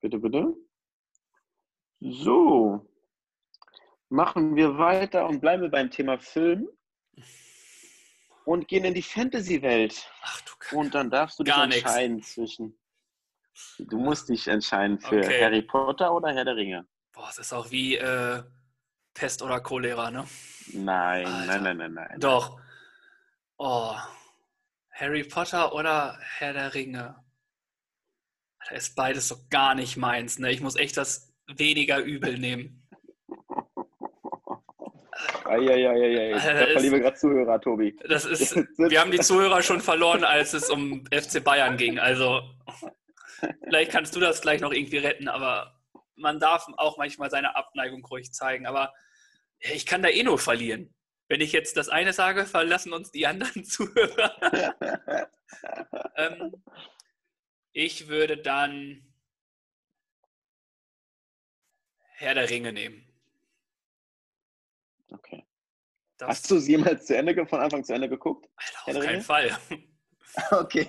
Bitte, 0.00 0.18
bitte. 0.20 0.54
So. 1.98 2.88
Machen 4.10 4.54
wir 4.54 4.78
weiter 4.78 5.26
und 5.26 5.40
bleiben 5.40 5.62
wir 5.62 5.70
beim 5.70 5.90
Thema 5.90 6.18
Film 6.20 6.68
und 8.44 8.68
gehen 8.68 8.84
in 8.84 8.94
die 8.94 9.02
Fantasy-Welt. 9.02 10.08
Ach 10.22 10.40
du 10.42 10.76
Und 10.76 10.94
dann 10.94 11.10
darfst 11.10 11.40
du 11.40 11.42
dich 11.42 11.56
entscheiden 11.56 12.16
nix. 12.16 12.34
zwischen. 12.34 12.78
Du 13.80 13.98
musst 13.98 14.28
dich 14.28 14.46
entscheiden 14.46 15.00
für 15.00 15.18
okay. 15.18 15.42
Harry 15.42 15.62
Potter 15.62 16.14
oder 16.14 16.32
Herr 16.32 16.44
der 16.44 16.54
Ringe. 16.54 16.86
Boah, 17.18 17.30
es 17.30 17.38
ist 17.38 17.52
auch 17.52 17.72
wie 17.72 17.96
äh, 17.96 18.44
Pest 19.12 19.42
oder 19.42 19.58
Cholera, 19.58 20.12
ne? 20.12 20.24
Nein, 20.72 21.26
Alter. 21.26 21.46
nein, 21.46 21.62
nein, 21.64 21.76
nein, 21.76 21.94
nein. 21.94 22.20
Doch. 22.20 22.60
Oh. 23.56 23.96
Harry 24.92 25.24
Potter 25.24 25.74
oder 25.74 26.16
Herr 26.20 26.52
der 26.52 26.74
Ringe? 26.74 27.16
Da 28.68 28.76
ist 28.76 28.94
beides 28.94 29.26
so 29.26 29.36
gar 29.50 29.74
nicht 29.74 29.96
meins, 29.96 30.38
ne? 30.38 30.52
Ich 30.52 30.60
muss 30.60 30.76
echt 30.76 30.96
das 30.96 31.34
weniger 31.48 31.98
übel 31.98 32.38
nehmen. 32.38 32.88
Eieieiei. 35.44 36.34
Da 36.34 36.40
verlieren 36.40 36.92
wir 36.92 37.00
gerade 37.00 37.16
Zuhörer, 37.16 37.60
Tobi. 37.60 37.98
Das 38.08 38.26
ist, 38.26 38.54
wir 38.54 39.00
haben 39.00 39.10
die 39.10 39.18
Zuhörer 39.18 39.62
schon 39.62 39.80
verloren, 39.80 40.22
als 40.22 40.52
es 40.52 40.70
um 40.70 41.04
FC 41.06 41.42
Bayern 41.42 41.76
ging. 41.76 41.98
Also, 41.98 42.42
vielleicht 43.64 43.90
kannst 43.90 44.14
du 44.14 44.20
das 44.20 44.40
gleich 44.40 44.60
noch 44.60 44.72
irgendwie 44.72 44.98
retten, 44.98 45.26
aber 45.26 45.77
man 46.18 46.40
darf 46.40 46.66
auch 46.76 46.98
manchmal 46.98 47.30
seine 47.30 47.56
Abneigung 47.56 48.04
ruhig 48.04 48.32
zeigen. 48.32 48.66
Aber 48.66 48.92
ich 49.58 49.86
kann 49.86 50.02
da 50.02 50.08
eh 50.08 50.22
nur 50.22 50.38
verlieren. 50.38 50.94
Wenn 51.28 51.40
ich 51.40 51.52
jetzt 51.52 51.76
das 51.76 51.88
eine 51.88 52.12
sage, 52.12 52.46
verlassen 52.46 52.92
uns 52.92 53.10
die 53.10 53.26
anderen 53.26 53.64
Zuhörer. 53.64 55.30
ähm, 56.16 56.54
ich 57.72 58.08
würde 58.08 58.38
dann 58.38 59.04
Herr 62.14 62.34
der 62.34 62.50
Ringe 62.50 62.72
nehmen. 62.72 63.04
Okay. 65.10 65.46
Das 66.16 66.28
Hast 66.28 66.50
du 66.50 66.56
es 66.56 66.66
jemals 66.66 67.06
zu 67.06 67.16
Ende, 67.16 67.46
von 67.46 67.60
Anfang 67.60 67.84
zu 67.84 67.94
Ende 67.94 68.08
geguckt? 68.08 68.48
Alter, 68.56 68.98
auf 68.98 69.04
keinen 69.04 69.22
Fall. 69.22 69.58
Okay. 70.50 70.86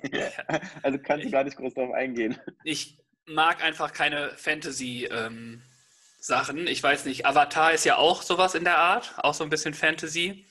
Also 0.84 1.00
kannst 1.00 1.26
du 1.26 1.32
gar 1.32 1.44
nicht 1.44 1.56
groß 1.58 1.74
darauf 1.74 1.94
eingehen. 1.94 2.38
Ich 2.66 3.00
mag 3.30 3.64
einfach 3.64 3.94
keine 3.94 4.32
Fantasy-Sachen. 4.36 6.58
Ähm, 6.58 6.68
ich 6.68 6.84
weiß 6.84 7.06
nicht, 7.06 7.26
Avatar 7.26 7.74
ist 7.74 7.86
ja 7.86 7.98
auch 7.98 8.22
sowas 8.22 8.56
in 8.56 8.64
der 8.64 8.78
Art, 8.78 9.14
auch 9.18 9.34
so 9.34 9.44
ein 9.44 9.50
bisschen 9.50 9.74
Fantasy. 9.74 10.46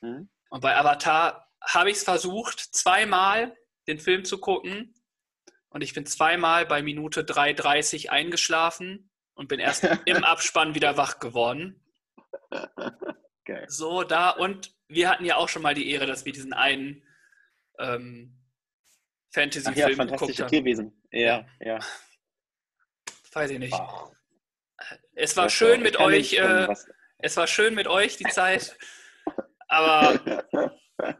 Mhm. 0.00 0.28
Und 0.50 0.60
bei 0.60 0.76
Avatar 0.76 1.48
habe 1.60 1.90
ich 1.90 1.98
es 1.98 2.04
versucht, 2.04 2.60
zweimal 2.60 3.56
den 3.86 4.00
Film 4.00 4.24
zu 4.24 4.38
gucken. 4.38 4.94
Und 5.70 5.82
ich 5.82 5.92
bin 5.92 6.06
zweimal 6.06 6.66
bei 6.66 6.82
Minute 6.82 7.22
3,30 7.22 8.08
eingeschlafen 8.08 9.10
und 9.34 9.48
bin 9.48 9.60
erst 9.60 9.84
im 10.06 10.24
Abspann 10.24 10.74
wieder 10.74 10.96
wach 10.96 11.18
geworden. 11.18 11.82
Geil. 13.44 13.66
So, 13.68 14.02
da, 14.02 14.30
und 14.30 14.72
wir 14.88 15.10
hatten 15.10 15.24
ja 15.24 15.36
auch 15.36 15.48
schon 15.48 15.62
mal 15.62 15.74
die 15.74 15.90
Ehre, 15.90 16.06
dass 16.06 16.24
wir 16.24 16.32
diesen 16.32 16.52
einen 16.52 17.02
ähm, 17.78 18.34
Fantasy-Film 19.30 19.98
ja, 19.98 20.04
geguckt 20.04 20.40
haben. 20.40 20.48
Tierwesen. 20.48 20.97
Ja, 21.10 21.46
ja. 21.60 21.78
Weiß 23.32 23.50
ich 23.50 23.58
nicht. 23.58 23.74
Oh. 23.74 24.12
Es 25.14 25.36
war 25.36 25.44
das 25.44 25.52
schön 25.52 25.82
mit 25.82 25.98
euch, 25.98 26.34
äh, 26.34 26.68
es 27.18 27.36
war 27.36 27.46
schön 27.46 27.74
mit 27.74 27.88
euch 27.88 28.16
die 28.16 28.24
Zeit, 28.24 28.78
aber 29.68 30.44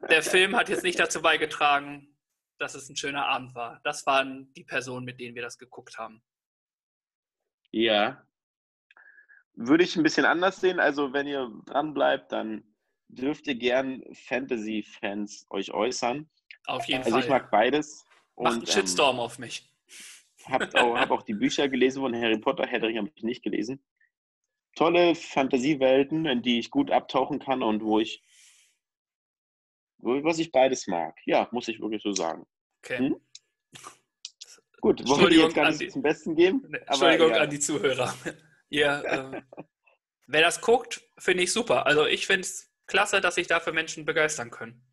der 0.09 0.23
Film 0.23 0.57
hat 0.57 0.69
jetzt 0.69 0.85
nicht 0.85 0.99
dazu 0.99 1.21
beigetragen, 1.23 2.17
dass 2.59 2.75
es 2.75 2.89
ein 2.89 2.97
schöner 2.97 3.27
Abend 3.27 3.55
war. 3.55 3.81
Das 3.85 4.07
waren 4.07 4.53
die 4.55 4.65
Personen, 4.65 5.05
mit 5.05 5.21
denen 5.21 5.35
wir 5.35 5.43
das 5.43 5.59
geguckt 5.59 5.99
haben. 5.99 6.23
Ja, 7.71 8.25
würde 9.59 9.83
ich 9.83 9.97
ein 9.97 10.05
bisschen 10.05 10.25
anders 10.25 10.61
sehen. 10.61 10.79
Also, 10.79 11.13
wenn 11.13 11.27
ihr 11.27 11.51
dran 11.67 11.93
bleibt, 11.93 12.33
dann 12.33 12.63
dürft 13.09 13.47
ihr 13.49 13.57
gern 13.57 14.03
Fantasy-Fans 14.13 15.47
euch 15.51 15.73
äußern. 15.73 16.31
Auf 16.67 16.87
jeden 16.87 17.01
also 17.01 17.11
Fall. 17.11 17.17
Also, 17.19 17.27
ich 17.27 17.31
mag 17.31 17.51
beides. 17.51 18.05
Macht 18.37 18.55
einen 18.55 18.67
Shitstorm 18.67 19.17
ähm, 19.17 19.21
auf 19.21 19.39
mich. 19.39 19.69
Habe 20.49 20.69
auch, 20.81 20.97
hab 20.97 21.11
auch 21.11 21.23
die 21.23 21.35
Bücher 21.35 21.69
gelesen 21.69 22.01
von 22.03 22.15
Harry 22.15 22.39
Potter. 22.39 22.67
Herr 22.67 22.81
der 22.81 22.89
Ringe 22.89 23.01
habe 23.01 23.11
ich 23.15 23.23
nicht 23.23 23.43
gelesen. 23.43 23.83
Tolle 24.75 25.15
Fantasiewelten, 25.15 26.27
in 26.27 26.43
die 26.43 26.59
ich 26.59 26.71
gut 26.71 26.91
abtauchen 26.91 27.39
kann 27.39 27.63
und 27.63 27.83
wo 27.83 27.99
ich, 27.99 28.23
wo, 29.99 30.23
was 30.25 30.39
ich 30.39 30.53
beides 30.53 30.87
mag. 30.87 31.17
Ja, 31.27 31.49
muss 31.53 31.69
ich 31.69 31.81
wirklich 31.81 32.03
so 32.03 32.13
sagen. 32.13 32.47
Okay. 32.83 32.99
Hm? 32.99 33.17
Gut, 34.81 35.07
wollen 35.09 35.31
wir 35.31 35.39
jetzt 35.39 35.55
gar 35.55 35.69
nicht 35.69 35.81
die, 35.81 35.89
zum 35.89 36.03
Besten 36.03 36.37
geben? 36.37 36.73
Entschuldigung 36.73 37.31
ja. 37.31 37.39
an 37.39 37.51
die 37.51 37.59
Zuhörer. 37.59 38.15
Ihr, 38.71 39.43
äh, 39.57 39.61
wer 40.27 40.41
das 40.41 40.61
guckt, 40.61 41.03
finde 41.19 41.43
ich 41.43 41.53
super. 41.53 41.87
Also 41.87 42.07
ich 42.07 42.27
finde 42.27 42.43
es 42.43 42.73
klasse, 42.87 43.21
dass 43.21 43.35
sich 43.35 43.47
dafür 43.47 43.73
Menschen 43.73 44.05
begeistern 44.05 44.51
können. 44.51 44.85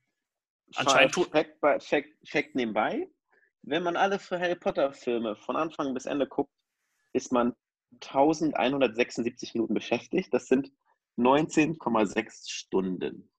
Anscheinend 0.76 1.14
tut. 1.14 1.30
Fact, 1.30 1.84
Fact, 1.84 2.10
Fact 2.28 2.56
nebenbei, 2.56 3.08
wenn 3.66 3.84
man 3.84 3.97
alle 3.97 4.20
Harry 4.20 4.55
Potter 4.55 4.93
Filme 4.93 5.36
von 5.36 5.55
Anfang 5.55 5.93
bis 5.93 6.05
Ende 6.05 6.28
guckt, 6.28 6.51
ist 7.13 7.32
man 7.32 7.53
1176 8.03 9.53
Minuten 9.55 9.74
beschäftigt. 9.74 10.34
Das 10.34 10.47
sind 10.47 10.72
19,6 11.18 12.49
Stunden. 12.49 13.30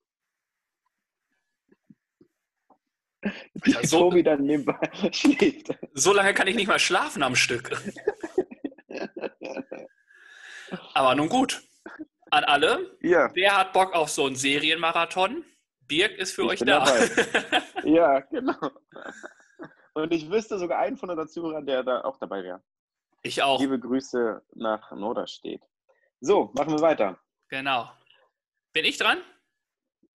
Ja, 3.64 3.84
so, 3.84 4.10
Tobi 4.10 4.22
dann 4.22 4.44
nebenbei 4.44 4.78
schläft. 5.12 5.74
So 5.94 6.12
lange 6.12 6.32
kann 6.34 6.46
ich 6.46 6.56
nicht 6.56 6.68
mal 6.68 6.78
schlafen 6.78 7.22
am 7.22 7.34
Stück. 7.34 7.70
Aber 10.94 11.14
nun 11.14 11.28
gut. 11.28 11.62
An 12.30 12.44
alle. 12.44 12.96
Ja. 13.00 13.30
Wer 13.34 13.56
hat 13.56 13.72
Bock 13.72 13.94
auf 13.94 14.10
so 14.10 14.26
einen 14.26 14.36
Serienmarathon? 14.36 15.44
Birg 15.80 16.18
ist 16.18 16.32
für 16.32 16.42
ich 16.42 16.48
euch 16.48 16.60
da. 16.60 16.84
ja, 17.84 18.20
genau. 18.20 18.70
Und 19.96 20.12
ich 20.12 20.30
wüsste 20.30 20.58
sogar 20.58 20.78
einen 20.80 20.98
von 20.98 21.08
den 21.08 21.26
Zuhörern, 21.26 21.64
der 21.64 21.82
da 21.82 22.02
auch 22.02 22.18
dabei 22.18 22.44
wäre. 22.44 22.62
Ich 23.22 23.42
auch. 23.42 23.58
Liebe 23.58 23.80
Grüße 23.80 24.42
nach 24.54 24.92
Norderstedt. 24.92 25.62
So, 26.20 26.52
machen 26.54 26.74
wir 26.74 26.82
weiter. 26.82 27.18
Genau. 27.48 27.90
Bin 28.74 28.84
ich 28.84 28.98
dran? 28.98 29.22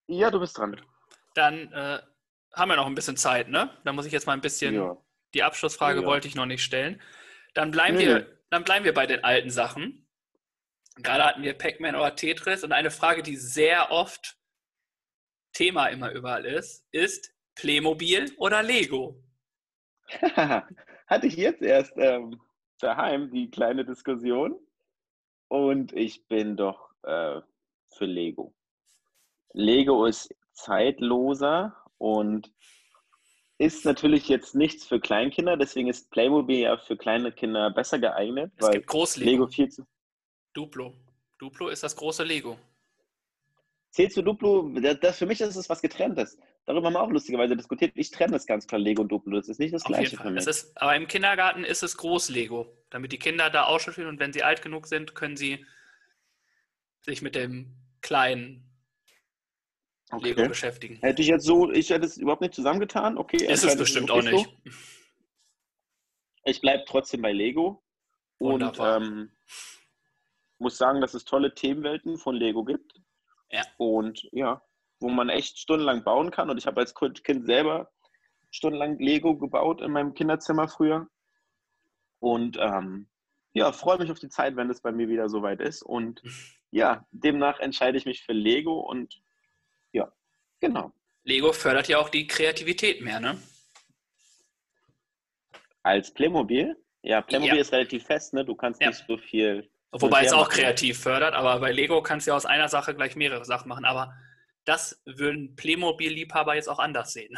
Ja, 0.05 0.29
du 0.29 0.39
bist 0.39 0.55
dran. 0.55 0.79
Dann 1.33 1.73
äh, 1.73 1.99
haben 2.53 2.69
wir 2.69 2.75
noch 2.75 2.85
ein 2.85 2.93
bisschen 2.93 3.17
Zeit, 3.17 3.49
ne? 3.49 3.75
Da 3.83 3.91
muss 3.91 4.05
ich 4.05 4.11
jetzt 4.11 4.27
mal 4.27 4.33
ein 4.33 4.41
bisschen. 4.41 4.75
Ja. 4.75 4.97
Die 5.33 5.41
Abschlussfrage 5.41 6.01
ja. 6.01 6.05
wollte 6.05 6.27
ich 6.27 6.35
noch 6.35 6.45
nicht 6.45 6.63
stellen. 6.63 7.01
Dann 7.55 7.71
bleiben, 7.71 7.97
nee. 7.97 8.05
wir, 8.05 8.39
dann 8.51 8.63
bleiben 8.63 8.85
wir 8.85 8.93
bei 8.93 9.07
den 9.07 9.23
alten 9.23 9.49
Sachen. 9.49 10.07
Gerade 10.97 11.25
hatten 11.25 11.41
wir 11.41 11.57
Pac-Man 11.57 11.95
oder 11.95 12.15
Tetris 12.15 12.63
und 12.63 12.71
eine 12.71 12.91
Frage, 12.91 13.23
die 13.23 13.35
sehr 13.35 13.89
oft 13.89 14.37
Thema 15.53 15.87
immer 15.87 16.11
überall 16.11 16.45
ist, 16.45 16.85
ist 16.91 17.33
Playmobil 17.55 18.31
oder 18.37 18.61
Lego? 18.61 19.23
Hatte 21.07 21.27
ich 21.27 21.35
jetzt 21.35 21.61
erst 21.61 21.93
ähm, 21.97 22.39
daheim 22.79 23.31
die 23.31 23.49
kleine 23.49 23.85
Diskussion 23.85 24.55
und 25.47 25.93
ich 25.93 26.27
bin 26.27 26.57
doch 26.57 26.89
äh, 27.03 27.41
für 27.95 28.05
Lego. 28.05 28.53
Lego 29.53 30.05
ist 30.05 30.33
zeitloser 30.53 31.75
und 31.97 32.51
ist 33.57 33.85
natürlich 33.85 34.27
jetzt 34.27 34.55
nichts 34.55 34.87
für 34.87 34.99
Kleinkinder, 34.99 35.55
deswegen 35.55 35.87
ist 35.87 36.09
Playmobil 36.09 36.61
ja 36.61 36.77
für 36.77 36.97
kleine 36.97 37.31
Kinder 37.31 37.69
besser 37.69 37.99
geeignet. 37.99 38.51
Es 38.57 38.71
gibt 38.71 38.87
Groß-Lego. 38.87 39.29
Lego 39.31 39.47
viel 39.47 39.69
zu 39.69 39.85
Duplo. 40.53 40.93
Duplo 41.37 41.69
ist 41.69 41.83
das 41.83 41.95
große 41.95 42.23
Lego. 42.23 42.57
Zählst 43.91 44.17
du 44.17 44.21
Duplo? 44.21 44.69
Das, 45.01 45.17
für 45.17 45.25
mich 45.25 45.41
ist 45.41 45.55
es 45.55 45.69
was 45.69 45.81
getrenntes. 45.81 46.37
Darüber 46.65 46.87
haben 46.87 46.93
wir 46.93 47.01
auch 47.01 47.09
lustigerweise 47.09 47.57
diskutiert. 47.57 47.93
Ich 47.95 48.11
trenne 48.11 48.33
das 48.33 48.45
ganz 48.45 48.67
klar, 48.67 48.79
Lego 48.79 49.01
und 49.01 49.11
Duplo. 49.11 49.35
Das 49.35 49.49
ist 49.49 49.59
nicht 49.59 49.73
das 49.73 49.83
Auf 49.83 49.87
Gleiche 49.87 50.17
für 50.17 50.29
mich. 50.29 50.45
Ist, 50.45 50.79
aber 50.79 50.95
im 50.95 51.07
Kindergarten 51.07 51.63
ist 51.63 51.81
es 51.83 51.97
Groß-Lego, 51.97 52.67
damit 52.89 53.11
die 53.11 53.19
Kinder 53.19 53.49
da 53.49 53.63
ausschütteln 53.63 54.07
und 54.07 54.19
wenn 54.19 54.31
sie 54.31 54.43
alt 54.43 54.61
genug 54.61 54.87
sind, 54.87 55.15
können 55.15 55.37
sie 55.37 55.65
sich 57.01 57.21
mit 57.21 57.35
dem 57.35 57.75
kleinen 58.01 58.69
okay. 60.11 60.29
Lego 60.29 60.47
beschäftigen. 60.47 60.97
Hätte 60.97 61.21
ich 61.21 61.29
jetzt 61.29 61.45
so, 61.45 61.71
ich 61.71 61.89
hätte 61.89 62.05
es 62.05 62.17
überhaupt 62.17 62.41
nicht 62.41 62.53
zusammengetan. 62.53 63.17
Okay, 63.17 63.43
ist 63.45 63.63
es 63.63 63.75
bestimmt 63.75 64.11
auch 64.11 64.21
nicht. 64.21 64.45
So. 64.45 64.71
Ich 66.45 66.61
bleibe 66.61 66.85
trotzdem 66.87 67.21
bei 67.21 67.31
Lego. 67.31 67.83
Und 68.37 68.79
ähm, 68.79 69.31
muss 70.57 70.77
sagen, 70.77 70.99
dass 70.99 71.13
es 71.13 71.25
tolle 71.25 71.53
Themenwelten 71.53 72.17
von 72.17 72.35
Lego 72.35 72.63
gibt. 72.63 72.99
Ja. 73.51 73.61
Und 73.77 74.27
ja, 74.31 74.63
wo 75.01 75.09
man 75.09 75.29
echt 75.29 75.59
stundenlang 75.59 76.03
bauen 76.03 76.31
kann. 76.31 76.49
Und 76.49 76.57
ich 76.57 76.67
habe 76.67 76.79
als 76.79 76.93
Kind 76.95 77.45
selber 77.45 77.91
stundenlang 78.51 78.97
Lego 78.99 79.35
gebaut 79.37 79.81
in 79.81 79.91
meinem 79.91 80.13
Kinderzimmer 80.13 80.67
früher. 80.67 81.07
Und 82.19 82.57
ähm, 82.59 83.09
ja, 83.53 83.71
freue 83.71 83.97
mich 83.97 84.11
auf 84.11 84.19
die 84.19 84.29
Zeit, 84.29 84.55
wenn 84.55 84.69
es 84.69 84.81
bei 84.81 84.91
mir 84.91 85.09
wieder 85.09 85.29
soweit 85.29 85.59
ist. 85.59 85.81
Und 85.81 86.21
ja, 86.69 87.05
demnach 87.11 87.59
entscheide 87.59 87.97
ich 87.97 88.05
mich 88.05 88.23
für 88.23 88.33
Lego 88.33 88.79
und 88.79 89.21
ja, 89.91 90.11
genau. 90.59 90.93
Lego 91.23 91.51
fördert 91.51 91.87
ja 91.87 91.97
auch 91.97 92.09
die 92.09 92.27
Kreativität 92.27 93.01
mehr, 93.01 93.19
ne? 93.19 93.37
Als 95.83 96.13
Playmobil? 96.13 96.77
Ja, 97.01 97.21
Playmobil 97.21 97.55
ja. 97.55 97.61
ist 97.61 97.73
relativ 97.73 98.05
fest, 98.05 98.33
ne? 98.33 98.45
Du 98.45 98.55
kannst 98.55 98.81
ja. 98.81 98.87
nicht 98.87 99.03
so 99.07 99.17
viel 99.17 99.69
Wobei 99.91 100.23
es 100.23 100.31
auch 100.31 100.47
kreativ 100.47 100.99
fördert, 100.99 101.33
aber 101.33 101.59
bei 101.59 101.71
Lego 101.71 102.01
kannst 102.01 102.25
du 102.25 102.31
ja 102.31 102.37
aus 102.37 102.45
einer 102.45 102.69
Sache 102.69 102.95
gleich 102.95 103.17
mehrere 103.17 103.43
Sachen 103.43 103.67
machen. 103.67 103.83
Aber 103.83 104.13
das 104.65 105.01
würden 105.05 105.55
Playmobil-Liebhaber 105.55 106.55
jetzt 106.55 106.69
auch 106.69 106.79
anders 106.79 107.13
sehen. 107.13 107.37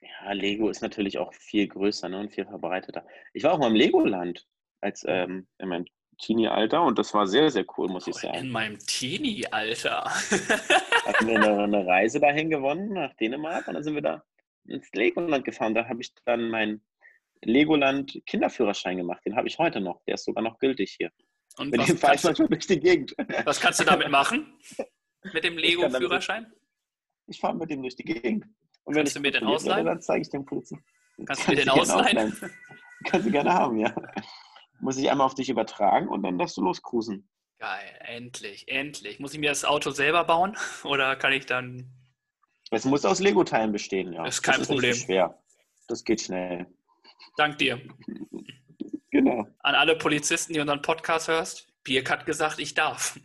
Ja, 0.00 0.32
Lego 0.32 0.68
ist 0.68 0.80
natürlich 0.80 1.18
auch 1.18 1.32
viel 1.34 1.68
größer 1.68 2.08
ne, 2.08 2.20
und 2.20 2.32
viel 2.32 2.46
verbreiteter. 2.46 3.06
Ich 3.32 3.44
war 3.44 3.52
auch 3.52 3.58
mal 3.58 3.68
im 3.68 3.74
Legoland 3.74 4.46
als 4.80 5.04
ähm, 5.06 5.46
in 5.58 5.68
meinem 5.68 5.86
Teenie-Alter 6.18 6.82
und 6.82 6.98
das 6.98 7.12
war 7.14 7.26
sehr, 7.26 7.50
sehr 7.50 7.64
cool, 7.76 7.88
muss 7.88 8.06
oh, 8.06 8.10
ich 8.10 8.16
sagen. 8.16 8.38
In 8.38 8.50
meinem 8.50 8.78
Teenie-Alter. 8.78 10.04
Hatten 10.04 11.26
wir 11.26 11.36
eine, 11.36 11.62
eine, 11.62 11.86
Reise 11.86 12.20
dahin 12.20 12.50
gewonnen 12.50 12.92
nach 12.92 13.14
Dänemark 13.14 13.68
und 13.68 13.74
dann 13.74 13.82
sind 13.82 13.94
wir 13.94 14.02
da 14.02 14.22
ins 14.66 14.90
Legoland 14.92 15.44
gefahren. 15.44 15.74
Da 15.74 15.88
habe 15.88 16.00
ich 16.02 16.12
dann 16.24 16.50
mein 16.50 16.82
Legoland 17.42 18.20
Kinderführerschein 18.26 18.98
gemacht. 18.98 19.24
Den 19.24 19.36
habe 19.36 19.48
ich 19.48 19.58
heute 19.58 19.80
noch. 19.80 20.02
Der 20.04 20.14
ist 20.14 20.24
sogar 20.24 20.42
noch 20.42 20.58
gültig 20.58 20.94
hier. 20.98 21.10
Und 21.56 21.70
Mit 21.70 21.88
dem 21.88 21.98
fahre 21.98 22.14
ich 22.14 22.24
manchmal 22.24 22.48
durch 22.48 22.66
die 22.66 22.80
Gegend. 22.80 23.14
Was 23.44 23.60
kannst 23.60 23.80
du 23.80 23.84
damit 23.84 24.10
machen? 24.10 24.58
Mit 25.34 25.44
dem 25.44 25.58
Lego-Führerschein? 25.58 26.46
Ich, 27.26 27.36
ich 27.36 27.40
fahre 27.40 27.54
mit 27.54 27.70
dem 27.70 27.82
durch 27.82 27.94
die 27.94 28.04
Gegend. 28.04 28.46
Und 28.84 28.94
wenn 28.94 29.02
kannst 29.02 29.16
du 29.16 29.20
mir 29.20 29.30
den 29.30 29.44
ausleihen? 29.44 29.84
Werde, 29.84 29.96
dann 29.96 30.02
zeige 30.02 30.22
ich 30.22 30.30
dem 30.30 30.46
Polizisten. 30.46 30.82
Kannst 31.26 31.46
du 31.46 31.50
mir 31.50 31.56
den 31.58 31.68
ausleihen? 31.68 32.34
Kannst 33.04 33.26
du 33.26 33.30
gerne 33.30 33.52
haben, 33.52 33.78
ja. 33.78 33.94
Muss 34.80 34.96
ich 34.96 35.10
einmal 35.10 35.26
auf 35.26 35.34
dich 35.34 35.50
übertragen 35.50 36.08
und 36.08 36.22
dann 36.22 36.38
darfst 36.38 36.56
du 36.56 36.62
loscruisen. 36.62 37.28
Geil, 37.58 38.00
endlich, 38.00 38.68
endlich. 38.68 39.20
Muss 39.20 39.34
ich 39.34 39.40
mir 39.40 39.50
das 39.50 39.66
Auto 39.66 39.90
selber 39.90 40.24
bauen 40.24 40.56
oder 40.84 41.16
kann 41.16 41.32
ich 41.32 41.44
dann. 41.44 41.92
Es 42.70 42.84
muss 42.84 43.04
aus 43.04 43.20
Lego-Teilen 43.20 43.72
bestehen, 43.72 44.12
ja. 44.12 44.24
Das 44.24 44.36
ist 44.36 44.42
kein 44.42 44.54
das 44.54 44.62
ist 44.62 44.68
Problem. 44.68 44.90
Nicht 44.90 45.00
so 45.00 45.06
schwer. 45.06 45.42
Das 45.88 46.04
geht 46.04 46.22
schnell. 46.22 46.66
Dank 47.36 47.58
dir. 47.58 47.80
Genau. 49.30 49.48
An 49.60 49.74
alle 49.74 49.96
Polizisten, 49.96 50.52
die 50.52 50.60
unseren 50.60 50.82
Podcast 50.82 51.28
hörst, 51.28 51.66
Birk 51.84 52.10
hat 52.10 52.26
gesagt, 52.26 52.58
ich 52.58 52.74
darf. 52.74 53.18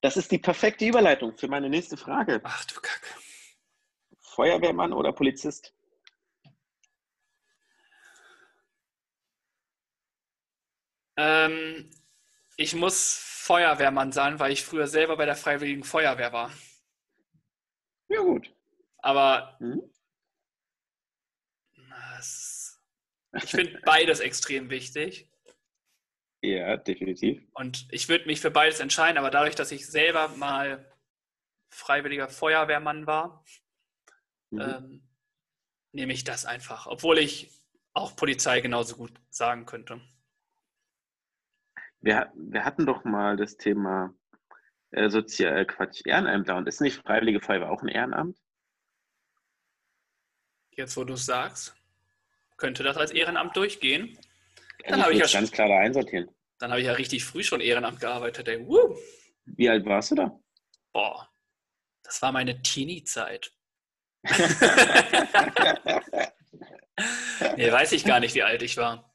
Das 0.00 0.16
ist 0.16 0.30
die 0.30 0.38
perfekte 0.38 0.86
Überleitung 0.86 1.36
für 1.36 1.48
meine 1.48 1.68
nächste 1.68 1.96
Frage. 1.96 2.40
Ach 2.44 2.64
du 2.66 2.74
Kacke. 2.76 3.08
Feuerwehrmann 4.20 4.92
oder 4.92 5.12
Polizist? 5.12 5.72
Ähm, 11.16 11.90
ich 12.56 12.74
muss 12.74 13.18
Feuerwehrmann 13.18 14.12
sein, 14.12 14.38
weil 14.38 14.52
ich 14.52 14.64
früher 14.64 14.86
selber 14.86 15.16
bei 15.16 15.24
der 15.24 15.36
Freiwilligen 15.36 15.82
Feuerwehr 15.82 16.32
war. 16.32 16.52
Ja, 18.08 18.20
gut. 18.20 18.52
Aber 18.98 19.56
hm? 19.58 19.82
Ich 23.42 23.50
finde 23.50 23.80
beides 23.84 24.20
extrem 24.20 24.70
wichtig. 24.70 25.30
Ja, 26.42 26.76
definitiv. 26.76 27.42
Und 27.54 27.88
ich 27.90 28.08
würde 28.08 28.26
mich 28.26 28.40
für 28.40 28.50
beides 28.50 28.80
entscheiden, 28.80 29.18
aber 29.18 29.30
dadurch, 29.30 29.54
dass 29.54 29.72
ich 29.72 29.86
selber 29.86 30.28
mal 30.36 30.92
freiwilliger 31.70 32.28
Feuerwehrmann 32.28 33.06
war, 33.06 33.44
mhm. 34.50 34.60
ähm, 34.60 35.08
nehme 35.92 36.12
ich 36.12 36.24
das 36.24 36.44
einfach. 36.44 36.86
Obwohl 36.86 37.18
ich 37.18 37.50
auch 37.94 38.14
Polizei 38.14 38.60
genauso 38.60 38.96
gut 38.96 39.12
sagen 39.30 39.64
könnte. 39.64 40.00
Wir, 42.00 42.30
wir 42.34 42.64
hatten 42.64 42.86
doch 42.86 43.04
mal 43.04 43.36
das 43.36 43.56
Thema 43.56 44.14
äh, 44.90 45.08
Sozial, 45.08 45.66
Quatsch, 45.66 46.02
Ehrenämter 46.04 46.56
und 46.56 46.68
ist 46.68 46.80
nicht 46.80 47.02
Freiwillige 47.02 47.40
Feuerwehr 47.40 47.70
auch 47.70 47.82
ein 47.82 47.88
Ehrenamt? 47.88 48.38
Jetzt, 50.70 50.96
wo 50.96 51.04
du 51.04 51.14
es 51.14 51.24
sagst, 51.24 51.74
könnte 52.56 52.82
das 52.82 52.96
als 52.96 53.10
Ehrenamt 53.10 53.56
durchgehen. 53.56 54.18
Dann 54.88 55.02
habe 55.02 55.12
ich 55.12 55.20
ja 55.20 55.26
ganz 55.26 55.50
klar 55.50 55.68
da 55.68 55.78
einsortieren. 55.78 56.30
Dann 56.58 56.70
habe 56.70 56.80
ich 56.80 56.86
ja 56.86 56.92
richtig 56.92 57.24
früh 57.24 57.42
schon 57.42 57.60
Ehrenamt 57.60 58.00
gearbeitet. 58.00 58.48
Ey. 58.48 58.64
Wie 59.44 59.68
alt 59.68 59.84
warst 59.84 60.12
du 60.12 60.14
da? 60.14 60.40
Boah, 60.92 61.28
das 62.02 62.22
war 62.22 62.32
meine 62.32 62.62
Teenie-Zeit. 62.62 63.52
nee, 67.56 67.70
weiß 67.70 67.92
ich 67.92 68.04
gar 68.04 68.20
nicht, 68.20 68.34
wie 68.34 68.42
alt 68.42 68.62
ich 68.62 68.76
war. 68.76 69.14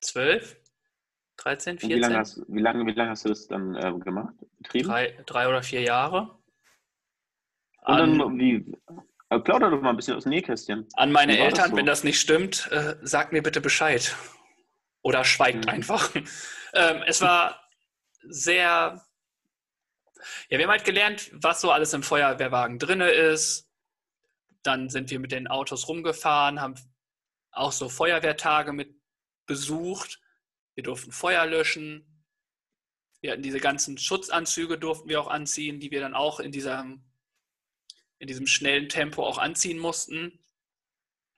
12? 0.00 0.56
13, 1.36 1.78
14? 1.78 1.96
Wie 1.96 2.00
lange, 2.00 2.18
hast, 2.18 2.42
wie, 2.48 2.60
lange, 2.60 2.86
wie 2.86 2.92
lange 2.92 3.10
hast 3.10 3.24
du 3.24 3.28
das 3.28 3.46
dann 3.46 3.74
äh, 3.76 3.92
gemacht? 3.98 4.34
Betrieben? 4.58 4.88
Drei, 4.88 5.22
drei 5.26 5.48
oder 5.48 5.62
vier 5.62 5.82
Jahre. 5.82 6.38
Und 7.82 7.98
dann, 7.98 8.38
wie, 8.38 8.76
äh, 9.30 9.38
plauder 9.38 9.70
doch 9.70 9.80
mal 9.80 9.90
ein 9.90 9.96
bisschen 9.96 10.16
aus 10.16 10.24
dem 10.24 10.30
Nähkästchen. 10.30 10.88
An 10.94 11.12
meine 11.12 11.38
Eltern, 11.38 11.56
das 11.56 11.70
so? 11.70 11.76
wenn 11.76 11.86
das 11.86 12.04
nicht 12.04 12.20
stimmt, 12.20 12.68
äh, 12.72 12.96
sagt 13.02 13.32
mir 13.32 13.42
bitte 13.42 13.60
Bescheid. 13.60 14.16
Oder 15.02 15.24
schweigt 15.24 15.66
mhm. 15.66 15.70
einfach. 15.70 16.14
ähm, 16.74 17.02
es 17.06 17.20
war 17.20 17.68
sehr. 18.22 19.04
Ja, 20.48 20.58
wir 20.58 20.64
haben 20.64 20.70
halt 20.70 20.84
gelernt, 20.84 21.30
was 21.32 21.60
so 21.60 21.70
alles 21.70 21.92
im 21.92 22.02
Feuerwehrwagen 22.02 22.78
drin 22.78 23.00
ist. 23.00 23.68
Dann 24.62 24.88
sind 24.88 25.10
wir 25.10 25.20
mit 25.20 25.30
den 25.30 25.46
Autos 25.46 25.88
rumgefahren, 25.88 26.60
haben 26.60 26.74
auch 27.52 27.72
so 27.72 27.88
Feuerwehrtage 27.88 28.72
mit 28.72 28.98
besucht. 29.46 30.20
Wir 30.74 30.84
durften 30.84 31.12
Feuer 31.12 31.46
löschen. 31.46 32.24
Wir 33.20 33.32
hatten 33.32 33.42
diese 33.42 33.60
ganzen 33.60 33.98
Schutzanzüge, 33.98 34.78
durften 34.78 35.08
wir 35.08 35.20
auch 35.20 35.28
anziehen, 35.28 35.80
die 35.80 35.90
wir 35.90 36.00
dann 36.00 36.14
auch 36.14 36.40
in 36.40 36.52
diesem 36.52 37.07
in 38.18 38.26
diesem 38.26 38.46
schnellen 38.46 38.88
Tempo 38.88 39.24
auch 39.24 39.38
anziehen 39.38 39.78
mussten. 39.78 40.38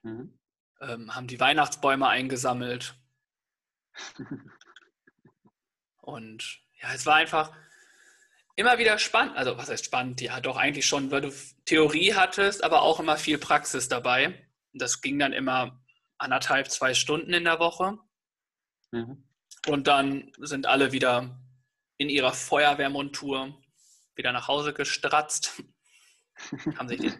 Mhm. 0.03 0.39
Ähm, 0.81 1.15
haben 1.15 1.27
die 1.27 1.39
Weihnachtsbäume 1.39 2.07
eingesammelt. 2.07 2.95
Und 6.01 6.59
ja, 6.81 6.93
es 6.93 7.05
war 7.05 7.15
einfach 7.15 7.55
immer 8.55 8.77
wieder 8.79 8.97
spannend. 8.97 9.37
Also, 9.37 9.57
was 9.57 9.69
heißt 9.69 9.85
spannend? 9.85 10.19
Ja, 10.21 10.41
doch 10.41 10.57
eigentlich 10.57 10.87
schon, 10.87 11.11
weil 11.11 11.21
du 11.21 11.31
Theorie 11.65 12.15
hattest, 12.15 12.63
aber 12.63 12.81
auch 12.81 12.99
immer 12.99 13.17
viel 13.17 13.37
Praxis 13.37 13.87
dabei. 13.87 14.47
Das 14.73 15.01
ging 15.01 15.19
dann 15.19 15.33
immer 15.33 15.83
anderthalb, 16.17 16.71
zwei 16.71 16.93
Stunden 16.93 17.33
in 17.33 17.43
der 17.43 17.59
Woche. 17.59 17.99
Mhm. 18.91 19.23
Und 19.67 19.87
dann 19.87 20.31
sind 20.39 20.65
alle 20.65 20.91
wieder 20.91 21.39
in 21.97 22.09
ihrer 22.09 22.33
Feuerwehrmontur 22.33 23.55
wieder 24.15 24.31
nach 24.31 24.47
Hause 24.47 24.73
gestratzt 24.73 25.63
haben 26.77 26.87
sich 26.87 26.99
die, 26.99 27.13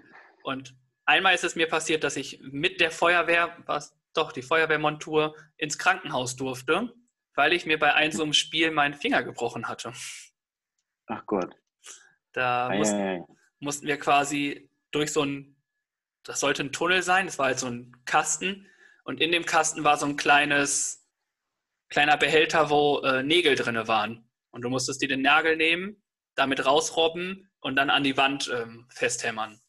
und 0.43 0.75
einmal 1.05 1.35
ist 1.35 1.43
es 1.43 1.55
mir 1.55 1.67
passiert, 1.67 2.03
dass 2.03 2.15
ich 2.15 2.39
mit 2.41 2.79
der 2.79 2.91
Feuerwehr, 2.91 3.57
was 3.65 3.97
doch 4.13 4.31
die 4.31 4.41
Feuerwehrmontur, 4.41 5.35
ins 5.57 5.77
Krankenhaus 5.77 6.35
durfte, 6.35 6.93
weil 7.35 7.53
ich 7.53 7.65
mir 7.65 7.79
bei 7.79 7.93
einem 7.93 8.11
so 8.11 8.23
einem 8.23 8.33
Spiel 8.33 8.71
meinen 8.71 8.93
Finger 8.93 9.23
gebrochen 9.23 9.67
hatte. 9.67 9.93
Ach 11.07 11.25
Gott. 11.25 11.55
Da 12.33 12.69
ei, 12.69 12.77
mussten, 12.77 12.99
ei, 12.99 13.15
ei. 13.17 13.25
mussten 13.59 13.87
wir 13.87 13.97
quasi 13.97 14.69
durch 14.91 15.11
so 15.11 15.23
ein, 15.23 15.55
das 16.23 16.39
sollte 16.39 16.63
ein 16.63 16.71
Tunnel 16.71 17.01
sein, 17.01 17.25
das 17.25 17.39
war 17.39 17.47
halt 17.47 17.59
so 17.59 17.67
ein 17.67 17.95
Kasten 18.05 18.67
und 19.03 19.19
in 19.19 19.31
dem 19.31 19.45
Kasten 19.45 19.83
war 19.83 19.97
so 19.97 20.05
ein 20.05 20.15
kleines, 20.15 21.07
kleiner 21.89 22.17
Behälter, 22.17 22.69
wo 22.69 22.99
äh, 22.99 23.23
Nägel 23.23 23.55
drin 23.55 23.87
waren. 23.87 24.29
Und 24.51 24.61
du 24.61 24.69
musstest 24.69 25.01
dir 25.01 25.07
den 25.07 25.21
Nagel 25.21 25.55
nehmen, 25.55 26.01
damit 26.35 26.65
rausrobben 26.65 27.50
und 27.61 27.75
dann 27.75 27.89
an 27.89 28.03
die 28.03 28.17
Wand 28.17 28.51
ähm, 28.53 28.85
festhämmern. 28.89 29.59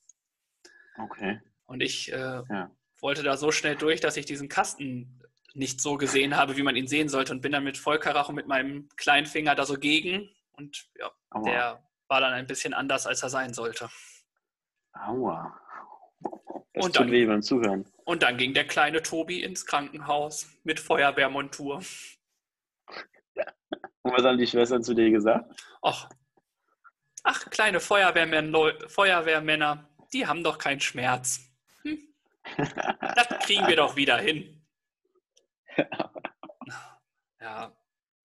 Okay. 0.98 1.40
Und 1.66 1.82
ich 1.82 2.12
äh, 2.12 2.16
ja. 2.16 2.70
wollte 3.00 3.22
da 3.22 3.36
so 3.36 3.52
schnell 3.52 3.76
durch, 3.76 4.00
dass 4.00 4.16
ich 4.16 4.26
diesen 4.26 4.48
Kasten 4.48 5.22
nicht 5.54 5.80
so 5.80 5.96
gesehen 5.96 6.36
habe, 6.36 6.56
wie 6.56 6.62
man 6.62 6.76
ihn 6.76 6.86
sehen 6.86 7.08
sollte 7.08 7.32
und 7.32 7.42
bin 7.42 7.52
dann 7.52 7.64
mit 7.64 7.76
Vollkaracho 7.76 8.32
mit 8.32 8.46
meinem 8.46 8.88
kleinen 8.96 9.26
Finger 9.26 9.54
da 9.54 9.64
so 9.64 9.78
gegen 9.78 10.28
und 10.52 10.88
ja, 10.98 11.10
Aua. 11.30 11.44
der 11.44 11.82
war 12.08 12.20
dann 12.20 12.32
ein 12.32 12.46
bisschen 12.46 12.74
anders, 12.74 13.06
als 13.06 13.22
er 13.22 13.28
sein 13.28 13.54
sollte. 13.54 13.88
Aua. 14.92 15.58
Das 16.74 16.86
und 16.86 16.94
tut 16.94 17.06
dann, 17.06 17.10
weh 17.10 17.26
beim 17.26 17.42
Zuhören. 17.42 17.84
Und 18.04 18.22
dann 18.22 18.38
ging 18.38 18.54
der 18.54 18.66
kleine 18.66 19.02
Tobi 19.02 19.42
ins 19.42 19.66
Krankenhaus 19.66 20.48
mit 20.64 20.80
Feuerwehrmontur. 20.80 21.76
Und 24.04 24.12
was 24.12 24.24
haben 24.24 24.38
die 24.38 24.46
Schwestern 24.46 24.82
zu 24.82 24.94
dir 24.94 25.10
gesagt? 25.10 25.64
Ach, 25.80 26.08
Ach, 27.22 27.50
kleine 27.50 27.80
Feuerwehrmänner, 27.80 28.88
Feuerwehrmänner, 28.88 29.88
die 30.12 30.26
haben 30.26 30.42
doch 30.42 30.58
keinen 30.58 30.80
Schmerz. 30.80 31.40
Hm? 31.82 31.98
Das 32.56 33.28
kriegen 33.44 33.66
wir 33.66 33.76
doch 33.76 33.96
wieder 33.96 34.18
hin. 34.18 34.62
Ja, 37.40 37.72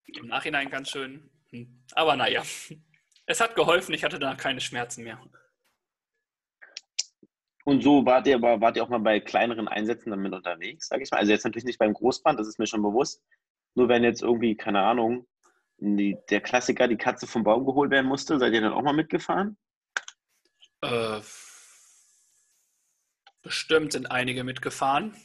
im 0.06 0.28
Nachhinein 0.28 0.70
ganz 0.70 0.90
schön. 0.90 1.30
Hm. 1.50 1.84
Aber 1.94 2.16
naja, 2.16 2.44
es 3.26 3.42
hat 3.42 3.56
geholfen, 3.56 3.94
ich 3.94 4.04
hatte 4.04 4.20
da 4.20 4.36
keine 4.36 4.62
Schmerzen 4.62 5.04
mehr. 5.04 5.20
Und 7.64 7.84
so 7.84 8.06
wart 8.06 8.28
ihr 8.28 8.36
aber, 8.36 8.62
wart 8.62 8.78
ihr 8.78 8.84
auch 8.84 8.90
mal 8.90 9.00
bei 9.00 9.20
kleineren 9.20 9.68
Einsätzen 9.68 10.10
damit 10.10 10.34
unterwegs, 10.34 10.88
sage 10.88 11.04
ich 11.04 11.12
mal. 11.12 11.18
Also 11.18 11.32
jetzt 11.32 11.44
natürlich 11.44 11.66
nicht 11.66 11.80
beim 11.80 11.94
Großbrand, 11.94 12.40
das 12.40 12.48
ist 12.48 12.60
mir 12.60 12.68
schon 12.68 12.82
bewusst. 12.82 13.22
Nur 13.76 13.90
wenn 13.90 14.04
jetzt 14.04 14.22
irgendwie, 14.22 14.56
keine 14.56 14.82
Ahnung, 14.82 15.28
die, 15.78 16.18
der 16.30 16.42
Klassiker, 16.42 16.88
die 16.88 16.98
Katze 16.98 17.28
vom 17.28 17.44
Baum 17.44 17.66
geholt 17.66 17.92
werden 17.92 18.08
musste. 18.08 18.40
Seid 18.40 18.54
ihr 18.54 18.62
dann 18.62 18.74
auch 18.74 18.82
mal 18.82 18.94
mitgefahren? 18.94 19.58
Äh, 20.82 21.22
bestimmt 23.42 23.94
sind 23.94 24.12
einige 24.12 24.44
mitgefahren. 24.44 25.16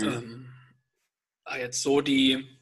Hm. 0.00 0.08
Ähm, 0.08 0.52
jetzt 1.58 1.82
so 1.82 2.00
die 2.00 2.58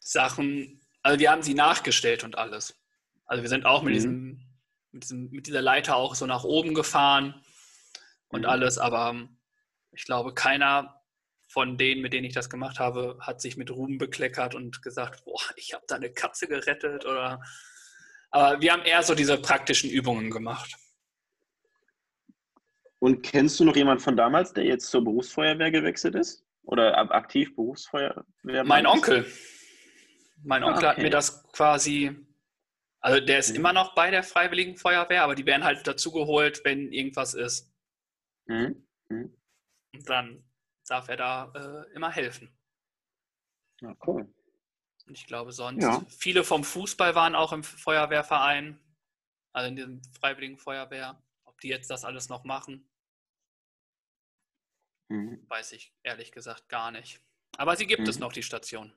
Sachen, 0.00 0.80
also 1.02 1.18
wir 1.18 1.30
haben 1.30 1.42
sie 1.42 1.54
nachgestellt 1.54 2.24
und 2.24 2.38
alles. 2.38 2.80
Also 3.26 3.42
wir 3.42 3.50
sind 3.50 3.66
auch 3.66 3.82
mit, 3.82 3.90
hm. 3.90 3.94
diesem, 3.94 4.40
mit, 4.92 5.02
diesem, 5.02 5.30
mit 5.30 5.46
dieser 5.46 5.62
Leiter 5.62 5.96
auch 5.96 6.14
so 6.14 6.26
nach 6.26 6.44
oben 6.44 6.74
gefahren 6.74 7.42
und 8.28 8.44
hm. 8.44 8.50
alles, 8.50 8.78
aber 8.78 9.28
ich 9.90 10.04
glaube, 10.04 10.34
keiner 10.34 11.02
von 11.56 11.78
denen, 11.78 12.02
mit 12.02 12.12
denen 12.12 12.26
ich 12.26 12.34
das 12.34 12.50
gemacht 12.50 12.78
habe, 12.78 13.16
hat 13.18 13.40
sich 13.40 13.56
mit 13.56 13.70
Ruhm 13.70 13.96
bekleckert 13.96 14.54
und 14.54 14.82
gesagt, 14.82 15.24
boah, 15.24 15.40
ich 15.56 15.72
habe 15.72 15.84
da 15.88 15.94
eine 15.94 16.12
Katze 16.12 16.46
gerettet 16.48 17.06
oder. 17.06 17.40
Aber 18.30 18.60
wir 18.60 18.74
haben 18.74 18.82
eher 18.82 19.02
so 19.02 19.14
diese 19.14 19.38
praktischen 19.38 19.88
Übungen 19.88 20.30
gemacht. 20.30 20.76
Und 22.98 23.22
kennst 23.22 23.58
du 23.58 23.64
noch 23.64 23.74
jemanden 23.74 24.02
von 24.02 24.18
damals, 24.18 24.52
der 24.52 24.64
jetzt 24.64 24.90
zur 24.90 25.02
Berufsfeuerwehr 25.02 25.70
gewechselt 25.70 26.14
ist? 26.14 26.44
Oder 26.64 27.10
aktiv 27.14 27.56
Berufsfeuerwehr? 27.56 28.64
Mein 28.64 28.86
Onkel. 28.86 29.24
Mein 30.44 30.62
Onkel 30.62 30.78
okay. 30.80 30.86
hat 30.88 30.98
mir 30.98 31.08
das 31.08 31.42
quasi, 31.52 32.14
also 33.00 33.24
der 33.24 33.38
ist 33.38 33.52
mhm. 33.52 33.56
immer 33.56 33.72
noch 33.72 33.94
bei 33.94 34.10
der 34.10 34.24
Freiwilligen 34.24 34.76
Feuerwehr, 34.76 35.22
aber 35.22 35.34
die 35.34 35.46
werden 35.46 35.64
halt 35.64 35.86
dazugeholt, 35.86 36.60
wenn 36.64 36.92
irgendwas 36.92 37.32
ist. 37.32 37.72
Mhm. 38.44 38.86
Mhm. 39.08 39.34
Und 39.94 40.10
dann 40.10 40.42
darf 40.86 41.08
er 41.08 41.16
da 41.16 41.52
äh, 41.54 41.94
immer 41.94 42.10
helfen. 42.10 42.50
Ja, 43.80 43.94
cool. 44.06 44.32
Und 45.06 45.12
ich 45.12 45.26
glaube 45.26 45.52
sonst, 45.52 45.82
ja. 45.82 46.04
viele 46.08 46.42
vom 46.42 46.64
Fußball 46.64 47.14
waren 47.14 47.34
auch 47.34 47.52
im 47.52 47.62
Feuerwehrverein, 47.62 48.80
also 49.52 49.68
in 49.68 49.76
diesem 49.76 50.02
Freiwilligen 50.18 50.58
Feuerwehr. 50.58 51.22
Ob 51.44 51.60
die 51.60 51.68
jetzt 51.68 51.90
das 51.90 52.04
alles 52.04 52.28
noch 52.28 52.44
machen, 52.44 52.88
mhm. 55.08 55.44
weiß 55.48 55.72
ich 55.72 55.94
ehrlich 56.02 56.32
gesagt 56.32 56.68
gar 56.68 56.90
nicht. 56.90 57.20
Aber 57.56 57.76
sie 57.76 57.86
gibt 57.86 58.02
mhm. 58.02 58.08
es 58.08 58.18
noch, 58.18 58.32
die 58.32 58.42
Station. 58.42 58.92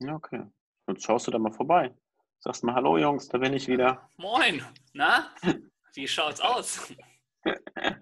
Ja, 0.00 0.14
okay. 0.14 0.44
Jetzt 0.88 1.04
schaust 1.04 1.26
du 1.26 1.30
da 1.30 1.38
mal 1.38 1.52
vorbei. 1.52 1.94
Sagst 2.40 2.64
mal, 2.64 2.74
hallo 2.74 2.98
Jungs, 2.98 3.28
da 3.28 3.38
bin 3.38 3.54
ich 3.54 3.66
wieder. 3.68 4.10
Moin, 4.16 4.64
na? 4.92 5.34
Wie 5.94 6.06
schaut's 6.06 6.40
aus? 6.40 6.92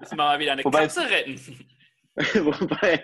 Müssen 0.00 0.10
wir 0.10 0.16
mal 0.16 0.38
wieder 0.38 0.52
eine 0.52 0.64
Wobei, 0.64 0.82
Katze 0.82 1.08
retten. 1.08 1.68
Wobei. 2.16 3.02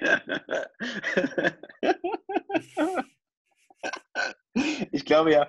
ich 4.92 5.04
glaube 5.04 5.32
ja, 5.32 5.48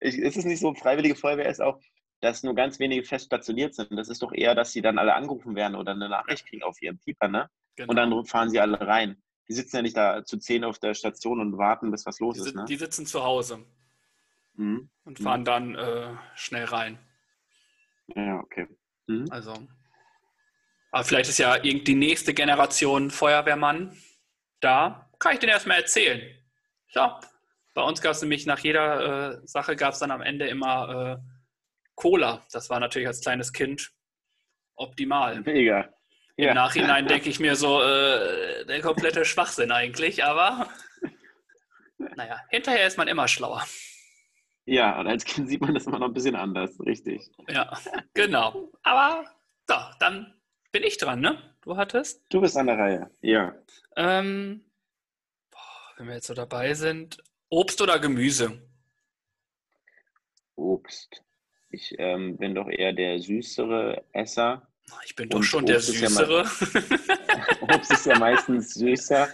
ich, 0.00 0.18
ist 0.18 0.36
es 0.36 0.44
nicht 0.44 0.60
so, 0.60 0.74
Freiwillige 0.74 1.16
Feuerwehr 1.16 1.48
ist 1.48 1.60
auch, 1.60 1.80
dass 2.20 2.42
nur 2.42 2.54
ganz 2.54 2.78
wenige 2.78 3.04
fest 3.04 3.26
stationiert 3.26 3.74
sind. 3.74 3.96
Das 3.96 4.08
ist 4.08 4.22
doch 4.22 4.32
eher, 4.32 4.54
dass 4.54 4.72
sie 4.72 4.82
dann 4.82 4.98
alle 4.98 5.14
angerufen 5.14 5.54
werden 5.54 5.76
oder 5.76 5.92
eine 5.92 6.08
Nachricht 6.08 6.46
kriegen 6.48 6.62
auf 6.62 6.80
ihrem 6.82 6.98
Pieper, 6.98 7.28
ne? 7.28 7.48
Genau. 7.76 7.90
Und 7.90 7.96
dann 7.96 8.10
genau. 8.10 8.24
fahren 8.24 8.50
sie 8.50 8.58
alle 8.58 8.80
rein. 8.80 9.22
Die 9.48 9.52
sitzen 9.52 9.76
ja 9.76 9.82
nicht 9.82 9.96
da 9.96 10.24
zu 10.24 10.38
zehn 10.38 10.64
auf 10.64 10.78
der 10.78 10.94
Station 10.94 11.40
und 11.40 11.56
warten, 11.58 11.90
bis 11.90 12.06
was 12.06 12.18
los 12.18 12.36
die, 12.36 12.40
ist. 12.40 12.54
Ne? 12.54 12.64
Die 12.64 12.76
sitzen 12.76 13.06
zu 13.06 13.22
Hause 13.22 13.64
mhm. 14.54 14.90
und 15.04 15.18
fahren 15.20 15.42
mhm. 15.42 15.44
dann 15.44 15.74
äh, 15.74 16.16
schnell 16.34 16.64
rein. 16.64 16.98
Ja, 18.14 18.40
okay. 18.40 18.66
Mhm. 19.06 19.26
Also, 19.30 19.54
aber 20.96 21.04
vielleicht 21.04 21.28
ist 21.28 21.36
ja 21.36 21.58
die 21.58 21.94
nächste 21.94 22.32
Generation 22.32 23.10
Feuerwehrmann 23.10 23.94
da. 24.60 25.10
Kann 25.18 25.34
ich 25.34 25.40
den 25.40 25.50
erstmal 25.50 25.76
erzählen. 25.76 26.22
Ja, 26.88 27.20
bei 27.74 27.82
uns 27.82 28.00
gab 28.00 28.12
es 28.12 28.22
nämlich 28.22 28.46
nach 28.46 28.60
jeder 28.60 29.34
äh, 29.34 29.46
Sache 29.46 29.76
gab 29.76 29.92
es 29.92 29.98
dann 29.98 30.10
am 30.10 30.22
Ende 30.22 30.48
immer 30.48 31.20
äh, 31.20 31.52
Cola. 31.96 32.46
Das 32.50 32.70
war 32.70 32.80
natürlich 32.80 33.06
als 33.06 33.20
kleines 33.20 33.52
Kind 33.52 33.92
optimal. 34.74 35.42
Mega. 35.42 35.86
Im 36.36 36.54
Nachhinein 36.54 37.06
denke 37.08 37.28
ich 37.28 37.40
mir 37.40 37.56
so, 37.56 37.82
äh, 37.82 38.64
der 38.64 38.80
komplette 38.80 39.26
Schwachsinn 39.26 39.72
eigentlich, 39.72 40.24
aber 40.24 40.66
naja, 42.16 42.40
hinterher 42.48 42.86
ist 42.86 42.96
man 42.96 43.08
immer 43.08 43.28
schlauer. 43.28 43.66
Ja, 44.64 44.98
und 44.98 45.08
als 45.08 45.26
Kind 45.26 45.50
sieht 45.50 45.60
man 45.60 45.74
das 45.74 45.86
immer 45.86 45.98
noch 45.98 46.08
ein 46.08 46.14
bisschen 46.14 46.36
anders, 46.36 46.80
richtig. 46.80 47.30
Ja, 47.48 47.78
genau. 48.14 48.72
Aber 48.82 49.26
so, 49.68 49.76
dann 50.00 50.32
bin 50.76 50.84
ich 50.84 50.98
dran, 50.98 51.20
ne? 51.20 51.38
Du 51.62 51.78
hattest? 51.78 52.22
Du 52.28 52.42
bist 52.42 52.54
an 52.58 52.66
der 52.66 52.76
Reihe, 52.76 53.10
ja. 53.22 53.54
Ähm, 53.96 54.62
boah, 55.50 55.58
wenn 55.96 56.06
wir 56.06 56.16
jetzt 56.16 56.26
so 56.26 56.34
dabei 56.34 56.74
sind, 56.74 57.16
Obst 57.48 57.80
oder 57.80 57.98
Gemüse? 57.98 58.60
Obst. 60.54 61.22
Ich 61.70 61.94
ähm, 61.98 62.36
bin 62.36 62.54
doch 62.54 62.68
eher 62.68 62.92
der 62.92 63.18
süßere 63.18 64.04
Esser. 64.12 64.68
Ich 65.06 65.16
bin 65.16 65.30
doch 65.30 65.42
schon 65.42 65.64
der 65.64 65.80
Süßere. 65.80 66.44
Ja 66.44 67.74
Obst 67.74 67.92
ist 67.92 68.04
ja 68.04 68.18
meistens 68.18 68.74
süßer. 68.74 69.26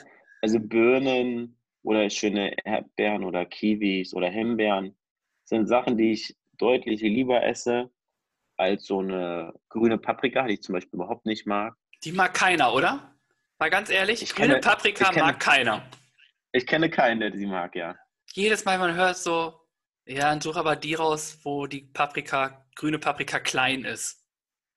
Also 0.42 0.60
Birnen 0.60 1.58
oder 1.82 2.08
schöne 2.08 2.54
Erdbeeren 2.64 3.24
oder 3.24 3.46
Kiwis 3.46 4.14
oder 4.14 4.28
Himbeeren 4.30 4.94
sind 5.42 5.66
Sachen, 5.66 5.96
die 5.96 6.12
ich 6.12 6.36
deutlich 6.58 7.00
lieber 7.00 7.42
esse 7.42 7.90
als 8.62 8.86
so 8.86 9.00
eine 9.00 9.52
grüne 9.68 9.98
Paprika, 9.98 10.46
die 10.46 10.54
ich 10.54 10.62
zum 10.62 10.74
Beispiel 10.74 10.94
überhaupt 10.94 11.26
nicht 11.26 11.46
mag. 11.46 11.74
Die 12.04 12.12
mag 12.12 12.34
keiner, 12.34 12.72
oder? 12.72 13.14
Mal 13.58 13.70
ganz 13.70 13.90
ehrlich, 13.90 14.22
ich 14.22 14.34
grüne 14.34 14.48
kenne, 14.48 14.60
Paprika 14.60 15.10
kenne, 15.10 15.26
mag 15.26 15.40
keiner. 15.40 15.86
Ich 16.52 16.66
kenne 16.66 16.90
keinen, 16.90 17.20
der 17.20 17.30
die 17.30 17.46
mag, 17.46 17.74
ja. 17.76 17.96
Jedes 18.32 18.64
Mal, 18.64 18.78
man 18.78 18.94
hört 18.94 19.16
so, 19.16 19.60
ja, 20.06 20.30
dann 20.30 20.40
such 20.40 20.56
aber 20.56 20.76
die 20.76 20.94
raus, 20.94 21.38
wo 21.42 21.66
die 21.66 21.82
Paprika, 21.82 22.66
grüne 22.74 22.98
Paprika 22.98 23.38
klein 23.40 23.84
ist. 23.84 24.20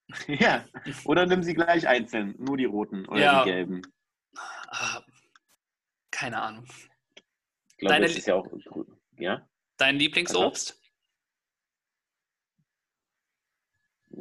Ja, 0.28 0.64
oder 1.06 1.26
nimm 1.26 1.42
sie 1.42 1.56
gleich 1.56 1.88
einzeln, 1.88 2.36
nur 2.38 2.58
die 2.58 2.66
roten 2.66 3.08
oder 3.08 3.20
ja. 3.20 3.44
die 3.44 3.50
gelben. 3.50 3.82
Ah, 4.68 5.02
keine 6.12 6.40
Ahnung. 6.40 6.66
Ich 6.66 7.78
glaube, 7.78 7.94
Deine, 7.94 8.06
das 8.06 8.16
ist 8.16 8.28
ja 8.28 8.36
auch 8.36 8.48
Ja? 9.18 9.48
Dein 9.78 9.98
Lieblingsobst? 9.98 10.80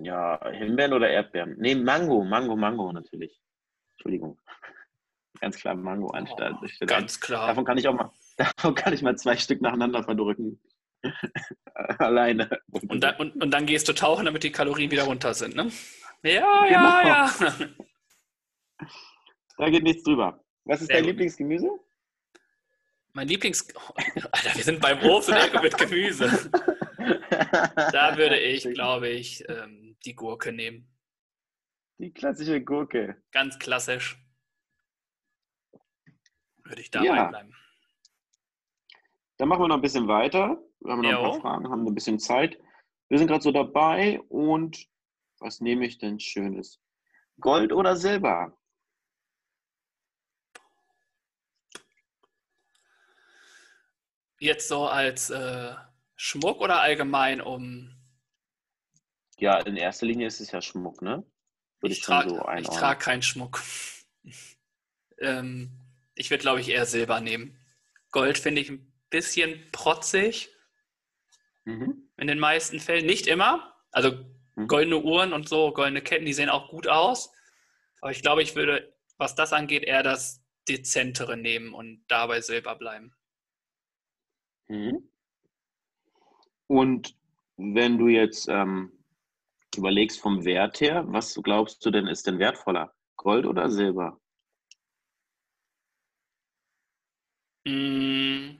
Ja, 0.02 0.40
Himbeeren 0.50 0.92
oder 0.92 1.08
Erdbeeren? 1.08 1.56
Nee, 1.58 1.74
Mango, 1.74 2.24
Mango, 2.24 2.56
Mango 2.56 2.92
natürlich. 2.92 3.40
Entschuldigung. 3.92 4.38
Ganz 5.40 5.56
klar 5.56 5.74
Mango 5.74 6.10
anstatt. 6.10 6.54
Oh, 6.62 6.86
ganz 6.86 7.20
klar. 7.20 7.48
Davon 7.48 7.64
kann 7.64 7.76
ich 7.76 7.88
auch 7.88 7.92
mal, 7.92 8.10
davon 8.36 8.74
kann 8.74 8.92
ich 8.92 9.02
mal 9.02 9.16
zwei 9.16 9.36
Stück 9.36 9.60
nacheinander 9.60 10.02
verdrücken. 10.02 10.60
Alleine. 11.98 12.48
Und 12.70 13.00
dann, 13.02 13.16
und, 13.16 13.42
und 13.42 13.50
dann 13.50 13.66
gehst 13.66 13.88
du 13.88 13.92
tauchen, 13.92 14.26
damit 14.26 14.44
die 14.44 14.52
Kalorien 14.52 14.90
wieder 14.90 15.04
runter 15.04 15.34
sind, 15.34 15.56
ne? 15.56 15.70
Ja, 16.22 16.64
ja, 16.66 17.02
genau. 17.02 17.08
ja. 17.08 17.68
Da 19.58 19.68
geht 19.68 19.82
nichts 19.82 20.04
drüber. 20.04 20.42
Was 20.64 20.80
ist 20.80 20.86
Sehr 20.86 20.96
dein 20.96 21.04
gut. 21.04 21.10
Lieblingsgemüse? 21.10 21.68
Mein 23.12 23.28
Lieblings... 23.28 23.68
Alter, 24.32 24.54
wir 24.54 24.64
sind 24.64 24.80
beim 24.80 24.98
Obst 25.02 25.28
und 25.28 25.36
Ecke 25.36 25.60
mit 25.60 25.76
Gemüse. 25.76 26.50
Da 27.04 28.16
würde 28.16 28.38
ich, 28.38 28.64
glaube 28.64 29.08
ich, 29.08 29.44
ähm, 29.48 29.96
die 30.04 30.14
Gurke 30.14 30.52
nehmen. 30.52 30.88
Die 31.98 32.12
klassische 32.12 32.60
Gurke. 32.62 33.22
Ganz 33.32 33.58
klassisch. 33.58 34.18
Würde 36.64 36.80
ich 36.80 36.90
dabei 36.90 37.06
ja. 37.06 37.24
bleiben. 37.26 37.54
Dann 39.36 39.48
machen 39.48 39.62
wir 39.62 39.68
noch 39.68 39.76
ein 39.76 39.82
bisschen 39.82 40.08
weiter. 40.08 40.58
Wir 40.80 40.92
haben 40.92 41.02
noch 41.02 41.10
jo. 41.10 41.18
ein 41.18 41.30
paar 41.30 41.40
Fragen, 41.40 41.70
haben 41.70 41.86
ein 41.86 41.94
bisschen 41.94 42.18
Zeit. 42.18 42.58
Wir 43.08 43.18
sind 43.18 43.26
gerade 43.26 43.42
so 43.42 43.52
dabei 43.52 44.20
und 44.28 44.86
was 45.38 45.60
nehme 45.60 45.86
ich 45.86 45.98
denn 45.98 46.18
Schönes? 46.18 46.80
Gold 47.40 47.72
oder 47.72 47.96
Silber? 47.96 48.56
Jetzt 54.38 54.68
so 54.68 54.86
als 54.86 55.30
äh, 55.30 55.74
Schmuck 56.16 56.60
oder 56.60 56.80
allgemein 56.80 57.40
um. 57.40 57.94
Ja, 59.38 59.58
in 59.60 59.76
erster 59.76 60.06
Linie 60.06 60.26
ist 60.26 60.40
es 60.40 60.50
ja 60.52 60.62
Schmuck, 60.62 61.02
ne? 61.02 61.24
Würde 61.80 61.92
ich, 61.92 61.98
ich 61.98 62.04
trage 62.04 62.30
so 62.30 62.48
ich 62.56 62.68
trage 62.68 62.98
keinen 62.98 63.22
Schmuck. 63.22 63.60
ähm, 65.18 65.80
ich 66.14 66.30
würde, 66.30 66.42
glaube 66.42 66.60
ich, 66.60 66.68
eher 66.68 66.86
Silber 66.86 67.20
nehmen. 67.20 67.58
Gold 68.10 68.38
finde 68.38 68.60
ich 68.60 68.70
ein 68.70 68.92
bisschen 69.10 69.70
protzig. 69.72 70.50
Mhm. 71.64 72.08
In 72.16 72.26
den 72.26 72.38
meisten 72.38 72.78
Fällen. 72.78 73.06
Nicht 73.06 73.26
immer. 73.26 73.74
Also 73.90 74.24
mhm. 74.54 74.68
goldene 74.68 74.98
Uhren 74.98 75.32
und 75.32 75.48
so, 75.48 75.72
goldene 75.72 76.02
Ketten, 76.02 76.26
die 76.26 76.32
sehen 76.32 76.48
auch 76.48 76.70
gut 76.70 76.86
aus. 76.86 77.32
Aber 78.00 78.12
ich 78.12 78.22
glaube, 78.22 78.42
ich 78.42 78.54
würde, 78.54 78.94
was 79.18 79.34
das 79.34 79.52
angeht, 79.52 79.82
eher 79.82 80.02
das 80.02 80.44
Dezentere 80.68 81.36
nehmen 81.36 81.74
und 81.74 82.04
dabei 82.08 82.40
Silber 82.40 82.76
bleiben. 82.76 83.14
Mhm. 84.68 85.10
Und 86.66 87.16
wenn 87.56 87.98
du 87.98 88.08
jetzt 88.08 88.48
ähm, 88.48 88.92
überlegst 89.76 90.20
vom 90.20 90.44
Wert 90.44 90.80
her, 90.80 91.04
was 91.08 91.34
glaubst 91.42 91.84
du 91.84 91.90
denn 91.90 92.06
ist 92.06 92.26
denn 92.26 92.38
wertvoller? 92.38 92.94
Gold 93.16 93.46
oder 93.46 93.70
Silber? 93.70 94.20
Mm, 97.66 98.56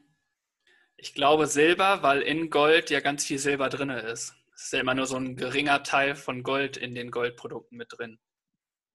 ich 0.97 1.15
glaube 1.15 1.47
Silber, 1.47 2.03
weil 2.03 2.23
in 2.23 2.51
Gold 2.51 2.91
ja 2.91 3.01
ganz 3.01 3.25
viel 3.25 3.39
Silber 3.39 3.69
drin 3.69 3.91
ist. 3.91 4.35
Es 4.55 4.65
ist 4.65 4.73
ja 4.73 4.81
immer 4.81 4.95
nur 4.95 5.07
so 5.07 5.17
ein 5.17 5.37
geringer 5.37 5.83
Teil 5.83 6.15
von 6.15 6.43
Gold 6.43 6.77
in 6.77 6.95
den 6.95 7.11
Goldprodukten 7.11 7.77
mit 7.77 7.89
drin. 7.91 8.19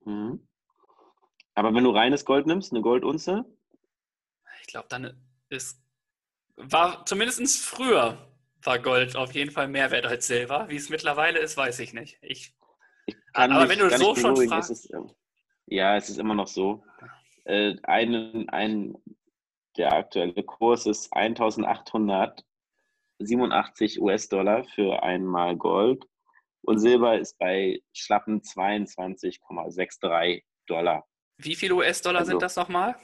Mhm. 0.06 0.48
Aber 1.54 1.74
wenn 1.74 1.84
du 1.84 1.92
reines 1.92 2.24
Gold 2.24 2.48
nimmst, 2.48 2.72
eine 2.72 2.82
Goldunze? 2.82 3.46
Ich 4.62 4.68
glaube, 4.68 4.88
dann 4.90 5.22
ist, 5.50 5.82
war 6.56 7.06
zumindest 7.06 7.64
früher 7.66 8.29
war 8.64 8.80
Gold 8.80 9.16
auf 9.16 9.34
jeden 9.34 9.52
Fall 9.52 9.68
mehr 9.68 9.92
wert 9.92 10.06
als 10.06 10.28
Silber. 10.28 10.66
Wie 10.70 10.76
es 10.76 10.90
mittlerweile 10.90 11.40
ist, 11.40 11.58
weiß 11.58 11.80
ich 11.80 11.94
nicht. 11.94 12.18
Ich, 12.22 12.54
ich 13.06 13.16
aber 13.34 13.66
nicht, 13.66 13.70
wenn 13.70 13.80
du 13.80 13.98
so 13.98 14.16
schon 14.16 14.36
fragst. 14.36 14.72
Es 14.72 14.86
ist, 14.86 14.94
ja, 15.68 15.96
es 15.96 16.10
ist 16.10 16.20
immer 16.20 16.36
noch 16.36 16.48
so. 16.48 16.84
Äh, 17.46 17.76
ein, 17.84 18.50
ein 18.50 18.96
der 19.78 19.94
aktuelle 19.94 20.44
Kurs 20.44 20.86
ist 20.86 21.14
1887 21.14 24.02
US-Dollar 24.02 24.66
für 24.66 25.02
einmal 25.04 25.56
Gold 25.56 26.04
und 26.62 26.80
Silber 26.80 27.18
ist 27.18 27.38
bei 27.38 27.82
schlappen 27.94 28.42
22,63 28.42 30.44
Dollar. 30.68 31.08
Wie 31.38 31.56
viele 31.56 31.76
US-Dollar 31.76 32.20
also, 32.20 32.32
sind 32.32 32.42
das 32.42 32.58
nochmal? 32.58 32.96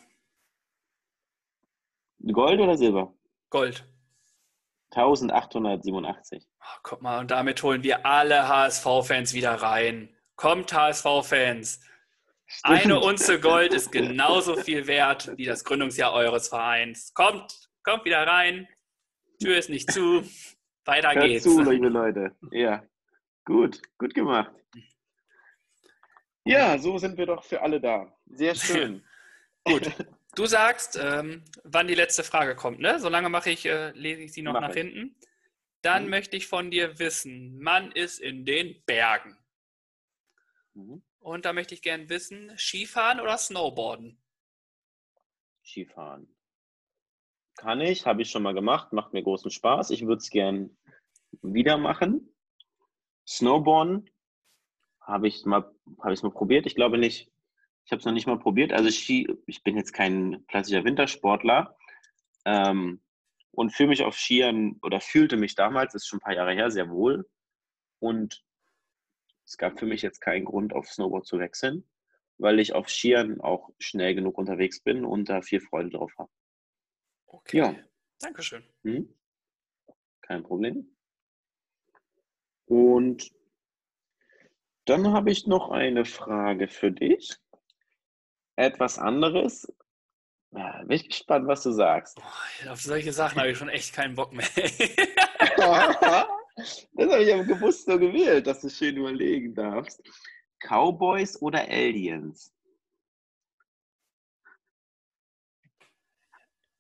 Gold 2.31 2.59
oder 2.59 2.77
Silber? 2.77 3.13
Gold. 3.49 3.87
1887. 4.95 6.47
Oh, 6.59 6.65
guck 6.83 7.01
mal, 7.01 7.19
und 7.19 7.31
damit 7.31 7.61
holen 7.63 7.83
wir 7.83 8.05
alle 8.05 8.47
HSV-Fans 8.47 9.33
wieder 9.33 9.53
rein. 9.55 10.09
Kommt, 10.35 10.73
HSV-Fans. 10.73 11.81
Eine 12.63 12.99
Unze 12.99 13.39
Gold 13.39 13.73
ist 13.73 13.91
genauso 13.91 14.55
viel 14.55 14.87
wert 14.87 15.31
wie 15.37 15.45
das 15.45 15.63
Gründungsjahr 15.63 16.13
eures 16.13 16.47
Vereins. 16.49 17.13
Kommt, 17.13 17.69
kommt 17.83 18.05
wieder 18.05 18.25
rein. 18.25 18.67
Tür 19.41 19.57
ist 19.57 19.69
nicht 19.69 19.91
zu. 19.91 20.23
Weiter 20.85 21.13
Hört 21.13 21.25
geht's. 21.25 21.43
zu, 21.43 21.61
liebe 21.61 21.89
Leute. 21.89 22.35
Ja, 22.51 22.83
gut, 23.45 23.81
gut 23.97 24.13
gemacht. 24.13 24.51
Ja, 26.45 26.77
so 26.77 26.97
sind 26.99 27.17
wir 27.17 27.25
doch 27.25 27.43
für 27.43 27.61
alle 27.61 27.81
da. 27.81 28.15
Sehr 28.27 28.53
schön. 28.55 29.03
gut. 29.65 29.91
Du 30.35 30.45
sagst, 30.45 30.99
ähm, 31.01 31.43
wann 31.63 31.87
die 31.87 31.95
letzte 31.95 32.23
Frage 32.23 32.55
kommt, 32.55 32.79
ne? 32.79 32.99
Solange 32.99 33.29
mache 33.29 33.51
ich, 33.51 33.65
äh, 33.65 33.91
lese 33.91 34.21
ich 34.21 34.33
sie 34.33 34.41
noch 34.41 34.53
Mach 34.53 34.61
nach 34.61 34.69
ich. 34.69 34.75
hinten. 34.75 35.15
Dann 35.81 36.05
mhm. 36.05 36.09
möchte 36.09 36.35
ich 36.35 36.47
von 36.47 36.71
dir 36.71 36.99
wissen, 36.99 37.59
man 37.59 37.91
ist 37.91 38.19
in 38.19 38.45
den 38.45 38.83
Bergen. 38.85 39.37
Mhm. 40.73 41.01
Und 41.19 41.45
da 41.45 41.53
möchte 41.53 41.73
ich 41.73 41.81
gerne 41.81 42.09
wissen, 42.09 42.51
Skifahren 42.57 43.19
oder 43.19 43.37
Snowboarden? 43.37 44.21
Skifahren. 45.63 46.27
Kann 47.55 47.79
ich, 47.81 48.05
habe 48.05 48.21
ich 48.21 48.29
schon 48.29 48.43
mal 48.43 48.53
gemacht, 48.53 48.91
macht 48.91 49.13
mir 49.13 49.23
großen 49.23 49.49
Spaß. 49.49 49.89
Ich 49.91 50.05
würde 50.05 50.17
es 50.17 50.29
gern 50.29 50.77
wieder 51.41 51.77
machen. 51.77 52.35
Snowboarden 53.27 54.09
habe 54.99 55.27
ich 55.27 55.45
mal, 55.45 55.71
habe 56.01 56.13
ich 56.13 56.21
mal 56.23 56.31
probiert. 56.31 56.65
Ich 56.65 56.75
glaube 56.75 56.97
nicht, 56.97 57.31
ich 57.85 57.91
habe 57.91 57.99
es 57.99 58.05
noch 58.05 58.13
nicht 58.13 58.25
mal 58.25 58.39
probiert. 58.39 58.73
Also 58.73 58.89
Ski, 58.89 59.27
ich 59.45 59.63
bin 59.63 59.77
jetzt 59.77 59.93
kein 59.93 60.45
klassischer 60.47 60.83
Wintersportler 60.83 61.77
ähm, 62.45 63.01
und 63.51 63.73
fühle 63.73 63.89
mich 63.89 64.03
auf 64.03 64.17
Skiern 64.17 64.79
oder 64.81 64.99
fühlte 64.99 65.37
mich 65.37 65.53
damals, 65.53 65.93
ist 65.93 66.07
schon 66.07 66.17
ein 66.17 66.23
paar 66.23 66.33
Jahre 66.33 66.53
her, 66.53 66.71
sehr 66.71 66.89
wohl. 66.89 67.29
Und 67.99 68.43
es 69.45 69.57
gab 69.57 69.77
für 69.79 69.85
mich 69.85 70.01
jetzt 70.01 70.19
keinen 70.19 70.45
Grund, 70.45 70.73
auf 70.73 70.87
Snowboard 70.87 71.27
zu 71.27 71.37
wechseln, 71.37 71.87
weil 72.39 72.59
ich 72.59 72.73
auf 72.73 72.89
Skiern 72.89 73.39
auch 73.39 73.69
schnell 73.77 74.15
genug 74.15 74.39
unterwegs 74.39 74.81
bin 74.81 75.05
und 75.05 75.29
da 75.29 75.43
viel 75.43 75.61
Freude 75.61 75.91
drauf 75.91 76.11
habe. 76.17 76.31
Okay. 77.27 77.57
Ja. 77.57 77.75
Dankeschön. 78.19 78.63
Hm? 78.83 79.13
Kein 80.21 80.41
Problem. 80.41 80.95
Und 82.65 83.31
dann 84.85 85.11
habe 85.11 85.29
ich 85.29 85.45
noch 85.45 85.69
eine 85.69 86.05
Frage 86.05 86.67
für 86.67 86.91
dich. 86.91 87.29
Etwas 88.55 88.97
anderes. 88.97 89.71
Ja, 90.51 90.81
bin 90.83 90.91
ich 90.91 91.09
gespannt, 91.09 91.47
was 91.47 91.63
du 91.63 91.71
sagst. 91.71 92.15
Boah, 92.15 92.71
auf 92.71 92.81
solche 92.81 93.11
Sachen 93.11 93.39
habe 93.39 93.51
ich 93.51 93.57
schon 93.57 93.69
echt 93.69 93.93
keinen 93.93 94.15
Bock 94.15 94.31
mehr. 94.31 94.47
das 94.55 95.59
habe 95.59 97.23
ich 97.23 97.33
aber 97.33 97.43
gewusst 97.43 97.85
so 97.85 97.99
gewählt, 97.99 98.47
dass 98.47 98.61
du 98.61 98.69
schön 98.69 98.95
überlegen 98.95 99.53
darfst. 99.53 100.01
Cowboys 100.59 101.41
oder 101.41 101.67
Aliens? 101.67 102.53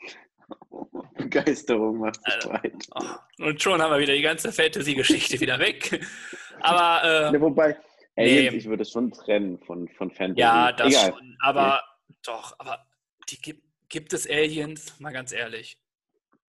Begeisterung 1.16 1.98
macht 1.98 2.16
sich 2.24 2.34
also, 2.34 2.48
breit. 2.50 2.88
Oh, 2.94 3.44
und 3.44 3.62
schon 3.62 3.82
haben 3.82 3.92
wir 3.92 4.00
wieder 4.00 4.14
die 4.14 4.22
ganze 4.22 4.52
Fantasy-Geschichte 4.52 5.38
wieder 5.40 5.58
weg. 5.58 6.00
Aber. 6.60 7.04
Äh, 7.04 7.32
ja, 7.34 7.40
wobei, 7.40 7.76
Aliens, 8.16 8.52
nee. 8.52 8.58
ich 8.58 8.66
würde 8.66 8.82
es 8.82 8.90
schon 8.90 9.10
trennen 9.12 9.58
von, 9.58 9.88
von 9.88 10.10
Fantasy. 10.10 10.40
Ja, 10.40 10.72
das 10.72 10.88
Egal. 10.88 11.12
schon. 11.12 11.36
Aber 11.40 11.60
ja. 11.60 11.82
doch, 12.24 12.54
aber 12.58 12.84
die 13.28 13.40
gibt, 13.40 13.62
gibt 13.88 14.12
es 14.12 14.28
Aliens? 14.28 14.98
Mal 14.98 15.12
ganz 15.12 15.32
ehrlich. 15.32 15.78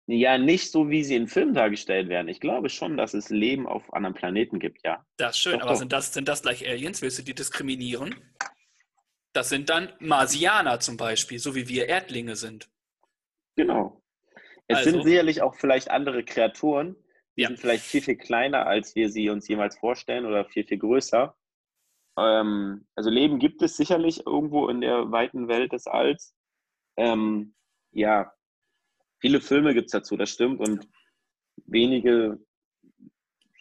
Ja, 0.07 0.36
nicht 0.36 0.72
so, 0.72 0.90
wie 0.90 1.05
sie 1.05 1.14
in 1.14 1.28
Filmen 1.28 1.55
dargestellt 1.55 2.09
werden. 2.09 2.26
Ich 2.26 2.40
glaube 2.40 2.68
schon, 2.68 2.96
dass 2.96 3.14
es 3.14 3.30
Leben 3.30 3.68
auf 3.68 3.92
anderen 3.94 4.14
Planeten 4.14 4.59
gibt, 4.59 4.84
ja. 4.84 5.07
Das 5.16 5.36
ist 5.36 5.42
schön, 5.42 5.55
doch, 5.55 5.62
aber 5.62 5.70
doch. 5.70 5.78
Sind, 5.78 5.92
das, 5.92 6.12
sind 6.12 6.28
das 6.28 6.42
gleich 6.42 6.68
Aliens? 6.68 7.00
Willst 7.00 7.18
du 7.18 7.22
die 7.22 7.34
diskriminieren? 7.34 8.16
Das 9.33 9.49
sind 9.49 9.70
dann 9.70 9.93
Marsianer 9.99 10.80
zum 10.80 10.97
Beispiel, 10.97 11.39
so 11.39 11.55
wie 11.55 11.68
wir 11.68 11.89
Erdlinge 11.89 12.37
sind. 12.37 12.70
Genau. 13.57 14.03
Es 14.68 14.78
also, 14.78 14.91
sind 14.91 15.05
sicherlich 15.05 15.43
auch 15.43 15.55
vielleicht 15.55 15.91
andere 15.91 16.24
Kreaturen, 16.24 16.97
die 17.37 17.43
ja. 17.43 17.49
sind 17.49 17.59
vielleicht 17.59 17.85
viel, 17.85 18.03
viel 18.03 18.16
kleiner, 18.16 18.66
als 18.66 18.95
wir 18.95 19.09
sie 19.09 19.30
uns 19.30 19.49
jemals 19.49 19.78
vorstellen 19.78 20.26
oder 20.26 20.45
viel, 20.45 20.64
viel 20.64 20.78
größer. 20.78 21.35
Ähm, 22.18 22.87
also 22.95 23.11
Leben 23.11 23.39
gibt 23.39 23.62
es 23.62 23.76
sicherlich 23.76 24.26
irgendwo 24.26 24.68
in 24.68 24.80
der 24.80 25.11
weiten 25.11 25.49
Welt 25.49 25.72
des 25.72 25.87
Alls. 25.87 26.35
Ähm, 26.97 27.55
ja, 27.91 28.33
viele 29.18 29.41
Filme 29.41 29.74
gibt 29.74 29.87
es 29.87 29.93
dazu, 29.93 30.16
das 30.16 30.30
stimmt. 30.30 30.61
Und 30.61 30.89
wenige 31.66 32.39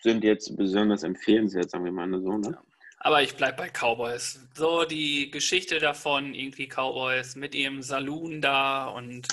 sind 0.01 0.23
jetzt 0.23 0.55
besonders 0.57 1.03
empfehlenswert, 1.03 1.69
sagen 1.69 1.85
wir 1.85 1.91
mal 1.91 2.09
so. 2.21 2.37
Ne? 2.37 2.57
Aber 3.03 3.23
ich 3.23 3.35
bleibe 3.35 3.57
bei 3.57 3.69
Cowboys. 3.69 4.47
So 4.53 4.85
die 4.85 5.31
Geschichte 5.31 5.79
davon, 5.79 6.35
irgendwie 6.35 6.67
Cowboys 6.67 7.35
mit 7.35 7.55
ihrem 7.55 7.81
Saloon 7.81 8.41
da 8.41 8.85
und 8.89 9.27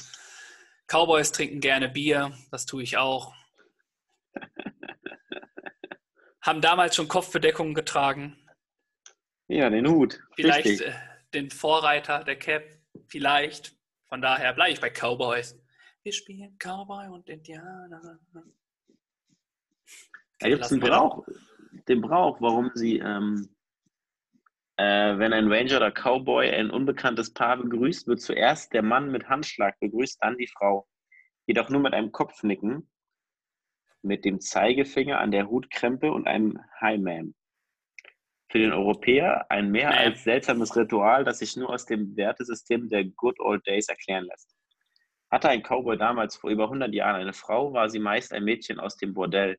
Cowboys 0.87 1.33
trinken 1.33 1.61
gerne 1.61 1.91
Bier, 1.91 2.33
das 2.51 2.65
tue 2.65 2.83
ich 2.83 2.97
auch. 2.97 3.35
Haben 6.41 6.63
damals 6.63 6.97
schon 6.97 7.09
Kopfbedeckungen 7.09 7.75
getragen. 7.75 8.39
Ja, 9.49 9.69
den 9.69 9.87
Hut. 9.87 10.19
Vielleicht 10.35 10.81
äh, 10.81 10.95
den 11.35 11.51
Vorreiter 11.51 12.25
der 12.25 12.37
Cap, 12.37 12.65
vielleicht. 13.07 13.77
Von 14.07 14.23
daher 14.23 14.55
bleibe 14.55 14.73
ich 14.73 14.81
bei 14.81 14.89
Cowboys. 14.89 15.61
Wir 16.03 16.15
spielen 16.15 16.57
Cowboy 16.59 17.09
und 17.09 17.29
Indianer. 17.29 18.19
Da 20.39 20.49
gibt 20.49 20.65
es 20.65 20.73
einen 20.73 20.81
Brauch, 20.81 21.27
den 21.87 22.01
Brauch, 22.01 22.41
warum 22.41 22.71
sie, 22.75 22.97
ähm, 22.99 23.51
äh, 24.79 25.19
wenn 25.19 25.33
ein 25.33 25.53
Ranger 25.53 25.79
oder 25.79 25.91
Cowboy 25.91 26.49
ein 26.49 26.71
unbekanntes 26.71 27.33
Paar 27.35 27.57
begrüßt, 27.57 28.07
wird 28.07 28.21
zuerst 28.21 28.73
der 28.73 28.83
Mann 28.83 29.11
mit 29.11 29.29
Handschlag 29.29 29.79
begrüßt, 29.81 30.23
dann 30.23 30.39
die 30.39 30.47
Frau. 30.47 30.87
Jedoch 31.47 31.69
nur 31.69 31.81
mit 31.81 31.95
einem 31.95 32.13
Kopfnicken, 32.13 32.89
mit 34.03 34.25
dem 34.25 34.41
Zeigefinger 34.41 35.19
an 35.19 35.33
der 35.33 35.51
Hutkrempe 35.51 36.13
und 36.13 36.29
einem 36.29 36.61
Hi, 36.81 36.95
Ma'am. 36.95 37.35
Für 38.51 38.61
den 38.61 38.73
Europäer 38.73 39.51
ein 39.51 39.73
mehr 39.73 39.91
als 39.91 40.23
seltsames 40.23 40.77
Ritual, 40.77 41.25
das 41.25 41.41
sich 41.41 41.57
nur 41.57 41.71
aus 41.71 41.85
dem 41.85 42.17
Wertesystem 42.17 42.89
der 42.89 43.05
Good 43.05 43.41
Old 43.41 43.67
Days 43.67 43.89
erklären 43.89 44.27
lässt. 44.27 44.55
Hatte 45.29 45.49
ein 45.49 45.63
Cowboy 45.63 45.99
damals 45.99 46.37
vor 46.37 46.51
über 46.51 46.65
100 46.65 46.95
Jahren 46.95 47.17
eine 47.17 47.33
Frau, 47.33 47.73
war 47.73 47.91
sie 47.91 47.99
meist 47.99 48.33
ein 48.33 48.45
Mädchen 48.45 48.79
aus 48.79 48.97
dem 48.97 49.13
Bordell. 49.13 49.59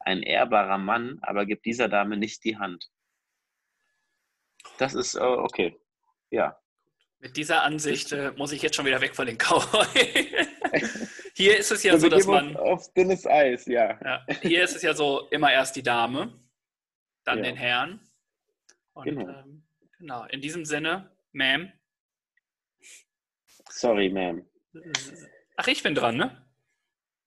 Ein 0.00 0.22
ehrbarer 0.22 0.76
Mann, 0.78 1.18
aber 1.22 1.46
gibt 1.46 1.64
dieser 1.64 1.88
Dame 1.88 2.18
nicht 2.18 2.44
die 2.44 2.58
Hand. 2.58 2.90
Das 4.78 4.94
ist 4.94 5.14
uh, 5.14 5.38
okay. 5.38 5.78
Ja. 6.30 6.58
Mit 7.18 7.36
dieser 7.36 7.62
Ansicht 7.62 8.12
äh, 8.12 8.32
muss 8.36 8.52
ich 8.52 8.62
jetzt 8.62 8.76
schon 8.76 8.84
wieder 8.84 9.00
weg 9.00 9.14
von 9.14 9.26
den 9.26 9.38
Cowboy. 9.38 9.86
hier 11.34 11.56
ist 11.56 11.70
es 11.70 11.82
ja 11.82 11.96
so, 11.98 12.08
dass 12.08 12.26
man. 12.26 12.56
Auf 12.56 12.92
dünnes 12.92 13.26
Eis, 13.26 13.66
ja. 13.66 13.98
ja. 14.02 14.26
Hier 14.42 14.64
ist 14.64 14.76
es 14.76 14.82
ja 14.82 14.94
so, 14.94 15.28
immer 15.30 15.52
erst 15.52 15.76
die 15.76 15.82
Dame, 15.82 16.38
dann 17.24 17.38
ja. 17.38 17.44
den 17.44 17.56
Herrn. 17.56 18.00
Und, 18.92 19.04
genau. 19.04 19.28
Ähm, 19.28 19.66
genau. 19.98 20.24
In 20.26 20.40
diesem 20.40 20.64
Sinne, 20.64 21.10
Ma'am. 21.32 21.72
Sorry, 23.70 24.08
Ma'am. 24.08 24.44
Ach, 25.56 25.66
ich 25.68 25.82
bin 25.82 25.94
dran, 25.94 26.16
ne? 26.16 26.46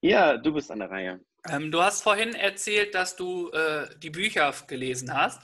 Ja, 0.01 0.37
du 0.37 0.53
bist 0.53 0.69
an 0.69 0.79
der 0.79 0.91
Reihe. 0.91 1.19
Ähm, 1.49 1.71
du 1.71 1.81
hast 1.81 2.03
vorhin 2.03 2.35
erzählt, 2.35 2.93
dass 2.93 3.15
du 3.15 3.49
äh, 3.51 3.87
die 3.99 4.09
Bücher 4.09 4.53
gelesen 4.67 5.13
hast. 5.13 5.41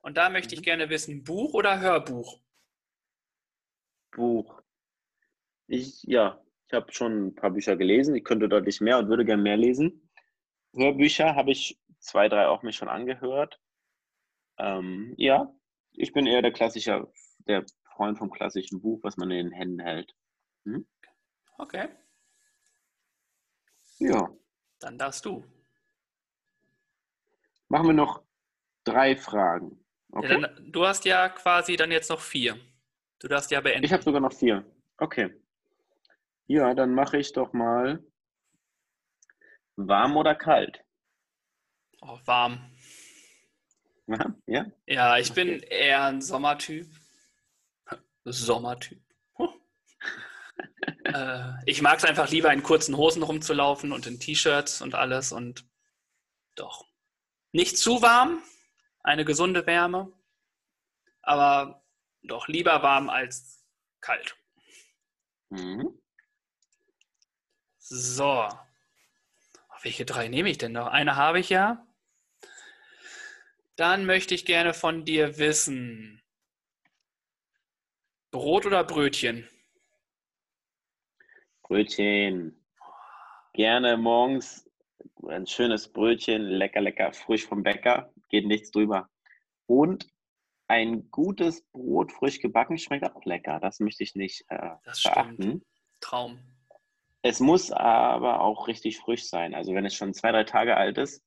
Und 0.00 0.16
da 0.16 0.30
möchte 0.30 0.54
ich 0.54 0.60
mhm. 0.60 0.64
gerne 0.64 0.90
wissen, 0.90 1.24
Buch 1.24 1.54
oder 1.54 1.80
Hörbuch? 1.80 2.40
Buch. 4.12 4.62
Ich, 5.66 6.02
ja, 6.04 6.42
ich 6.66 6.72
habe 6.72 6.92
schon 6.92 7.28
ein 7.28 7.34
paar 7.34 7.50
Bücher 7.50 7.76
gelesen. 7.76 8.14
Ich 8.14 8.24
könnte 8.24 8.48
deutlich 8.48 8.80
mehr 8.80 8.98
und 8.98 9.08
würde 9.08 9.24
gerne 9.24 9.42
mehr 9.42 9.56
lesen. 9.56 10.10
Hörbücher 10.74 11.34
habe 11.34 11.50
ich 11.50 11.78
zwei, 11.98 12.28
drei 12.28 12.48
auch 12.48 12.62
mir 12.62 12.72
schon 12.72 12.88
angehört. 12.88 13.60
Ähm, 14.58 15.14
ja, 15.16 15.52
ich 15.92 16.12
bin 16.12 16.26
eher 16.26 16.42
der 16.42 16.52
klassische, 16.52 17.10
der 17.46 17.64
Freund 17.94 18.18
vom 18.18 18.30
klassischen 18.30 18.80
Buch, 18.80 19.00
was 19.02 19.16
man 19.16 19.30
in 19.30 19.46
den 19.46 19.52
Händen 19.52 19.80
hält. 19.80 20.14
Hm? 20.64 20.86
Okay. 21.58 21.88
Ja. 23.98 24.28
Dann 24.78 24.98
darfst 24.98 25.24
du. 25.24 25.44
Machen 27.68 27.88
wir 27.88 27.94
noch 27.94 28.22
drei 28.84 29.16
Fragen. 29.16 29.84
Okay. 30.10 30.40
Ja, 30.40 30.40
dann, 30.40 30.72
du 30.72 30.86
hast 30.86 31.04
ja 31.04 31.28
quasi 31.28 31.76
dann 31.76 31.90
jetzt 31.90 32.10
noch 32.10 32.20
vier. 32.20 32.58
Du 33.18 33.28
darfst 33.28 33.50
ja 33.50 33.60
beenden. 33.60 33.84
Ich 33.84 33.92
habe 33.92 34.02
sogar 34.02 34.20
noch 34.20 34.32
vier. 34.32 34.64
Okay. 34.96 35.34
Ja, 36.46 36.74
dann 36.74 36.94
mache 36.94 37.18
ich 37.18 37.32
doch 37.32 37.52
mal 37.52 38.02
warm 39.76 40.16
oder 40.16 40.34
kalt? 40.34 40.82
Oh, 42.00 42.18
warm. 42.24 42.70
Ja? 44.46 44.66
Ja, 44.86 45.18
ich 45.18 45.32
bin 45.32 45.60
eher 45.60 46.04
ein 46.04 46.22
Sommertyp. 46.22 46.86
Sommertyp. 48.24 49.02
äh, 51.04 51.52
ich 51.66 51.82
mag 51.82 51.98
es 51.98 52.04
einfach 52.04 52.30
lieber 52.30 52.52
in 52.52 52.62
kurzen 52.62 52.96
Hosen 52.96 53.22
rumzulaufen 53.22 53.92
und 53.92 54.06
in 54.06 54.18
T-Shirts 54.18 54.80
und 54.80 54.94
alles 54.94 55.32
und 55.32 55.66
doch. 56.54 56.86
Nicht 57.52 57.78
zu 57.78 58.02
warm, 58.02 58.42
eine 59.08 59.24
gesunde 59.24 59.66
Wärme, 59.66 60.12
aber 61.22 61.82
doch 62.22 62.46
lieber 62.46 62.82
warm 62.82 63.08
als 63.08 63.66
kalt. 64.00 64.36
Mhm. 65.48 65.98
So. 67.78 68.48
Welche 69.82 70.04
drei 70.04 70.28
nehme 70.28 70.50
ich 70.50 70.58
denn 70.58 70.72
noch? 70.72 70.88
Eine 70.88 71.16
habe 71.16 71.40
ich 71.40 71.48
ja. 71.48 71.86
Dann 73.76 74.06
möchte 74.06 74.34
ich 74.34 74.44
gerne 74.44 74.74
von 74.74 75.04
dir 75.04 75.38
wissen. 75.38 76.20
Brot 78.30 78.66
oder 78.66 78.84
Brötchen? 78.84 79.48
Brötchen. 81.62 82.62
Gerne 83.54 83.96
morgens 83.96 84.68
ein 85.28 85.46
schönes 85.46 85.90
Brötchen, 85.92 86.42
lecker, 86.42 86.80
lecker, 86.80 87.12
frisch 87.12 87.46
vom 87.46 87.62
Bäcker, 87.62 88.12
geht 88.28 88.46
nichts 88.46 88.70
drüber. 88.70 89.08
Und 89.66 90.08
ein 90.68 91.10
gutes 91.10 91.62
Brot, 91.72 92.12
frisch 92.12 92.40
gebacken, 92.40 92.78
schmeckt 92.78 93.04
auch 93.04 93.24
lecker. 93.24 93.58
Das 93.60 93.80
möchte 93.80 94.02
ich 94.02 94.14
nicht 94.14 94.44
äh, 94.48 94.70
das 94.84 95.00
verachten. 95.00 95.34
Stimmt. 95.34 95.64
Traum. 96.00 96.38
Es 97.22 97.40
muss 97.40 97.72
aber 97.72 98.40
auch 98.40 98.68
richtig 98.68 98.98
frisch 98.98 99.24
sein. 99.28 99.54
Also 99.54 99.74
wenn 99.74 99.84
es 99.84 99.94
schon 99.94 100.14
zwei, 100.14 100.30
drei 100.30 100.44
Tage 100.44 100.76
alt 100.76 100.98
ist, 100.98 101.22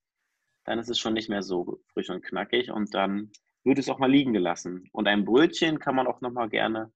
dann 0.64 0.80
ist 0.80 0.90
es 0.90 0.99
schon 0.99 1.14
nicht 1.14 1.30
mehr 1.30 1.41
so 1.41 1.82
frisch 1.91 2.10
und 2.10 2.23
knackig 2.23 2.72
und 2.72 2.94
dann 2.94 3.32
wird 3.64 3.80
es 3.80 3.90
auch 3.90 3.99
mal 3.99 4.10
liegen 4.10 4.34
gelassen. 4.34 4.88
Und 4.94 5.07
ein 5.07 5.26
Brötchen 5.26 5.80
kann 5.80 5.95
man 5.95 6.07
auch 6.07 6.22
nochmal 6.22 6.49
gerne 6.49 6.94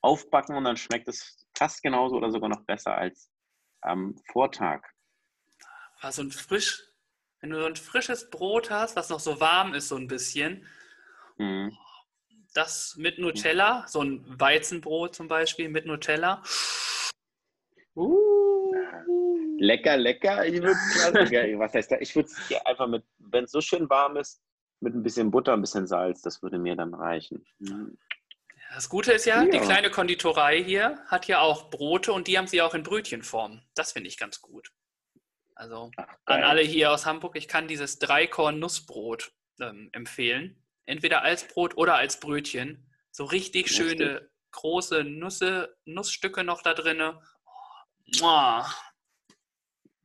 aufbacken 0.00 0.56
und 0.56 0.64
dann 0.64 0.76
schmeckt 0.76 1.08
es 1.08 1.46
fast 1.56 1.82
genauso 1.82 2.16
oder 2.16 2.30
sogar 2.30 2.48
noch 2.48 2.64
besser 2.64 2.96
als 2.96 3.30
am 3.80 4.16
Vortag. 4.30 4.82
Also 6.00 6.22
ein 6.22 6.30
frisch, 6.30 6.82
wenn 7.44 7.50
du 7.50 7.60
so 7.60 7.66
ein 7.66 7.76
frisches 7.76 8.30
Brot 8.30 8.70
hast, 8.70 8.96
was 8.96 9.10
noch 9.10 9.20
so 9.20 9.38
warm 9.38 9.74
ist 9.74 9.88
so 9.88 9.96
ein 9.96 10.08
bisschen, 10.08 10.64
mhm. 11.36 11.76
das 12.54 12.94
mit 12.96 13.18
Nutella, 13.18 13.84
so 13.86 14.00
ein 14.00 14.24
Weizenbrot 14.40 15.14
zum 15.14 15.28
Beispiel 15.28 15.68
mit 15.68 15.84
Nutella. 15.84 16.42
Uh. 17.94 18.72
Lecker, 19.58 19.98
lecker. 19.98 20.46
Ich 20.46 20.54
würde 20.54 20.74
was 21.58 21.74
heißt 21.74 21.92
da? 21.92 21.98
Ich 22.00 22.16
würde 22.16 22.30
es 22.30 22.64
einfach 22.64 22.86
mit, 22.86 23.04
wenn 23.18 23.44
es 23.44 23.52
so 23.52 23.60
schön 23.60 23.90
warm 23.90 24.16
ist, 24.16 24.40
mit 24.80 24.94
ein 24.94 25.02
bisschen 25.02 25.30
Butter, 25.30 25.52
ein 25.52 25.60
bisschen 25.60 25.86
Salz, 25.86 26.22
das 26.22 26.42
würde 26.42 26.58
mir 26.58 26.76
dann 26.76 26.94
reichen. 26.94 27.44
Mhm. 27.58 27.98
Das 28.74 28.88
Gute 28.88 29.12
ist 29.12 29.26
ja, 29.26 29.42
ja, 29.42 29.50
die 29.50 29.58
kleine 29.58 29.90
Konditorei 29.90 30.64
hier 30.64 30.98
hat 31.08 31.28
ja 31.28 31.40
auch 31.40 31.68
Brote 31.68 32.14
und 32.14 32.26
die 32.26 32.38
haben 32.38 32.46
sie 32.46 32.62
auch 32.62 32.72
in 32.72 32.82
Brötchenform. 32.82 33.60
Das 33.74 33.92
finde 33.92 34.08
ich 34.08 34.16
ganz 34.16 34.40
gut. 34.40 34.72
Also 35.54 35.90
Ach, 35.96 36.06
an 36.24 36.42
alle 36.42 36.62
hier 36.62 36.92
aus 36.92 37.06
Hamburg, 37.06 37.36
ich 37.36 37.48
kann 37.48 37.68
dieses 37.68 37.98
Dreikorn-Nussbrot 37.98 39.32
ähm, 39.60 39.88
empfehlen. 39.92 40.62
Entweder 40.86 41.22
als 41.22 41.46
Brot 41.46 41.76
oder 41.76 41.96
als 41.96 42.20
Brötchen. 42.20 42.90
So 43.10 43.24
richtig 43.24 43.68
Lustig. 43.68 43.98
schöne, 43.98 44.30
große 44.50 45.04
Nüsse, 45.04 45.76
Nussstücke 45.84 46.44
noch 46.44 46.62
da 46.62 46.74
drin. 46.74 47.00
Oh, 48.22 48.62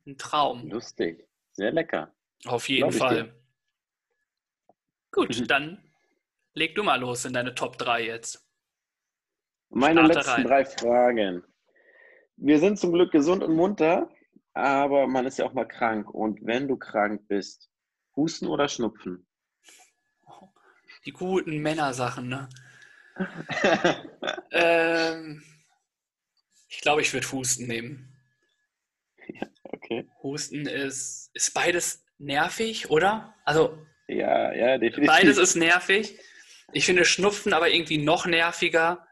ein 0.06 0.16
Traum. 0.16 0.68
Lustig. 0.68 1.28
Sehr 1.52 1.72
lecker. 1.72 2.14
Auf 2.46 2.68
jeden 2.68 2.92
Fall. 2.92 3.34
Gut, 5.12 5.40
mhm. 5.40 5.46
dann 5.46 5.90
leg 6.54 6.74
du 6.74 6.82
mal 6.82 7.00
los 7.00 7.24
in 7.24 7.32
deine 7.32 7.54
Top 7.54 7.76
3 7.78 8.04
jetzt. 8.04 8.46
Meine 9.70 10.00
Starte 10.00 10.14
letzten 10.14 10.30
rein. 10.32 10.44
drei 10.44 10.64
Fragen. 10.64 11.44
Wir 12.36 12.58
sind 12.58 12.78
zum 12.78 12.92
Glück 12.92 13.12
gesund 13.12 13.42
und 13.42 13.54
munter, 13.54 14.10
aber 14.52 15.06
man 15.06 15.26
ist 15.26 15.38
ja 15.38 15.46
auch 15.46 15.52
mal 15.52 15.66
krank. 15.66 16.10
Und 16.10 16.44
wenn 16.44 16.68
du 16.68 16.76
krank 16.76 17.28
bist, 17.28 17.70
Husten 18.16 18.46
oder 18.46 18.68
Schnupfen? 18.68 19.26
Die 21.04 21.12
guten 21.12 21.58
Männersachen, 21.58 22.28
ne? 22.28 22.48
ähm, 24.52 25.42
ich 26.68 26.80
glaube, 26.80 27.02
ich 27.02 27.12
würde 27.12 27.30
Husten 27.32 27.66
nehmen. 27.66 28.16
Ja, 29.28 29.46
okay. 29.64 30.08
Husten 30.22 30.66
ist, 30.66 31.30
ist 31.34 31.54
beides 31.54 32.04
nervig, 32.18 32.90
oder? 32.90 33.34
Also, 33.44 33.78
ja, 34.08 34.52
ja, 34.52 34.78
definitiv. 34.78 35.06
Beides 35.06 35.38
ist 35.38 35.54
nervig. 35.54 36.18
Ich 36.72 36.84
finde 36.86 37.04
Schnupfen 37.04 37.52
aber 37.52 37.70
irgendwie 37.70 37.98
noch 37.98 38.26
nerviger, 38.26 39.06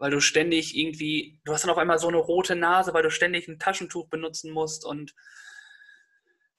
weil 0.00 0.10
du 0.10 0.20
ständig 0.20 0.76
irgendwie, 0.76 1.38
du 1.44 1.52
hast 1.52 1.62
dann 1.62 1.70
auf 1.70 1.76
einmal 1.76 1.98
so 1.98 2.08
eine 2.08 2.16
rote 2.16 2.56
Nase, 2.56 2.94
weil 2.94 3.02
du 3.02 3.10
ständig 3.10 3.46
ein 3.46 3.58
Taschentuch 3.58 4.08
benutzen 4.08 4.50
musst 4.50 4.86
und 4.86 5.14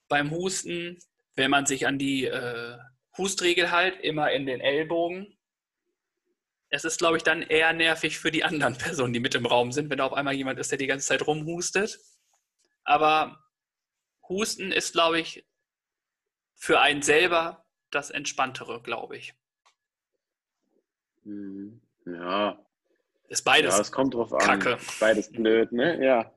beim 0.07 0.29
Husten, 0.29 0.99
wenn 1.33 1.49
man 1.49 1.65
sich 1.65 1.87
an 1.87 1.97
die 1.97 2.25
äh, 2.25 2.77
Hustregel 3.17 3.71
halt, 3.71 3.99
immer 4.01 4.31
in 4.31 4.45
den 4.45 4.61
Ellbogen. 4.61 5.39
Es 6.69 6.85
ist, 6.85 6.99
glaube 6.99 7.17
ich, 7.17 7.23
dann 7.23 7.41
eher 7.41 7.73
nervig 7.73 8.19
für 8.19 8.29
die 8.29 8.43
anderen 8.43 8.77
Personen, 8.77 9.11
die 9.11 9.19
mit 9.19 9.33
im 9.33 9.47
Raum 9.47 9.71
sind, 9.71 9.89
wenn 9.89 9.97
da 9.97 10.05
auf 10.05 10.13
einmal 10.13 10.35
jemand 10.35 10.59
ist, 10.59 10.69
der 10.69 10.77
die 10.77 10.87
ganze 10.87 11.07
Zeit 11.07 11.25
rumhustet. 11.25 11.97
Aber 12.83 13.43
Husten 14.29 14.71
ist, 14.71 14.93
glaube 14.93 15.19
ich, 15.19 15.47
für 16.53 16.79
einen 16.79 17.01
selber 17.01 17.65
das 17.89 18.11
Entspanntere, 18.11 18.83
glaube 18.83 19.17
ich. 19.17 19.33
Hm, 21.23 21.81
ja, 22.05 22.63
ist 23.31 23.43
beides. 23.43 23.75
Ja, 23.75 23.81
es 23.81 23.91
kommt 23.91 24.13
drauf 24.13 24.33
an. 24.33 24.39
Kacke. 24.39 24.77
Beides 24.99 25.31
blöd, 25.31 25.71
ne? 25.71 26.03
Ja, 26.03 26.31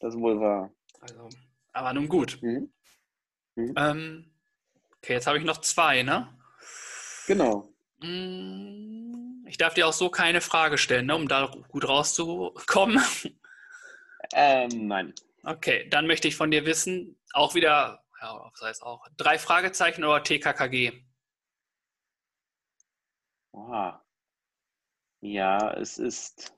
das 0.00 0.14
ist 0.14 0.20
wohl 0.20 0.40
wahr. 0.40 0.70
Also, 1.00 1.28
aber 1.72 1.92
nun 1.92 2.08
gut. 2.08 2.38
Mhm. 2.42 2.72
Mhm. 3.54 3.74
Ähm, 3.76 4.34
okay, 4.96 5.12
jetzt 5.14 5.26
habe 5.28 5.38
ich 5.38 5.44
noch 5.44 5.58
zwei, 5.58 6.02
ne? 6.02 6.28
Genau. 7.28 7.72
Mm, 8.00 9.46
ich 9.46 9.58
darf 9.58 9.74
dir 9.74 9.86
auch 9.86 9.92
so 9.92 10.10
keine 10.10 10.40
Frage 10.40 10.76
stellen, 10.76 11.06
ne, 11.06 11.14
um 11.14 11.28
da 11.28 11.52
gut 11.68 11.88
rauszukommen. 11.88 13.00
Ähm, 14.32 14.86
nein. 14.86 15.14
Okay, 15.42 15.88
dann 15.88 16.06
möchte 16.06 16.28
ich 16.28 16.36
von 16.36 16.50
dir 16.50 16.64
wissen, 16.64 17.16
auch 17.32 17.54
wieder, 17.54 18.04
ja, 18.20 18.50
was 18.52 18.60
heißt 18.60 18.82
auch, 18.82 19.06
drei 19.16 19.38
Fragezeichen 19.38 20.04
oder 20.04 20.22
TKKG? 20.22 20.92
Oha. 23.52 24.04
Ja, 25.20 25.72
es 25.74 25.98
ist, 25.98 26.56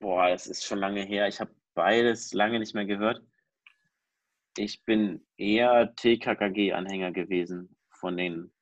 boah, 0.00 0.28
es 0.28 0.46
ist 0.46 0.64
schon 0.64 0.78
lange 0.78 1.02
her. 1.02 1.28
Ich 1.28 1.40
habe 1.40 1.54
beides 1.74 2.32
lange 2.32 2.58
nicht 2.58 2.74
mehr 2.74 2.86
gehört. 2.86 3.22
Ich 4.56 4.84
bin 4.84 5.24
eher 5.36 5.94
TKKG-Anhänger 5.94 7.12
gewesen 7.12 7.76
von 7.90 8.16
den 8.16 8.52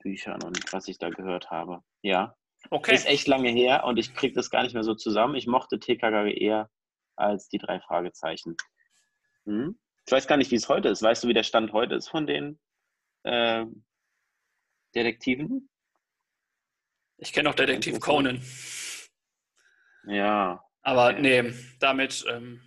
Büchern 0.00 0.42
und 0.42 0.72
was 0.72 0.88
ich 0.88 0.98
da 0.98 1.08
gehört 1.10 1.50
habe. 1.50 1.82
Ja. 2.02 2.36
Okay. 2.70 2.94
Ist 2.94 3.06
echt 3.06 3.28
lange 3.28 3.50
her 3.50 3.84
und 3.84 3.98
ich 3.98 4.14
kriege 4.14 4.34
das 4.34 4.50
gar 4.50 4.62
nicht 4.62 4.74
mehr 4.74 4.82
so 4.82 4.94
zusammen. 4.94 5.36
Ich 5.36 5.46
mochte 5.46 5.78
TKKG 5.78 6.32
eher 6.36 6.70
als 7.16 7.48
die 7.48 7.58
drei 7.58 7.80
Fragezeichen. 7.80 8.56
Hm? 9.44 9.78
Ich 10.06 10.12
weiß 10.12 10.26
gar 10.26 10.36
nicht, 10.36 10.50
wie 10.50 10.56
es 10.56 10.68
heute 10.68 10.88
ist. 10.88 11.02
Weißt 11.02 11.24
du, 11.24 11.28
wie 11.28 11.34
der 11.34 11.42
Stand 11.42 11.72
heute 11.72 11.94
ist 11.94 12.08
von 12.08 12.26
den 12.26 12.58
äh, 13.22 13.64
Detektiven? 14.94 15.68
Ich 17.18 17.32
kenne 17.32 17.50
auch 17.50 17.54
Detektiv 17.54 18.00
Conan. 18.00 18.40
Ja. 20.06 20.64
Aber 20.82 21.12
nee, 21.12 21.52
damit 21.80 22.24
ähm, 22.28 22.62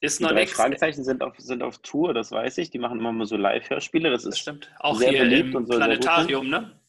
ist 0.00 0.20
noch 0.20 0.32
nichts. 0.32 0.54
Fragezeichen 0.54 1.04
sind 1.04 1.22
auf, 1.22 1.34
sind 1.38 1.62
auf 1.62 1.78
Tour, 1.78 2.14
das 2.14 2.30
weiß 2.30 2.58
ich. 2.58 2.70
Die 2.70 2.78
machen 2.78 3.00
immer 3.00 3.12
mal 3.12 3.26
so 3.26 3.36
Live-Hörspiele. 3.36 4.10
Das, 4.10 4.22
das 4.22 4.38
stimmt. 4.38 4.72
Auch 4.78 4.96
sehr 4.96 5.10
hier 5.10 5.24
beliebt 5.24 5.50
im 5.50 5.56
und 5.56 5.66
so 5.66 5.76
Planetarium, 5.76 6.48
ne? 6.48 6.80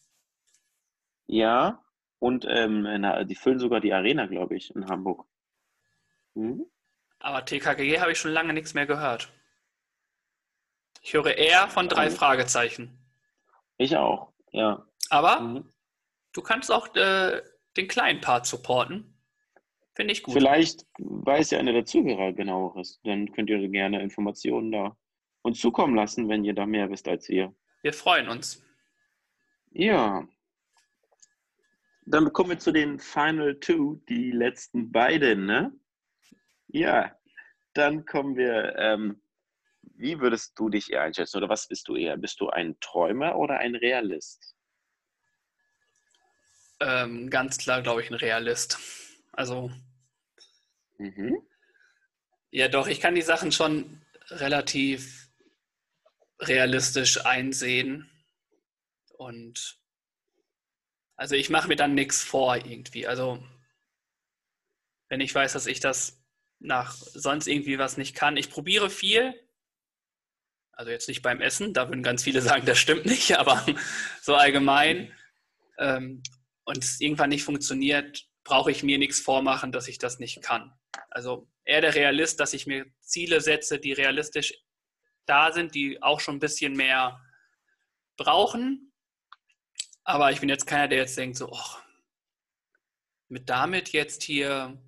Ja. 1.26 1.84
Und 2.20 2.46
ähm, 2.48 2.84
na, 2.84 3.24
die 3.24 3.36
füllen 3.36 3.60
sogar 3.60 3.80
die 3.80 3.94
Arena, 3.94 4.28
glaube 4.28 4.56
ich, 4.56 4.76
in 4.76 4.88
Hamburg. 4.88 5.26
Mhm. 6.36 6.66
Aber 7.20 7.44
TKG 7.44 8.00
habe 8.00 8.12
ich 8.12 8.20
schon 8.20 8.32
lange 8.32 8.54
nichts 8.54 8.74
mehr 8.74 8.86
gehört. 8.86 9.30
Ich 11.02 11.14
höre 11.14 11.38
eher 11.38 11.68
von 11.70 11.88
drei 11.88 12.10
Fragezeichen. 12.10 12.98
Ich 13.78 13.96
auch, 13.96 14.34
ja. 14.52 14.86
Aber 15.10 15.40
mhm. 15.40 15.74
Du 16.34 16.42
kannst 16.42 16.72
auch 16.72 16.96
äh, 16.96 17.42
den 17.78 17.88
kleinen 17.88 18.22
Part 18.22 18.46
supporten. 18.46 19.16
Finde 19.96 20.14
ich 20.14 20.24
gut. 20.24 20.34
Vielleicht 20.34 20.86
weiß 20.98 21.52
ja 21.52 21.60
einer 21.60 21.74
der 21.74 21.86
Zuhörer 21.86 22.34
genaueres. 22.34 23.00
Dann 23.04 23.32
könnt 23.34 23.50
ihr 23.50 23.68
gerne 23.70 24.02
Informationen 24.02 24.72
da 24.72 24.98
uns 25.42 25.60
zukommen 25.60 25.96
lassen, 25.96 26.30
wenn 26.30 26.46
ihr 26.46 26.54
da 26.54 26.66
mehr 26.66 26.90
wisst 26.90 27.08
als 27.08 27.28
wir. 27.30 27.54
Wir 27.82 27.94
freuen 27.94 28.30
uns. 28.30 28.64
Ja. 29.72 30.28
dann 32.06 32.34
kommen 32.34 32.50
wir 32.50 32.60
zu 32.60 32.72
den 32.72 33.00
Final 33.00 33.60
Two, 33.60 34.02
die 34.10 34.32
letzten 34.32 34.92
beiden, 34.92 35.46
ne? 35.46 35.72
Ja, 36.68 37.16
dann 37.74 38.06
kommen 38.06 38.36
wir, 38.36 38.76
ähm, 38.78 39.22
wie 39.82 40.20
würdest 40.20 40.58
du 40.58 40.70
dich 40.70 40.92
eher 40.92 41.04
einschätzen 41.04 41.38
oder 41.38 41.50
was 41.50 41.68
bist 41.68 41.88
du 41.88 41.96
eher? 41.96 42.18
Bist 42.18 42.40
du 42.42 42.50
ein 42.50 42.80
Träumer 42.80 43.36
oder 43.36 43.60
ein 43.60 43.76
Realist? 43.76 44.56
Ähm, 46.80 47.30
ganz 47.30 47.58
klar, 47.58 47.82
glaube 47.82 48.02
ich, 48.02 48.10
ein 48.10 48.16
Realist. 48.16 48.80
Also, 49.34 49.72
mhm. 50.98 51.38
ja 52.52 52.68
doch, 52.68 52.88
ich 52.88 53.00
kann 53.00 53.16
die 53.16 53.22
Sachen 53.22 53.52
schon 53.52 54.02
relativ 54.30 55.30
realistisch 56.40 57.26
einsehen. 57.26 58.10
Und 59.18 59.78
also 61.16 61.36
ich 61.36 61.50
mache 61.50 61.68
mir 61.68 61.76
dann 61.76 61.96
nichts 61.96 62.24
vor 62.24 62.56
irgendwie. 62.56 63.06
Also 63.08 63.44
wenn 65.10 65.22
ich 65.22 65.34
weiß, 65.34 65.54
dass 65.54 65.68
ich 65.68 65.80
das 65.80 66.22
nach 66.60 66.94
sonst 66.94 67.48
irgendwie 67.48 67.80
was 67.80 67.98
nicht 67.98 68.16
kann. 68.16 68.38
Ich 68.38 68.50
probiere 68.50 68.90
viel. 68.90 69.34
Also 70.72 70.92
jetzt 70.92 71.08
nicht 71.10 71.22
beim 71.22 71.42
Essen, 71.42 71.74
da 71.74 71.90
würden 71.90 72.04
ganz 72.04 72.24
viele 72.24 72.42
sagen, 72.42 72.66
das 72.66 72.78
stimmt 72.80 73.06
nicht, 73.06 73.34
aber 73.38 73.66
so 74.22 74.36
allgemein. 74.36 75.12
Ähm, 75.78 76.22
und 76.70 76.84
es 76.84 77.02
irgendwann 77.02 77.30
nicht 77.30 77.44
funktioniert, 77.44 78.30
brauche 78.44 78.70
ich 78.70 78.84
mir 78.84 79.00
nichts 79.00 79.20
vormachen, 79.20 79.72
dass 79.72 79.88
ich 79.88 79.98
das 79.98 80.20
nicht 80.20 80.44
kann. 80.44 80.72
Also 81.10 81.50
eher 81.66 81.82
der 81.82 81.96
Realist, 81.96 82.40
dass 82.40 82.54
ich 82.54 82.68
mir 82.68 82.86
Ziele 83.00 83.42
setze, 83.42 83.80
die 83.80 83.92
realistisch 83.92 84.54
da 85.26 85.52
sind, 85.52 85.74
die 85.74 86.02
auch 86.04 86.20
schon 86.20 86.36
ein 86.36 86.40
bisschen 86.40 86.74
mehr 86.74 87.20
brauchen. 88.18 88.94
Aber 90.04 90.32
ich 90.32 90.42
bin 90.42 90.50
jetzt 90.50 90.68
keiner, 90.68 90.88
der 90.88 91.00
jetzt 91.00 91.18
denkt, 91.18 91.38
so, 91.38 91.50
oh, 91.52 91.76
mit 93.30 93.50
damit 93.50 93.90
jetzt 93.90 94.22
hier 94.22 94.80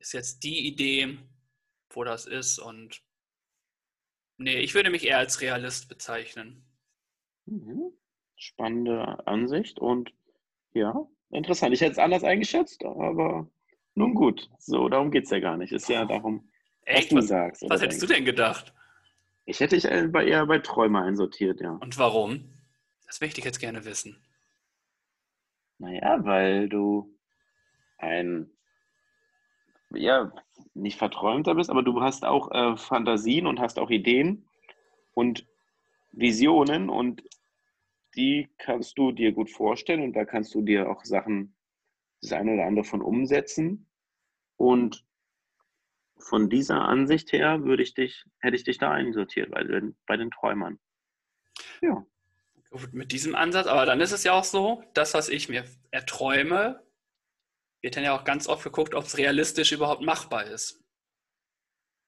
ist 0.00 0.12
jetzt 0.12 0.44
die 0.44 0.66
Idee, 0.66 1.18
wo 1.88 2.04
das 2.04 2.26
ist. 2.26 2.58
Und 2.58 3.02
nee, 4.36 4.58
ich 4.58 4.74
würde 4.74 4.90
mich 4.90 5.06
eher 5.06 5.18
als 5.18 5.40
Realist 5.40 5.88
bezeichnen. 5.88 6.62
Mhm. 7.46 7.92
Spannende 8.36 9.26
Ansicht 9.26 9.78
und 9.78 10.12
ja, 10.76 11.06
interessant. 11.30 11.74
Ich 11.74 11.80
hätte 11.80 11.92
es 11.92 11.98
anders 11.98 12.24
eingeschätzt, 12.24 12.84
aber 12.84 13.48
nun 13.94 14.14
gut. 14.14 14.50
So, 14.58 14.88
darum 14.88 15.10
geht 15.10 15.24
es 15.24 15.30
ja 15.30 15.40
gar 15.40 15.56
nicht. 15.56 15.72
Ist 15.72 15.88
ja 15.88 16.04
darum, 16.04 16.48
Echt? 16.84 17.04
was 17.04 17.08
du 17.08 17.16
was, 17.16 17.28
sagst. 17.28 17.62
Was 17.68 17.82
hättest 17.82 18.02
denkst. 18.02 18.12
du 18.12 18.14
denn 18.14 18.24
gedacht? 18.24 18.74
Ich 19.46 19.60
hätte 19.60 19.76
dich 19.76 19.84
eher 19.86 20.46
bei 20.46 20.58
Träumer 20.58 21.02
einsortiert, 21.02 21.60
ja. 21.60 21.72
Und 21.72 21.98
warum? 21.98 22.52
Das 23.06 23.20
möchte 23.20 23.38
ich 23.38 23.44
jetzt 23.44 23.60
gerne 23.60 23.84
wissen. 23.84 24.18
Naja, 25.78 26.24
weil 26.24 26.68
du 26.68 27.14
ein, 27.98 28.50
ja, 29.90 30.32
nicht 30.74 30.98
verträumter 30.98 31.54
bist, 31.54 31.70
aber 31.70 31.82
du 31.82 32.00
hast 32.00 32.24
auch 32.24 32.50
äh, 32.50 32.76
Fantasien 32.76 33.46
und 33.46 33.60
hast 33.60 33.78
auch 33.78 33.90
Ideen 33.90 34.46
und 35.14 35.46
Visionen 36.12 36.88
und 36.90 37.22
die 38.16 38.48
kannst 38.58 38.98
du 38.98 39.12
dir 39.12 39.32
gut 39.32 39.50
vorstellen 39.50 40.02
und 40.02 40.14
da 40.14 40.24
kannst 40.24 40.54
du 40.54 40.62
dir 40.62 40.88
auch 40.88 41.04
Sachen, 41.04 41.54
das 42.20 42.32
eine 42.32 42.54
oder 42.54 42.66
andere 42.66 42.84
von 42.84 43.02
umsetzen. 43.02 43.88
Und 44.56 45.04
von 46.18 46.48
dieser 46.48 46.82
Ansicht 46.82 47.32
her 47.32 47.64
würde 47.64 47.82
ich 47.82 47.94
dich, 47.94 48.24
hätte 48.38 48.56
ich 48.56 48.64
dich 48.64 48.78
da 48.78 48.90
einsortiert, 48.90 49.50
bei 49.50 49.62
den, 49.62 49.96
bei 50.06 50.16
den 50.16 50.30
Träumern. 50.30 50.78
Ja. 51.82 52.06
Gut, 52.70 52.92
mit 52.92 53.12
diesem 53.12 53.34
Ansatz, 53.34 53.66
aber 53.66 53.86
dann 53.86 54.00
ist 54.00 54.12
es 54.12 54.24
ja 54.24 54.32
auch 54.32 54.44
so, 54.44 54.82
das, 54.94 55.14
was 55.14 55.28
ich 55.28 55.48
mir 55.48 55.64
erträume, 55.90 56.82
wird 57.80 57.96
dann 57.96 58.04
ja 58.04 58.18
auch 58.18 58.24
ganz 58.24 58.48
oft 58.48 58.64
geguckt, 58.64 58.94
ob 58.94 59.04
es 59.04 59.18
realistisch 59.18 59.72
überhaupt 59.72 60.02
machbar 60.02 60.44
ist. 60.46 60.82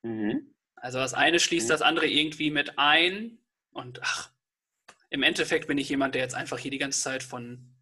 Mhm. 0.02 0.54
Also 0.74 0.98
das 0.98 1.14
eine 1.14 1.38
schließt 1.38 1.68
mhm. 1.68 1.72
das 1.72 1.82
andere 1.82 2.06
irgendwie 2.06 2.50
mit 2.50 2.78
ein 2.78 3.38
und 3.70 4.00
ach, 4.02 4.32
im 5.10 5.22
Endeffekt 5.22 5.66
bin 5.66 5.78
ich 5.78 5.88
jemand, 5.88 6.14
der 6.14 6.22
jetzt 6.22 6.34
einfach 6.34 6.58
hier 6.58 6.70
die 6.70 6.78
ganze 6.78 7.00
Zeit 7.00 7.22
von 7.22 7.74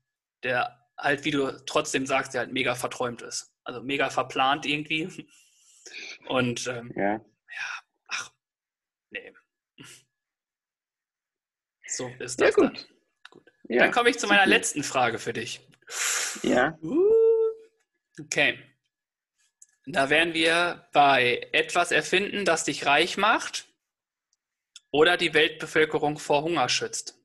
der 0.42 0.86
halt, 0.96 1.24
wie 1.24 1.30
du 1.30 1.50
trotzdem 1.66 2.06
sagst, 2.06 2.34
der 2.34 2.40
halt 2.40 2.52
mega 2.52 2.74
verträumt 2.74 3.22
ist. 3.22 3.52
Also 3.64 3.82
mega 3.82 4.10
verplant 4.10 4.66
irgendwie. 4.66 5.28
Und 6.28 6.66
ähm, 6.66 6.92
ja. 6.96 7.12
ja, 7.12 7.82
ach, 8.08 8.32
nee. 9.10 9.32
So 11.88 12.10
ist 12.18 12.40
das 12.40 12.50
ja, 12.50 12.54
gut. 12.54 12.64
dann. 12.64 12.84
Gut. 13.30 13.52
Ja, 13.68 13.84
dann 13.84 13.92
komme 13.92 14.10
ich 14.10 14.18
zu 14.18 14.26
meiner 14.26 14.42
gut. 14.42 14.50
letzten 14.50 14.82
Frage 14.82 15.18
für 15.18 15.32
dich. 15.32 15.60
Ja. 16.42 16.76
Uh, 16.82 17.52
okay. 18.20 18.58
Da 19.86 20.10
wären 20.10 20.34
wir 20.34 20.88
bei 20.92 21.48
etwas 21.52 21.92
erfinden, 21.92 22.44
das 22.44 22.64
dich 22.64 22.86
reich 22.86 23.16
macht 23.16 23.68
oder 24.90 25.16
die 25.16 25.32
Weltbevölkerung 25.32 26.18
vor 26.18 26.42
Hunger 26.42 26.68
schützt. 26.68 27.15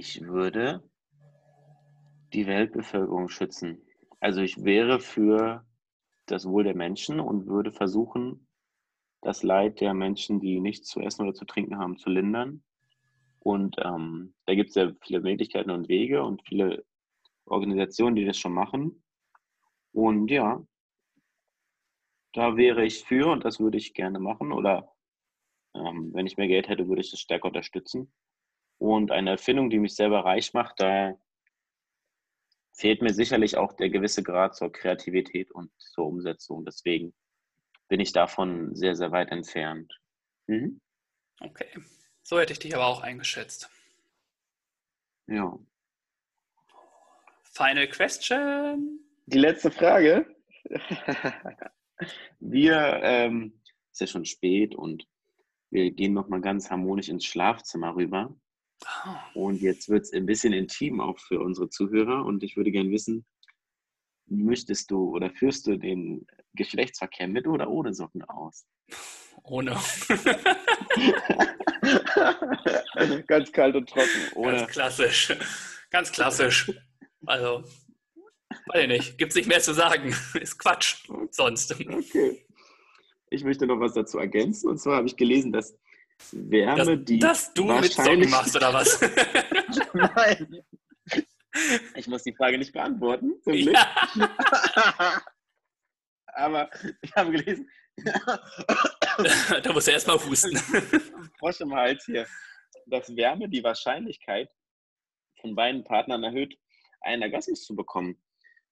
Ich 0.00 0.20
würde 0.20 0.88
die 2.32 2.46
Weltbevölkerung 2.46 3.28
schützen. 3.28 3.82
Also 4.20 4.42
ich 4.42 4.62
wäre 4.62 5.00
für 5.00 5.66
das 6.26 6.46
Wohl 6.46 6.62
der 6.62 6.76
Menschen 6.76 7.18
und 7.18 7.48
würde 7.48 7.72
versuchen, 7.72 8.46
das 9.22 9.42
Leid 9.42 9.80
der 9.80 9.94
Menschen, 9.94 10.38
die 10.38 10.60
nichts 10.60 10.88
zu 10.88 11.00
essen 11.00 11.22
oder 11.22 11.34
zu 11.34 11.46
trinken 11.46 11.78
haben, 11.78 11.96
zu 11.96 12.10
lindern. 12.10 12.62
Und 13.40 13.74
ähm, 13.84 14.34
da 14.46 14.54
gibt 14.54 14.68
es 14.68 14.76
ja 14.76 14.92
viele 15.02 15.20
Möglichkeiten 15.20 15.70
und 15.70 15.88
Wege 15.88 16.22
und 16.22 16.46
viele 16.46 16.84
Organisationen, 17.46 18.14
die 18.14 18.24
das 18.24 18.38
schon 18.38 18.52
machen. 18.52 19.02
Und 19.90 20.30
ja, 20.30 20.64
da 22.34 22.56
wäre 22.56 22.86
ich 22.86 23.02
für 23.02 23.32
und 23.32 23.44
das 23.44 23.58
würde 23.58 23.78
ich 23.78 23.94
gerne 23.94 24.20
machen. 24.20 24.52
Oder 24.52 24.92
ähm, 25.74 26.14
wenn 26.14 26.28
ich 26.28 26.36
mehr 26.36 26.46
Geld 26.46 26.68
hätte, 26.68 26.86
würde 26.86 27.00
ich 27.00 27.10
das 27.10 27.18
stärker 27.18 27.48
unterstützen. 27.48 28.12
Und 28.78 29.10
eine 29.10 29.30
Erfindung, 29.30 29.70
die 29.70 29.78
mich 29.78 29.94
selber 29.94 30.24
reich 30.24 30.54
macht, 30.54 30.80
da 30.80 31.14
fehlt 32.72 33.02
mir 33.02 33.12
sicherlich 33.12 33.56
auch 33.56 33.72
der 33.72 33.90
gewisse 33.90 34.22
Grad 34.22 34.54
zur 34.54 34.72
Kreativität 34.72 35.50
und 35.50 35.70
zur 35.78 36.06
Umsetzung. 36.06 36.64
Deswegen 36.64 37.12
bin 37.88 38.00
ich 38.00 38.12
davon 38.12 38.74
sehr, 38.76 38.94
sehr 38.94 39.10
weit 39.10 39.30
entfernt. 39.30 40.00
Mhm. 40.46 40.80
Okay. 41.40 41.68
So 42.22 42.38
hätte 42.38 42.52
ich 42.52 42.58
dich 42.58 42.74
aber 42.74 42.86
auch 42.86 43.02
eingeschätzt. 43.02 43.68
Ja. 45.26 45.58
Final 47.42 47.88
question. 47.88 49.00
Die 49.26 49.38
letzte 49.38 49.70
Frage. 49.70 50.26
Wir, 52.38 53.00
ähm, 53.02 53.60
ist 53.90 54.00
ja 54.00 54.06
schon 54.06 54.24
spät 54.24 54.74
und 54.76 55.08
wir 55.70 55.90
gehen 55.90 56.14
nochmal 56.14 56.40
ganz 56.40 56.70
harmonisch 56.70 57.08
ins 57.08 57.24
Schlafzimmer 57.24 57.96
rüber. 57.96 58.34
Oh. 59.34 59.48
Und 59.48 59.60
jetzt 59.60 59.88
wird 59.88 60.04
es 60.04 60.12
ein 60.12 60.26
bisschen 60.26 60.52
intim 60.52 61.00
auch 61.00 61.18
für 61.18 61.40
unsere 61.40 61.68
Zuhörer 61.68 62.24
und 62.24 62.42
ich 62.42 62.56
würde 62.56 62.70
gerne 62.70 62.90
wissen, 62.90 63.26
möchtest 64.26 64.90
du 64.90 65.14
oder 65.14 65.30
führst 65.30 65.66
du 65.66 65.76
den 65.76 66.26
Geschlechtsverkehr 66.54 67.28
mit 67.28 67.46
oder 67.46 67.68
ohne 67.68 67.94
Socken 67.94 68.22
aus? 68.24 68.66
Ohne. 69.42 69.72
Ganz 73.26 73.52
kalt 73.52 73.76
und 73.76 73.88
trocken. 73.88 74.20
Ohne. 74.34 74.58
Ganz 74.58 74.70
klassisch. 74.70 75.36
Ganz 75.90 76.12
klassisch. 76.12 76.70
Also, 77.26 77.64
weiß 78.66 78.82
ich 78.82 78.88
nicht. 78.88 79.18
Gibt 79.18 79.32
es 79.32 79.36
nicht 79.36 79.48
mehr 79.48 79.60
zu 79.60 79.74
sagen. 79.74 80.14
Ist 80.40 80.58
Quatsch. 80.58 81.08
Sonst. 81.30 81.74
Okay. 81.80 82.44
Ich 83.30 83.44
möchte 83.44 83.66
noch 83.66 83.80
was 83.80 83.94
dazu 83.94 84.18
ergänzen. 84.18 84.68
Und 84.68 84.78
zwar 84.78 84.96
habe 84.96 85.06
ich 85.06 85.16
gelesen, 85.16 85.52
dass 85.52 85.76
Wärme, 86.32 86.76
dass, 86.76 87.04
die. 87.04 87.18
Dass 87.18 87.54
du 87.54 87.64
mit 87.64 87.92
Socken 87.92 88.30
machst, 88.30 88.56
oder 88.56 88.72
was? 88.72 89.00
Nein. 89.92 90.62
Ich 91.96 92.06
muss 92.06 92.22
die 92.22 92.34
Frage 92.34 92.58
nicht 92.58 92.72
beantworten. 92.72 93.32
Ja. 93.46 93.88
Aber 96.34 96.70
ich 97.00 97.12
habe 97.16 97.32
gelesen. 97.32 97.68
da 99.62 99.72
musst 99.72 99.88
du 99.88 99.90
erstmal 99.90 100.22
husten. 100.24 100.56
Frosch 101.38 101.60
im 101.60 101.74
Hals 101.74 102.04
hier. 102.04 102.26
Dass 102.86 103.16
Wärme 103.16 103.48
die 103.48 103.64
Wahrscheinlichkeit 103.64 104.50
von 105.40 105.56
beiden 105.56 105.82
Partnern 105.84 106.22
erhöht, 106.22 106.56
einen 107.00 107.22
Orgasmus 107.22 107.64
zu 107.64 107.74
bekommen. 107.74 108.16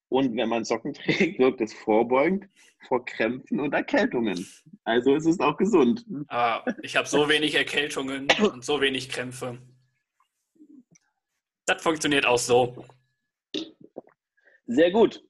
Und 0.09 0.35
wenn 0.35 0.49
man 0.49 0.63
Socken 0.63 0.93
trägt, 0.93 1.39
wirkt 1.39 1.61
es 1.61 1.73
vorbeugend 1.73 2.47
vor 2.87 3.03
Krämpfen 3.05 3.59
und 3.59 3.73
Erkältungen. 3.73 4.47
Also 4.83 5.15
ist 5.15 5.25
es 5.25 5.39
auch 5.39 5.57
gesund. 5.57 6.05
Aber 6.27 6.75
ich 6.81 6.95
habe 6.95 7.07
so 7.07 7.27
wenig 7.27 7.55
Erkältungen 7.55 8.27
und 8.39 8.63
so 8.63 8.79
wenig 8.79 9.09
Krämpfe. 9.09 9.57
Das 11.65 11.81
funktioniert 11.81 12.25
auch 12.25 12.37
so. 12.37 12.85
Sehr 14.67 14.91
gut. 14.91 15.23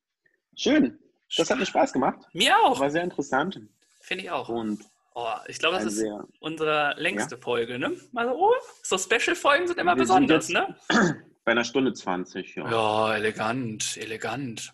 Schön. 0.56 1.00
Das 1.36 1.50
hat 1.50 1.58
mir 1.58 1.66
Spaß 1.66 1.94
gemacht. 1.94 2.20
Mir 2.34 2.56
auch. 2.58 2.80
War 2.80 2.92
sehr 2.92 3.04
interessant. 3.04 3.60
Finde 4.02 4.24
ich 4.26 4.32
auch. 4.32 4.50
Und 4.50 4.84
oh, 5.16 5.28
ich 5.48 5.60
glaube, 5.60 5.76
das 5.76 5.86
ist 5.86 5.98
sehr, 5.98 6.26
unsere 6.40 6.94
längste 6.98 7.36
ja. 7.36 7.42
Folge, 7.42 7.80
ne? 7.80 7.94
Also, 8.16 8.34
oh, 8.36 8.54
so 8.84 8.98
Special-Folgen 8.98 9.68
sind 9.68 9.80
immer 9.80 9.96
wir 9.96 10.02
besonders, 10.02 10.48
sind 10.48 10.58
jetzt, 10.58 10.90
ne? 10.90 11.26
Bei 11.48 11.52
einer 11.52 11.64
Stunde 11.64 11.94
20, 11.94 12.56
ja. 12.56 12.70
Ja, 12.70 13.16
elegant, 13.16 13.96
elegant. 13.96 14.74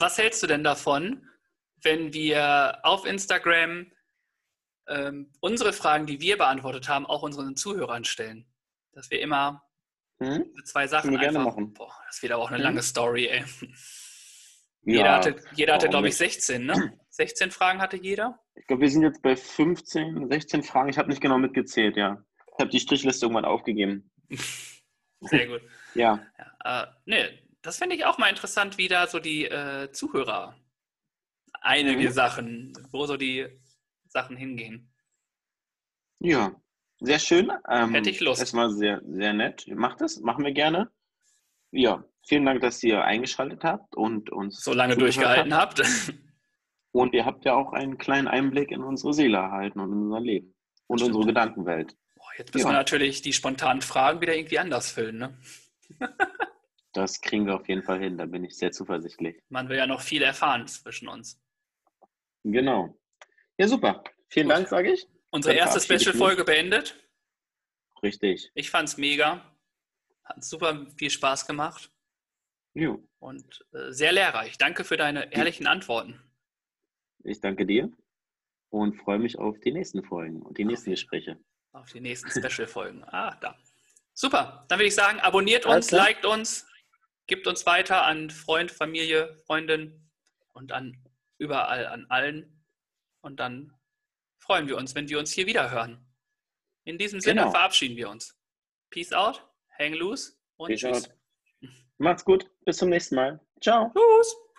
Was 0.00 0.18
hältst 0.18 0.42
du 0.42 0.48
denn 0.48 0.64
davon, 0.64 1.24
wenn 1.84 2.12
wir 2.12 2.80
auf 2.82 3.06
Instagram 3.06 3.92
ähm, 4.88 5.30
unsere 5.38 5.72
Fragen, 5.72 6.06
die 6.06 6.20
wir 6.20 6.36
beantwortet 6.36 6.88
haben, 6.88 7.06
auch 7.06 7.22
unseren 7.22 7.54
Zuhörern 7.54 8.02
stellen? 8.02 8.48
Dass 8.94 9.08
wir 9.08 9.20
immer 9.20 9.62
hm? 10.18 10.52
zwei 10.64 10.88
Sachen 10.88 11.12
wir 11.12 11.20
einfach. 11.20 11.44
Machen. 11.44 11.72
Boah, 11.72 11.94
das 12.08 12.20
wird 12.20 12.32
aber 12.32 12.42
auch 12.42 12.48
eine 12.48 12.58
hm? 12.58 12.64
lange 12.64 12.82
Story, 12.82 13.28
ey. 13.28 13.44
Jeder 14.82 15.04
ja, 15.04 15.16
hatte, 15.18 15.36
jeder 15.54 15.74
hatte 15.74 15.88
glaube 15.88 16.08
ich, 16.08 16.16
16, 16.16 16.66
ne? 16.66 16.98
16 17.10 17.52
Fragen 17.52 17.80
hatte 17.80 17.96
jeder? 17.96 18.40
Ich 18.56 18.66
glaube, 18.66 18.82
wir 18.82 18.90
sind 18.90 19.02
jetzt 19.02 19.22
bei 19.22 19.36
15, 19.36 20.30
16 20.30 20.64
Fragen. 20.64 20.88
Ich 20.88 20.98
habe 20.98 21.10
nicht 21.10 21.20
genau 21.20 21.38
mitgezählt, 21.38 21.96
ja. 21.96 22.24
Ich 22.54 22.58
habe 22.58 22.70
die 22.70 22.80
Strichliste 22.80 23.26
irgendwann 23.26 23.44
aufgegeben. 23.44 24.10
Sehr 25.26 25.46
gut. 25.46 25.62
ja. 25.94 26.20
ja 26.64 26.82
äh, 26.82 26.86
ne, 27.04 27.38
das 27.62 27.78
fände 27.78 27.96
ich 27.96 28.04
auch 28.04 28.18
mal 28.18 28.28
interessant, 28.28 28.78
wie 28.78 28.88
da 28.88 29.06
so 29.06 29.18
die 29.18 29.44
äh, 29.44 29.90
Zuhörer 29.92 30.54
einige 31.60 32.08
mhm. 32.08 32.12
Sachen, 32.12 32.72
wo 32.90 33.06
so 33.06 33.16
die 33.16 33.46
Sachen 34.08 34.36
hingehen. 34.36 34.92
Ja, 36.20 36.54
sehr 37.00 37.18
schön. 37.18 37.52
Ähm, 37.68 37.92
Hätte 37.92 38.10
ich 38.10 38.20
Lust. 38.20 38.40
Erstmal 38.40 38.70
sehr, 38.70 39.02
sehr 39.06 39.32
nett. 39.32 39.66
Macht 39.68 40.00
das, 40.00 40.20
machen 40.20 40.44
wir 40.44 40.52
gerne. 40.52 40.90
Ja, 41.72 42.04
vielen 42.26 42.46
Dank, 42.46 42.60
dass 42.60 42.82
ihr 42.82 43.04
eingeschaltet 43.04 43.64
habt 43.64 43.96
und 43.96 44.30
uns 44.30 44.62
so 44.62 44.72
lange 44.72 44.96
durchgehalten 44.96 45.54
habt. 45.54 45.82
Und 46.92 47.12
ihr 47.12 47.26
habt 47.26 47.44
ja 47.44 47.52
auch 47.52 47.74
einen 47.74 47.98
kleinen 47.98 48.26
Einblick 48.26 48.70
in 48.70 48.82
unsere 48.82 49.12
Seele 49.12 49.36
erhalten 49.36 49.80
und 49.80 49.92
in 49.92 49.98
unser 50.04 50.20
Leben 50.20 50.54
und 50.86 51.02
unsere 51.02 51.26
Gedankenwelt. 51.26 51.94
Jetzt 52.38 52.54
müssen 52.54 52.66
ja. 52.66 52.72
wir 52.72 52.78
natürlich 52.78 53.22
die 53.22 53.32
spontanen 53.32 53.82
Fragen 53.82 54.20
wieder 54.20 54.36
irgendwie 54.36 54.58
anders 54.58 54.90
füllen, 54.90 55.18
ne? 55.18 55.38
das 56.92 57.20
kriegen 57.20 57.46
wir 57.46 57.54
auf 57.54 57.68
jeden 57.68 57.82
Fall 57.82 58.00
hin, 58.00 58.18
da 58.18 58.26
bin 58.26 58.44
ich 58.44 58.56
sehr 58.56 58.72
zuversichtlich. 58.72 59.42
Man 59.48 59.68
will 59.68 59.76
ja 59.76 59.86
noch 59.86 60.00
viel 60.00 60.22
erfahren 60.22 60.66
zwischen 60.66 61.08
uns. 61.08 61.40
Genau. 62.44 62.98
Ja, 63.58 63.68
super. 63.68 64.04
Vielen 64.28 64.48
Gut. 64.48 64.56
Dank, 64.56 64.68
sage 64.68 64.92
ich. 64.92 65.06
Unsere 65.30 65.54
Dann 65.54 65.66
erste 65.66 65.80
Special-Folge 65.80 66.44
beendet. 66.44 66.96
Richtig. 68.02 68.50
Ich 68.54 68.70
fand's 68.70 68.96
mega. 68.96 69.54
Hat 70.24 70.44
super 70.44 70.86
viel 70.96 71.10
Spaß 71.10 71.46
gemacht. 71.46 71.90
Jo. 72.74 73.02
Und 73.18 73.64
äh, 73.72 73.92
sehr 73.92 74.12
lehrreich. 74.12 74.58
Danke 74.58 74.84
für 74.84 74.96
deine 74.96 75.32
ehrlichen 75.32 75.66
Antworten. 75.66 76.20
Ich 77.24 77.40
danke 77.40 77.66
dir 77.66 77.90
und 78.70 78.94
freue 78.96 79.18
mich 79.18 79.38
auf 79.38 79.58
die 79.60 79.72
nächsten 79.72 80.04
Folgen 80.04 80.42
und 80.42 80.58
die 80.58 80.64
nächsten 80.64 80.90
Gespräche. 80.90 81.38
Auf 81.76 81.92
die 81.92 82.00
nächsten 82.00 82.30
Special-Folgen. 82.30 83.04
Ah, 83.04 83.36
da. 83.40 83.54
Super. 84.14 84.64
Dann 84.68 84.78
würde 84.78 84.88
ich 84.88 84.94
sagen, 84.94 85.20
abonniert 85.20 85.66
uns, 85.66 85.92
also. 85.92 85.96
liked 85.96 86.24
uns, 86.24 86.66
gibt 87.26 87.46
uns 87.46 87.66
weiter 87.66 88.06
an 88.06 88.30
Freund, 88.30 88.70
Familie, 88.70 89.42
Freundin 89.46 90.08
und 90.54 90.72
an 90.72 90.96
überall 91.36 91.86
an 91.86 92.06
allen. 92.08 92.64
Und 93.20 93.40
dann 93.40 93.74
freuen 94.38 94.68
wir 94.68 94.78
uns, 94.78 94.94
wenn 94.94 95.08
wir 95.10 95.18
uns 95.18 95.32
hier 95.32 95.46
wieder 95.46 95.70
hören. 95.70 96.02
In 96.84 96.96
diesem 96.96 97.20
Sinne 97.20 97.42
genau. 97.42 97.50
verabschieden 97.50 97.96
wir 97.96 98.08
uns. 98.08 98.38
Peace 98.88 99.12
out, 99.12 99.46
hang 99.78 99.92
loose 99.92 100.32
und 100.56 100.68
Peace 100.68 100.80
tschüss. 100.80 101.04
Out. 101.04 101.14
Macht's 101.98 102.24
gut, 102.24 102.50
bis 102.64 102.78
zum 102.78 102.88
nächsten 102.88 103.16
Mal. 103.16 103.38
Ciao. 103.60 103.92
Tschüss. 103.92 104.36